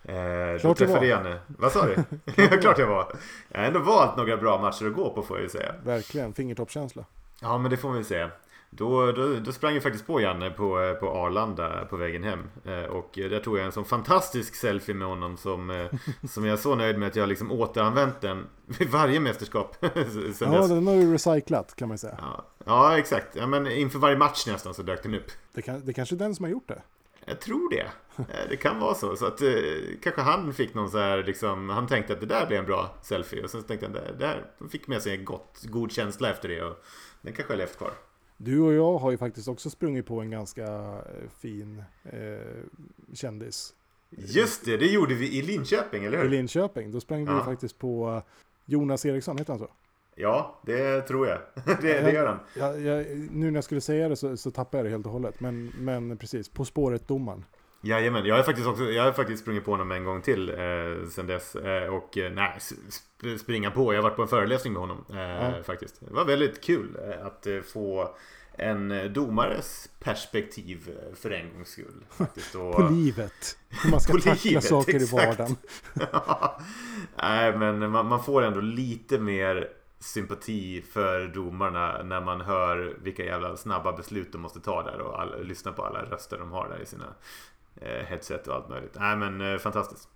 Eh, 0.03 0.13
Klart 0.59 0.61
då 0.61 0.85
träffade 0.85 1.07
Janne. 1.07 1.39
Vad 1.47 1.71
sa 1.71 1.85
du? 1.85 1.95
klart 2.61 2.77
jag 2.79 2.87
var. 2.87 3.15
Jag 3.49 3.59
har 3.59 3.65
ändå 3.67 3.79
valt 3.79 4.17
några 4.17 4.37
bra 4.37 4.61
matcher 4.61 4.85
att 4.87 4.93
gå 4.95 5.13
på 5.13 5.21
får 5.23 5.37
jag 5.37 5.43
ju 5.43 5.49
säga. 5.49 5.75
Verkligen, 5.85 6.33
fingertoppskänsla. 6.33 7.05
Ja, 7.41 7.57
men 7.57 7.71
det 7.71 7.77
får 7.77 7.91
vi 7.91 8.03
säga. 8.03 8.31
Då, 8.73 9.11
då, 9.11 9.33
då 9.33 9.51
sprang 9.51 9.73
jag 9.73 9.83
faktiskt 9.83 10.07
på 10.07 10.21
Janne 10.21 10.49
på, 10.49 10.81
eh, 10.81 10.93
på 10.93 11.09
Arlanda 11.09 11.85
på 11.85 11.97
vägen 11.97 12.23
hem. 12.23 12.39
Eh, 12.65 12.83
Och 12.83 13.09
där 13.13 13.39
tog 13.39 13.57
jag 13.57 13.65
en 13.65 13.71
sån 13.71 13.85
fantastisk 13.85 14.55
selfie 14.55 14.95
med 14.95 15.07
honom 15.07 15.37
som, 15.37 15.69
eh, 15.69 15.85
som 16.29 16.45
jag 16.45 16.53
är 16.53 16.57
så 16.57 16.75
nöjd 16.75 16.97
med 16.99 17.07
att 17.07 17.15
jag 17.15 17.29
liksom 17.29 17.51
återanvänt 17.51 18.21
den 18.21 18.47
vid 18.65 18.89
varje 18.89 19.19
mästerskap 19.19 19.75
sen 20.35 20.53
Ja, 20.53 20.59
dess. 20.61 20.69
den 20.69 20.87
har 20.87 20.95
du 20.95 21.13
recyclat 21.13 21.75
kan 21.75 21.87
man 21.87 21.97
säga. 21.97 22.17
Ja, 22.21 22.45
ja, 22.65 22.97
exakt. 22.97 23.35
Ja, 23.35 23.47
men 23.47 23.67
inför 23.71 23.99
varje 23.99 24.17
match 24.17 24.47
nästan 24.47 24.73
så 24.73 24.81
dök 24.81 25.03
den 25.03 25.15
upp. 25.15 25.31
Det, 25.53 25.61
kan, 25.61 25.85
det 25.85 25.93
kanske 25.93 26.15
är 26.15 26.19
den 26.19 26.35
som 26.35 26.45
har 26.45 26.51
gjort 26.51 26.67
det. 26.67 26.81
Jag 27.25 27.41
tror 27.41 27.69
det. 27.69 27.87
Det 28.49 28.55
kan 28.57 28.79
vara 28.79 28.93
så. 28.95 29.15
Så 29.15 29.25
att 29.25 29.41
eh, 29.41 29.49
kanske 30.03 30.21
han 30.21 30.53
fick 30.53 30.73
någon 30.73 30.91
så 30.91 30.97
här 30.97 31.23
liksom, 31.23 31.69
han 31.69 31.87
tänkte 31.87 32.13
att 32.13 32.19
det 32.19 32.25
där 32.25 32.45
blir 32.47 32.57
en 32.57 32.65
bra 32.65 32.95
selfie. 33.01 33.43
Och 33.43 33.49
sen 33.49 33.63
tänkte 33.63 33.85
han, 33.85 33.93
det 33.93 34.15
där, 34.19 34.45
han 34.59 34.69
fick 34.69 34.87
med 34.87 35.01
sig 35.01 35.15
en 35.17 35.25
gott, 35.25 35.59
god 35.63 35.91
känsla 35.91 36.29
efter 36.29 36.49
det. 36.49 36.63
Och 36.63 36.83
den 37.21 37.33
kanske 37.33 37.53
har 37.53 37.57
levt 37.57 37.77
kvar. 37.77 37.91
Du 38.43 38.59
och 38.59 38.73
jag 38.73 38.97
har 38.97 39.11
ju 39.11 39.17
faktiskt 39.17 39.47
också 39.47 39.69
sprungit 39.69 40.05
på 40.05 40.21
en 40.21 40.29
ganska 40.31 40.63
eh, 40.63 41.29
fin 41.39 41.83
eh, 42.03 42.63
kändis. 43.13 43.73
Just 44.09 44.65
det, 44.65 44.77
det 44.77 44.85
gjorde 44.85 45.15
vi 45.15 45.37
i 45.37 45.41
Linköping, 45.41 46.05
eller 46.05 46.17
I 46.17 46.21
hur? 46.21 46.29
Linköping. 46.29 46.91
Då 46.91 46.99
sprang 46.99 47.25
vi 47.25 47.31
Ja. 47.31 47.37
ju 47.37 47.43
faktiskt 47.43 47.77
på 47.79 48.09
eh, 48.09 48.23
Jonas 48.65 49.05
Eriksson, 49.05 49.37
heter 49.37 49.53
han 49.53 49.59
så? 49.59 49.67
Ja, 50.15 50.61
det 50.65 51.01
tror 51.01 51.27
jag. 51.27 51.39
det, 51.81 52.01
det 52.01 52.11
gör 52.11 52.25
han. 52.27 52.39
Ja, 52.57 52.75
jag, 52.77 53.07
nu 53.31 53.51
när 53.51 53.57
jag 53.57 53.63
skulle 53.63 53.81
säga 53.81 54.09
det 54.09 54.15
så, 54.15 54.37
så 54.37 54.51
tappade 54.51 54.77
jag 54.77 54.85
det 54.85 54.89
helt 54.91 55.05
och 55.05 55.11
hållet. 55.11 55.39
Men, 55.39 55.71
men 55.77 56.17
precis, 56.17 56.49
På 56.49 56.65
spåret-domaren. 56.65 57.45
Jajamän, 57.83 58.25
jag 58.25 58.35
har 58.35 58.43
faktiskt 58.43 58.67
också, 58.67 58.83
jag 58.83 59.03
har 59.03 59.11
faktiskt 59.11 59.41
sprungit 59.41 59.65
på 59.65 59.71
honom 59.71 59.91
en 59.91 60.03
gång 60.05 60.21
till 60.21 60.49
eh, 60.49 61.09
sen 61.09 61.27
dess. 61.27 61.55
Eh, 61.55 61.93
och 61.93 62.17
eh, 62.17 62.31
nej, 62.31 62.57
sp- 62.59 63.37
springa 63.37 63.71
på. 63.71 63.93
Jag 63.93 63.97
har 64.01 64.03
varit 64.09 64.15
på 64.15 64.21
en 64.21 64.27
föreläsning 64.27 64.73
med 64.73 64.79
honom 64.81 65.05
eh, 65.09 65.19
Ja. 65.19 65.63
faktiskt. 65.63 65.99
Det 65.99 66.13
var 66.13 66.25
väldigt 66.25 66.63
kul 66.63 66.97
eh, 67.09 67.25
att 67.25 67.47
eh, 67.47 67.61
få 67.61 68.15
en 68.53 69.13
domares 69.13 69.89
perspektiv 69.99 70.89
för 71.15 71.31
en 71.31 71.53
gångs 71.53 71.69
skull. 71.69 72.05
Faktiskt. 72.09 72.55
Och, 72.55 72.75
På 72.75 72.81
livet. 72.91 73.57
Hur 73.83 73.91
man 73.91 74.01
ska 74.01 74.13
tackla 74.13 74.35
livet, 74.43 74.63
saker 74.63 74.95
exakt. 74.95 75.13
i 75.13 75.15
vardagen. 75.27 75.55
Nej, 77.15 77.57
men 77.57 77.91
man, 77.91 78.05
man 78.05 78.23
får 78.23 78.41
ändå 78.41 78.61
lite 78.61 79.19
mer 79.19 79.69
sympati 79.99 80.81
för 80.81 81.27
domarna 81.27 82.03
när 82.03 82.21
man 82.21 82.41
hör 82.41 82.97
vilka 83.03 83.25
jävla 83.25 83.57
snabba 83.57 83.91
beslut 83.97 84.31
de 84.31 84.37
måste 84.41 84.59
ta 84.59 84.83
där 84.83 85.01
och 85.01 85.21
all, 85.21 85.45
lyssna 85.45 85.71
på 85.71 85.85
alla 85.85 86.03
röster 86.05 86.37
de 86.37 86.51
har 86.51 86.69
där 86.69 86.81
i 86.81 86.85
sina 86.85 87.05
headset 87.85 88.47
och 88.47 88.55
allt 88.55 88.69
möjligt. 88.69 88.95
Nej, 88.99 89.15
men 89.17 89.41
eh, 89.41 89.57
fantastiskt. 89.57 90.09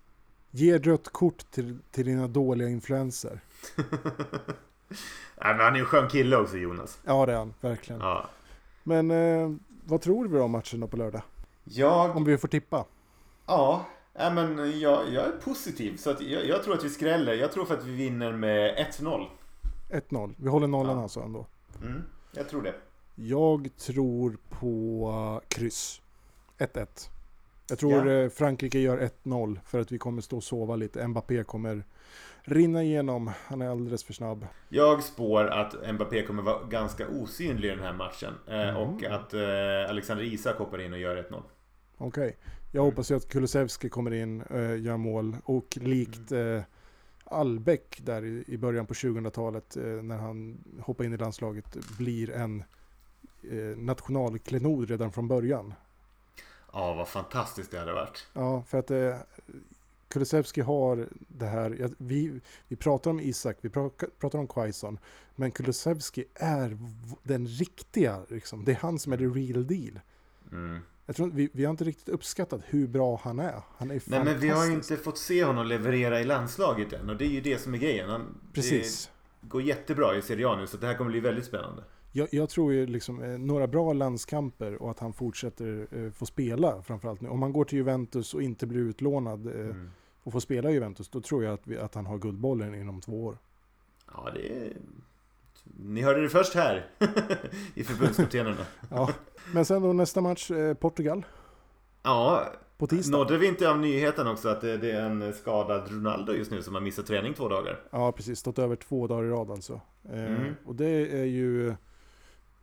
Ge 0.51 0.77
rött 0.77 1.09
kort 1.09 1.51
till, 1.51 1.77
till 1.91 2.05
dina 2.05 2.27
dåliga 2.27 2.69
influenser. 2.69 3.39
Nej, 5.41 5.55
men 5.55 5.59
han 5.59 5.73
är 5.73 5.75
ju 5.75 5.79
en 5.79 5.85
skön 5.85 6.09
kille 6.09 6.37
också, 6.37 6.57
Jonas. 6.57 6.99
Ja, 7.05 7.25
det 7.25 7.33
är 7.33 7.37
han. 7.37 7.53
Verkligen. 7.61 8.01
Ja. 8.01 8.25
Men 8.83 9.11
eh, 9.11 9.51
vad 9.85 10.01
tror 10.01 10.27
du 10.27 10.41
om 10.41 10.51
matchen 10.51 10.79
då 10.79 10.87
på 10.87 10.97
lördag? 10.97 11.21
Jag... 11.63 12.17
Om 12.17 12.23
vi 12.23 12.37
får 12.37 12.47
tippa. 12.47 12.85
Ja, 13.45 13.85
nej, 14.13 14.33
men 14.33 14.79
jag, 14.79 15.13
jag 15.13 15.25
är 15.25 15.31
positiv. 15.31 15.97
Så 15.97 16.09
att 16.09 16.21
jag, 16.21 16.45
jag 16.45 16.63
tror 16.63 16.73
att 16.73 16.83
vi 16.83 16.89
skräller. 16.89 17.33
Jag 17.33 17.51
tror 17.51 17.65
för 17.65 17.77
att 17.77 17.85
vi 17.85 17.95
vinner 17.95 18.31
med 18.31 18.87
1-0. 18.99 19.27
1-0. 19.89 20.33
Vi 20.37 20.49
håller 20.49 20.67
nollan 20.67 20.97
Ja. 20.97 21.03
alltså 21.03 21.19
ändå. 21.19 21.45
Mm, 21.81 22.03
jag 22.31 22.49
tror 22.49 22.61
det. 22.61 22.73
Jag 23.15 23.69
tror 23.77 24.37
på 24.49 25.39
uh, 25.41 25.47
kryss. 25.47 26.01
1-1. 26.57 27.09
Jag 27.69 27.79
tror 27.79 28.07
eh, 28.07 28.29
Frankrike 28.29 28.79
gör 28.79 29.09
1-0 29.23 29.59
för 29.65 29.79
att 29.79 29.91
vi 29.91 29.97
kommer 29.97 30.21
stå 30.21 30.37
och 30.37 30.43
sova 30.43 30.75
lite. 30.75 31.07
Mbappé 31.07 31.43
kommer 31.43 31.83
rinna 32.41 32.83
igenom. 32.83 33.31
Han 33.47 33.61
är 33.61 33.69
alldeles 33.69 34.03
för 34.03 34.13
snabb. 34.13 34.47
Jag 34.69 35.03
spår 35.03 35.47
att 35.47 35.93
Mbappé 35.93 36.23
kommer 36.25 36.43
vara 36.43 36.63
ganska 36.63 37.07
osynlig 37.07 37.67
i 37.67 37.71
den 37.71 37.79
här 37.83 37.93
matchen. 37.93 38.33
Eh, 38.47 38.55
Mm. 38.65 38.75
Och 38.75 39.03
att 39.03 39.33
eh, 39.33 39.89
Alexander 39.89 40.23
Isak 40.23 40.57
hoppar 40.57 40.81
in 40.81 40.93
och 40.93 40.99
gör 40.99 41.15
1-0. 41.29 41.41
Okej. 41.97 42.37
Jag 42.71 42.81
hoppas 42.81 43.11
ju 43.11 43.15
att 43.15 43.29
Kulusevski 43.29 43.89
kommer 43.89 44.13
in, 44.13 44.41
eh, 44.41 44.81
gör 44.81 44.97
mål 44.97 45.35
och 45.45 45.77
likt 45.81 46.31
eh, 46.31 46.61
Albeck 47.25 47.99
där 48.03 48.25
i, 48.25 48.57
början 48.57 48.85
på 48.85 48.93
2000-talet 48.93 49.77
eh, 49.77 49.83
när 49.83 50.17
han 50.17 50.63
hoppade 50.81 51.07
in 51.07 51.13
i 51.13 51.17
landslaget 51.17 51.77
blir 51.97 52.31
en 52.31 52.63
nationalklenod 53.75 54.89
redan 54.89 55.11
från 55.11 55.27
början. 55.27 55.73
Ja, 56.75 56.93
vad 56.93 57.07
fantastiskt 57.07 57.71
det 57.71 57.79
hade 57.79 57.93
varit. 57.93 58.27
Ja, 58.33 58.63
för 58.67 58.77
att 58.77 58.91
eh, 58.91 59.15
Kulusevski 60.07 60.61
har 60.61 61.07
det 61.27 61.45
här, 61.45 61.89
vi, 61.97 62.41
vi 62.67 62.75
pratar 62.75 63.11
om 63.11 63.19
Isak, 63.19 63.57
vi 63.61 63.69
pratar, 63.69 64.39
om 64.39 64.47
Quaison, 64.47 64.99
men 65.35 65.51
Kulusevski 65.51 66.25
är 66.35 66.77
den 67.23 67.47
riktiga, 67.47 68.21
liksom. 68.29 68.65
det 68.65 68.71
är 68.71 68.75
han 68.75 68.99
som 68.99 69.13
är 69.13 69.17
the 69.17 69.25
real 69.25 69.67
deal. 69.67 69.99
Mm. 70.51 70.79
Jag 71.05 71.15
tror, 71.15 71.31
vi, 71.31 71.49
vi 71.53 71.65
har 71.65 71.71
inte 71.71 71.83
riktigt 71.83 72.09
uppskattat 72.09 72.61
hur 72.65 72.87
bra 72.87 73.19
han 73.23 73.39
är. 73.39 73.61
Han 73.77 73.91
är 73.91 74.01
Nej, 74.05 74.23
men 74.23 74.39
vi 74.39 74.49
har 74.49 74.65
ju 74.65 74.73
inte 74.73 74.97
fått 74.97 75.17
se 75.17 75.43
honom 75.43 75.67
leverera 75.67 76.21
i 76.21 76.23
landslaget 76.23 76.93
än. 76.93 77.09
Och 77.09 77.17
det 77.17 77.25
är 77.25 77.29
ju 77.29 77.41
det 77.41 77.57
som 77.57 77.73
är 77.73 77.77
grejen. 77.77 78.09
Han, 78.09 78.37
Precis. 78.53 79.09
Det 79.41 79.47
går 79.47 79.61
jättebra 79.61 80.15
i 80.15 80.21
Serie 80.21 80.47
A 80.47 80.55
nu, 80.55 80.67
så 80.67 80.77
det 80.77 80.87
här 80.87 80.97
kommer 80.97 81.11
bli 81.11 81.19
väldigt 81.19 81.45
spännande. 81.45 81.83
Jag, 82.17 82.27
jag 82.31 82.49
tror 82.49 82.73
ju 82.73 82.85
liksom 82.85 83.23
eh, 83.23 83.37
några 83.37 83.67
bra 83.67 83.93
landskamper 83.93 84.81
och 84.81 84.91
att 84.91 84.99
han 84.99 85.13
fortsätter 85.13 85.87
eh, 85.91 86.11
få 86.11 86.25
spela 86.25 86.81
framförallt 86.81 87.21
nu. 87.21 87.29
Om 87.29 87.41
han 87.41 87.53
går 87.53 87.65
till 87.65 87.77
Juventus 87.77 88.33
och 88.33 88.41
inte 88.41 88.67
blir 88.67 88.79
utlånad 88.79 89.47
eh, 89.47 89.53
Mm. 89.53 89.89
och 90.23 90.31
får 90.31 90.39
spela 90.39 90.69
i 90.71 90.73
Juventus, 90.73 91.09
då 91.09 91.21
tror 91.21 91.43
jag 91.43 91.53
att, 91.53 91.67
vi, 91.67 91.77
att 91.77 91.95
han 91.95 92.05
har 92.05 92.17
guldbollen 92.17 92.75
inom 92.75 93.01
två 93.01 93.23
år. 93.25 93.37
Ja, 94.13 94.29
det 94.33 94.47
är... 94.57 94.73
Ni 95.79 96.01
hörde 96.01 96.21
det 96.21 96.29
först 96.29 96.53
här 96.55 96.85
i 97.73 97.83
förbundskaptenerna. 97.83 98.65
Ja. 98.89 99.09
Men 99.53 99.65
sen 99.65 99.81
då 99.81 99.93
nästa 99.93 100.21
match, 100.21 100.51
eh, 100.51 100.73
Portugal, 100.73 101.25
Ja, 102.03 102.43
på 102.77 102.87
tisdag. 102.87 103.17
nådde 103.17 103.37
vi 103.37 103.47
inte 103.47 103.69
av 103.69 103.79
nyheten 103.79 104.27
också 104.27 104.49
att 104.49 104.61
det, 104.61 104.77
det 104.77 104.91
är 104.91 105.01
en 105.01 105.33
skadad 105.33 105.91
Ronaldo 105.91 106.33
just 106.33 106.51
nu 106.51 106.61
som 106.61 106.73
har 106.73 106.81
missat 106.81 107.05
träning 107.05 107.33
två 107.33 107.49
dagar? 107.49 107.79
Ja, 107.89 108.11
precis. 108.11 108.39
Stått 108.39 108.59
över 108.59 108.75
två 108.75 109.07
dagar 109.07 109.23
i 109.23 109.29
rad 109.29 109.51
alltså. 109.51 109.81
Eh, 110.13 110.25
Mm. 110.35 110.53
Och 110.65 110.75
det 110.75 111.19
är 111.19 111.25
ju 111.25 111.75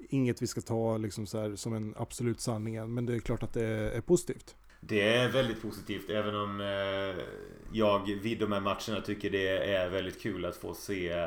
inget 0.08 0.42
vi 0.42 0.46
ska 0.46 0.60
ta 0.60 0.96
liksom 0.96 1.26
så 1.26 1.40
här 1.40 1.56
som 1.56 1.74
en 1.74 1.94
absolut 1.96 2.40
sanning 2.40 2.76
än, 2.76 2.94
men 2.94 3.06
det 3.06 3.14
är 3.14 3.18
klart 3.18 3.42
att 3.42 3.52
det 3.52 3.66
är, 3.66 4.00
positivt. 4.00 4.56
Det 4.80 5.16
är 5.16 5.28
väldigt 5.28 5.62
positivt 5.62 6.10
även 6.10 6.34
om 6.34 6.60
eh, 6.60 7.24
jag 7.72 8.06
vid 8.22 8.38
de 8.38 8.52
här 8.52 8.60
matcherna 8.60 9.00
tycker 9.04 9.30
det 9.30 9.74
är 9.74 9.88
väldigt 9.88 10.22
kul 10.22 10.44
att 10.44 10.56
få 10.56 10.74
se 10.74 11.08
eh, 11.08 11.26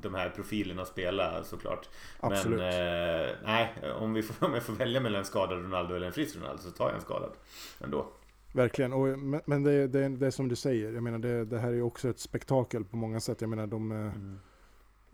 de 0.00 0.14
här 0.14 0.30
profilerna 0.30 0.84
spela 0.84 1.44
såklart. 1.44 1.88
Absolut. 2.20 2.58
Men 2.58 3.22
eh, 3.22 3.28
nej, 3.44 3.74
om, 4.00 4.14
vi 4.14 4.22
får, 4.22 4.46
om 4.46 4.54
jag 4.54 4.62
får 4.62 4.72
välja 4.72 5.00
mellan 5.00 5.18
en 5.18 5.24
skadad 5.24 5.58
Ronaldo 5.58 5.94
eller 5.94 6.06
en 6.06 6.12
frisk 6.12 6.36
Ronaldo 6.36 6.62
så 6.62 6.70
tar 6.70 6.86
jag 6.86 6.94
en 6.94 7.00
skadad 7.00 7.32
ändå. 7.80 8.12
Verkligen, 8.52 8.92
och, 8.92 9.18
men, 9.46 9.62
det, 9.62 9.86
det, 9.86 10.08
det 10.08 10.26
är 10.26 10.30
som 10.30 10.48
du 10.48 10.56
säger, 10.56 10.92
jag 10.92 11.02
menar 11.02 11.18
det, 11.18 11.44
det 11.44 11.58
här 11.58 11.72
är 11.72 11.82
också 11.82 12.08
ett 12.08 12.18
spektakel 12.18 12.84
på 12.84 12.96
många 12.96 13.20
sätt. 13.20 13.40
Jag 13.40 13.50
menar 13.50 13.66
de, 13.66 13.92
eh, 13.92 14.12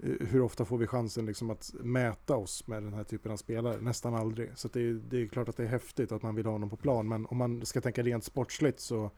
Eh, 0.02 0.26
hur 0.26 0.42
ofta 0.42 0.64
får 0.64 0.78
vi 0.78 0.86
chansen 0.86 1.26
liksom 1.26 1.50
att 1.50 1.74
mäta 1.80 2.36
oss 2.36 2.66
med 2.66 2.82
den 2.82 2.92
här 2.92 3.04
typen 3.04 3.32
av 3.32 3.36
spelare? 3.36 3.80
Nästan 3.80 4.14
aldrig. 4.14 4.50
Så 4.54 4.66
att 4.66 4.72
det, 4.72 4.80
är- 4.80 5.00
det 5.10 5.22
är 5.22 5.26
klart 5.26 5.48
att 5.48 5.56
det 5.56 5.62
är 5.62 5.66
häftigt 5.68 6.12
att 6.12 6.22
man 6.22 6.34
vill 6.34 6.46
ha 6.46 6.52
honom 6.52 6.70
på 6.70 6.76
plan, 6.76 7.08
men 7.08 7.26
om 7.26 7.36
man 7.36 7.66
ska 7.66 7.80
tänka 7.80 8.02
rent 8.02 8.24
sportsligt 8.24 8.80
så 8.80 9.10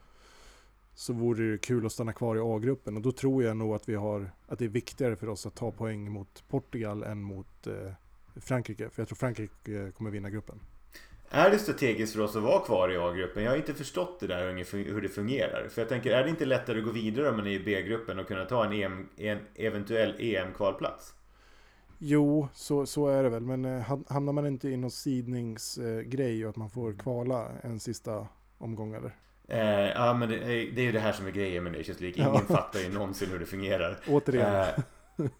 så 0.95 1.13
vore 1.13 1.51
det 1.53 1.59
kul 1.59 1.87
att 1.87 1.93
stanna 1.93 2.13
kvar 2.13 2.37
i 2.37 2.41
A-gruppen 2.43 2.97
och 2.97 3.03
då 3.03 3.13
tror 3.13 3.43
jag 3.45 3.57
nog 3.57 3.75
att 3.75 3.89
vi 3.89 3.95
har 3.95 4.31
att 4.47 4.59
det 4.59 4.65
är 4.65 4.69
viktigare 4.69 5.17
för 5.17 5.29
oss 5.29 5.47
att 5.47 5.55
ta 5.55 5.71
poäng 5.71 6.11
mot 6.11 6.45
Portugal 6.49 7.03
än 7.03 7.23
mot 7.23 7.67
eh, 7.67 7.93
Frankrike, 8.37 8.91
för 8.91 9.03
jag 9.03 9.09
tror 9.09 9.17
Frankrike 9.17 9.93
kommer 9.97 10.11
vinna 10.11 10.31
gruppen. 10.31 10.61
Är 11.31 11.51
det 11.51 11.59
strategiskt 11.59 12.13
för 12.15 12.21
oss 12.23 12.37
att 12.37 12.43
vara 12.43 12.61
kvar 12.65 12.93
i 12.93 12.97
A-gruppen? 12.97 13.43
Jag 13.43 13.51
har 13.51 13.57
inte 13.57 13.75
förstått 13.75 14.21
det 14.21 14.27
där 14.27 14.65
hur 14.93 15.01
det 15.01 15.09
fungerar. 15.09 15.69
För 15.71 15.81
jag 15.83 15.89
tänker, 15.89 16.11
är 16.11 16.25
det 16.25 16.31
inte 16.31 16.45
lättare 16.45 16.79
att 16.79 16.85
gå 16.85 16.91
vidare 16.91 17.29
om 17.31 17.37
man 17.37 17.47
är 17.47 17.51
i 17.51 17.61
B-gruppen 17.61 18.19
och 18.19 18.27
kunna 18.29 18.45
ta 18.45 18.65
en, 18.65 18.73
EM, 18.73 19.09
en 19.17 19.39
eventuell 19.55 20.15
EM-kvalplats? 20.19 21.13
Jo, 21.99 22.49
så, 22.55 22.87
så 22.87 23.09
är 23.09 23.23
det 23.23 23.29
väl. 23.29 23.43
Men 23.43 23.65
eh, 23.65 23.83
ham- 23.83 24.05
hamnar 24.13 24.33
man 24.33 24.47
inte 24.47 24.69
i 24.69 24.77
någon 24.77 24.91
sidningsgrej 24.91 26.41
eh, 26.43 26.45
och 26.47 26.51
att 26.51 26.57
man 26.57 26.71
får 26.71 26.93
kvala 26.93 27.49
en 27.63 27.81
sista 27.81 28.27
omgång 28.59 28.95
eller? 28.95 29.15
Eh, 29.49 29.91
ja, 29.91 30.15
men 30.15 30.29
det, 30.29 30.37
är- 30.37 30.71
det 30.75 30.81
är 30.81 30.85
ju 30.85 30.93
det 30.93 31.01
här 31.01 31.13
som 31.13 31.27
är 31.27 31.31
grejen 31.31 31.65
med 31.65 31.73
Nations 31.73 32.01
League. 32.01 32.19
Ingen 32.23 32.35
Ja. 32.49 32.55
fattar 32.57 32.81
ju 32.81 32.89
någonsin 32.93 33.29
hur 33.31 33.39
det 33.39 33.47
fungerar. 33.47 33.97
Återigen. 34.09 34.67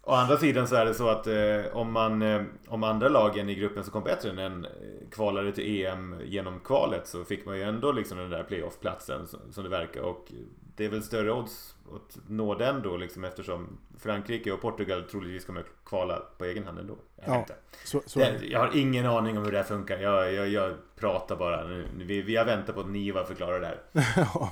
Å 0.03 0.13
andra 0.13 0.37
sidan 0.37 0.67
så 0.67 0.75
är 0.75 0.85
det 0.85 0.93
så 0.93 1.09
att 1.09 1.27
eh, 1.27 1.77
om, 1.77 1.91
man, 1.91 2.21
eh, 2.21 2.41
om 2.67 2.83
andra 2.83 3.09
lagen 3.09 3.49
i 3.49 3.55
gruppen 3.55 3.83
som 3.83 3.93
kom 3.93 4.03
bättre 4.03 4.29
än 4.29 4.39
en 4.39 4.65
eh, 4.65 4.71
kvalade 5.11 5.51
till 5.51 5.85
EM 5.85 6.15
genom 6.25 6.59
kvalet 6.59 7.07
så 7.07 7.23
fick 7.23 7.45
man 7.45 7.57
ju 7.57 7.63
ändå 7.63 7.91
liksom 7.91 8.17
den 8.17 8.29
där 8.29 8.43
playoff-platsen 8.43 9.27
som, 9.27 9.39
som 9.51 9.63
det 9.63 9.69
verkar. 9.69 10.01
Och 10.01 10.31
det 10.77 10.85
är 10.85 10.89
väl 10.89 11.03
större 11.03 11.31
odds 11.31 11.75
att 11.95 12.17
nå 12.27 12.55
den 12.55 12.81
då 12.81 12.97
liksom 12.97 13.23
eftersom 13.23 13.77
Frankrike 13.99 14.51
och 14.51 14.61
Portugal 14.61 15.03
troligtvis 15.03 15.45
kommer 15.45 15.63
kvala 15.85 16.21
på 16.37 16.45
egen 16.45 16.63
hand 16.65 16.79
ändå. 16.79 16.95
Jag, 17.25 17.35
Ja. 17.35 17.45
Så, 17.85 18.01
så, 18.05 18.19
Det- 18.19 18.39
jag 18.49 18.59
har 18.59 18.77
ingen 18.77 19.05
aning 19.05 19.37
om 19.37 19.43
hur 19.43 19.51
det 19.51 19.57
här 19.57 19.65
funkar. 19.65 19.97
Jag, 19.97 20.33
jag, 20.33 20.47
jag 20.49 20.73
pratar 20.99 21.35
bara. 21.35 21.63
Nu, 21.67 21.87
vi, 21.97 22.21
vi 22.21 22.35
har 22.35 22.45
väntat 22.45 22.75
på 22.75 22.81
att 22.81 22.89
Niva 22.89 23.23
förklarar 23.23 23.59
det 23.59 23.65
här. 23.67 23.79
ja, 24.33 24.51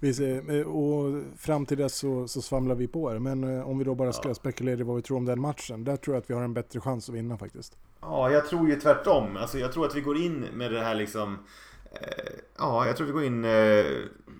vi 0.00 0.64
och 0.66 1.22
fram 1.38 1.66
till 1.66 1.78
dess 1.78 1.94
så, 1.98 2.28
så 2.28 2.42
svamlar 2.42 2.74
vi 2.74 2.86
på 2.86 3.12
er. 3.14 3.18
Men 3.18 3.58
eh, 3.58 3.68
om 3.68 3.78
vi 3.78 3.84
då 3.84 3.94
bara 3.94 4.12
ska 4.12 4.28
Ja. 4.28 4.34
spekulera 4.34 4.80
i 4.80 4.82
vad 4.82 4.96
vi 4.96 5.02
tror 5.02 5.16
om 5.16 5.24
den 5.24 5.40
matchen. 5.40 5.84
Där 5.84 5.96
tror 5.96 6.16
jag 6.16 6.22
att 6.22 6.30
vi 6.30 6.34
har 6.34 6.42
en 6.42 6.54
bättre 6.54 6.80
chans 6.80 7.08
att 7.08 7.14
vinna 7.14 7.38
faktiskt. 7.38 7.76
Ja, 8.00 8.30
jag 8.30 8.46
tror 8.48 8.68
ju 8.68 8.80
tvärtom. 8.80 9.36
Alltså, 9.36 9.58
jag 9.58 9.72
tror 9.72 9.86
att 9.86 9.94
vi 9.94 10.00
går 10.00 10.16
in 10.16 10.40
med 10.54 10.72
det 10.72 10.80
här 10.80 10.94
liksom... 10.94 11.38
Eh, 12.00 12.34
ja, 12.58 12.86
jag 12.86 12.96
tror 12.96 13.06
vi 13.06 13.12
går 13.12 13.24
in... 13.24 13.44
Eh, 13.44 13.84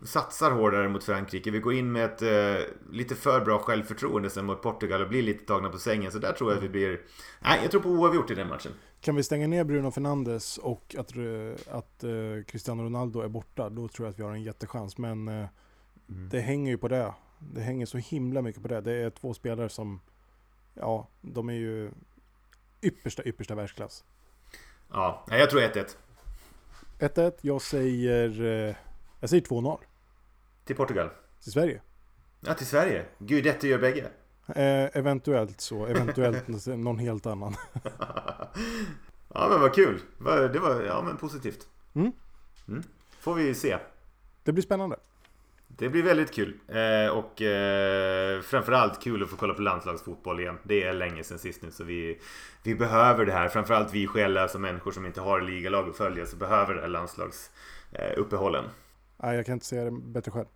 satsar 0.05 0.51
hårdare 0.51 0.89
mot 0.89 1.05
Frankrike. 1.05 1.51
Vi 1.51 1.59
går 1.59 1.75
in 1.75 1.93
med 1.93 2.05
ett 2.05 2.23
eh, 2.23 2.67
lite 2.91 3.15
för 3.15 3.41
bra 3.41 3.59
självförtroende 3.59 4.31
sen 4.31 4.45
mot 4.45 4.63
Portugal 4.63 5.03
och 5.03 5.09
blir 5.09 5.23
lite 5.23 5.47
tagna 5.47 5.69
på 5.69 5.79
sängen. 5.79 6.13
Så 6.13 6.19
där 6.19 6.33
tror 6.33 6.51
jag 6.51 6.59
att 6.59 6.65
vi 6.65 6.69
blir... 6.69 7.01
Nej, 7.41 7.59
jag 7.63 7.71
tror 7.71 7.81
på 7.81 7.89
oavgjort 7.89 8.31
i 8.31 8.35
den 8.35 8.49
matchen. 8.49 8.73
Kan 9.01 9.17
vi 9.17 9.23
stänga 9.23 9.47
ner 9.47 9.65
Bruno 9.65 9.91
Fernandes 9.91 10.59
och 10.59 10.97
att, 10.99 11.13
att 11.69 12.05
eh, 12.05 12.45
Cristiano 12.47 12.83
Ronaldo 12.83 13.21
är 13.21 13.29
borta, 13.29 13.69
då 13.69 13.89
tror 13.89 14.07
jag 14.07 14.13
att 14.13 14.19
vi 14.19 14.23
har 14.23 14.33
en 14.33 14.43
jättechans. 14.43 14.99
Men 14.99 15.29
eh, 15.29 15.47
det 16.07 16.41
hänger 16.41 16.71
ju 16.71 16.79
på 16.79 16.89
det. 16.89 17.15
Det 17.39 17.61
hänger 17.61 17.87
så 17.87 17.99
himla 17.99 18.43
mycket 18.43 18.63
på 18.63 18.69
det. 18.69 18.81
Det 18.81 18.93
är 18.93 19.11
två 19.11 19.35
spelare 19.35 19.69
som, 19.69 20.01
ja, 20.75 21.09
de 21.21 21.49
är 21.49 21.55
ju 21.55 21.91
yppersta, 22.83 23.23
yppersta 23.25 23.55
världsklass. 23.55 24.05
Ja, 24.93 25.25
jag 25.29 25.51
tror 25.51 25.61
1-1. 25.61 25.97
1-1, 26.99 27.33
jag 27.41 27.63
säger, 27.63 28.43
eh, 28.69 28.75
jag 29.21 29.31
säger 29.31 29.43
2-0 29.43 29.79
Till 30.65 30.77
Portugal. 30.77 31.11
till 31.43 31.53
Sverige. 31.53 31.81
Ja, 32.41 32.55
till 32.55 32.67
Sverige. 32.67 33.05
Gud, 33.19 33.45
detta 33.45 33.67
gör 33.67 33.79
bägge. 33.79 34.11
Eh, 34.49 34.97
eventuellt 34.99 35.61
så, 35.61 35.87
eventuellt 35.87 36.49
någon 36.67 36.99
helt 36.99 37.27
annan. 37.27 37.55
ja, 39.35 39.49
men 39.51 39.61
vad 39.61 39.75
kul. 39.75 40.01
Det 40.53 40.59
var, 40.59 40.83
ja 40.83 41.03
men 41.03 41.17
positivt. 41.17 41.69
Mm. 41.95 42.13
Mm. 42.69 42.83
Får 43.21 43.35
vi 43.35 43.55
se. 43.55 43.79
Det 44.43 44.53
blir 44.53 44.63
spännande. 44.63 44.97
Det 45.79 45.89
blir 45.89 46.03
väldigt 46.03 46.33
kul. 46.33 46.55
Eh, 46.69 47.09
och 47.09 47.43
eh, 47.43 48.41
framförallt 48.41 49.03
kul 49.03 49.23
att 49.23 49.29
få 49.29 49.37
kolla 49.37 49.55
på 49.55 49.63
landslagsfotboll 49.63 50.41
igen. 50.41 50.59
Det 50.63 50.83
är 50.83 50.93
länge 50.93 51.25
sedan 51.25 51.39
sist 51.39 51.63
nu 51.63 51.71
så 51.71 51.85
vi, 51.85 52.19
vi 52.63 52.75
behöver 52.75 53.27
det 53.27 53.33
här. 53.33 53.49
Framförallt 53.49 53.95
vi 53.95 54.07
själva 54.07 54.49
som 54.49 54.63
människor 54.63 54.91
som 54.93 55.07
inte 55.07 55.21
har 55.21 55.41
ligalag 55.41 55.89
att 55.89 55.97
följa 55.97 56.27
så 56.27 56.37
behöver 56.37 56.75
det 56.75 56.81
här 56.81 56.89
landslagsuppehållen. 56.89 58.65
Eh. 58.65 58.71
Nej, 59.17 59.37
jag 59.37 59.47
kan 59.47 59.53
inte 59.53 59.67
säga 59.67 59.85
det 59.85 59.91
bättre 59.91 60.31
själv. 60.31 60.47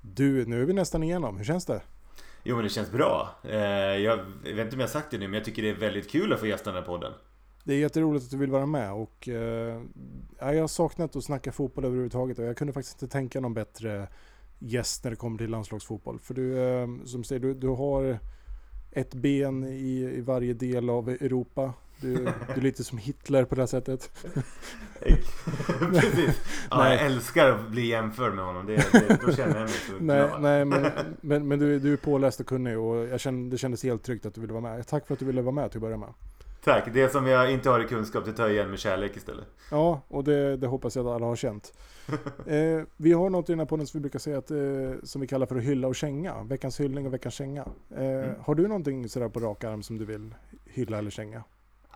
Du, 0.00 0.46
nu 0.46 0.62
är 0.62 0.66
vi 0.66 0.72
nästan 0.72 1.02
igenom. 1.02 1.36
Hur 1.36 1.44
känns 1.44 1.66
det? 1.66 1.80
Jo 2.46 2.56
men 2.56 2.64
det 2.64 2.70
känns 2.70 2.92
bra. 2.92 3.28
Eh, 3.44 3.58
jag 3.96 4.16
vet 4.42 4.58
inte 4.58 4.76
om 4.76 4.80
jag 4.80 4.86
har 4.86 4.86
sagt 4.86 5.10
det 5.10 5.18
nu 5.18 5.28
men 5.28 5.34
jag 5.34 5.44
tycker 5.44 5.62
det 5.62 5.70
är 5.70 5.74
väldigt 5.74 6.10
kul 6.10 6.32
att 6.32 6.40
få 6.40 6.46
gästa 6.46 6.70
den 6.70 6.82
här 6.82 6.86
podden. 6.86 7.12
Det 7.64 7.74
är 7.74 7.78
jätteroligt 7.78 8.24
att 8.24 8.30
du 8.30 8.36
vill 8.36 8.50
vara 8.50 8.66
med 8.66 8.92
och 8.92 9.28
eh, 9.28 9.82
ja, 10.38 10.52
jag 10.52 10.60
har 10.60 10.68
saknat 10.68 11.16
att 11.16 11.24
snacka 11.24 11.52
fotboll 11.52 11.84
överhuvudtaget 11.84 12.38
och 12.38 12.44
jag 12.44 12.56
kunde 12.56 12.72
faktiskt 12.72 13.02
inte 13.02 13.12
tänka 13.12 13.40
någon 13.40 13.54
bättre 13.54 14.08
gäst 14.58 15.04
när 15.04 15.10
det 15.10 15.16
kommer 15.16 15.38
till 15.38 15.50
landslagsfotboll. 15.50 16.18
För 16.18 16.34
du, 16.34 16.58
eh, 16.58 16.88
som 17.04 17.24
säger, 17.24 17.40
du, 17.40 17.54
du 17.54 17.68
har 17.68 18.18
ett 18.90 19.14
ben 19.14 19.64
i, 19.64 20.14
i 20.16 20.20
varje 20.20 20.54
del 20.54 20.90
av 20.90 21.08
Europa. 21.08 21.72
Du, 22.00 22.14
du 22.14 22.30
är 22.54 22.60
lite 22.60 22.84
som 22.84 22.98
Hitler 22.98 23.44
på 23.44 23.54
det 23.54 23.62
här 23.62 23.66
sättet. 23.66 24.10
Precis. 25.92 26.40
Ja, 26.70 26.92
jag 26.94 27.06
älskar 27.06 27.50
att 27.50 27.70
bli 27.70 27.86
jämförd 27.86 28.34
med 28.34 28.44
honom. 28.44 28.66
Det, 28.66 28.92
det, 28.92 29.18
då 29.26 29.32
känner 29.32 29.54
jag 29.54 29.64
mig 29.64 29.68
så 29.68 29.92
Nej, 30.00 30.28
glad. 30.28 30.42
nej 30.42 30.64
men, 30.64 30.86
men, 31.20 31.48
men 31.48 31.58
du, 31.58 31.78
du 31.78 31.92
är 31.92 31.96
påläst 31.96 32.40
och 32.40 32.46
kunnig 32.46 32.78
och 32.78 32.96
jag 32.96 33.20
kände, 33.20 33.50
det 33.50 33.58
kändes 33.58 33.82
helt 33.82 34.02
tryggt 34.02 34.26
att 34.26 34.34
du 34.34 34.40
ville 34.40 34.52
vara 34.52 34.62
med. 34.62 34.86
Tack 34.86 35.06
för 35.06 35.14
att 35.14 35.20
du 35.20 35.26
ville 35.26 35.42
vara 35.42 35.54
med 35.54 35.70
till 35.70 35.78
att 35.78 35.82
börja 35.82 35.96
med. 35.96 36.08
Tack. 36.64 36.88
Det 36.94 37.12
som 37.12 37.26
jag 37.26 37.52
inte 37.52 37.70
har 37.70 37.84
i 37.84 37.88
kunskap 37.88 38.24
det 38.24 38.32
tar 38.32 38.44
jag 38.44 38.52
igen 38.52 38.70
med 38.70 38.78
kärlek 38.78 39.16
istället. 39.16 39.44
Ja, 39.70 40.00
och 40.08 40.24
det, 40.24 40.56
det 40.56 40.66
hoppas 40.66 40.96
jag 40.96 41.06
att 41.06 41.12
alla 41.14 41.26
har 41.26 41.36
känt. 41.36 41.72
Eh, 42.46 42.82
vi 42.96 43.12
har 43.12 43.30
något 43.30 43.48
i 43.48 43.52
den 43.52 43.58
här 43.58 43.66
podden 43.66 43.86
som 43.86 43.98
vi 43.98 44.02
brukar 44.02 44.18
säga 44.18 44.38
att, 44.38 44.50
eh, 44.50 44.56
som 45.02 45.20
vi 45.20 45.26
kallar 45.26 45.46
för 45.46 45.56
att 45.56 45.62
hylla 45.62 45.88
och 45.88 45.96
känga. 45.96 46.42
Veckans 46.42 46.80
hyllning 46.80 47.06
och 47.06 47.14
veckans 47.14 47.34
känga. 47.34 47.60
Eh, 47.96 48.30
Har 48.40 48.54
du 48.54 48.68
någonting 48.68 49.08
sådär 49.08 49.28
på 49.28 49.40
rak 49.40 49.64
arm 49.64 49.82
som 49.82 49.98
du 49.98 50.04
vill 50.04 50.34
hylla 50.64 50.98
eller 50.98 51.10
känga? 51.10 51.44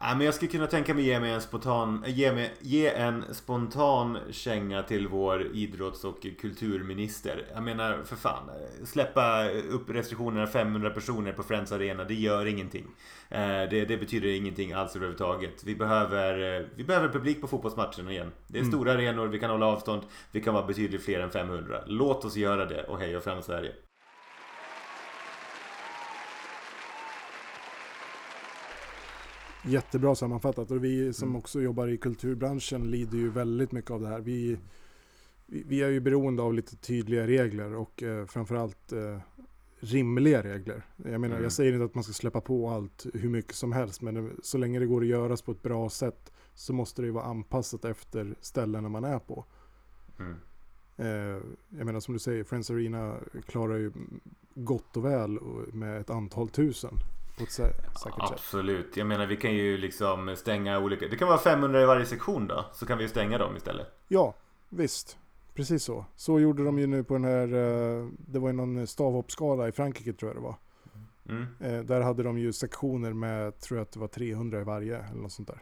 Ja, 0.03 0.15
men 0.15 0.25
jag 0.25 0.35
skulle 0.35 0.51
kunna 0.51 0.67
tänka 0.67 0.95
mig 0.95 1.05
ge 1.05 1.21
mig 1.21 1.31
en 1.33 1.41
spontan, 1.41 2.05
ge, 2.07 2.33
mig, 2.33 2.55
ge 2.61 2.89
en 2.89 3.35
spontan 3.35 4.19
känga 4.31 4.83
till 4.83 5.09
vår 5.09 5.43
idrotts 5.55 6.05
och 6.05 6.27
kulturminister. 6.41 7.47
Jag 7.55 7.63
menar, 7.63 8.03
för 8.05 8.17
fan. 8.17 8.51
Släppa 8.85 9.49
upp 9.49 9.91
restriktionerna 9.91 10.47
500 10.47 10.91
personer 10.91 11.33
på 11.33 11.43
Friends 11.43 11.73
Arena, 11.73 12.05
det 12.05 12.15
gör 12.15 12.47
ingenting. 12.47 12.85
Eh, 13.29 13.39
Det, 13.71 13.85
det 13.89 13.97
betyder 13.97 14.29
ingenting 14.29 14.73
alls 14.73 14.97
överhuvudtaget. 14.97 15.65
Vi 15.65 15.75
behöver, 15.75 16.61
eh, 16.61 16.67
vi 16.75 16.85
behöver 16.85 17.09
publik 17.09 17.41
på 17.41 17.47
fotbollsmatchen 17.47 18.11
igen. 18.11 18.33
Det 18.47 18.59
är 18.59 18.65
stora 18.65 18.93
arenor, 18.93 19.27
vi 19.27 19.39
kan 19.39 19.51
hålla 19.51 19.67
avstånd, 19.67 20.03
vi 20.33 20.41
kan 20.41 20.55
vara 20.55 20.67
betydligt 20.67 21.05
fler 21.05 21.21
än 21.21 21.31
500. 21.31 21.81
Låt 21.87 22.25
oss 22.25 22.37
göra 22.37 22.67
det 22.67 22.85
och 22.85 22.99
heja 23.01 23.21
fram 23.21 23.43
Sverige. 23.43 23.73
Jättebra 29.65 30.15
sammanfattat 30.15 30.71
och 30.71 30.85
vi 30.85 31.13
som 31.13 31.29
Mm. 31.29 31.39
också 31.39 31.61
jobbar 31.61 31.89
i 31.89 31.97
kulturbranschen 31.99 32.91
lider 32.91 33.19
ju 33.19 33.31
väldigt 33.31 33.73
mycket 33.73 33.91
av 33.91 34.01
det 34.01 34.09
här. 34.09 34.21
Vi, 34.21 34.59
vi, 35.47 35.83
är 35.83 35.89
ju 35.89 36.01
beroende 36.01 36.43
av 36.43 36.55
lite 36.55 36.77
tydliga 36.77 37.27
regler 37.27 37.75
och 37.75 38.03
eh, 38.03 38.27
framförallt 38.27 38.93
eh, 38.93 39.19
rimliga 39.81 40.43
regler. 40.43 40.83
Jag 40.97 41.21
menar, 41.21 41.35
Mm. 41.35 41.43
jag 41.43 41.53
säger 41.53 41.73
inte 41.73 41.85
att 41.85 41.95
man 41.95 42.05
ska 42.05 42.13
släppa 42.13 42.41
på 42.41 42.69
allt 42.69 43.07
hur 43.15 43.29
mycket 43.29 43.55
som 43.55 43.73
helst, 43.73 44.03
men 44.03 44.15
det- 44.15 44.31
så 44.43 44.59
länge 44.59 44.79
det 44.79 44.87
går 44.87 45.01
att 45.01 45.07
göras 45.09 45.43
på 45.43 45.53
ett 45.53 45.63
bra 45.63 45.91
sätt 45.91 46.33
så 46.55 46.73
måste 46.73 47.03
det 47.03 47.07
ju 47.07 47.13
vara 47.13 47.25
anpassat 47.25 47.85
efter 47.85 48.35
ställena 48.41 48.89
man 48.89 49.05
är 49.05 49.19
på. 49.19 49.45
Mm. 50.19 50.35
Eh, 50.97 51.43
jag 51.79 51.87
menar 51.87 52.01
som 52.01 52.15
du 52.15 52.21
säger, 52.21 52.45
Friends 52.45 52.71
Arena 52.71 53.17
klarar 53.47 53.77
ju 53.77 53.93
gott 54.55 54.97
och 54.97 55.05
väl 55.05 55.39
med 55.73 56.01
ett 56.01 56.11
antal 56.11 56.49
tusen 56.49 56.95
säkert 57.49 57.99
sätt. 58.03 58.15
Absolut. 58.19 58.97
Jag 58.97 59.07
menar 59.07 59.27
vi 59.27 59.37
kan 59.37 59.53
ju 59.55 59.79
liksom 59.79 60.37
stänga 60.37 60.79
olika... 60.79 61.09
Det 61.09 61.17
kan 61.17 61.29
vara 61.29 61.39
500 61.39 61.83
i 61.83 61.87
varje 61.87 62.07
sektion 62.07 62.47
då. 62.47 62.65
Så 62.73 62.87
kan 62.87 62.99
vi 62.99 63.05
ju 63.05 63.09
stänga 63.11 63.39
dem 63.39 63.57
istället. 63.57 63.87
Ja, 64.09 64.35
visst. 64.69 65.19
Precis 65.55 65.85
så. 65.85 66.05
Så 66.17 66.41
gjorde 66.41 66.65
de 66.65 66.79
ju 66.79 66.87
nu 66.87 67.05
på 67.05 67.15
den 67.15 67.25
här, 67.25 67.43
eh, 67.55 68.07
det 68.19 68.39
var 68.39 68.49
ju 68.49 68.53
någon 68.53 68.87
stavhoppsskala 68.87 69.69
i 69.69 69.73
Frankrike 69.73 70.13
tror 70.13 70.29
jag 70.33 70.37
det 70.37 70.43
var. 70.47 70.57
Mm. 71.29 71.47
Eh, 71.61 71.85
Där 71.85 72.01
hade 72.01 72.23
de 72.23 72.39
ju 72.39 72.53
sektioner 72.53 73.13
med, 73.13 73.61
tror 73.61 73.79
jag 73.79 73.83
att 73.85 73.93
det 73.93 74.01
var 74.01 74.09
300 74.09 74.61
i 74.61 74.65
varje 74.65 74.99
eller 74.99 75.23
något 75.23 75.33
sånt 75.33 75.49
där. 75.49 75.59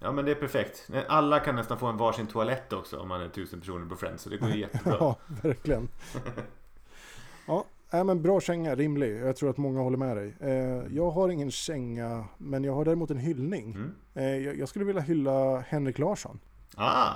Ja 0.00 0.12
men 0.12 0.24
det 0.24 0.30
är 0.30 0.34
perfekt. 0.34 0.88
Alla 1.08 1.40
kan 1.40 1.54
nästan 1.56 1.78
få 1.78 1.86
en 1.86 1.96
varsin 1.96 2.26
toalett 2.26 2.72
också 2.72 2.98
om 2.98 3.08
man 3.08 3.20
är 3.20 3.28
tusen 3.28 3.60
personer 3.60 3.86
på 3.86 3.96
Friends. 3.96 4.22
Så 4.22 4.30
det 4.30 4.36
går 4.36 4.48
ju 4.50 4.60
jättebra. 4.60 4.96
Ja, 5.00 5.16
verkligen. 5.42 5.88
Ja, 7.46 7.64
nej, 7.92 8.04
men 8.04 8.22
bra 8.22 8.40
känga, 8.40 8.74
rimlig. 8.74 9.16
Jag 9.20 9.36
tror 9.36 9.50
att 9.50 9.56
många 9.56 9.80
håller 9.80 9.96
med 9.98 10.16
dig. 10.16 10.36
Eh, 10.40 10.96
Jag 10.96 11.10
har 11.10 11.28
ingen 11.28 11.50
känga, 11.50 12.24
men 12.38 12.64
jag 12.64 12.72
har 12.74 12.84
däremot 12.84 13.10
en 13.10 13.18
hyllning. 13.18 13.72
Mm. 13.74 13.94
Eh, 14.14 14.24
Jag 14.46 14.58
jag 14.58 14.68
skulle 14.68 14.84
vilja 14.84 15.02
hylla 15.02 15.58
Henrik 15.60 15.98
Larsson. 15.98 16.38
Ah! 16.76 17.12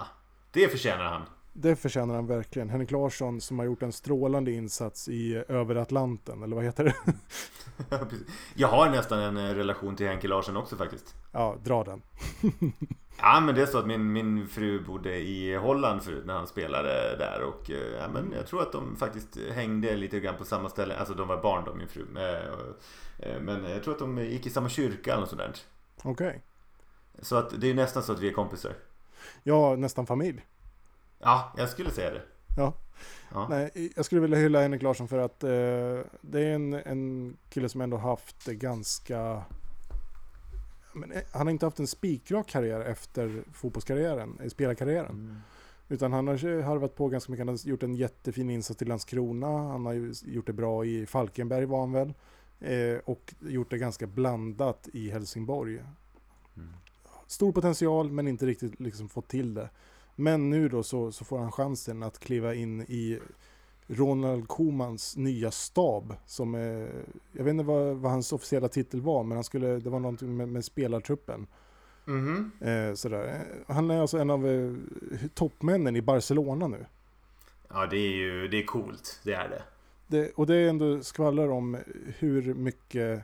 Det 0.53 0.69
förtjänar 0.69 1.05
han. 1.05 1.23
Det 1.53 1.77
förtjänar 1.77 2.15
han 2.15 2.27
verkligen. 2.27 2.71
Henrik 2.71 2.91
Larsson 2.91 3.41
som 3.41 3.59
har 3.59 3.67
gjort 3.67 3.83
en 3.83 3.93
strålande 3.93 4.53
insats 4.53 5.09
i 5.09 5.45
Över 5.49 5.75
Atlanten, 5.75 6.43
eller 6.43 6.57
vad 6.57 6.65
heter 6.65 6.85
det? 6.85 6.95
Jag 8.55 8.69
har 8.69 8.91
nästan 8.91 9.19
en 9.19 9.37
eh, 9.37 9.55
relation 9.55 9.97
till 9.97 10.09
Henke 10.09 10.29
Larsson 10.29 10.57
också 10.57 10.77
faktiskt. 10.77 11.15
Ja, 11.33 11.57
dra 11.65 11.85
den. 11.85 12.03
Ja 13.23 13.41
men 13.41 13.55
det 13.55 13.63
är 13.63 13.67
så 13.67 13.79
att 13.79 13.87
min, 13.87 14.13
min 14.13 14.49
fru 14.49 14.85
bodde 14.85 15.17
i 15.19 15.57
Holland 15.57 16.03
förut 16.03 16.27
när 16.27 16.35
han 16.35 16.47
spelade 16.47 17.17
där 17.19 17.43
och 17.43 17.71
eh, 17.71 18.01
ja, 18.01 18.09
men 18.09 18.33
jag 18.37 18.47
tror 18.47 18.63
att 18.63 18.73
de 18.73 18.97
faktiskt 18.97 19.39
hängde 19.55 19.97
lite 19.97 20.21
grann 20.21 20.37
på 20.39 20.45
samma 20.45 20.69
ställe. 20.69 20.97
Alltså 20.97 21.15
de 21.15 21.29
var 21.29 21.43
barn 21.43 21.65
då 21.67 21.75
min 21.75 21.89
fru. 21.89 22.07
Eh, 22.17 23.31
eh, 23.31 23.41
Men 23.41 23.65
jag 23.65 23.83
tror 23.83 23.95
att 23.95 24.01
de 24.01 24.19
gick 24.19 24.47
i 24.47 24.51
samma 24.51 24.69
kyrka 24.69 25.15
eller 25.15 25.37
där. 25.37 25.53
Okej. 26.03 26.43
Så 27.23 27.37
att 27.37 27.61
det 27.61 27.71
är 27.71 27.75
nästan 27.75 28.03
så 28.03 28.13
att 28.13 28.21
vi 28.21 28.29
är 28.29 28.33
kompisar. 28.33 28.73
Ja, 29.43 29.77
nästan 29.77 30.07
familj. 30.07 30.47
Ja, 31.21 31.53
jag 31.57 31.69
skulle 31.69 31.91
säga 31.91 32.11
det. 32.11 32.23
Ja. 32.57 32.75
Ja. 33.33 33.47
Nej, 33.51 33.93
jag 33.97 34.05
skulle 34.05 34.21
vilja 34.21 34.39
hylla 34.39 34.61
Henrik 34.61 34.83
Larsson 34.83 35.09
för 35.09 35.19
att 35.19 35.45
eh, 35.45 35.51
det 36.21 36.41
är 36.41 36.55
en, 36.55 36.75
en 36.75 37.37
kille 37.49 37.69
som 37.69 37.81
ändå 37.81 37.97
haft 37.97 38.47
ganska... 38.47 39.43
Men, 40.93 41.13
eh, 41.13 41.23
han 41.33 41.47
har 41.47 41.51
inte 41.51 41.67
haft 41.67 41.79
en 41.79 41.87
spikrak 41.87 42.49
karriär 42.49 42.81
efter 42.81 43.43
fotbollskarriären, 43.53 44.39
eh, 44.43 44.49
spelarkarriären. 44.49 45.43
Utan 45.89 46.13
han 46.13 46.29
har 46.29 46.63
harvat 46.63 46.97
på 46.97 47.09
ganska 47.09 47.33
mycket. 47.33 47.47
Han 47.47 47.55
har 47.55 47.69
gjort 47.69 47.83
en 47.83 47.95
jättefin 47.95 48.51
insats 48.51 48.79
till 48.79 48.89
Landskrona. 48.89 49.47
Han 49.47 49.87
har 49.87 50.13
gjort 50.25 50.47
det 50.47 50.53
bra 50.53 50.85
i 50.85 51.07
Falkenberg 51.07 51.65
var 51.65 51.81
han 51.81 51.93
väl. 51.93 52.15
Eh, 52.61 52.99
och 53.05 53.35
gjort 53.41 53.71
det 53.71 53.79
ganska 53.79 54.07
blandat 54.07 54.89
i 54.93 55.11
Helsingborg. 55.11 55.83
stor 57.27 57.53
potential 57.53 58.11
men 58.11 58.29
inte 58.29 58.47
riktigt 58.47 58.81
liksom 58.81 59.09
fått 59.09 59.29
till 59.29 59.55
det. 59.55 59.71
Men 60.21 60.51
nu 60.51 60.69
då 60.69 60.83
så, 60.83 61.13
så 61.13 61.25
får 61.25 61.39
han 61.39 61.53
chansen 61.53 62.03
att 62.03 62.19
kliva 62.19 62.55
in 62.55 62.81
i 62.81 63.19
Ronald 63.87 64.49
Komans 64.49 65.17
nya 65.17 65.51
stab 65.51 66.15
som 66.27 66.55
är, 66.55 66.91
jag 67.33 67.45
vet 67.45 67.51
inte 67.51 67.65
vad, 67.65 67.97
vad 67.97 68.13
hans 68.13 68.33
officiella 68.33 68.69
titel 68.69 69.01
var 69.01 69.25
men 69.25 69.37
han 69.37 69.45
skulle, 69.45 69.67
det 69.67 69.91
var 69.91 70.01
någonting 70.01 70.37
med, 70.37 70.49
med 70.49 70.65
spelartruppen. 70.65 71.47
Mhm. 72.05 72.51
Eh, 72.61 72.95
sådär. 72.95 73.47
Han 73.69 73.91
är 73.91 74.01
alltså 74.01 74.19
en 74.19 74.31
av 74.31 74.49
eh, 74.49 74.73
toppmännen 75.35 75.97
i 75.97 76.03
Barcelona 76.03 76.69
nu. 76.69 76.87
Ja, 77.69 77.87
det 77.87 77.97
är 77.97 78.13
ju 78.13 78.49
det 78.49 78.59
är 78.59 78.67
coolt. 78.67 79.21
Det 79.25 79.33
är 79.33 79.49
det. 79.49 79.63
Det, 80.07 80.31
och 80.31 80.47
det 80.47 80.57
är 80.57 80.69
ändå 80.69 81.03
skvallrar 81.03 81.51
om 81.51 81.79
hur 82.19 82.55
mycket, 82.55 83.23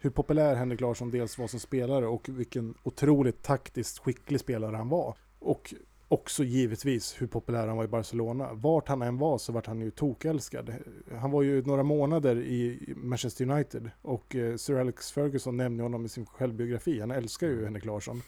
hur 0.00 0.10
populär 0.10 0.54
Henrik 0.54 0.80
Larsson 0.80 1.10
dels 1.10 1.38
var 1.38 1.46
som 1.46 1.60
spelare 1.60 2.06
och 2.06 2.28
vilken 2.28 2.74
otroligt 2.82 3.42
taktiskt 3.42 3.98
skicklig 3.98 4.40
spelare 4.40 4.76
han 4.76 4.88
var. 4.88 5.16
Och 5.38 5.74
också 6.08 6.44
givetvis 6.44 7.22
hur 7.22 7.26
populär 7.26 7.66
han 7.66 7.76
var 7.76 7.84
i 7.84 7.88
Barcelona. 7.88 8.52
Vart 8.52 8.88
han 8.88 9.02
än 9.02 9.18
var 9.18 9.38
så 9.38 9.52
vart 9.52 9.66
han 9.66 9.80
ju 9.80 9.90
tokälskad. 9.90 10.74
Han 11.18 11.30
var 11.30 11.42
ju 11.42 11.62
några 11.62 11.82
månader 11.82 12.36
i 12.36 12.94
Manchester 12.96 13.50
United 13.50 13.90
och 14.02 14.36
eh, 14.36 14.56
Sir 14.56 14.80
Alex 14.80 15.12
Ferguson 15.12 15.56
nämnde 15.56 15.82
honom 15.82 16.04
i 16.04 16.08
sin 16.08 16.26
självbiografi. 16.26 17.00
Han 17.00 17.10
älskar 17.10 17.46
ju 17.46 17.64
Henrik 17.64 17.84
Larsson. 17.84 18.22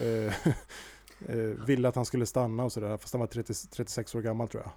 Eh, 0.00 0.34
eh, 1.28 1.66
ville 1.66 1.88
att 1.88 1.96
han 1.96 2.04
skulle 2.04 2.26
stanna 2.26 2.64
och 2.64 2.72
sådär, 2.72 2.96
fast 2.96 3.12
han 3.12 3.20
var 3.20 3.26
30, 3.26 3.54
36 3.54 4.14
år 4.14 4.22
gammal 4.22 4.48
tror 4.48 4.62
jag. 4.62 4.72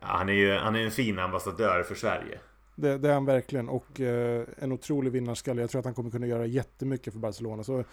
Ja, 0.00 0.06
han 0.16 0.28
är 0.28 0.32
ju 0.32 0.52
han 0.52 0.76
är 0.76 0.80
en 0.80 0.90
fin 0.90 1.18
ambassadör 1.18 1.82
för 1.82 1.94
Sverige. 1.94 2.38
Det, 2.76 2.98
det 2.98 3.08
är 3.08 3.14
han 3.14 3.24
verkligen 3.24 3.68
och 3.68 4.00
eh, 4.00 4.46
en 4.58 4.72
otrolig 4.72 5.12
vinnarskalle. 5.12 5.60
Jag 5.60 5.70
tror 5.70 5.78
att 5.78 5.84
han 5.84 5.94
kommer 5.94 6.10
kunna 6.10 6.26
göra 6.26 6.46
jättemycket 6.46 7.12
för 7.12 7.20
Barcelona. 7.20 7.64
Så 7.64 7.84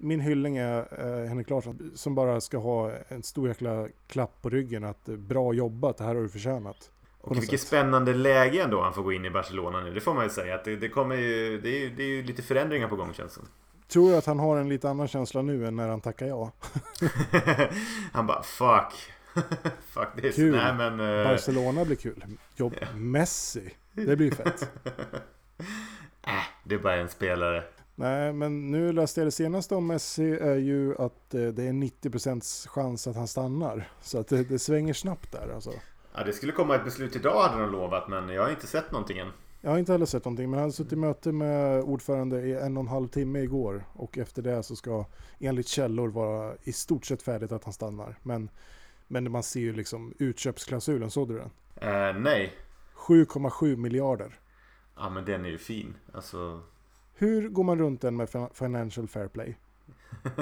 min 0.00 0.20
hyllning 0.20 0.56
är 0.56 0.78
eh, 0.78 1.28
Henrik 1.28 1.50
Larsson 1.50 1.92
som 1.94 2.14
bara 2.14 2.40
ska 2.40 2.58
ha 2.58 2.92
en 3.08 3.22
stor 3.22 3.48
jäkla 3.48 3.88
klapp 4.06 4.42
på 4.42 4.50
ryggen 4.50 4.84
att 4.84 5.08
eh, 5.08 5.16
bra 5.16 5.52
jobbat, 5.54 5.96
det 5.96 6.04
här 6.04 6.14
har 6.14 6.22
du 6.22 6.28
förtjänat. 6.28 6.90
Och 7.20 7.36
vilket 7.36 7.60
sätt. 7.60 7.68
spännande 7.68 8.14
läge 8.14 8.62
ändå 8.62 8.82
han 8.82 8.94
får 8.94 9.02
gå 9.02 9.12
in 9.12 9.24
i 9.24 9.30
Barcelona 9.30 9.80
nu. 9.80 9.94
Det 9.94 10.00
får 10.00 10.14
man 10.14 10.24
ju 10.24 10.30
säga. 10.30 10.54
Att 10.54 10.64
det, 10.64 10.76
det, 10.76 10.88
kommer 10.88 11.16
ju, 11.16 11.60
det, 11.60 11.68
är, 11.68 11.80
ju- 11.80 11.90
det 11.90 12.02
är 12.02 12.08
ju 12.08 12.22
lite 12.22 12.42
förändringar 12.42 12.88
på 12.88 12.96
gång 12.96 13.12
känns 13.12 13.34
det. 13.34 13.40
Tror 13.88 14.14
att 14.18 14.26
han 14.26 14.38
har 14.38 14.56
en 14.56 14.68
lite 14.68 14.90
annan 14.90 15.08
känsla 15.08 15.42
nu 15.42 15.66
än 15.66 15.76
när 15.76 15.88
han 15.88 16.00
tackar 16.00 16.26
ja. 16.26 16.52
Han 18.12 18.26
bara 18.26 18.42
fuck. 18.42 19.12
fuck 19.86 20.08
this. 20.22 20.36
Kul. 20.36 20.56
Nej 20.56 20.74
men... 20.74 21.00
eh, 21.00 21.24
Barcelona 21.24 21.84
blir 21.84 21.96
kul. 21.96 22.24
Jobb 22.56 22.74
Messi, 22.94 23.70
det 23.92 24.16
blir 24.16 24.30
fett. 24.30 24.62
äh, 26.26 26.32
det 26.64 26.74
är 26.74 26.78
bara 26.78 26.94
en 26.96 27.08
spelare. 27.08 27.64
Nej, 28.00 28.32
men 28.32 28.70
nu 28.70 28.92
läste 28.92 29.20
jag 29.20 29.26
det 29.26 29.32
senaste 29.32 29.74
om 29.74 29.86
Messi 29.86 30.30
är 30.30 30.56
ju 30.56 30.96
att 30.98 31.34
eh, 31.34 31.46
det 31.46 31.62
är 31.62 31.72
90% 31.72 32.68
chans 32.68 33.06
att 33.06 33.16
han 33.16 33.28
stannar. 33.28 33.88
Så 34.00 34.18
att 34.18 34.28
det, 34.28 34.44
det 34.44 34.58
svänger 34.58 34.92
snabbt 34.92 35.32
där 35.32 35.54
alltså. 35.54 35.72
Ja, 36.14 36.24
det 36.24 36.32
skulle 36.32 36.52
komma 36.52 36.74
ett 36.74 36.84
beslut 36.84 37.16
idag 37.16 37.42
hade 37.42 37.62
de 37.62 37.72
lovat 37.72 38.08
men 38.08 38.28
jag 38.28 38.42
har 38.42 38.50
inte 38.50 38.66
sett 38.66 38.92
någonting 38.92 39.18
än. 39.18 39.28
Jag 39.60 39.70
har 39.70 39.78
inte 39.78 39.92
heller 39.92 40.06
sett 40.06 40.24
någonting, 40.24 40.50
men 40.50 40.60
han 40.60 40.72
suttit 40.72 40.92
i 40.92 40.96
möte 40.96 41.32
med 41.32 41.82
ordförande 41.82 42.40
i 42.40 42.54
en 42.54 42.76
och 42.76 42.80
en 42.80 42.88
halv 42.88 43.08
timme 43.08 43.40
igår. 43.40 43.84
Och 43.92 44.18
efter 44.18 44.42
det 44.42 44.62
så 44.62 44.76
ska 44.76 45.04
enligt 45.38 45.68
källor 45.68 46.08
vara 46.08 46.54
i 46.62 46.72
stort 46.72 47.06
sett 47.06 47.22
färdigt 47.22 47.52
att 47.52 47.64
han 47.64 47.72
stannar. 47.72 48.18
Men, 48.22 48.50
men 49.06 49.30
man 49.30 49.42
ser 49.42 49.60
ju 49.60 49.72
liksom 49.72 50.14
utköpsklausulen, 50.18 51.10
såg 51.10 51.28
du 51.28 51.38
den? 51.38 51.50
Eh, 51.74 52.20
nej. 52.20 52.52
7,7 52.94 53.76
miljarder. 53.76 54.40
Ja 54.96 55.10
men 55.10 55.24
den 55.24 55.44
är 55.44 55.50
ju 55.50 55.58
fin. 55.58 55.94
Alltså... 56.12 56.60
Hur 57.18 57.48
går 57.48 57.64
man 57.64 57.78
runt 57.78 58.00
den 58.00 58.16
med 58.16 58.30
fin- 58.30 58.48
Financial 58.52 59.08
Fair 59.08 59.28
Play? 59.28 59.56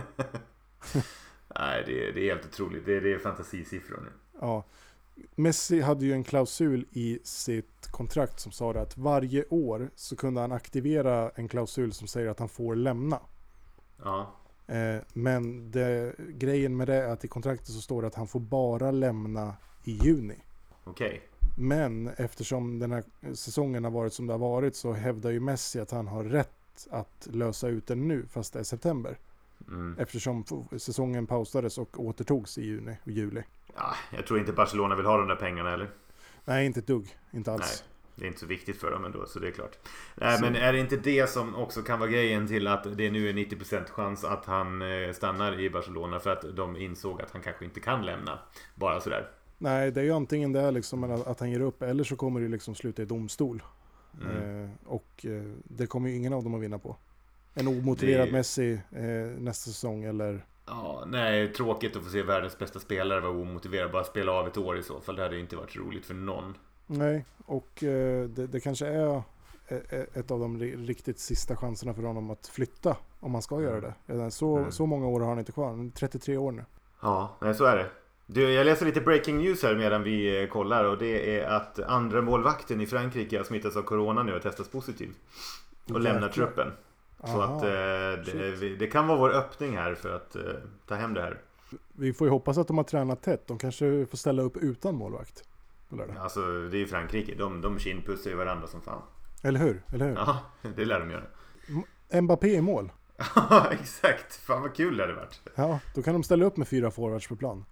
Nej 1.58 1.82
det 1.86 2.08
är, 2.08 2.12
det 2.12 2.20
är 2.30 2.34
helt 2.34 2.46
otroligt. 2.46 2.86
Det 2.86 2.96
är, 2.96 3.00
det 3.00 3.12
är 3.14 3.18
fantasisiffror 3.18 4.00
nu. 4.04 4.10
Ja. 4.40 4.64
Messi 5.34 5.80
hade 5.80 6.04
ju 6.04 6.12
en 6.12 6.24
klausul 6.24 6.86
i 6.92 7.18
sitt 7.24 7.86
kontrakt 7.90 8.40
som 8.40 8.52
sa 8.52 8.72
att 8.72 8.96
varje 8.98 9.44
år 9.50 9.90
så 9.94 10.16
kunde 10.16 10.40
han 10.40 10.52
aktivera 10.52 11.30
en 11.34 11.48
klausul 11.48 11.92
som 11.92 12.06
säger 12.08 12.28
att 12.28 12.38
han 12.38 12.48
får 12.48 12.74
lämna. 12.76 13.20
Ja. 14.02 14.32
Eh, 14.66 14.96
men 15.12 15.70
det, 15.70 16.14
grejen 16.18 16.76
med 16.76 16.86
det 16.88 16.94
är 16.94 17.08
att 17.08 17.24
i 17.24 17.28
kontraktet 17.28 17.66
så 17.66 17.80
står 17.80 18.02
det 18.02 18.08
att 18.08 18.14
han 18.14 18.26
får 18.28 18.40
bara 18.40 18.90
lämna 18.90 19.54
i 19.84 19.92
juni. 19.92 20.38
Okej. 20.84 21.22
Men 21.58 22.08
eftersom 22.16 22.78
den 22.78 22.92
här 22.92 23.04
säsongen 23.34 23.84
har 23.84 23.90
varit 23.90 24.12
som 24.12 24.26
det 24.26 24.32
har 24.32 24.38
varit 24.38 24.76
så 24.76 24.92
hävdar 24.92 25.30
ju 25.30 25.40
Messi 25.40 25.80
att 25.80 25.90
han 25.90 26.06
har 26.08 26.24
rätt 26.24 26.52
att 26.90 27.28
lösa 27.32 27.68
ut 27.68 27.86
den 27.86 28.08
nu 28.08 28.26
fast 28.30 28.52
det 28.52 28.58
är 28.58 28.62
september. 28.64 29.18
Mm. 29.68 29.96
Eftersom 29.98 30.44
säsongen 30.78 31.26
pausades 31.26 31.78
och 31.78 32.00
återtogs 32.04 32.58
i 32.58 32.64
juni 32.66 32.96
och 33.04 33.10
juli. 33.10 33.42
Ja, 33.76 33.94
jag 34.16 34.26
tror 34.26 34.38
inte 34.38 34.52
Barcelona 34.52 34.96
vill 34.96 35.06
ha 35.06 35.16
de 35.18 35.28
där 35.28 35.36
pengarna 35.36 35.74
eller? 35.74 35.90
Nej, 36.44 36.66
inte 36.66 36.80
ett 36.80 36.86
dugg. 36.86 37.16
Inte 37.32 37.52
alls. 37.52 37.84
Det 38.14 38.24
är 38.24 38.26
inte 38.28 38.40
så 38.40 38.46
viktigt 38.46 38.76
för 38.80 38.90
dem 38.90 39.04
ändå, 39.04 39.26
så 39.26 39.38
det 39.38 39.46
är 39.48 39.50
klart. 39.52 39.78
Nej, 40.14 40.36
Så- 40.38 40.44
men 40.44 40.56
är 40.56 40.72
det 40.72 40.80
inte 40.80 40.96
det 40.96 41.30
som 41.30 41.54
också 41.56 41.82
kan 41.82 41.98
vara 41.98 42.10
grejen 42.10 42.46
till 42.48 42.66
att 42.66 42.96
det 42.98 43.10
nu 43.10 43.28
är 43.28 43.32
90% 43.32 43.90
chans 43.90 44.24
att 44.24 44.44
han 44.44 44.82
eh, 44.82 45.12
stannar 45.12 45.60
i 45.60 45.70
Barcelona 45.70 46.18
för 46.20 46.30
att 46.30 46.56
de 46.56 46.76
insåg 46.76 47.22
att 47.22 47.30
han 47.30 47.42
kanske 47.42 47.64
inte 47.64 47.80
kan 47.80 48.06
lämna 48.06 48.38
bara 48.74 49.00
sådär? 49.00 49.30
Nej, 49.58 49.90
det 49.92 50.00
är 50.00 50.04
ju 50.04 50.12
antingen 50.12 50.52
det 50.52 50.70
liksom 50.70 51.04
att, 51.04 51.26
att 51.26 51.40
han 51.40 51.50
ger 51.50 51.60
upp 51.60 51.82
eller 51.82 52.04
så 52.04 52.16
kommer 52.16 52.40
det 52.40 52.48
liksom 52.48 52.74
sluta 52.74 53.02
i 53.02 53.04
domstol. 53.04 53.62
Mm. 54.22 54.64
Eh, 54.64 54.70
och 54.86 55.26
eh, 55.26 55.42
det 55.64 55.86
kommer 55.86 56.08
ju 56.08 56.16
ingen 56.16 56.32
av 56.32 56.44
dem 56.44 56.54
att 56.54 56.60
vinna 56.60 56.78
på. 56.78 56.96
En 57.54 57.68
omotiverad 57.68 58.28
Det- 58.28 58.32
Messi 58.32 58.80
eh, 58.90 59.40
nästa 59.40 59.70
säsong 59.70 60.04
eller 60.04 60.44
Ja, 60.66 61.04
nej, 61.06 61.52
tråkigt 61.52 61.96
att 61.96 62.04
få 62.04 62.10
se 62.10 62.22
världens 62.22 62.58
bästa 62.58 62.78
spelare 62.80 63.20
vara 63.20 63.32
omotiverad. 63.32 63.92
Bara 63.92 64.04
spela 64.04 64.32
av 64.32 64.46
ett 64.46 64.56
år 64.56 64.78
i 64.78 64.82
så 64.82 65.00
fall. 65.00 65.16
Det 65.16 65.22
hade 65.22 65.34
ju 65.34 65.40
inte 65.40 65.56
varit 65.56 65.76
roligt 65.76 66.06
för 66.06 66.14
någon. 66.14 66.54
Nej, 66.86 67.24
och 67.46 67.68
det, 67.80 68.46
det 68.46 68.60
kanske 68.60 68.86
är 68.86 69.22
ett 70.14 70.30
av 70.30 70.40
de 70.40 70.58
ri- 70.58 70.86
riktigt 70.86 71.18
sista 71.18 71.56
chanserna 71.56 71.94
för 71.94 72.02
honom 72.02 72.30
att 72.30 72.46
flytta. 72.46 72.96
Om 73.20 73.32
man 73.32 73.42
ska 73.42 73.62
göra 73.62 73.80
det. 73.80 73.94
Eh, 74.14 74.28
Så, 74.28 74.56
Mm. 74.56 74.72
så 74.72 74.86
många 74.86 75.06
år 75.06 75.20
har 75.20 75.28
han 75.28 75.38
inte 75.38 75.52
kvar. 75.52 75.66
Han 75.68 75.86
är 75.86 75.90
33 75.90 76.36
år 76.36 76.52
nu. 76.52 76.64
Ja, 77.02 77.36
nej, 77.40 77.54
så 77.54 77.64
är 77.64 77.76
det. 77.76 77.86
Du, 78.26 78.52
jag 78.52 78.64
läser 78.64 78.86
lite 78.86 79.00
breaking 79.00 79.38
news 79.38 79.62
här 79.62 79.74
medan 79.74 80.02
vi 80.02 80.42
eh, 80.42 80.48
kollar 80.48 80.84
och 80.84 80.98
det 80.98 81.40
är 81.40 81.48
att 81.48 81.78
andra 81.78 82.22
målvakten 82.22 82.80
i 82.80 82.86
Frankrike 82.86 83.36
har 83.36 83.44
smittats 83.44 83.76
av 83.76 83.82
Corona 83.82 84.22
nu 84.22 84.34
och 84.34 84.42
testats 84.42 84.70
positiv. 84.70 85.10
Och 85.92 86.00
lämnar 86.00 86.28
Jäklar. 86.28 86.46
truppen. 86.46 86.72
Så 87.24 87.42
Aha. 87.42 87.56
att 87.56 87.62
eh, 87.62 88.34
det, 88.34 88.76
det 88.78 88.86
kan 88.86 89.06
vara 89.06 89.18
vår 89.18 89.30
öppning 89.30 89.76
här 89.76 89.94
för 89.94 90.16
att 90.16 90.36
eh, 90.36 90.42
ta 90.86 90.94
hem 90.94 91.14
det 91.14 91.20
här. 91.22 91.40
Vi 91.92 92.12
får 92.12 92.26
ju 92.26 92.30
hoppas 92.30 92.58
att 92.58 92.68
de 92.68 92.76
har 92.76 92.84
tränat 92.84 93.22
tätt. 93.22 93.46
De 93.46 93.58
kanske 93.58 94.06
får 94.06 94.16
ställa 94.16 94.42
upp 94.42 94.56
utan 94.56 94.94
målvakt. 94.94 95.44
Lördag. 95.88 96.16
Alltså 96.16 96.40
det 96.40 96.76
är 96.76 96.78
ju 96.78 96.86
Frankrike. 96.86 97.34
De, 97.34 97.60
de 97.60 97.78
kindpussar 97.78 98.30
ju 98.30 98.36
varandra 98.36 98.66
som 98.66 98.80
fan. 98.80 99.02
Eller 99.42 99.60
hur? 99.60 99.82
Eller 99.92 100.08
hur? 100.08 100.14
Ja, 100.14 100.40
det 100.76 100.84
lär 100.84 101.00
de 101.00 101.10
göra. 101.10 102.22
Mbappé 102.22 102.48
i 102.54 102.60
mål. 102.60 102.92
Ja, 103.34 103.66
exakt. 103.70 104.34
Fan 104.36 104.62
vad 104.62 104.74
kul 104.74 104.96
det 104.96 105.02
hade 105.02 105.14
varit. 105.14 105.40
Ja, 105.54 105.80
då 105.94 106.02
kan 106.02 106.12
de 106.12 106.22
ställa 106.22 106.44
upp 106.44 106.56
med 106.56 106.68
fyra 106.68 106.90
forwards 106.90 107.28
på 107.28 107.36
plan. 107.36 107.64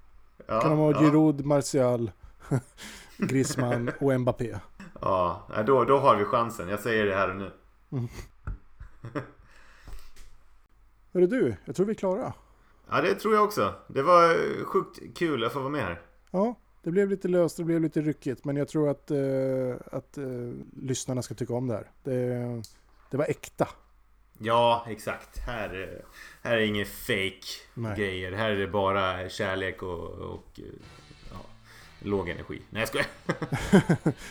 Ja, 0.46 0.60
kan 0.60 0.70
de 0.70 0.78
ha 0.78 0.92
ja. 0.92 0.98
Giroud, 0.98 1.44
Martial, 1.44 2.10
Griezmann 3.18 3.90
och 4.00 4.20
Mbappé. 4.20 4.58
Ja, 5.00 5.48
då, 5.66 5.84
då 5.84 5.98
har 5.98 6.16
vi 6.16 6.24
chansen. 6.24 6.68
Jag 6.68 6.80
säger 6.80 7.06
det 7.06 7.14
här 7.14 7.30
och 7.30 7.36
nu. 7.36 7.50
Hörru 11.12 11.26
du, 11.26 11.56
jag 11.64 11.76
tror 11.76 11.86
vi 11.86 11.92
är 11.92 11.96
klara. 11.96 12.32
Ja, 12.90 13.00
det 13.00 13.14
tror 13.14 13.34
jag 13.34 13.44
också. 13.44 13.74
Det 13.86 14.02
var 14.02 14.30
eh, 14.30 14.64
sjukt 14.64 15.18
kul 15.18 15.44
att 15.44 15.52
få 15.52 15.58
vara 15.58 15.68
med 15.68 15.82
här. 15.82 16.00
Ja, 16.30 16.54
det 16.82 16.90
blev 16.90 17.08
lite 17.08 17.28
löst, 17.28 17.56
det 17.56 17.64
blev 17.64 17.80
lite 17.80 18.00
ryckigt, 18.00 18.44
men 18.44 18.56
jag 18.56 18.68
tror 18.68 18.88
att, 18.90 19.10
eh, 19.10 19.18
att 19.92 20.18
eh, 20.18 20.24
lyssnarna 20.82 21.22
ska 21.22 21.34
tycka 21.34 21.54
om 21.54 21.66
det 21.66 21.74
här. 21.74 21.90
Det, 22.02 22.62
det 23.10 23.16
var 23.16 23.24
äkta. 23.24 23.68
Ja, 24.38 24.86
exakt. 24.88 25.38
Här, 25.38 25.82
eh, 25.82 26.04
här 26.44 26.56
är 26.56 26.60
inget 26.60 26.88
fake 26.88 27.94
grejer. 27.96 28.32
Här 28.32 28.50
är 28.50 28.56
det 28.56 28.66
bara 28.66 29.28
kärlek 29.28 29.82
och, 29.82 30.08
och 30.10 30.60
ja, 31.30 31.36
låg 31.98 32.28
energi. 32.28 32.62
Nej, 32.70 32.80
jag 32.80 32.88
skojar. 32.88 33.06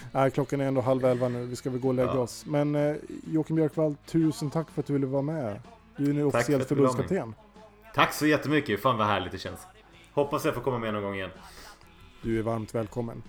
Nej, 0.11 0.31
klockan 0.31 0.61
är 0.61 0.65
ändå 0.65 0.81
halv 0.81 1.05
elva 1.05 1.27
nu, 1.27 1.45
vi 1.45 1.55
ska 1.55 1.69
väl 1.69 1.79
gå 1.79 1.87
och 1.87 1.93
lägga 1.93 2.13
Ja. 2.13 2.19
oss. 2.19 2.45
Men 2.45 2.75
eh, 2.75 2.95
Joakim 3.27 3.55
Björkvall, 3.55 3.95
tusen 4.05 4.49
tack 4.49 4.71
för 4.71 4.81
att 4.81 4.87
du 4.87 4.93
ville 4.93 5.05
vara 5.05 5.21
med. 5.21 5.61
Du 5.97 6.09
är 6.09 6.13
nu 6.13 6.23
mig. 6.23 6.67
förbundskapten. 6.67 7.35
Tack 7.95 8.13
så 8.13 8.25
jättemycket. 8.27 8.81
Fan 8.81 8.97
vad 8.97 9.07
härligt 9.07 9.31
det 9.31 9.37
känns. 9.37 9.59
Hoppas 10.13 10.45
jag 10.45 10.53
får 10.53 10.61
komma 10.61 10.77
med 10.79 10.93
någon 10.93 11.03
gång 11.03 11.15
igen. 11.15 11.29
Du 12.21 12.39
är 12.39 12.43
varmt 12.43 12.75
välkommen. 12.75 13.23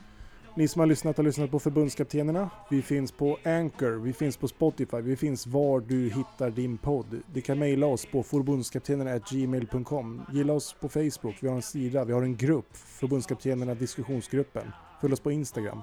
Ni 0.56 0.68
som 0.68 0.81
har 0.81 0.86
lyssnat 0.86 1.16
har 1.16 1.24
lyssnat 1.24 1.51
på 1.51 1.59
Förbundskaptenerna. 1.59 2.51
Vi 2.70 2.82
finns 2.82 3.12
på 3.12 3.39
Anchor, 3.44 3.90
vi 3.90 4.12
finns 4.12 4.36
på 4.36 4.48
Spotify, 4.48 4.97
vi 4.97 5.16
finns 5.16 5.47
var 5.47 5.81
du 5.81 6.10
hittar 6.10 6.51
din 6.51 6.78
podd. 6.78 7.22
Du 7.32 7.40
kan 7.40 7.59
mejla 7.59 7.86
oss 7.86 8.06
på 8.06 8.22
förbundskaptenerna.gmail.com. 8.22 10.22
Gilla 10.32 10.52
oss 10.52 10.76
på 10.81 10.89
Facebook, 10.89 11.35
vi 11.40 11.48
har 11.48 11.56
en 11.56 11.62
sida, 11.62 12.05
vi 12.05 12.12
har 12.12 12.22
en 12.22 12.36
grupp, 12.36 12.76
Förbundskaptenerna 12.76 13.74
diskussionsgruppen. 13.74 14.72
Följ 15.01 15.12
oss 15.12 15.20
på 15.20 15.32
Instagram. 15.32 15.82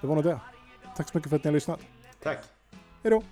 Det 0.00 0.06
var 0.06 0.14
nog 0.14 0.24
det. 0.24 0.40
Tack 0.96 1.08
så 1.08 1.18
mycket 1.18 1.30
för 1.30 1.36
att 1.36 1.44
ni 1.44 1.48
har 1.48 1.54
lyssnat. 1.54 1.80
Tack. 2.22 2.38
Hej 3.02 3.10
då! 3.10 3.22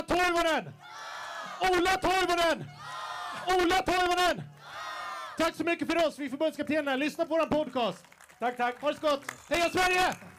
Ola 0.00 0.06
Toivonen! 0.06 0.72
Ola 1.60 1.96
Toivonen! 1.96 2.64
Ola 3.46 3.82
Toivonen! 3.82 4.42
Tack 5.38 5.54
så 5.54 5.64
mycket 5.64 5.88
för 5.88 6.06
oss, 6.06 6.18
vi 6.18 6.24
är 6.26 6.30
förbundskaptenerna. 6.30 6.96
Lyssna 6.96 7.24
på 7.24 7.36
vår 7.36 7.46
podcast. 7.46 8.04
Tack, 8.38 8.56
tack. 8.56 8.80
Ha 8.80 8.88
det 8.88 9.00
så 9.00 9.06
gott. 9.06 9.24
Heja 9.48 9.70
Sverige! 9.70 10.29